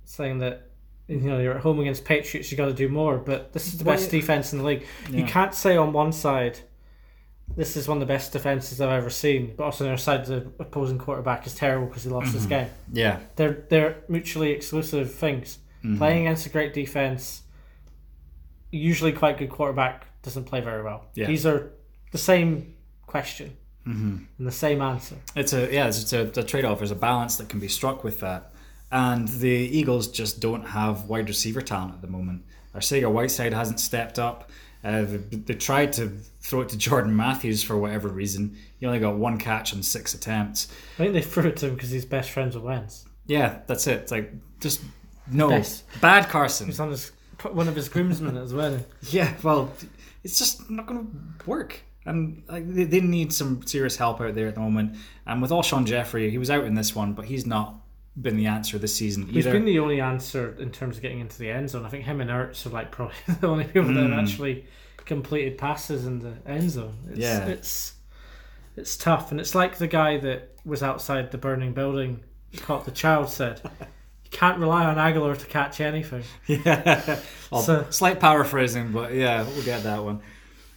saying 0.06 0.40
that 0.40 0.70
you 1.08 1.18
know 1.22 1.40
you're 1.40 1.54
at 1.56 1.62
home 1.62 1.80
against 1.80 2.04
Patriots, 2.06 2.52
you 2.52 2.58
got 2.58 2.66
to 2.66 2.74
do 2.74 2.90
more. 2.90 3.18
But 3.18 3.54
this 3.54 3.68
is 3.68 3.78
the 3.78 3.84
Well, 3.86 3.96
best 3.96 4.12
yeah. 4.12 4.20
defense 4.20 4.52
in 4.54 4.60
the 4.60 4.66
league. 4.66 4.86
You 5.10 5.24
can't 5.24 5.54
say 5.54 5.78
on 5.78 5.94
one 5.94 6.12
side, 6.12 6.60
this 7.56 7.78
is 7.78 7.88
one 7.88 7.98
of 7.98 8.02
the 8.02 8.12
best 8.14 8.34
defenses 8.34 8.82
I've 8.82 8.90
ever 8.90 9.10
seen, 9.10 9.54
but 9.56 9.64
also 9.64 9.84
on 9.86 9.90
the 9.90 9.94
other 9.94 10.02
side, 10.02 10.26
the 10.26 10.48
opposing 10.60 10.98
quarterback 10.98 11.46
is 11.48 11.56
terrible 11.56 11.88
because 11.88 12.04
he 12.04 12.10
lost 12.10 12.28
Mm-hmm. 12.28 12.38
this 12.38 12.46
game. 12.46 12.68
Yeah. 12.92 13.20
They're 13.36 13.66
they're 13.70 13.98
mutually 14.10 14.52
exclusive 14.52 15.14
things. 15.14 15.60
Mm-hmm. 15.84 15.98
Playing 15.98 16.28
against 16.28 16.46
a 16.46 16.50
great 16.50 16.74
defense, 16.74 17.44
usually 18.72 19.12
quite 19.14 19.38
good 19.38 19.50
quarterback 19.50 20.06
doesn't 20.24 20.44
play 20.46 20.62
very 20.62 20.84
well. 20.84 21.06
Yeah. 21.16 21.28
These 21.28 21.46
are 21.46 21.72
the 22.12 22.18
same 22.18 22.76
question 23.06 23.56
Mm-hmm. 23.88 24.18
and 24.38 24.48
the 24.48 24.52
same 24.52 24.82
answer. 24.82 25.16
It's 25.36 25.54
a 25.54 25.72
yeah, 25.74 25.88
it's 25.88 26.12
a, 26.14 26.24
a 26.24 26.44
trade 26.44 26.66
off. 26.66 26.80
There's 26.80 26.92
a 26.92 26.96
balance 26.96 27.38
that 27.38 27.50
can 27.50 27.60
be 27.60 27.68
struck 27.68 28.04
with 28.04 28.20
that, 28.20 28.52
and 28.92 29.28
the 29.28 29.48
Eagles 29.50 30.08
just 30.10 30.40
don't 30.40 30.64
have 30.68 31.06
wide 31.06 31.28
receiver 31.30 31.62
talent 31.62 31.94
at 31.94 32.02
the 32.02 32.08
moment. 32.08 32.44
Arcega 32.76 33.12
Whiteside 33.12 33.54
hasn't 33.54 33.80
stepped 33.80 34.20
up. 34.20 34.50
Uh, 34.84 35.02
they, 35.04 35.18
they 35.18 35.54
tried 35.56 35.92
to 35.94 36.10
throw 36.42 36.62
it 36.62 36.70
to 36.70 36.78
Jordan 36.78 37.16
Matthews 37.16 37.64
for 37.64 37.78
whatever 37.78 38.08
reason. 38.10 38.56
He 38.80 38.86
only 38.86 39.00
got 39.00 39.16
one 39.16 39.38
catch 39.38 39.74
on 39.74 39.82
six 39.84 40.14
attempts. 40.14 40.68
I 40.96 40.98
think 40.98 41.14
they 41.14 41.22
threw 41.22 41.48
it 41.48 41.58
to 41.58 41.68
him 41.68 41.74
because 41.76 41.90
he's 41.90 42.06
best 42.06 42.30
friends 42.32 42.56
with 42.56 42.64
Wentz. 42.64 43.06
Yeah, 43.26 43.60
that's 43.68 43.88
it. 43.88 44.02
It's 44.02 44.12
like 44.12 44.32
just 44.60 44.82
no 45.30 45.50
Best. 45.50 45.84
bad 46.00 46.30
Carson. 46.30 46.68
He's 46.68 46.80
on 46.80 46.92
his 46.92 47.12
one 47.52 47.68
of 47.68 47.76
his 47.76 47.90
groomsmen 47.90 48.38
as 48.38 48.54
well. 48.54 48.80
Yeah, 49.10 49.34
well, 49.44 49.72
it's 50.24 50.38
just 50.38 50.70
not 50.70 50.86
going 50.88 51.06
to 51.06 51.50
work. 51.50 51.82
And 52.08 52.44
like, 52.48 52.68
they, 52.68 52.86
they 52.86 53.00
need 53.02 53.32
some 53.34 53.66
serious 53.68 53.98
help 53.98 54.22
out 54.22 54.34
there 54.34 54.48
at 54.48 54.56
the 54.56 54.62
moment. 54.62 54.96
And 55.26 55.42
with 55.42 55.52
Alshon 55.52 55.86
Jeffery, 55.86 56.30
he 56.30 56.38
was 56.38 56.50
out 56.50 56.64
in 56.64 56.74
this 56.74 56.96
one, 56.96 57.14
but 57.14 57.26
he's 57.26 57.46
not 57.46 57.76
been 58.20 58.36
the 58.38 58.48
answer 58.48 58.80
this 58.80 58.96
season 58.96 59.28
He's 59.28 59.46
either. 59.46 59.52
been 59.54 59.66
the 59.66 59.78
only 59.78 60.02
answer 60.02 60.56
in 60.60 60.72
terms 60.72 60.96
of 60.96 61.04
getting 61.04 61.20
into 61.20 61.38
the 61.38 61.52
end 61.52 61.70
zone. 61.70 61.86
I 61.86 61.90
think 61.90 62.06
him 62.06 62.20
and 62.22 62.30
Ertz 62.32 62.66
are 62.66 62.70
like 62.70 62.90
probably 62.98 63.14
the 63.40 63.48
only 63.48 63.66
people 63.66 63.94
that 63.94 64.10
have 64.10 64.20
actually 64.20 64.66
completed 65.06 65.58
passes 65.58 66.08
in 66.08 66.20
the 66.20 66.34
end 66.50 66.72
zone. 66.72 66.96
It's, 67.10 67.20
Yeah. 67.20 67.46
it's 67.46 67.94
it's 68.76 68.96
tough, 68.98 69.32
and 69.32 69.40
it's 69.40 69.54
like 69.56 69.78
the 69.78 69.88
guy 69.88 70.18
that 70.20 70.52
was 70.66 70.82
outside 70.84 71.32
the 71.32 71.38
burning 71.38 71.74
building 71.74 72.20
caught 72.62 72.86
the 72.86 72.92
child 72.92 73.30
said. 73.30 73.62
You 74.30 74.32
can't 74.38 74.60
rely 74.60 74.84
on 74.84 74.98
Agholor 74.98 75.38
to 75.38 75.46
catch 75.46 75.80
anything. 75.80 76.22
yeah. 76.48 77.20
Well, 77.50 77.62
So- 77.62 77.86
slight 77.92 78.20
paraphrasing, 78.20 78.92
but 78.92 79.14
yeah, 79.14 79.44
we'll 79.44 79.64
get 79.64 79.84
that 79.84 80.04
one. 80.04 80.20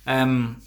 Um, 0.06 0.62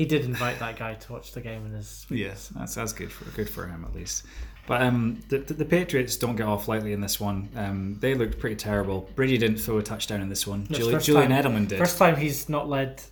He 0.00 0.06
did 0.06 0.24
invite 0.24 0.58
that 0.60 0.78
guy 0.78 0.94
to 0.94 1.12
watch 1.12 1.32
the 1.32 1.42
game 1.42 1.66
in 1.66 1.72
his. 1.72 2.06
yes, 2.10 2.48
that's 2.56 2.74
that's 2.74 2.94
good 2.94 3.12
for 3.12 3.26
good 3.32 3.50
for 3.50 3.66
him 3.66 3.84
at 3.84 3.94
least. 3.94 4.24
But 4.66 4.80
um, 4.80 5.20
the, 5.28 5.40
the, 5.40 5.66
Patriots 5.66 6.16
don't 6.16 6.36
get 6.36 6.46
off 6.46 6.68
lightly 6.68 6.94
in 6.94 7.02
this 7.02 7.20
one. 7.20 7.50
Um, 7.54 7.98
they 8.00 8.14
looked 8.14 8.38
pretty 8.38 8.56
terrible. 8.56 9.10
Brady 9.14 9.36
didn't 9.36 9.58
throw 9.58 9.76
a 9.76 9.82
touchdown 9.82 10.22
in 10.22 10.30
this 10.30 10.46
one. 10.46 10.66
It's 10.70 10.78
Julian, 10.78 11.00
Julian 11.02 11.30
time- 11.32 11.44
Edelman 11.44 11.68
did. 11.68 11.78
First 11.78 11.98
time 11.98 12.16
he's 12.16 12.48
not 12.48 12.66
led 12.66 13.02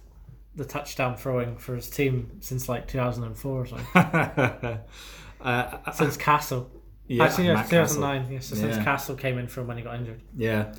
the 0.56 0.65
touchdown 0.65 1.15
throwing 1.15 1.59
for 1.59 1.77
his 1.77 1.90
team 1.90 2.39
since 2.40 2.70
like 2.70 2.89
2004 2.89 3.52
or 3.52 3.66
something. 3.66 3.85
uh, 5.43 5.93
since 5.93 6.16
Cassel. 6.16 6.70
yeah, 7.06 7.24
Actually, 7.24 7.48
yeah, 7.48 7.55
Matt 7.55 7.69
Cassel. 7.69 7.97
2009. 7.97 8.32
Yeah, 8.32 8.40
so 8.40 8.56
since 8.56 8.77
Yeah. 8.77 8.85
Cassel 8.85 9.15
came 9.16 9.36
in 9.36 9.47
from 9.47 9.66
when 9.66 9.77
he 9.77 9.82
got 9.82 9.97
injured. 9.97 10.23
Yeah. 10.35 10.73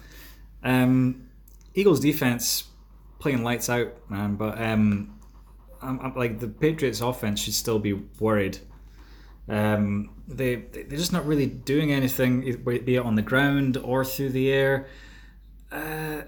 Um, 0.64 1.30
Eagles 1.76 1.99
defense 1.99 2.64
playing 3.19 3.44
lights 3.44 3.69
out, 3.69 3.94
man. 4.10 4.38
But 4.38 4.60
um, 4.60 5.19
I'm, 5.81 5.99
I'm 6.01 6.15
like 6.15 6.39
the 6.39 6.47
Patriots 6.47 7.01
offense 7.01 7.39
should 7.41 7.53
still 7.53 7.80
be 7.80 7.93
worried. 7.93 8.60
Um, 9.47 10.11
they 10.27 10.56
they're 10.56 10.97
just 10.97 11.14
not 11.14 11.26
really 11.26 11.47
doing 11.47 11.91
anything, 11.91 12.41
be 12.64 12.95
it 12.95 13.03
on 13.06 13.15
the 13.15 13.22
ground 13.22 13.77
or 13.77 14.06
through 14.06 14.30
the 14.30 14.51
air. 14.51 14.88
Uh, 15.72 16.22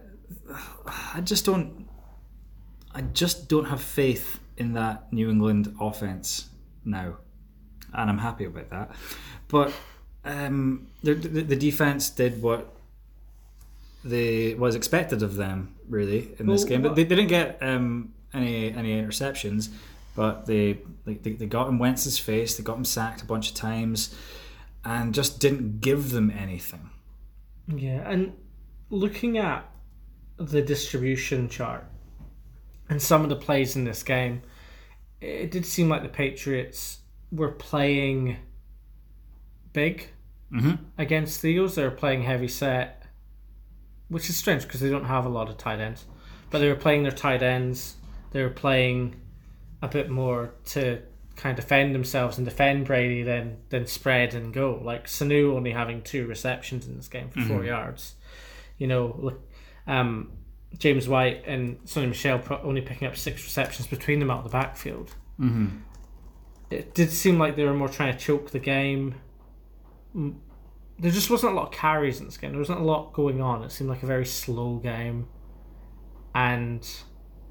I 1.15 1.21
just 1.21 1.45
don't. 1.45 1.87
I 2.93 3.01
just 3.01 3.47
don't 3.47 3.65
have 3.65 3.81
faith 3.81 4.39
in 4.57 4.73
that 4.73 5.11
New 5.13 5.29
England 5.29 5.75
offense 5.79 6.49
now, 6.83 7.17
and 7.93 8.09
I'm 8.09 8.17
happy 8.17 8.45
about 8.45 8.69
that. 8.71 8.91
But 9.47 9.71
um, 10.25 10.87
the, 11.03 11.13
the 11.13 11.41
the 11.41 11.55
defense 11.55 12.09
did 12.09 12.41
what 12.41 12.73
they 14.03 14.55
was 14.55 14.75
expected 14.75 15.21
of 15.21 15.35
them 15.35 15.75
really 15.87 16.31
in 16.39 16.47
this 16.47 16.61
Well, 16.61 16.69
game. 16.69 16.81
but 16.81 16.95
They, 16.95 17.03
they 17.03 17.15
didn't 17.15 17.29
get 17.29 17.57
um, 17.61 18.13
any 18.33 18.71
any 18.73 19.01
interceptions, 19.01 19.69
but 20.15 20.45
they, 20.45 20.79
they 21.05 21.15
they 21.15 21.31
they 21.33 21.45
got 21.45 21.67
in 21.67 21.77
Wentz's 21.77 22.17
face. 22.17 22.57
They 22.57 22.63
got 22.63 22.77
him 22.77 22.85
sacked 22.85 23.21
a 23.21 23.25
bunch 23.25 23.49
of 23.49 23.55
times, 23.55 24.15
and 24.83 25.13
just 25.13 25.39
didn't 25.39 25.81
give 25.81 26.11
them 26.11 26.31
anything. 26.31 26.89
Yeah, 27.67 28.09
and 28.09 28.33
looking 28.89 29.37
at 29.37 29.69
the 30.37 30.61
distribution 30.61 31.47
chart 31.49 31.85
and 32.89 33.01
some 33.01 33.23
of 33.23 33.29
the 33.29 33.35
plays 33.35 33.75
in 33.75 33.83
this 33.85 34.03
game, 34.03 34.41
it 35.21 35.51
did 35.51 35.65
seem 35.65 35.87
like 35.87 36.01
the 36.03 36.09
Patriots 36.09 36.99
were 37.31 37.51
playing 37.51 38.37
big 39.73 40.09
Mm-hmm. 40.51 40.83
against 40.97 41.41
the 41.41 41.47
Eagles. 41.47 41.75
They 41.75 41.83
were 41.85 41.91
playing 41.91 42.23
heavy 42.23 42.49
set, 42.49 43.03
which 44.09 44.29
is 44.29 44.35
strange 44.35 44.63
because 44.63 44.81
they 44.81 44.89
don't 44.89 45.05
have 45.05 45.25
a 45.25 45.29
lot 45.29 45.47
of 45.47 45.55
tight 45.57 45.79
ends. 45.79 46.03
But 46.49 46.59
they 46.59 46.67
were 46.67 46.75
playing 46.75 47.03
their 47.03 47.13
tight 47.13 47.41
ends. 47.41 47.95
They 48.31 48.41
were 48.41 48.49
playing 48.49 49.15
a 49.81 49.87
bit 49.87 50.09
more 50.09 50.53
to 50.65 51.01
kind 51.35 51.57
of 51.57 51.63
defend 51.63 51.95
themselves 51.95 52.37
and 52.37 52.45
defend 52.45 52.85
Brady 52.85 53.23
than 53.23 53.57
than 53.69 53.85
spread 53.87 54.33
and 54.33 54.53
go. 54.53 54.79
Like 54.83 55.07
Sanu 55.07 55.55
only 55.55 55.71
having 55.71 56.01
two 56.01 56.27
receptions 56.27 56.87
in 56.87 56.95
this 56.95 57.07
game 57.07 57.29
for 57.29 57.41
four 57.41 57.63
yards. 57.63 58.15
You 58.77 58.87
know, 58.87 59.15
look, 59.19 59.49
um, 59.87 60.31
James 60.77 61.07
White 61.07 61.43
and 61.45 61.79
Sony 61.85 62.09
Michel 62.09 62.41
only 62.63 62.81
picking 62.81 63.07
up 63.07 63.15
six 63.15 63.43
receptions 63.43 63.87
between 63.87 64.19
them 64.19 64.31
out 64.31 64.39
of 64.39 64.43
the 64.45 64.49
backfield. 64.49 65.15
Mm-hmm. 65.39 65.77
It 66.69 66.93
did 66.93 67.11
seem 67.11 67.37
like 67.37 67.55
they 67.55 67.65
were 67.65 67.73
more 67.73 67.89
trying 67.89 68.13
to 68.13 68.19
choke 68.19 68.51
the 68.51 68.59
game. 68.59 69.15
There 70.13 71.11
just 71.11 71.29
wasn't 71.29 71.53
a 71.53 71.55
lot 71.55 71.67
of 71.67 71.73
carries 71.73 72.19
in 72.19 72.25
this 72.25 72.37
game. 72.37 72.51
There 72.51 72.59
wasn't 72.59 72.79
a 72.79 72.83
lot 72.83 73.13
going 73.13 73.41
on. 73.41 73.63
It 73.63 73.71
seemed 73.71 73.89
like 73.89 74.03
a 74.03 74.05
very 74.05 74.25
slow 74.25 74.77
game, 74.77 75.27
and 76.33 76.87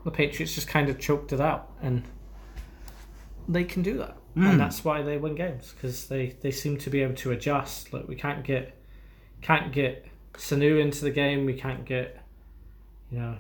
the 0.05 0.11
Patriots 0.11 0.55
just 0.55 0.69
kind 0.69 0.89
of 0.89 0.99
choked 0.99 1.33
it 1.33 1.41
out, 1.41 1.71
and 1.83 2.03
they 3.49 3.65
can 3.65 3.83
do 3.83 3.99
that, 3.99 4.17
Mm. 4.37 4.51
and 4.53 4.61
that's 4.61 4.85
why 4.85 5.03
they 5.03 5.17
win 5.19 5.35
games 5.35 5.73
because 5.75 6.07
they 6.09 6.37
they 6.41 6.51
seem 6.51 6.77
to 6.79 6.91
be 6.91 7.01
able 7.03 7.15
to 7.17 7.33
adjust. 7.33 7.93
Like 7.93 8.07
we 8.09 8.15
can't 8.17 8.45
get 8.45 8.77
can't 9.43 9.73
get 9.73 10.07
Sanu 10.35 10.81
into 10.81 11.03
the 11.03 11.11
game. 11.11 11.45
We 11.47 11.55
can't 11.55 11.85
get 11.85 12.23
you 13.11 13.19
know 13.19 13.37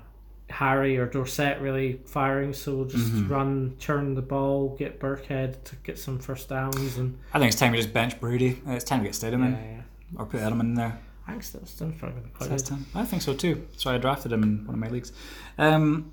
Harry 0.50 0.98
or 0.98 1.06
Dorsett 1.06 1.60
really 1.60 2.00
firing. 2.06 2.52
So 2.52 2.74
we'll 2.74 2.86
just 2.86 3.12
Mhm. 3.12 3.30
run, 3.30 3.76
turn 3.78 4.14
the 4.14 4.22
ball, 4.22 4.74
get 4.76 4.98
Burkhead 4.98 5.62
to 5.64 5.76
get 5.84 5.96
some 5.98 6.18
first 6.18 6.48
downs, 6.48 6.98
and 6.98 7.16
I 7.32 7.38
think 7.38 7.52
it's 7.52 7.60
time 7.60 7.72
to 7.72 7.78
just 7.78 7.92
bench 7.94 8.18
Brady. 8.20 8.60
Uh, 8.66 8.72
It's 8.72 8.84
time 8.84 8.98
to 9.00 9.04
get 9.04 9.12
Stidham 9.12 9.40
yeah, 9.40 9.46
in 9.46 9.52
yeah. 9.52 9.82
or 10.16 10.26
put 10.26 10.40
Edelman 10.40 10.60
in 10.60 10.74
there. 10.74 10.98
I 11.28 11.32
think 11.32 11.44
Stim's 11.44 11.72
probably 11.96 12.20
going 12.36 12.58
to 12.58 12.64
time. 12.64 12.84
I 12.96 13.04
think 13.04 13.22
so 13.22 13.32
too. 13.34 13.64
So 13.76 13.92
I 13.94 13.98
drafted 13.98 14.32
him 14.32 14.42
in 14.42 14.66
one 14.66 14.74
of 14.74 14.80
my 14.80 14.88
leagues. 14.88 15.12
Um, 15.58 16.10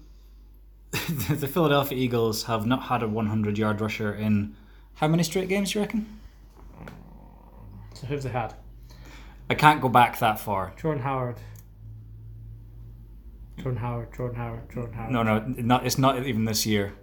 the 1.29 1.47
Philadelphia 1.47 1.97
Eagles 1.97 2.43
have 2.43 2.65
not 2.65 2.83
had 2.83 3.03
a 3.03 3.07
100 3.07 3.57
yard 3.57 3.81
rusher 3.81 4.13
in 4.13 4.55
how 4.95 5.07
many 5.07 5.23
straight 5.23 5.49
games? 5.49 5.71
Do 5.71 5.79
you 5.79 5.85
reckon? 5.85 6.19
So 7.93 8.07
who've 8.07 8.21
they 8.21 8.29
had? 8.29 8.53
I 9.49 9.55
can't 9.55 9.81
go 9.81 9.89
back 9.89 10.19
that 10.19 10.39
far. 10.39 10.73
Jordan 10.79 11.03
Howard. 11.03 11.37
Jordan 13.57 13.77
Howard, 13.77 14.13
Jordan 14.15 14.37
Howard, 14.37 14.71
Jordan 14.71 14.93
Howard. 14.93 15.11
No, 15.11 15.23
no, 15.23 15.39
not. 15.39 15.85
It's 15.85 15.97
not 15.97 16.25
even 16.25 16.45
this 16.45 16.65
year. 16.65 16.93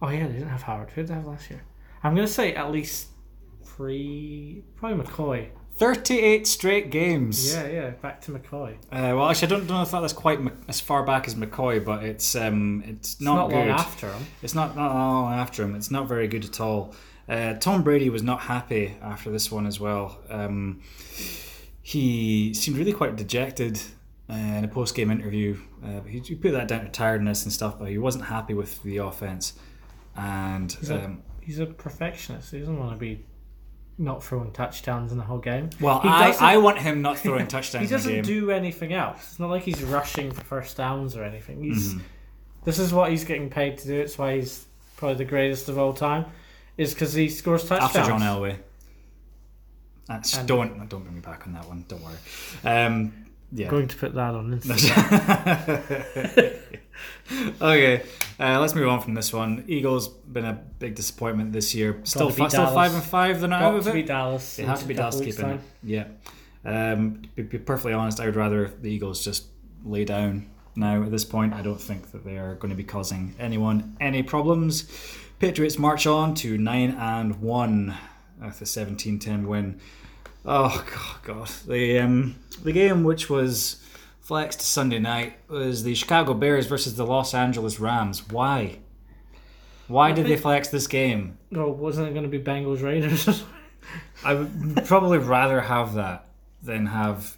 Oh 0.00 0.08
yeah, 0.08 0.26
they 0.26 0.34
didn't 0.34 0.48
have 0.48 0.62
Howard. 0.62 0.90
Who 0.90 1.02
did 1.02 1.08
they 1.08 1.14
have 1.14 1.26
last 1.26 1.50
year? 1.50 1.62
I'm 2.02 2.14
gonna 2.14 2.26
say 2.26 2.54
at 2.54 2.70
least 2.70 3.08
three. 3.62 4.64
Probably 4.76 5.04
McCoy. 5.04 5.48
38 5.76 6.46
straight 6.46 6.90
games. 6.90 7.52
Yeah, 7.54 7.66
yeah. 7.68 7.90
Back 7.90 8.20
to 8.22 8.32
McCoy. 8.32 8.74
Uh, 8.92 9.16
well, 9.16 9.28
actually, 9.30 9.48
I 9.48 9.50
don't 9.58 9.68
know 9.68 9.82
if 9.82 9.90
that's 9.90 10.12
quite 10.12 10.38
as 10.68 10.80
far 10.80 11.04
back 11.04 11.26
as 11.26 11.34
McCoy, 11.34 11.84
but 11.84 12.04
it's 12.04 12.34
um, 12.36 12.82
it's 12.86 13.12
It's 13.14 13.20
not, 13.20 13.34
not, 13.34 13.48
good. 13.50 13.56
long 13.56 13.68
after 13.68 14.08
him. 14.10 14.26
It's 14.42 14.54
not 14.54 14.76
not 14.76 14.94
long 14.94 15.32
after 15.32 15.62
him. 15.62 15.74
It's 15.74 15.90
not 15.90 16.06
very 16.08 16.28
good 16.28 16.44
at 16.44 16.60
all. 16.60 16.94
Uh, 17.28 17.54
Tom 17.54 17.82
Brady 17.82 18.10
was 18.10 18.22
not 18.22 18.40
happy 18.40 18.96
after 19.00 19.30
this 19.30 19.50
one 19.50 19.66
as 19.66 19.80
well. 19.80 20.18
Um, 20.28 20.82
he 21.82 22.54
seemed 22.54 22.76
really 22.76 22.92
quite 22.92 23.16
dejected 23.16 23.80
uh, 24.30 24.34
in 24.34 24.64
a 24.64 24.68
post 24.68 24.94
game 24.94 25.10
interview. 25.10 25.56
Uh, 25.84 26.00
he, 26.02 26.20
he 26.20 26.34
put 26.34 26.52
that 26.52 26.68
down 26.68 26.84
to 26.84 26.90
tiredness 26.90 27.44
and 27.44 27.52
stuff, 27.52 27.78
but 27.78 27.88
he 27.88 27.98
wasn't 27.98 28.24
happy 28.24 28.54
with 28.54 28.82
the 28.82 28.98
offense. 28.98 29.54
And 30.16 30.70
He's 30.72 30.90
a- 30.90 31.04
um, 31.04 31.22
He's 31.40 31.58
a 31.58 31.66
perfectionist. 31.66 32.52
He 32.52 32.60
doesn't 32.60 32.78
want 32.78 32.92
to 32.92 32.96
be 32.98 33.24
not 33.98 34.24
throwing 34.24 34.50
touchdowns 34.52 35.12
in 35.12 35.18
the 35.18 35.24
whole 35.24 35.38
game. 35.38 35.70
well, 35.80 36.00
He 36.00 36.08
I, 36.08 36.54
I 36.54 36.56
want 36.58 36.78
him 36.78 37.02
not 37.02 37.18
throwing 37.18 37.46
touchdowns 37.56 37.88
He 37.88 37.94
in 37.94 38.00
the 38.02 38.08
doesn't 38.08 38.22
do 38.26 38.50
anything 38.50 38.92
else. 38.92 39.18
It's 39.32 39.38
not 39.38 39.50
like 39.50 39.62
he's 39.62 39.82
rushing 39.82 40.32
for 40.32 40.42
first 40.44 40.76
downs 40.76 41.16
or 41.16 41.22
anything. 41.24 41.62
He's 41.62 41.94
Mhm. 41.94 42.00
this 42.64 42.78
is 42.78 42.92
what 42.92 43.10
he's 43.10 43.24
getting 43.24 43.50
paid 43.50 43.78
to 43.78 43.86
do. 43.86 44.00
It's 44.00 44.16
why 44.18 44.36
he's 44.36 44.64
probably 44.96 45.16
the 45.16 45.24
greatest 45.24 45.68
of 45.68 45.78
all 45.78 45.92
time. 45.92 46.24
Is 46.78 46.94
because 46.94 47.12
he 47.12 47.28
scores 47.28 47.64
touchdowns. 47.68 47.94
after 47.96 48.10
John 48.10 48.20
Elway. 48.22 48.56
That's, 50.08 50.36
And- 50.36 50.48
don't 50.48 50.88
don't 50.88 51.02
bring 51.02 51.14
me 51.14 51.20
back 51.20 51.46
on 51.46 51.52
that 51.52 51.68
one. 51.68 51.84
Don't 51.86 52.02
worry. 52.02 52.16
Um, 52.64 53.12
yeah. 53.52 53.68
Going 53.68 53.88
to 53.88 53.96
put 53.96 54.14
that 54.14 54.34
on 54.34 54.50
Instagram. 54.60 56.58
okay, 57.60 58.02
uh, 58.40 58.60
let's 58.60 58.74
move 58.74 58.88
on 58.88 59.00
from 59.00 59.14
this 59.14 59.32
one. 59.32 59.64
Eagles 59.68 60.08
been 60.08 60.44
a 60.44 60.54
big 60.78 60.94
disappointment 60.94 61.52
this 61.52 61.74
year. 61.74 62.00
Still, 62.04 62.30
fi- 62.30 62.48
still 62.48 62.66
five 62.68 62.94
and 62.94 63.02
five. 63.02 63.40
They're 63.40 63.48
not 63.48 63.62
out 63.62 63.74
of 63.76 63.84
to 63.84 63.90
it. 63.90 63.94
beat 63.94 64.06
Dallas. 64.06 64.56
They 64.56 64.62
in 64.62 64.68
have 64.68 64.80
to 64.80 64.86
be 64.86 64.94
Dallas 64.94 65.18
keeping. 65.18 65.34
time. 65.34 65.60
Yeah. 65.82 66.06
Um, 66.64 67.22
to 67.36 67.42
be 67.44 67.58
perfectly 67.58 67.92
honest, 67.92 68.20
I 68.20 68.26
would 68.26 68.36
rather 68.36 68.68
the 68.68 68.90
Eagles 68.90 69.24
just 69.24 69.46
lay 69.84 70.04
down 70.04 70.48
now 70.76 71.02
at 71.02 71.10
this 71.10 71.24
point. 71.24 71.52
I 71.52 71.62
don't 71.62 71.80
think 71.80 72.12
that 72.12 72.24
they 72.24 72.38
are 72.38 72.54
going 72.54 72.70
to 72.70 72.76
be 72.76 72.84
causing 72.84 73.34
anyone 73.38 73.96
any 74.00 74.22
problems. 74.22 74.86
Patriots 75.38 75.78
march 75.78 76.06
on 76.06 76.34
to 76.36 76.56
nine 76.56 76.92
and 76.92 77.40
one 77.40 77.94
with 78.40 78.60
a 78.60 78.64
17-10 78.64 79.46
win. 79.46 79.80
Oh 80.44 80.84
god. 81.24 81.48
The 81.66 81.98
um 82.00 82.36
the 82.62 82.72
game 82.72 83.04
which 83.04 83.30
was 83.30 83.76
flexed 84.20 84.60
to 84.60 84.66
Sunday 84.66 84.98
night 84.98 85.34
was 85.48 85.82
the 85.84 85.94
Chicago 85.94 86.34
Bears 86.34 86.66
versus 86.66 86.96
the 86.96 87.06
Los 87.06 87.34
Angeles 87.34 87.78
Rams. 87.80 88.28
Why? 88.28 88.78
Why 89.88 90.08
I 90.10 90.12
did 90.12 90.26
they 90.26 90.36
flex 90.36 90.68
this 90.68 90.86
game? 90.86 91.38
No, 91.50 91.68
wasn't 91.68 92.08
it 92.08 92.12
going 92.12 92.28
to 92.28 92.28
be 92.38 92.42
Bengals 92.42 92.82
Raiders? 92.82 93.44
I 94.24 94.34
would 94.34 94.84
probably 94.86 95.18
rather 95.18 95.60
have 95.60 95.94
that 95.94 96.26
than 96.62 96.86
have 96.86 97.36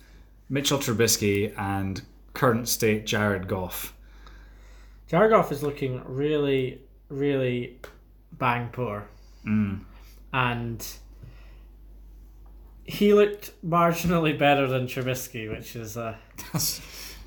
Mitchell 0.49 0.79
Trubisky 0.79 1.59
and 1.59 2.03
current 2.35 2.69
state 2.69 3.07
Jared 3.07 3.49
Goff. 3.49 3.95
Jared 5.09 5.31
Goff 5.31 5.51
is 5.53 5.63
looking 5.63 6.03
really, 6.07 6.81
really 7.09 7.79
bang 8.33 8.69
poor, 8.73 9.07
Mm. 9.47 9.81
and 10.33 10.87
he 12.85 13.15
looked 13.15 13.53
marginally 13.67 14.39
better 14.39 14.67
than 14.67 14.87
Trubisky, 14.87 15.51
which 15.51 15.75
is 15.75 15.97
uh, 15.97 16.17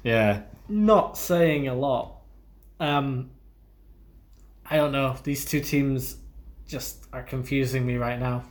yeah. 0.04 0.44
not 0.70 1.18
saying 1.18 1.68
a 1.68 1.74
lot. 1.74 2.22
Um, 2.80 3.32
I 4.70 4.78
don't 4.78 4.92
know. 4.92 5.16
These 5.24 5.46
two 5.46 5.62
teams 5.62 6.18
just 6.68 7.06
are 7.12 7.24
confusing 7.24 7.86
me 7.86 7.96
right 7.96 8.20
now. 8.20 8.44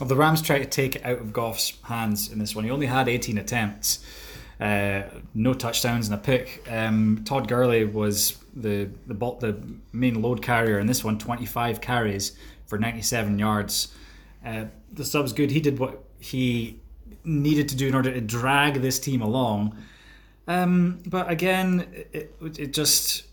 Well, 0.00 0.08
the 0.08 0.16
Rams 0.16 0.42
tried 0.42 0.58
to 0.60 0.66
take 0.66 0.96
it 0.96 1.04
out 1.04 1.18
of 1.18 1.32
Goff's 1.32 1.74
hands 1.84 2.30
in 2.30 2.38
this 2.38 2.54
one. 2.54 2.64
He 2.64 2.70
only 2.70 2.86
had 2.86 3.08
18 3.08 3.38
attempts, 3.38 4.04
uh, 4.60 5.02
no 5.34 5.54
touchdowns 5.54 6.08
and 6.08 6.14
a 6.14 6.18
pick. 6.18 6.66
Um, 6.70 7.22
Todd 7.24 7.48
Gurley 7.48 7.84
was 7.84 8.36
the 8.54 8.90
the 9.06 9.14
ball, 9.14 9.38
the 9.38 9.58
main 9.92 10.22
load 10.22 10.42
carrier 10.42 10.78
in 10.78 10.86
this 10.86 11.02
one, 11.02 11.18
25 11.18 11.80
carries 11.80 12.36
for 12.66 12.78
97 12.78 13.38
yards. 13.38 13.94
Uh, 14.44 14.66
the 14.92 15.04
sub's 15.04 15.32
good. 15.32 15.50
He 15.50 15.60
did 15.60 15.78
what 15.78 16.05
he 16.26 16.80
needed 17.24 17.68
to 17.68 17.76
do 17.76 17.88
in 17.88 17.94
order 17.94 18.12
to 18.12 18.20
drag 18.20 18.74
this 18.82 18.98
team 18.98 19.22
along. 19.22 19.76
Um, 20.48 21.00
but 21.06 21.30
again, 21.30 21.86
it, 22.12 22.34
it, 22.40 22.72
just 22.72 23.24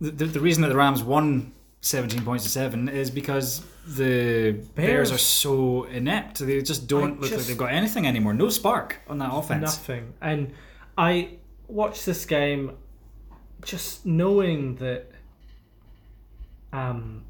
the, 0.00 0.10
the 0.10 0.40
reason 0.40 0.62
that 0.62 0.68
the 0.68 0.76
Rams 0.76 1.02
won 1.02 1.52
17 1.82 2.24
points 2.24 2.44
to 2.44 2.50
seven 2.50 2.88
is 2.88 3.10
because 3.10 3.62
the 3.86 4.52
Bears, 4.74 5.10
Bears- 5.10 5.12
are 5.12 5.18
so 5.18 5.84
inept. 5.84 6.40
They 6.40 6.60
just 6.62 6.86
don't 6.86 7.18
I 7.18 7.20
look 7.20 7.30
like 7.30 7.40
they've 7.40 7.56
got 7.56 7.72
anything 7.72 8.06
anymore. 8.06 8.34
No 8.34 8.48
spark 8.48 9.00
on 9.08 9.18
that 9.18 9.30
offense. 9.32 9.62
Nothing. 9.62 10.14
And 10.20 10.52
I 10.98 11.38
watched 11.68 12.04
this 12.04 12.24
game 12.24 12.76
just 13.62 14.06
knowing 14.06 14.76
that 14.76 15.10
um, 16.72 17.22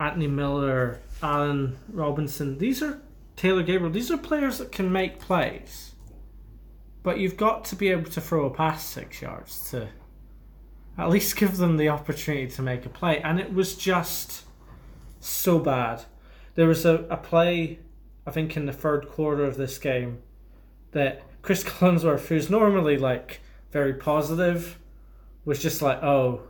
Anthony 0.00 0.26
Miller, 0.26 1.00
Allen 1.22 1.76
Robinson, 1.92 2.58
these 2.58 2.82
are 2.82 3.00
Taylor 3.36 3.62
Gabriel, 3.62 3.92
these 3.92 4.10
are 4.10 4.16
players 4.18 4.58
that 4.58 4.72
can 4.72 4.90
make 4.92 5.18
plays. 5.18 5.94
But 7.02 7.18
you've 7.18 7.36
got 7.36 7.64
to 7.66 7.76
be 7.76 7.88
able 7.88 8.10
to 8.10 8.20
throw 8.20 8.46
a 8.46 8.50
pass 8.50 8.84
six 8.84 9.20
yards 9.20 9.70
to 9.70 9.88
at 10.96 11.10
least 11.10 11.36
give 11.36 11.56
them 11.56 11.76
the 11.76 11.88
opportunity 11.88 12.46
to 12.46 12.62
make 12.62 12.86
a 12.86 12.88
play. 12.88 13.20
And 13.20 13.40
it 13.40 13.52
was 13.52 13.74
just 13.74 14.44
so 15.20 15.58
bad. 15.58 16.04
There 16.54 16.68
was 16.68 16.84
a, 16.84 17.04
a 17.10 17.16
play, 17.16 17.80
I 18.26 18.30
think, 18.30 18.56
in 18.56 18.66
the 18.66 18.72
third 18.72 19.08
quarter 19.08 19.44
of 19.44 19.56
this 19.56 19.76
game 19.78 20.22
that 20.92 21.22
Chris 21.42 21.64
Collinsworth, 21.64 22.28
who's 22.28 22.48
normally 22.48 22.96
like 22.96 23.40
very 23.70 23.94
positive, 23.94 24.78
was 25.44 25.60
just 25.60 25.82
like, 25.82 26.02
oh, 26.02 26.42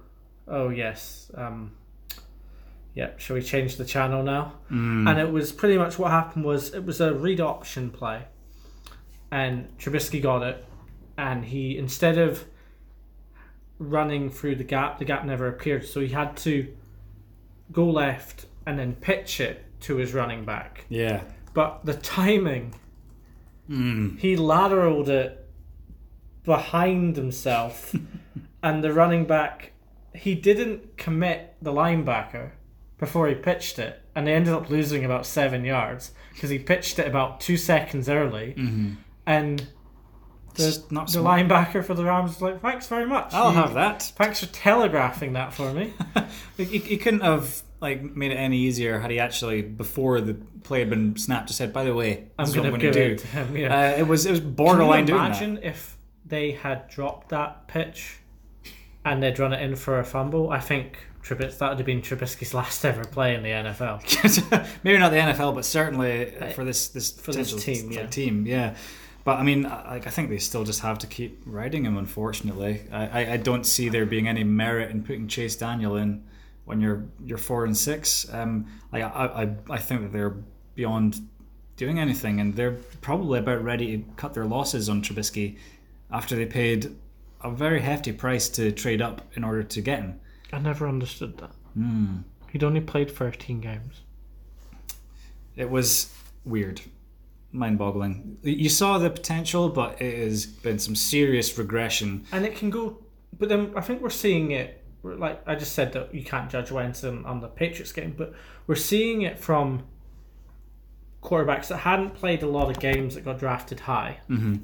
oh 0.47 0.69
yes, 0.69 1.31
um, 1.35 1.73
yep. 2.95 3.21
Shall 3.21 3.35
we 3.35 3.43
change 3.43 3.77
the 3.77 3.85
channel 3.85 4.23
now? 4.23 4.55
Mm. 4.71 5.09
And 5.09 5.19
it 5.19 5.31
was 5.31 5.53
pretty 5.53 5.77
much 5.77 5.99
what 5.99 6.11
happened 6.11 6.45
was 6.45 6.73
it 6.75 6.85
was 6.85 7.01
a 7.01 7.13
read 7.15 7.41
option 7.41 7.91
play, 7.91 8.25
and 9.31 9.69
Trubisky 9.79 10.23
got 10.23 10.43
it, 10.43 10.65
and 11.19 11.45
he 11.45 11.77
instead 11.79 12.19
of 12.19 12.45
running 13.79 14.31
through 14.31 14.57
the 14.57 14.65
gap, 14.65 14.99
the 14.99 15.05
gap 15.05 15.25
never 15.25 15.49
appeared, 15.49 15.85
so 15.87 16.01
he 16.01 16.09
had 16.09 16.37
to 16.39 16.73
go 17.73 17.89
left 17.91 18.47
and 18.67 18.79
then 18.79 18.95
pitch 18.95 19.41
it 19.41 19.65
to 19.81 19.97
his 19.97 20.15
running 20.15 20.45
back. 20.45 20.87
Yeah. 20.89 21.23
But 21.53 21.85
the 21.85 21.95
timing, 21.95 22.75
Mm. 23.71 24.19
he 24.19 24.37
lateraled 24.37 25.09
it 25.09 25.49
behind 26.45 27.17
himself, 27.17 27.95
and 28.63 28.85
the 28.85 28.93
running 28.93 29.25
back, 29.25 29.73
he 30.15 30.35
didn't 30.35 30.97
commit 30.99 31.55
the 31.63 31.73
linebacker 31.73 32.51
before 33.05 33.29
he 33.29 33.35
pitched 33.35 33.79
it, 33.79 34.01
and 34.15 34.27
they 34.27 34.33
ended 34.35 34.53
up 34.55 34.71
losing 34.71 35.05
about 35.05 35.27
seven 35.27 35.65
yards 35.65 36.13
because 36.33 36.51
he 36.51 36.59
pitched 36.59 36.99
it 36.99 37.07
about 37.07 37.41
two 37.41 37.57
seconds 37.57 38.09
early, 38.09 38.55
Mm-hmm. 38.57 38.93
and 39.27 39.67
the, 40.55 40.85
not 40.91 41.11
the 41.11 41.19
linebacker 41.19 41.85
for 41.85 41.95
the 41.95 42.05
Rams 42.05 42.31
was 42.35 42.43
like, 42.43 42.61
"Thanks 42.63 42.87
very 42.87 43.07
much. 43.07 43.33
I'll 43.35 43.51
You- 43.51 43.57
have 43.59 43.75
that. 43.75 44.03
Thanks 44.17 44.39
for 44.41 44.47
telegraphing 44.53 45.33
that 45.35 45.53
for 45.53 45.73
me." 45.73 45.93
He, 46.57 46.65
he 46.65 46.79
he 46.79 46.97
couldn't 46.99 47.21
have 47.23 47.63
like 47.81 48.03
made 48.17 48.31
it 48.31 48.37
any 48.37 48.59
easier 48.59 49.01
had 49.01 49.11
he 49.11 49.19
actually 49.19 49.61
before 49.63 50.21
the 50.21 50.35
play 50.63 50.79
had 50.79 50.89
been 50.91 51.17
snapped 51.17 51.49
just 51.49 51.59
said, 51.59 51.73
by 51.73 51.83
the 51.85 51.93
way, 51.95 52.29
I'm 52.39 52.45
this 52.47 52.51
is 52.51 52.57
what 52.57 52.63
gonna 52.63 52.75
I'm 52.75 52.81
give 52.81 52.97
it 52.97 53.19
to 53.19 53.25
to 53.25 53.27
him. 53.27 53.57
Yeah. 53.57 53.77
Uh, 53.77 53.99
it 53.99 54.07
was 54.07 54.25
it 54.27 54.31
was 54.31 54.41
borderline 54.41 55.07
Can 55.07 55.15
you 55.17 55.21
doing 55.21 55.31
that. 55.33 55.43
imagine 55.43 55.65
if 55.65 55.97
they 56.25 56.53
had 56.53 56.89
dropped 56.89 57.31
that 57.31 57.67
pitch 57.67 58.19
and 59.05 59.21
they'd 59.23 59.39
run 59.39 59.53
it 59.53 59.61
in 59.61 59.75
for 59.77 59.99
a 59.99 60.05
fumble? 60.05 60.51
I 60.51 60.61
think 60.61 60.99
Trubis- 61.25 61.57
that 61.59 61.69
would 61.71 61.79
have 61.79 61.87
been 61.87 62.03
Trubisky's 62.03 62.53
last 62.53 62.85
ever 62.85 63.03
play 63.05 63.35
in 63.35 63.43
the 63.43 63.49
NFL. 63.49 64.69
Maybe 64.85 64.99
not 64.99 65.11
the 65.11 65.17
NFL, 65.19 65.55
but 65.55 65.65
certainly 65.65 66.33
for 66.55 66.65
this 66.65 66.89
this 66.89 67.13
For 67.13 67.33
this 67.33 67.55
team, 67.65 67.91
yeah. 67.91 68.07
team, 68.07 68.47
yeah. 68.47 68.77
But 69.25 69.39
I 69.39 69.43
mean, 69.43 69.65
I- 69.65 69.93
like 69.93 70.07
I 70.07 70.11
think 70.11 70.29
they 70.29 70.37
still 70.39 70.65
just 70.65 70.81
have 70.81 70.99
to 70.99 71.07
keep 71.07 71.41
riding 71.47 71.85
him. 71.87 71.97
Unfortunately, 71.97 72.83
I, 72.93 73.07
I, 73.25 73.33
I 73.33 73.37
don't 73.39 73.65
see 73.65 73.89
there 73.89 74.05
being 74.05 74.29
any 74.29 74.45
merit 74.45 74.91
in 74.91 75.03
putting 75.03 75.27
Chase 75.29 75.57
Daniel 75.57 75.97
in 75.97 76.23
when 76.67 76.81
you're 76.83 77.05
you're 77.25 77.39
four 77.39 77.65
and 77.65 77.75
six. 77.77 78.27
Um, 78.33 78.67
like 78.93 79.03
I, 79.03 79.09
I 79.71 79.75
I 79.75 79.79
think 79.79 80.03
that 80.03 80.13
they're 80.13 80.37
beyond 80.75 81.27
doing 81.77 81.99
anything, 81.99 82.39
and 82.39 82.55
they're 82.55 82.77
probably 83.01 83.39
about 83.39 83.65
ready 83.65 83.97
to 83.97 84.05
cut 84.17 84.35
their 84.35 84.45
losses 84.45 84.91
on 84.91 85.01
Trubisky 85.01 85.57
after 86.11 86.37
they 86.37 86.45
paid 86.47 86.95
a 87.43 87.51
very 87.51 87.81
hefty 87.81 88.13
price 88.13 88.49
to 88.51 88.73
trade 88.73 89.01
up 89.01 89.23
in 89.35 89.43
order 89.43 89.63
to 89.63 89.81
get 89.81 90.01
him. 90.01 90.21
I 90.55 90.59
never 90.61 90.87
understood 90.87 91.37
that. 91.39 91.51
Hmm. 91.75 92.19
He'd 92.53 92.63
only 92.63 92.81
played 92.81 93.11
13 93.11 93.61
games. 93.61 94.03
It 95.57 95.69
was 95.69 96.15
weird, 96.45 96.81
mind 97.51 97.77
boggling. 97.79 98.39
You 98.43 98.69
saw 98.69 98.99
the 98.99 99.11
potential, 99.11 99.69
but 99.69 100.01
it 100.01 100.17
has 100.17 100.47
been 100.47 100.79
some 100.79 100.95
serious 100.95 101.59
regression. 101.59 102.25
And 102.31 102.45
it 102.45 102.55
can 102.55 102.71
go, 102.71 102.99
but 103.37 103.49
then 103.49 103.73
I 103.75 103.81
think 103.81 104.01
we're 104.01 104.11
seeing 104.11 104.53
it. 104.53 104.81
Like 105.03 105.43
I 105.47 105.57
just 105.57 105.73
said 105.73 105.93
that 105.95 106.15
you 106.15 106.23
can't 106.23 106.49
judge 106.49 106.71
Wentz 106.71 107.03
on, 107.03 107.27
on 107.27 107.41
the 107.41 107.49
Patriots 107.49 107.93
game, 107.93 108.15
but 108.17 108.33
we're 108.69 108.77
seeing 108.77 109.23
it 109.23 109.41
from 109.41 109.83
quarterbacks 111.21 111.67
that 111.69 111.79
hadn't 111.79 112.15
played 112.15 112.45
a 112.45 112.47
lot 112.47 112.71
of 112.71 112.79
games 112.79 113.17
that 113.17 113.25
got 113.25 113.41
drafted 113.41 113.81
high. 113.81 114.21
Mm-hmm. 114.31 114.57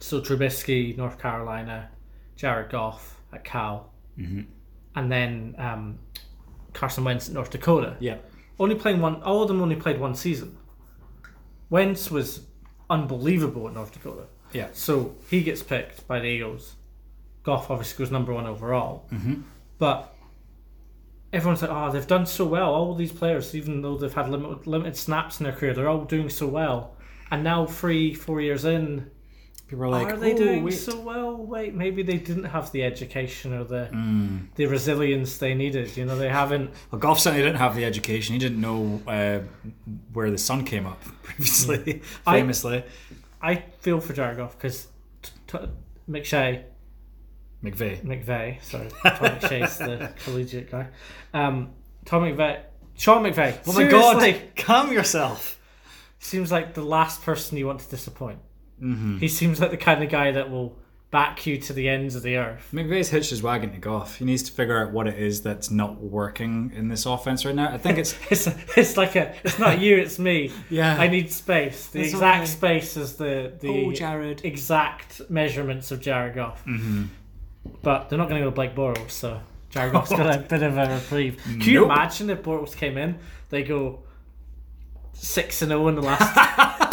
So 0.00 0.20
Trubisky, 0.20 0.96
North 0.96 1.18
Carolina, 1.18 1.88
Jared 2.36 2.70
Goff 2.70 3.18
at 3.32 3.42
Cal, 3.42 3.90
Mm-hmm. 4.18 4.42
And 4.96 5.12
then 5.12 5.54
um, 5.58 5.98
Carson 6.72 7.04
Wentz 7.04 7.28
at 7.28 7.34
North 7.34 7.50
Dakota. 7.50 7.96
Yeah. 8.00 8.16
Only 8.58 8.74
playing 8.74 9.00
one. 9.00 9.22
All 9.22 9.42
of 9.42 9.48
them 9.48 9.60
only 9.60 9.76
played 9.76 10.00
one 10.00 10.14
season. 10.14 10.56
Wentz 11.68 12.10
was 12.10 12.40
unbelievable 12.88 13.68
at 13.68 13.74
North 13.74 13.92
Dakota. 13.92 14.24
Yeah. 14.52 14.68
So 14.72 15.14
he 15.28 15.42
gets 15.42 15.62
picked 15.62 16.06
by 16.08 16.20
the 16.20 16.26
Eagles. 16.26 16.74
Goff 17.42 17.70
obviously 17.70 18.04
goes 18.04 18.10
number 18.10 18.32
one 18.32 18.46
overall. 18.46 19.06
Mm-hmm. 19.12 19.42
But 19.78 20.14
everyone's 21.32 21.62
like, 21.62 21.70
oh, 21.70 21.92
they've 21.92 22.06
done 22.06 22.26
so 22.26 22.46
well. 22.46 22.74
All 22.74 22.94
these 22.94 23.12
players, 23.12 23.54
even 23.54 23.82
though 23.82 23.96
they've 23.96 24.12
had 24.12 24.30
limited, 24.30 24.66
limited 24.66 24.96
snaps 24.96 25.38
in 25.38 25.44
their 25.44 25.52
career, 25.52 25.74
they're 25.74 25.88
all 25.88 26.04
doing 26.04 26.30
so 26.30 26.46
well. 26.46 26.96
And 27.30 27.44
now, 27.44 27.66
three, 27.66 28.14
four 28.14 28.40
years 28.40 28.64
in, 28.64 29.10
People 29.68 29.84
are 29.84 29.88
like, 29.88 30.12
are 30.12 30.16
they 30.16 30.32
"Oh, 30.32 30.36
doing 30.36 30.62
wait." 30.64 30.74
so 30.74 31.00
well? 31.00 31.36
Wait, 31.36 31.74
maybe 31.74 32.02
they 32.04 32.18
didn't 32.18 32.44
have 32.44 32.70
the 32.70 32.84
education 32.84 33.52
or 33.52 33.64
the 33.64 33.88
Mm. 33.92 34.46
the 34.54 34.66
resilience 34.66 35.38
they 35.38 35.54
needed. 35.54 35.96
You 35.96 36.04
know, 36.04 36.16
they 36.16 36.28
haven't. 36.28 36.70
Well, 36.92 37.00
Goff 37.00 37.18
certainly 37.18 37.42
didn't 37.44 37.58
have 37.58 37.74
the 37.74 37.84
education. 37.84 38.34
He 38.34 38.38
didn't 38.38 38.60
know 38.60 39.02
uh, 39.08 39.40
where 40.12 40.30
the 40.30 40.38
sun 40.38 40.64
came 40.64 40.86
up 40.86 41.00
previously, 41.24 42.02
I- 42.26 42.34
famously. 42.38 42.84
I 43.42 43.56
feel 43.80 44.00
for 44.00 44.12
Jared 44.12 44.36
Goff 44.36 44.56
because 44.56 44.86
t- 45.22 45.30
t- 45.48 45.58
McShay, 46.08 46.62
McVay. 47.62 48.00
McVay, 48.02 48.62
sorry, 48.62 48.88
Tom 49.02 49.12
McShay's 49.16 49.78
the 49.78 50.12
collegiate 50.24 50.70
guy. 50.70 50.86
Um, 51.34 51.70
Tom 52.04 52.22
McVay, 52.22 52.60
Sean 52.96 53.24
McVay. 53.24 53.58
Oh 53.66 53.72
my 53.72 53.84
God! 53.88 54.42
Calm 54.56 54.92
yourself. 54.92 55.58
seems 56.20 56.52
like 56.52 56.74
the 56.74 56.82
last 56.84 57.22
person 57.22 57.58
you 57.58 57.66
want 57.66 57.80
to 57.80 57.90
disappoint. 57.90 58.38
Mm-hmm. 58.82 59.18
He 59.18 59.28
seems 59.28 59.60
like 59.60 59.70
the 59.70 59.76
kind 59.76 60.02
of 60.02 60.10
guy 60.10 60.32
that 60.32 60.50
will 60.50 60.76
back 61.12 61.46
you 61.46 61.56
to 61.56 61.72
the 61.72 61.88
ends 61.88 62.14
of 62.16 62.22
the 62.22 62.36
earth. 62.36 62.68
McVay's 62.74 63.08
hitched 63.08 63.30
his 63.30 63.42
wagon 63.42 63.70
to 63.72 63.78
Goff. 63.78 64.16
He 64.16 64.24
needs 64.24 64.42
to 64.42 64.52
figure 64.52 64.76
out 64.84 64.92
what 64.92 65.06
it 65.06 65.18
is 65.18 65.40
that's 65.40 65.70
not 65.70 66.00
working 66.02 66.72
in 66.74 66.88
this 66.88 67.06
offense 67.06 67.44
right 67.46 67.54
now. 67.54 67.72
I 67.72 67.78
think 67.78 67.96
it's 67.98 68.14
It's 68.30 68.46
it's 68.76 68.96
like 68.96 69.16
a 69.16 69.34
it's 69.44 69.58
not 69.58 69.78
you, 69.80 69.96
it's 69.96 70.18
me. 70.18 70.50
yeah. 70.68 70.96
I 70.98 71.06
need 71.08 71.32
space. 71.32 71.86
The 71.86 72.00
It's 72.00 72.12
exact 72.12 72.42
okay. 72.42 72.46
space 72.50 72.96
is 72.96 73.14
the 73.16 73.52
the 73.60 73.86
oh, 73.86 73.92
Jared. 73.92 74.44
exact 74.44 75.22
measurements 75.30 75.90
of 75.90 76.00
Jared 76.00 76.34
Goff. 76.34 76.64
Mm-hmm. 76.66 77.04
But 77.82 78.08
they're 78.10 78.18
not 78.18 78.28
going 78.28 78.42
to 78.42 78.48
go 78.48 78.54
Blake 78.54 78.74
Bortles, 78.74 79.10
so 79.10 79.40
Jared 79.70 79.92
Goff's 79.92 80.10
got 80.10 80.34
a 80.34 80.38
bit 80.48 80.62
of 80.62 80.76
a 80.76 80.94
reprieve. 80.96 81.40
Can 81.44 81.60
you 81.60 81.84
imagine 81.84 82.30
if 82.30 82.42
Bortles 82.42 82.76
came 82.76 82.98
in? 82.98 83.18
They 83.48 83.62
go 83.62 84.00
six 85.14 85.62
and 85.62 85.70
zero 85.70 85.88
in 85.88 85.94
the 85.94 86.02
last 86.02 86.34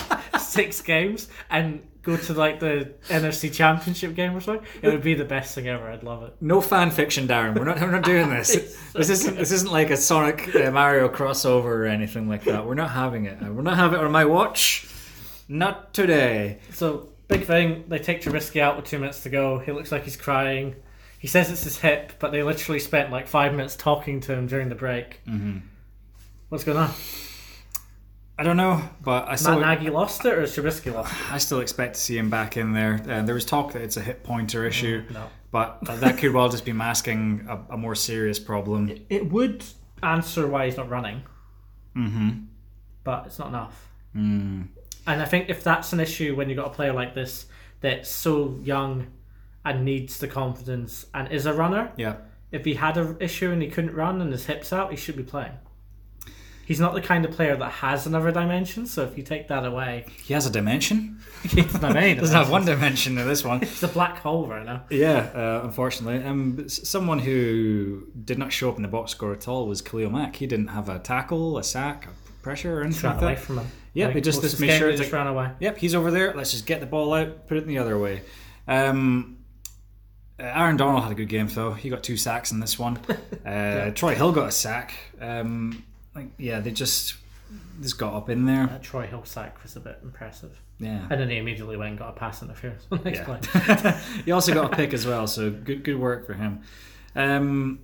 six 0.53 0.81
games 0.81 1.27
and 1.49 1.81
go 2.03 2.17
to 2.17 2.33
like 2.33 2.59
the 2.59 2.93
NFC 3.07 3.51
Championship 3.51 4.13
game 4.15 4.35
or 4.35 4.41
something. 4.41 4.65
It 4.81 4.89
would 4.89 5.01
be 5.01 5.13
the 5.15 5.25
best 5.25 5.55
thing 5.55 5.67
ever. 5.67 5.89
I'd 5.89 6.03
love 6.03 6.23
it. 6.23 6.35
No 6.41 6.61
fan 6.61 6.91
fiction, 6.91 7.27
Darren. 7.27 7.57
We're 7.57 7.65
not. 7.65 7.81
We're 7.81 7.91
not 7.91 8.03
doing 8.03 8.29
this. 8.29 8.77
this 8.93 9.09
isn't. 9.09 9.37
This 9.37 9.51
isn't 9.51 9.71
like 9.71 9.89
a 9.89 9.97
Sonic 9.97 10.53
uh, 10.55 10.71
Mario 10.71 11.09
crossover 11.09 11.65
or 11.65 11.85
anything 11.85 12.29
like 12.29 12.43
that. 12.43 12.65
We're 12.65 12.75
not 12.75 12.91
having 12.91 13.25
it. 13.25 13.41
We're 13.41 13.61
not 13.61 13.77
having 13.77 13.99
it 13.99 14.03
on 14.03 14.11
my 14.11 14.25
watch. 14.25 14.87
Not 15.47 15.93
today. 15.93 16.59
So 16.71 17.09
big 17.27 17.45
thing. 17.45 17.85
They 17.87 17.99
take 17.99 18.21
Trubisky 18.21 18.61
out 18.61 18.75
with 18.75 18.85
two 18.85 18.99
minutes 18.99 19.23
to 19.23 19.29
go. 19.29 19.59
He 19.59 19.71
looks 19.71 19.91
like 19.91 20.03
he's 20.03 20.17
crying. 20.17 20.75
He 21.19 21.27
says 21.27 21.49
it's 21.49 21.63
his 21.63 21.77
hip, 21.77 22.13
but 22.19 22.33
they 22.33 22.43
literally 22.43 22.79
spent 22.79 23.09
like 23.09 23.27
five 23.27 23.53
minutes 23.53 23.77
talking 23.77 24.19
to 24.21 24.33
him 24.33 24.45
during 24.47 24.67
the 24.67 24.75
break. 24.75 25.21
Mm-hmm. 25.25 25.59
What's 26.49 26.65
going 26.65 26.77
on? 26.77 26.91
I 28.37 28.43
don't 28.43 28.57
know, 28.57 28.81
but 29.03 29.25
I 29.25 29.31
Matt 29.31 29.39
still. 29.39 29.59
Nagy 29.59 29.89
lost 29.91 30.25
it, 30.25 30.33
or 30.33 30.41
Trubisky 30.43 30.91
lost 30.93 31.13
it? 31.13 31.31
I 31.31 31.37
still 31.37 31.59
expect 31.59 31.95
to 31.95 31.99
see 32.01 32.17
him 32.17 32.29
back 32.31 32.57
in 32.57 32.73
there. 32.73 32.99
Uh, 33.07 33.21
there 33.21 33.35
was 33.35 33.45
talk 33.45 33.73
that 33.73 33.81
it's 33.83 33.95
a 33.97 34.01
hip 34.01 34.23
pointer 34.23 34.65
issue, 34.65 35.03
No. 35.11 35.27
but 35.51 35.79
that 35.85 36.17
could 36.17 36.33
well 36.33 36.49
just 36.49 36.65
be 36.65 36.73
masking 36.73 37.45
a, 37.47 37.73
a 37.73 37.77
more 37.77 37.93
serious 37.93 38.39
problem. 38.39 38.91
It 39.09 39.31
would 39.31 39.63
answer 40.01 40.47
why 40.47 40.65
he's 40.65 40.77
not 40.77 40.89
running, 40.89 41.21
Mm-hmm. 41.95 42.29
but 43.03 43.27
it's 43.27 43.37
not 43.37 43.49
enough. 43.49 43.87
Mm. 44.15 44.67
And 45.05 45.21
I 45.21 45.25
think 45.25 45.49
if 45.49 45.63
that's 45.63 45.93
an 45.93 45.99
issue 45.99 46.35
when 46.35 46.49
you've 46.49 46.57
got 46.57 46.67
a 46.67 46.73
player 46.73 46.93
like 46.93 47.13
this 47.13 47.45
that's 47.81 48.09
so 48.09 48.57
young 48.63 49.07
and 49.65 49.85
needs 49.85 50.17
the 50.17 50.27
confidence 50.27 51.05
and 51.13 51.31
is 51.31 51.45
a 51.45 51.53
runner, 51.53 51.91
Yeah. 51.97 52.15
if 52.51 52.65
he 52.65 52.73
had 52.73 52.97
an 52.97 53.17
issue 53.19 53.51
and 53.51 53.61
he 53.61 53.69
couldn't 53.69 53.93
run 53.93 54.21
and 54.21 54.31
his 54.31 54.47
hips 54.47 54.73
out, 54.73 54.89
he 54.89 54.97
should 54.97 55.15
be 55.17 55.23
playing. 55.23 55.51
He's 56.65 56.79
not 56.79 56.93
the 56.93 57.01
kind 57.01 57.25
of 57.25 57.31
player 57.31 57.55
that 57.57 57.71
has 57.71 58.05
another 58.07 58.31
dimension, 58.31 58.85
so 58.85 59.03
if 59.03 59.17
you 59.17 59.23
take 59.23 59.49
that 59.49 59.65
away, 59.65 60.05
He 60.23 60.33
has 60.33 60.45
a 60.45 60.49
dimension. 60.49 61.19
made. 61.53 61.63
Doesn't 62.19 62.35
have 62.35 62.49
one 62.49 62.63
dimension 62.65 63.17
in 63.17 63.27
this 63.27 63.43
one. 63.43 63.59
It's 63.63 63.83
a 63.83 63.87
black 63.89 64.19
hole 64.19 64.47
right 64.47 64.65
now. 64.65 64.83
Yeah, 64.89 65.29
uh, 65.35 65.61
unfortunately. 65.65 66.23
Um, 66.23 66.69
someone 66.69 67.19
who 67.19 68.07
did 68.23 68.37
not 68.37 68.53
show 68.53 68.69
up 68.69 68.77
in 68.77 68.81
the 68.81 68.87
box 68.87 69.11
score 69.11 69.33
at 69.33 69.47
all 69.47 69.67
was 69.67 69.81
Khalil 69.81 70.09
Mack. 70.09 70.37
He 70.37 70.47
didn't 70.47 70.67
have 70.69 70.87
a 70.87 70.99
tackle, 70.99 71.57
a 71.57 71.63
sack, 71.63 72.07
a 72.07 72.43
pressure, 72.43 72.79
or 72.79 72.83
anything 72.83 73.09
like 73.09 73.21
away 73.21 73.35
that. 73.35 73.43
from 73.43 73.57
him. 73.59 73.67
Yeah, 73.93 74.05
Like, 74.05 74.15
they 74.15 74.21
just- 74.21 74.41
just 74.41 74.59
made 74.61 74.77
sure 74.79 74.89
just 74.91 75.03
like- 75.03 75.11
ran 75.13 75.27
away. 75.27 75.51
Yep, 75.59 75.77
he's 75.77 75.93
over 75.95 76.11
there. 76.11 76.33
Let's 76.33 76.51
just 76.51 76.65
get 76.65 76.79
the 76.79 76.85
ball 76.87 77.13
out, 77.13 77.45
put 77.47 77.57
it 77.57 77.63
in 77.63 77.67
the 77.69 77.77
other 77.77 77.99
way. 77.99 78.21
Um, 78.67 79.37
uh, 80.39 80.43
Aaron 80.43 80.77
Donald 80.77 81.03
had 81.03 81.11
a 81.11 81.15
good 81.15 81.27
game 81.29 81.47
though. 81.47 81.73
He 81.73 81.89
got 81.89 82.01
two 82.03 82.17
sacks 82.17 82.51
in 82.53 82.59
this 82.61 82.79
one. 82.79 82.97
Uh, 83.45 83.91
Troy 83.91 84.15
Hill 84.15 84.31
got 84.31 84.47
a 84.47 84.51
sack. 84.51 84.93
Um, 85.21 85.83
like, 86.15 86.27
yeah, 86.37 86.59
they 86.59 86.71
just 86.71 87.15
just 87.81 87.97
got 87.99 88.13
up 88.13 88.29
in 88.29 88.45
there. 88.45 88.67
That 88.67 88.81
Troy 88.83 89.05
Hill 89.05 89.25
sack 89.25 89.61
was 89.63 89.75
a 89.75 89.79
bit 89.79 89.99
impressive. 90.03 90.59
Yeah. 90.79 91.05
And 91.09 91.19
then 91.21 91.29
he 91.29 91.37
immediately 91.37 91.77
went 91.77 91.91
and 91.91 91.99
got 91.99 92.09
a 92.09 92.13
pass 92.13 92.41
interference 92.41 92.85
next 93.03 93.19
Yeah. 93.19 93.37
play. 93.37 93.99
he 94.25 94.31
also 94.31 94.53
got 94.53 94.73
a 94.73 94.75
pick 94.75 94.93
as 94.93 95.05
well, 95.05 95.27
so 95.27 95.49
good 95.51 95.83
good 95.83 95.97
work 95.99 96.25
for 96.25 96.33
him. 96.33 96.61
Um, 97.15 97.79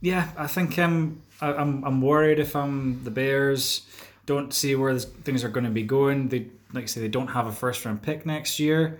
yeah, 0.00 0.30
I 0.36 0.46
think 0.46 0.78
um, 0.78 1.22
I, 1.40 1.52
I'm 1.52 1.84
I'm 1.84 2.00
worried 2.00 2.38
if 2.38 2.54
I'm 2.56 3.04
the 3.04 3.10
Bears. 3.10 3.82
Don't 4.26 4.52
see 4.52 4.74
where 4.74 4.92
this, 4.92 5.04
things 5.04 5.42
are 5.44 5.48
going 5.48 5.64
to 5.64 5.70
be 5.70 5.82
going. 5.82 6.28
They 6.28 6.48
like 6.72 6.84
I 6.84 6.86
say 6.86 7.00
they 7.00 7.08
don't 7.08 7.28
have 7.28 7.46
a 7.46 7.52
first 7.52 7.84
round 7.84 8.02
pick 8.02 8.26
next 8.26 8.58
year. 8.58 8.98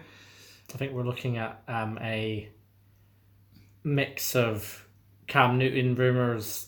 I 0.72 0.78
think 0.78 0.92
we're 0.92 1.02
looking 1.02 1.36
at 1.36 1.62
um, 1.68 1.98
a 2.00 2.48
mix 3.84 4.34
of 4.36 4.86
Cam 5.26 5.58
Newton 5.58 5.94
rumours, 5.94 6.67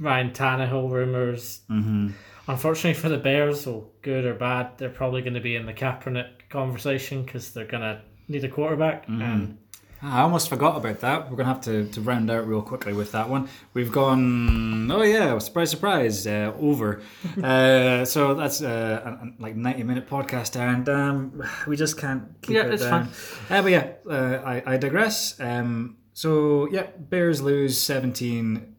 Ryan 0.00 0.30
Tannehill 0.30 0.90
rumours. 0.90 1.60
Mm-hmm. 1.70 2.08
Unfortunately 2.48 3.00
for 3.00 3.08
the 3.08 3.18
Bears, 3.18 3.66
well, 3.66 3.90
good 4.02 4.24
or 4.24 4.34
bad, 4.34 4.78
they're 4.78 4.88
probably 4.88 5.22
going 5.22 5.34
to 5.34 5.40
be 5.40 5.54
in 5.54 5.66
the 5.66 5.74
Kaepernick 5.74 6.48
conversation 6.48 7.22
because 7.22 7.52
they're 7.52 7.66
going 7.66 7.82
to 7.82 8.00
need 8.26 8.42
a 8.42 8.48
quarterback. 8.48 9.06
And 9.08 9.58
I 10.02 10.22
almost 10.22 10.48
forgot 10.48 10.76
about 10.76 11.00
that. 11.00 11.30
We're 11.30 11.36
gonna 11.36 11.48
have 11.52 11.60
to, 11.62 11.86
to 11.88 12.00
round 12.00 12.30
out 12.30 12.46
real 12.46 12.62
quickly 12.62 12.94
with 12.94 13.12
that 13.12 13.28
one. 13.28 13.48
We've 13.74 13.92
gone, 13.92 14.90
oh 14.90 15.02
yeah, 15.02 15.36
surprise, 15.38 15.70
surprise, 15.70 16.26
uh, 16.26 16.54
over. 16.58 17.02
uh, 17.42 18.06
so 18.06 18.34
that's 18.34 18.62
uh, 18.62 19.02
a, 19.04 19.26
a- 19.26 19.32
like 19.38 19.56
ninety 19.56 19.82
minute 19.82 20.08
podcast, 20.08 20.56
and 20.58 20.88
um, 20.88 21.42
we 21.66 21.76
just 21.76 21.98
can't 21.98 22.22
keep 22.40 22.56
Yeah, 22.56 22.66
it 22.66 22.74
it's 22.74 22.82
down. 22.82 23.10
Uh, 23.50 23.60
but 23.62 23.70
yeah, 23.72 23.92
uh, 24.08 24.40
I, 24.42 24.62
I 24.74 24.76
digress. 24.78 25.38
Um, 25.38 25.98
so 26.14 26.66
yeah, 26.70 26.86
Bears 26.98 27.42
lose 27.42 27.78
seventeen 27.78 28.69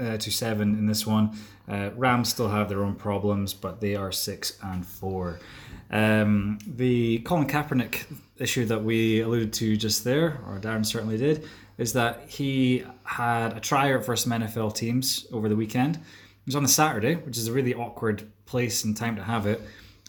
uh, 0.00 0.16
to 0.16 0.30
seven 0.30 0.74
in 0.74 0.86
this 0.86 1.06
one. 1.06 1.36
Uh, 1.68 1.90
Rams 1.96 2.30
still 2.30 2.48
have 2.48 2.68
their 2.68 2.82
own 2.82 2.94
problems, 2.94 3.54
but 3.54 3.80
they 3.80 3.94
are 3.94 4.10
six 4.10 4.58
and 4.62 4.84
four. 4.84 5.38
Um, 5.90 6.58
the 6.66 7.18
Colin 7.20 7.46
Kaepernick 7.46 8.04
issue 8.38 8.64
that 8.66 8.82
we 8.82 9.20
alluded 9.20 9.52
to 9.54 9.76
just 9.76 10.04
there, 10.04 10.40
or 10.46 10.58
Darren 10.58 10.86
certainly 10.86 11.16
did, 11.16 11.46
is 11.78 11.92
that 11.92 12.24
he 12.28 12.84
had 13.04 13.56
a 13.56 13.60
tryout 13.60 14.04
for 14.04 14.16
some 14.16 14.32
NFL 14.32 14.74
teams 14.74 15.26
over 15.32 15.48
the 15.48 15.56
weekend. 15.56 15.96
It 15.96 16.46
was 16.46 16.56
on 16.56 16.62
the 16.62 16.68
Saturday, 16.68 17.16
which 17.16 17.36
is 17.36 17.48
a 17.48 17.52
really 17.52 17.74
awkward 17.74 18.30
place 18.46 18.84
and 18.84 18.96
time 18.96 19.16
to 19.16 19.22
have 19.22 19.46
it. 19.46 19.60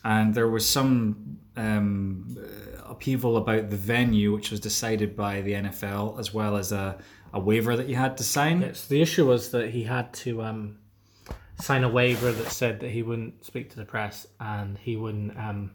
And 0.03 0.33
there 0.33 0.49
was 0.49 0.67
some 0.67 1.37
um, 1.55 2.37
upheaval 2.85 3.37
about 3.37 3.69
the 3.69 3.77
venue, 3.77 4.33
which 4.33 4.51
was 4.51 4.59
decided 4.59 5.15
by 5.15 5.41
the 5.41 5.53
NFL, 5.53 6.19
as 6.19 6.33
well 6.33 6.57
as 6.57 6.71
a, 6.71 6.97
a 7.33 7.39
waiver 7.39 7.75
that 7.77 7.87
you 7.87 7.95
had 7.95 8.17
to 8.17 8.23
sign. 8.23 8.61
Yes, 8.61 8.87
the 8.87 9.01
issue 9.01 9.25
was 9.27 9.51
that 9.51 9.69
he 9.69 9.83
had 9.83 10.13
to 10.15 10.41
um, 10.43 10.77
sign 11.59 11.83
a 11.83 11.89
waiver 11.89 12.31
that 12.31 12.51
said 12.51 12.79
that 12.81 12.89
he 12.91 13.03
wouldn't 13.03 13.45
speak 13.45 13.69
to 13.71 13.77
the 13.77 13.85
press 13.85 14.27
and 14.39 14.77
he 14.77 14.95
wouldn't 14.97 15.37
um, 15.37 15.71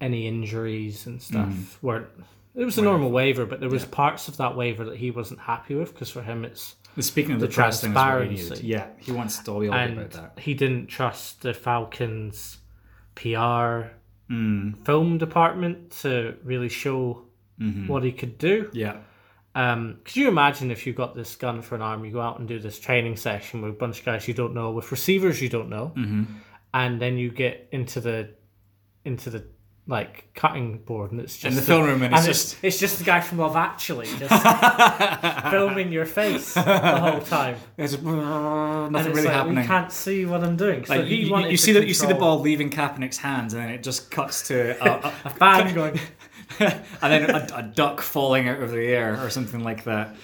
any 0.00 0.26
injuries 0.28 1.06
and 1.06 1.20
stuff 1.22 1.78
weren't. 1.82 2.08
It 2.54 2.64
was 2.64 2.78
a 2.78 2.82
normal 2.82 3.10
waiver, 3.10 3.44
but 3.46 3.60
there 3.60 3.68
was 3.68 3.84
parts 3.84 4.28
of 4.28 4.36
that 4.38 4.56
waiver 4.56 4.84
that 4.84 4.96
he 4.96 5.10
wasn't 5.10 5.40
happy 5.40 5.74
with 5.74 5.92
because 5.92 6.10
for 6.10 6.22
him 6.22 6.44
it's 6.44 6.74
Speaking 6.98 7.32
of 7.32 7.40
the, 7.40 7.46
The 7.48 7.52
press 7.52 7.82
thing, 7.82 7.92
is 8.32 8.58
he 8.60 8.68
yeah, 8.68 8.86
he 8.98 9.12
wants 9.12 9.38
to 9.40 9.60
be 9.60 9.68
all 9.68 9.74
about 9.74 10.10
that. 10.12 10.38
he 10.38 10.54
didn't 10.54 10.86
trust 10.86 11.42
the 11.42 11.52
Falcons 11.52 12.58
PR 13.14 13.92
Mm, 14.30 14.84
film 14.84 15.18
department 15.18 15.90
to 16.02 16.36
really 16.42 16.68
show 16.68 17.22
Mm-hmm. 17.60 17.86
what 17.86 18.02
he 18.02 18.12
could 18.12 18.36
do. 18.38 18.68
yeah, 18.74 18.96
Um, 19.56 20.00
could 20.04 20.16
you 20.16 20.28
imagine 20.28 20.70
if 20.70 20.86
you 20.86 20.92
got 20.92 21.14
this 21.16 21.34
gun 21.34 21.62
for 21.62 21.74
an 21.76 21.82
arm, 21.82 22.04
you 22.04 22.12
go 22.12 22.20
out 22.20 22.38
and 22.38 22.46
do 22.46 22.58
this 22.58 22.78
training 22.78 23.16
session 23.16 23.62
with 23.62 23.70
a 23.70 23.74
bunch 23.74 24.00
of 24.00 24.04
guys 24.04 24.28
you 24.28 24.34
don't 24.34 24.52
know, 24.54 24.70
with 24.70 24.92
receivers 24.92 25.40
you 25.40 25.48
don't 25.48 25.70
know, 25.70 25.92
Mm-hmm. 25.96 26.24
and 26.74 27.00
then 27.00 27.16
you 27.16 27.30
get 27.30 27.68
into 27.72 28.00
the 28.00 28.34
into 29.04 29.30
the 29.30 29.44
like 29.88 30.34
cutting 30.34 30.78
board 30.78 31.12
and 31.12 31.20
it's 31.20 31.34
just 31.38 31.46
in 31.46 31.54
the 31.54 31.62
film 31.62 31.84
room, 31.84 32.02
and 32.02 32.12
it's 32.12 32.26
it's, 32.26 32.42
just 32.50 32.64
it's 32.64 32.78
just 32.80 32.98
the 32.98 33.04
guy 33.04 33.20
from 33.20 33.38
Love 33.38 33.54
Actually 33.56 34.06
just 34.18 35.50
filming 35.50 35.92
your 35.92 36.04
face 36.06 36.54
the 36.54 36.62
whole 36.98 37.20
time. 37.20 37.56
there's 37.76 37.94
And 37.94 38.04
nothing 38.92 38.94
it's 39.12 39.16
really 39.16 39.22
like, 39.28 39.32
happening. 39.34 39.56
We 39.58 39.64
can't 39.64 39.92
see 39.92 40.26
what 40.26 40.42
I'm 40.42 40.56
doing. 40.56 40.84
So 40.84 40.96
Like 40.96 41.06
you, 41.06 41.16
you, 41.16 41.38
you 41.48 41.56
see 41.56 41.72
the 41.72 41.86
you 41.86 41.94
see 41.94 42.06
the 42.08 42.14
ball 42.14 42.40
leaving 42.40 42.70
Kaepernick's 42.70 43.18
hands, 43.18 43.54
and 43.54 43.62
then 43.62 43.70
it 43.70 43.82
just 43.82 44.10
cuts 44.10 44.46
to 44.48 44.76
a, 44.84 45.12
a 45.24 45.30
fan 45.30 45.74
going. 45.74 45.98
and 46.60 46.82
then 47.02 47.30
a, 47.30 47.48
a 47.56 47.62
duck 47.62 48.00
falling 48.00 48.48
out 48.48 48.62
of 48.62 48.70
the 48.70 48.86
air 48.86 49.18
or 49.22 49.30
something 49.30 49.62
like 49.62 49.84
that. 49.84 50.14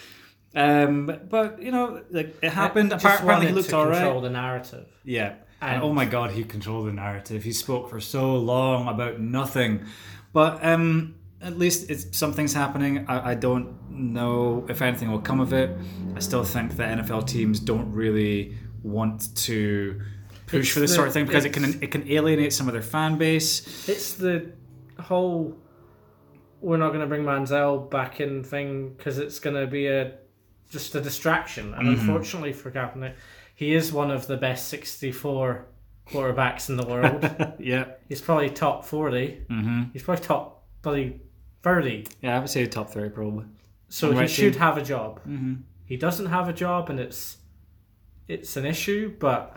Um, 0.55 1.19
but 1.31 1.63
you 1.63 1.71
know, 1.73 2.03
like 2.11 2.37
it 2.43 2.51
happened. 2.53 2.93
Apparently, 2.93 3.47
he 3.47 3.53
looked 3.53 3.73
all 3.73 3.87
control 3.87 4.15
right. 4.15 4.23
the 4.23 4.31
narrative. 4.31 4.87
Yeah. 5.05 5.35
And, 5.61 5.77
And- 5.77 5.83
oh 5.83 5.93
my 5.93 6.05
god, 6.05 6.33
he 6.33 6.45
controlled 6.45 6.89
the 6.89 6.93
narrative. 6.93 7.43
He 7.45 7.53
spoke 7.53 7.89
for 7.89 8.01
so 8.01 8.37
long 8.37 8.89
about 8.89 9.21
nothing. 9.21 9.87
But 10.33 10.65
um, 10.65 11.15
at 11.41 11.59
least 11.59 11.91
it's 11.91 12.17
something's 12.17 12.53
happening. 12.53 13.07
I, 13.09 13.31
I 13.31 13.35
don't 13.35 13.91
know 13.91 14.67
if 14.69 14.83
anything 14.83 15.11
will 15.11 15.21
come 15.21 15.41
of 15.41 15.53
it. 15.53 15.77
I 16.17 16.21
still 16.21 16.45
think 16.45 16.77
that 16.77 16.99
NFL 16.99 17.27
teams 17.27 17.61
don't 17.61 17.93
really 17.93 18.57
want 18.83 19.35
to 19.37 20.01
push 20.47 20.61
It's 20.67 20.71
for 20.71 20.81
this 20.81 20.91
the- 20.91 20.97
sort 20.97 21.09
of 21.09 21.15
thing 21.15 21.27
because 21.27 21.45
it 21.45 21.53
can 21.53 21.65
it 21.83 21.91
can 21.91 22.11
alienate 22.11 22.53
some 22.53 22.67
of 22.67 22.73
their 22.75 22.83
fan 22.83 23.17
base. 23.17 23.89
It's 23.89 24.15
the 24.15 24.53
whole 25.01 25.57
we're 26.63 26.77
not 26.79 26.89
going 26.89 27.01
to 27.01 27.07
bring 27.07 27.25
Manziel 27.25 27.91
back 27.91 28.21
in 28.21 28.45
thing 28.45 28.95
because 28.97 29.19
it's 29.19 29.39
going 29.39 29.57
to 29.57 29.67
be 29.67 29.89
a 29.89 30.15
just 30.71 30.95
a 30.95 31.01
distraction. 31.01 31.75
And 31.75 31.89
unfortunately 31.89 32.53
for 32.53 32.71
Kaepernick, 32.71 33.15
he 33.55 33.75
is 33.75 33.93
one 33.93 34.11
of 34.11 34.27
the 34.27 34.37
best 34.39 34.69
64 34.69 35.67
quarterbacks 36.09 36.69
in 36.69 36.77
the 36.77 36.87
world. 36.87 37.55
Yeah. 37.59 37.85
He's 38.09 38.21
probably 38.21 38.51
top 38.51 38.85
40. 38.85 39.45
Mm-hmm. 39.51 39.83
He's 39.93 40.03
probably 40.03 40.25
top 40.25 40.65
probably 40.83 41.21
30. 41.63 42.07
Yeah, 42.21 42.37
I 42.37 42.41
would 42.41 42.49
say 42.51 42.67
top 42.67 42.91
three 42.91 43.09
probably. 43.09 43.45
So 43.89 44.09
the 44.09 44.15
he 44.15 44.21
right 44.21 44.31
should 44.31 44.55
team. 44.55 44.63
have 44.63 44.79
a 44.79 44.83
job. 44.83 45.21
Mm-hmm. 45.21 45.55
He 45.85 45.97
doesn't 45.97 46.27
have 46.27 46.49
a 46.49 46.53
job, 46.53 46.91
and 46.91 46.99
it's 46.99 47.37
it's 48.29 48.57
an 48.57 48.65
issue, 48.65 49.15
but. 49.19 49.57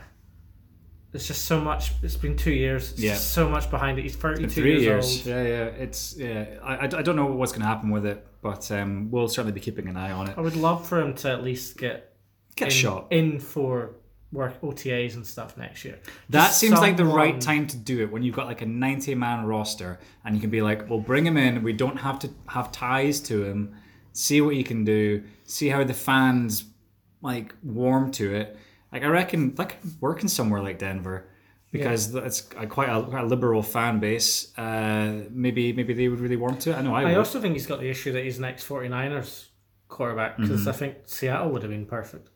There's 1.15 1.27
just 1.27 1.45
so 1.45 1.61
much. 1.61 1.93
It's 2.03 2.17
been 2.17 2.35
two 2.35 2.51
years. 2.51 2.91
It's 2.91 2.99
Yeah. 2.99 3.15
so 3.15 3.47
much 3.47 3.71
behind 3.71 3.97
it. 3.97 4.01
He's 4.01 4.17
32 4.17 4.49
three 4.49 4.81
years, 4.81 4.83
years. 4.83 5.17
old. 5.19 5.25
Yeah, 5.27 5.43
yeah. 5.43 5.83
It's 5.83 6.17
yeah. 6.17 6.45
I, 6.61 6.83
I, 6.83 6.87
don't 6.87 7.15
know 7.15 7.27
what's 7.27 7.53
going 7.53 7.61
to 7.61 7.67
happen 7.67 7.89
with 7.89 8.05
it, 8.05 8.27
but 8.41 8.69
um, 8.73 9.09
we'll 9.09 9.29
certainly 9.29 9.53
be 9.53 9.61
keeping 9.61 9.87
an 9.87 9.95
eye 9.95 10.11
on 10.11 10.27
it. 10.27 10.37
I 10.37 10.41
would 10.41 10.57
love 10.57 10.85
for 10.85 10.99
him 10.99 11.13
to 11.13 11.31
at 11.31 11.41
least 11.41 11.77
get 11.77 12.17
Get 12.57 12.67
in, 12.67 12.73
shot. 12.73 13.07
in 13.11 13.39
for 13.39 13.91
work 14.33 14.59
OTAs 14.59 15.15
and 15.15 15.25
stuff 15.25 15.55
next 15.55 15.85
year. 15.85 15.99
That 16.31 16.47
Just 16.47 16.59
seems 16.59 16.81
like 16.81 16.97
the 16.97 17.05
right 17.05 17.39
time 17.39 17.65
to 17.67 17.77
do 17.77 18.01
it 18.03 18.11
when 18.11 18.21
you've 18.21 18.35
got 18.35 18.47
like 18.47 18.61
a 18.61 18.65
90 18.65 19.15
man 19.15 19.45
roster 19.45 19.99
and 20.25 20.35
you 20.35 20.41
can 20.41 20.49
be 20.49 20.61
like, 20.61 20.89
well, 20.89 20.99
bring 20.99 21.25
him 21.25 21.37
in. 21.37 21.63
We 21.63 21.71
don't 21.71 21.95
have 21.95 22.19
to 22.19 22.29
have 22.47 22.73
ties 22.73 23.21
to 23.21 23.45
him. 23.45 23.73
See 24.11 24.41
what 24.41 24.53
he 24.53 24.63
can 24.63 24.83
do. 24.83 25.23
See 25.45 25.69
how 25.69 25.81
the 25.85 25.93
fans 25.93 26.65
like 27.21 27.55
warm 27.63 28.11
to 28.11 28.35
it. 28.35 28.57
Like, 28.95 29.03
I 29.03 29.07
reckon 29.07 29.53
that 29.55 29.69
could 29.69 30.01
work 30.01 30.21
in 30.23 30.29
somewhere 30.29 30.61
like 30.61 30.79
Denver 30.79 31.27
because 31.71 32.15
it's 32.15 32.47
a, 32.57 32.65
quite, 32.65 32.87
a, 32.89 33.03
quite 33.03 33.23
a 33.23 33.27
liberal 33.27 33.61
fan 33.61 33.99
base. 33.99 34.57
Uh, 34.57 35.23
maybe 35.29 35.73
maybe 35.73 35.93
they 35.93 36.07
would 36.07 36.19
really 36.21 36.37
warm 36.37 36.57
to 36.59 36.71
it. 36.71 36.75
I 36.77 36.81
know 36.81 36.95
I, 36.95 37.01
I 37.01 37.05
would. 37.05 37.17
also 37.17 37.41
think 37.41 37.53
he's 37.53 37.67
got 37.67 37.79
the 37.81 37.89
issue 37.89 38.11
that 38.13 38.23
he's 38.23 38.37
an 38.37 38.43
next 38.43 38.67
49ers 38.67 39.47
quarterback 39.87 40.37
because 40.37 40.61
Mm-hmm. 40.61 40.69
I 40.69 40.71
think 40.71 40.95
Seattle 41.05 41.49
would 41.51 41.61
have 41.63 41.71
been 41.71 41.85
perfect. 41.85 42.29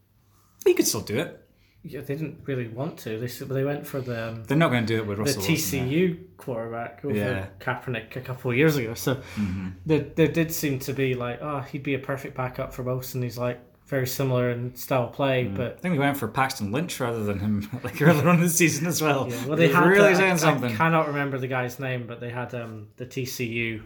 he 0.65 0.73
could 0.73 0.85
still 0.87 1.01
do 1.01 1.17
it. 1.17 1.45
Yeah, 1.81 2.01
they 2.01 2.15
didn't 2.15 2.41
really 2.45 2.67
want 2.67 2.97
to. 2.99 3.17
They 3.17 3.27
they 3.27 3.63
went 3.63 3.87
for 3.87 4.01
the 4.01 4.27
um, 4.29 4.43
They're 4.43 4.57
not 4.57 4.69
going 4.69 4.85
to 4.85 4.93
do 4.93 4.97
it 5.01 5.07
with 5.07 5.17
the 5.17 5.23
Russell. 5.23 5.43
Wilson, 5.43 5.79
though. 5.79 5.95
TCU 5.95 6.17
quarterback 6.35 7.05
over 7.05 7.15
Yeah. 7.15 7.45
Kaepernick 7.61 8.17
a 8.17 8.21
couple 8.21 8.51
of 8.51 8.57
years 8.57 8.75
ago. 8.75 8.93
So 8.95 9.15
Mm-hmm. 9.15 9.69
there, 9.85 9.99
there 10.01 10.27
did 10.27 10.51
seem 10.51 10.79
to 10.79 10.91
be 10.93 11.15
like, 11.15 11.39
oh, 11.41 11.61
he'd 11.61 11.83
be 11.83 11.93
a 11.93 11.99
perfect 11.99 12.35
backup 12.35 12.73
for 12.73 12.83
and 13.15 13.23
he's 13.23 13.37
like 13.37 13.61
very 13.89 14.07
similar 14.07 14.51
in 14.51 14.75
style 14.75 15.05
of 15.05 15.13
play, 15.13 15.41
I 15.45 15.47
but 15.49 15.73
I 15.73 15.79
think 15.79 15.93
we 15.93 15.99
went 15.99 16.15
for 16.17 16.27
Paxton 16.27 16.71
Lynch 16.71 16.99
rather 16.99 17.23
than 17.23 17.39
him 17.39 17.69
like 17.83 18.01
earlier 18.01 18.27
on 18.29 18.35
in 18.35 18.41
the 18.41 18.49
season 18.49 18.87
as 18.87 19.01
well. 19.01 19.27
Yeah, 19.29 19.45
well, 19.47 19.57
they 19.57 19.67
had 19.69 19.85
really 19.85 20.11
the- 20.11 20.15
saying 20.15 20.31
I, 20.33 20.35
something. 20.37 20.71
I 20.71 20.75
cannot 20.75 21.07
remember 21.07 21.37
the 21.37 21.47
guy's 21.47 21.79
name, 21.79 22.05
but 22.07 22.19
they 22.19 22.29
had 22.29 22.53
um, 22.55 22.87
the 22.97 23.05
TCU 23.05 23.81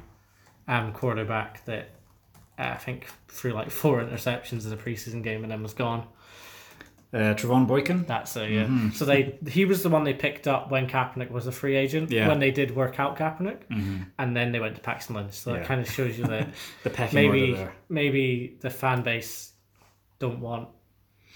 um, 0.68 0.92
quarterback 0.94 1.64
that 1.66 1.90
uh, 2.60 2.64
I 2.64 2.76
think 2.76 3.08
threw 3.28 3.52
like 3.54 3.72
four 3.72 4.02
interceptions 4.04 4.66
in 4.68 4.74
a 4.74 4.78
preseason 4.78 5.24
game 5.24 5.44
and 5.44 5.52
then 5.52 5.64
was 5.64 5.74
gone. 5.74 6.06
Uh, 7.14 7.36
Trevone 7.36 7.68
Boykin. 7.68 8.06
That's 8.08 8.36
it, 8.38 8.50
yeah. 8.50 8.90
So 8.90 9.06
they 9.06 9.38
he 9.48 9.66
was 9.66 9.84
the 9.84 9.90
one 9.90 10.04
they 10.04 10.16
picked 10.16 10.48
up 10.48 10.72
when 10.72 10.88
Kaepernick 10.88 11.30
was 11.30 11.46
a 11.46 11.52
free 11.52 11.76
agent. 11.76 12.10
Yeah. 12.10 12.28
When 12.28 12.40
they 12.40 12.50
did 12.50 12.76
work 12.76 13.00
out 13.00 13.18
Kaepernick, 13.18 13.60
and 14.18 14.36
then 14.36 14.52
they 14.52 14.60
went 14.60 14.76
to 14.78 14.82
Paxton 14.82 15.16
Lynch. 15.16 15.34
So 15.34 15.52
Yeah. 15.54 15.60
that 15.60 15.68
kind 15.68 15.80
of 15.80 15.88
shows 15.90 16.18
you 16.18 16.26
that 16.26 16.50
The 16.84 16.90
pecking 16.90 17.20
order 17.28 17.38
maybe 17.38 17.54
there. 17.54 17.74
maybe 17.88 18.58
the 18.62 18.72
fan 18.72 19.04
base 19.04 19.53
don't 20.26 20.40
want 20.50 20.66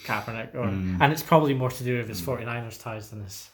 Kaepernick, 0.05 0.49
or 0.55 0.65
Mm. 0.67 1.01
and 1.01 1.07
it's 1.13 1.23
probably 1.31 1.53
more 1.61 1.71
to 1.79 1.83
do 1.83 1.93
with 1.99 2.07
his 2.13 2.21
49ers 2.21 2.77
ties 2.85 3.09
than 3.09 3.19
his 3.23 3.49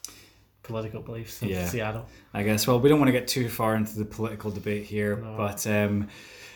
political 0.70 1.02
beliefs 1.02 1.42
in 1.42 1.50
Yeah. 1.50 1.68
Seattle. 1.68 2.06
I 2.34 2.44
guess. 2.44 2.68
Well, 2.68 2.80
we 2.80 2.88
don't 2.90 3.00
want 3.02 3.10
to 3.14 3.18
get 3.20 3.28
too 3.28 3.48
far 3.50 3.76
into 3.76 3.94
the 4.02 4.06
political 4.18 4.50
debate 4.60 4.86
here, 4.96 5.16
but 5.42 5.66
um, 5.68 6.08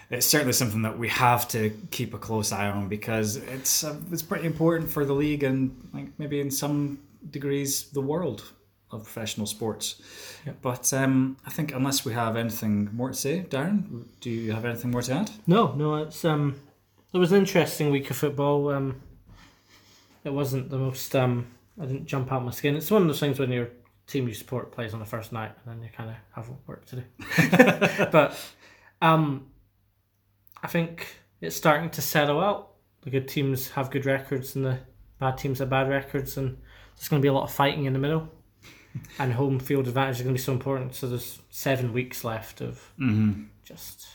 it's 0.09 0.25
certainly 0.33 0.53
something 0.53 0.81
that 0.83 0.97
we 1.03 1.07
have 1.09 1.47
to 1.55 1.61
keep 1.97 2.13
a 2.13 2.17
close 2.27 2.51
eye 2.59 2.69
on 2.69 2.87
because 2.87 3.29
it's 3.55 3.83
uh, 3.83 3.95
it's 4.13 4.21
pretty 4.31 4.45
important 4.53 4.89
for 4.89 5.03
the 5.05 5.13
league 5.23 5.43
and 5.49 5.59
like 5.93 6.07
maybe 6.17 6.37
in 6.45 6.49
some 6.51 6.99
degrees 7.37 7.89
the 7.97 8.01
world 8.11 8.39
of 8.91 9.03
professional 9.03 9.45
sports. 9.47 10.01
But 10.61 10.93
um, 10.93 11.35
I 11.45 11.49
think 11.49 11.73
unless 11.73 12.05
we 12.05 12.13
have 12.13 12.37
anything 12.37 12.89
more 12.93 13.09
to 13.09 13.15
say, 13.25 13.45
Darren, 13.49 14.05
do 14.21 14.29
you 14.29 14.53
have 14.53 14.63
anything 14.69 14.91
more 14.91 15.01
to 15.01 15.13
add? 15.21 15.29
No, 15.45 15.61
no, 15.75 15.87
it's 16.03 16.23
um, 16.23 16.55
it 17.13 17.17
was 17.17 17.31
an 17.31 17.39
interesting 17.39 17.91
week 17.91 18.09
of 18.09 18.17
football. 18.17 18.69
Um, 18.69 19.01
it 20.23 20.33
wasn't 20.33 20.69
the 20.69 20.77
most 20.77 21.15
um, 21.15 21.47
I 21.79 21.85
didn't 21.85 22.05
jump 22.05 22.31
out 22.31 22.43
my 22.43 22.51
skin. 22.51 22.75
It's 22.75 22.91
one 22.91 23.01
of 23.01 23.07
those 23.07 23.19
things 23.19 23.39
when 23.39 23.51
your 23.51 23.69
team 24.07 24.27
you 24.27 24.33
support 24.33 24.71
plays 24.71 24.93
on 24.93 24.99
the 24.99 25.05
first 25.05 25.31
night, 25.31 25.51
and 25.63 25.75
then 25.75 25.83
you 25.83 25.89
kind 25.95 26.09
of 26.09 26.15
have 26.33 26.49
work 26.65 26.85
to 26.87 26.95
do. 26.97 28.07
but 28.11 28.37
um, 29.01 29.47
I 30.63 30.67
think 30.67 31.07
it's 31.41 31.55
starting 31.55 31.89
to 31.91 32.01
settle 32.01 32.39
out. 32.39 32.71
The 33.01 33.09
good 33.09 33.27
teams 33.27 33.69
have 33.71 33.91
good 33.91 34.05
records, 34.05 34.55
and 34.55 34.65
the 34.65 34.79
bad 35.19 35.37
teams 35.37 35.59
have 35.59 35.69
bad 35.69 35.89
records, 35.89 36.37
and 36.37 36.57
there's 36.95 37.07
going 37.07 37.21
to 37.21 37.25
be 37.25 37.29
a 37.29 37.33
lot 37.33 37.43
of 37.43 37.51
fighting 37.51 37.85
in 37.85 37.93
the 37.93 37.99
middle. 37.99 38.29
and 39.19 39.33
home 39.33 39.59
field 39.59 39.87
advantage 39.87 40.17
is 40.17 40.21
going 40.23 40.33
to 40.33 40.39
be 40.39 40.43
so 40.43 40.53
important. 40.53 40.95
So 40.95 41.07
there's 41.07 41.39
seven 41.49 41.93
weeks 41.93 42.23
left 42.23 42.61
of 42.61 42.91
just, 43.63 44.07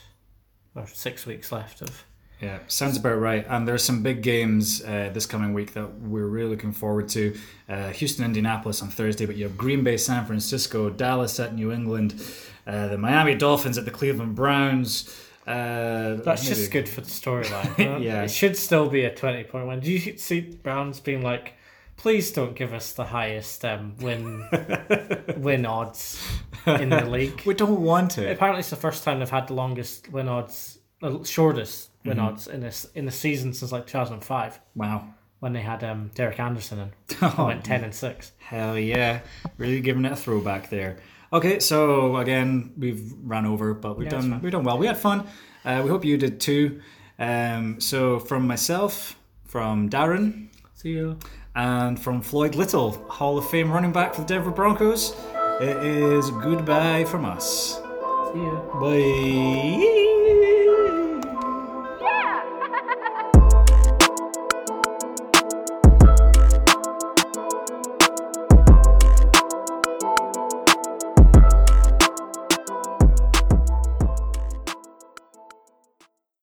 or 0.75 0.85
six 0.87 1.25
weeks 1.25 1.51
left 1.51 1.81
of 1.81 2.03
Yeah, 2.43 2.59
sounds 2.67 2.97
about 2.97 3.19
right. 3.19 3.45
And 3.47 3.65
there's 3.65 3.83
some 3.83 4.03
big 4.03 4.21
games 4.21 4.83
uh, 4.83 5.11
this 5.13 5.25
coming 5.25 5.53
week 5.53 5.73
that 5.73 5.87
we're 6.01 6.25
really 6.27 6.49
looking 6.49 6.73
forward 6.73 7.07
to. 7.09 7.37
Uh, 7.69 7.89
Houston, 7.91 8.25
Indianapolis 8.25 8.81
on 8.81 8.89
Thursday, 8.89 9.25
but 9.25 9.37
you 9.37 9.45
have 9.45 9.57
Green 9.57 9.81
Bay, 9.81 9.95
San 9.95 10.25
Francisco, 10.25 10.89
Dallas 10.89 11.39
at 11.39 11.55
New 11.55 11.71
England, 11.71 12.21
uh, 12.67 12.87
the 12.89 12.97
Miami 12.97 13.35
Dolphins 13.35 13.77
at 13.77 13.85
the 13.85 13.91
Cleveland 13.91 14.35
Browns. 14.35 15.07
Uh, 15.47 16.15
That's 16.15 16.43
maybe- 16.43 16.55
just 16.55 16.71
good 16.71 16.89
for 16.89 16.99
the 17.01 17.09
storyline. 17.09 17.77
Yeah. 18.03 18.23
It 18.23 18.31
should 18.31 18.57
still 18.57 18.89
be 18.89 19.05
a 19.05 19.13
20 19.15 19.45
point 19.45 19.67
win. 19.67 19.79
Do 19.79 19.91
you 19.91 20.17
see 20.17 20.41
Browns 20.41 20.99
being 20.99 21.21
like, 21.21 21.53
please 21.95 22.31
don't 22.33 22.55
give 22.55 22.73
us 22.73 22.91
the 22.91 23.05
highest 23.05 23.63
um, 23.63 23.95
win 24.01 24.45
win 25.37 25.65
odds 25.65 26.21
in 26.65 26.89
the 26.89 27.05
league? 27.05 27.41
We 27.45 27.53
don't 27.53 27.81
want 27.81 28.17
it. 28.17 28.29
Apparently, 28.31 28.59
it's 28.59 28.69
the 28.69 28.75
first 28.75 29.05
time 29.05 29.19
they've 29.19 29.29
had 29.29 29.47
the 29.47 29.53
longest 29.53 30.11
win 30.11 30.27
odds, 30.27 30.79
the 30.99 31.23
shortest 31.23 31.89
win 32.05 32.17
Mm-hmm. 32.17 32.25
odds 32.25 32.47
in 32.47 32.59
this 32.61 32.85
in 32.95 33.05
the 33.05 33.11
season 33.11 33.53
since 33.53 33.71
like 33.71 33.87
2005 33.87 34.59
Wow. 34.75 35.07
when 35.39 35.53
they 35.53 35.61
had 35.61 35.83
um, 35.83 36.11
Derek 36.15 36.39
Anderson 36.39 36.79
and 36.79 36.91
Oh, 37.21 37.45
went 37.47 37.63
10 37.63 37.83
and 37.83 37.93
6. 37.95 38.31
Hell 38.39 38.77
yeah. 38.77 39.19
Really 39.57 39.79
giving 39.81 40.05
it 40.05 40.11
a 40.11 40.15
throwback 40.15 40.69
there. 40.69 40.97
Okay, 41.31 41.59
so 41.59 42.17
again, 42.17 42.73
we've 42.77 43.11
ran 43.23 43.45
over, 43.45 43.73
but 43.73 43.97
we've 43.97 44.05
Yeah, 44.05 44.21
done 44.21 44.41
we've 44.41 44.51
done 44.51 44.63
well. 44.63 44.77
We 44.77 44.85
had 44.87 44.97
fun. 44.97 45.25
Uh, 45.65 45.81
we 45.83 45.89
hope 45.89 46.03
you 46.05 46.17
did 46.17 46.39
too. 46.39 46.81
Um, 47.17 47.79
so 47.79 48.19
from 48.19 48.45
myself, 48.47 49.17
from 49.45 49.89
Darren, 49.89 50.49
See 50.73 50.89
you. 50.91 51.17
and 51.55 51.99
from 51.99 52.21
Floyd 52.21 52.55
Little, 52.55 52.91
Hall 53.09 53.37
of 53.37 53.49
Fame 53.49 53.71
running 53.71 53.91
back 53.93 54.13
for 54.13 54.21
the 54.21 54.27
Denver 54.27 54.51
Broncos, 54.51 55.15
it 55.61 55.77
is 55.85 56.29
goodbye 56.31 57.05
from 57.05 57.23
us. 57.25 57.75
See 58.33 58.39
you. 58.39 58.61
Bye. 58.81 60.09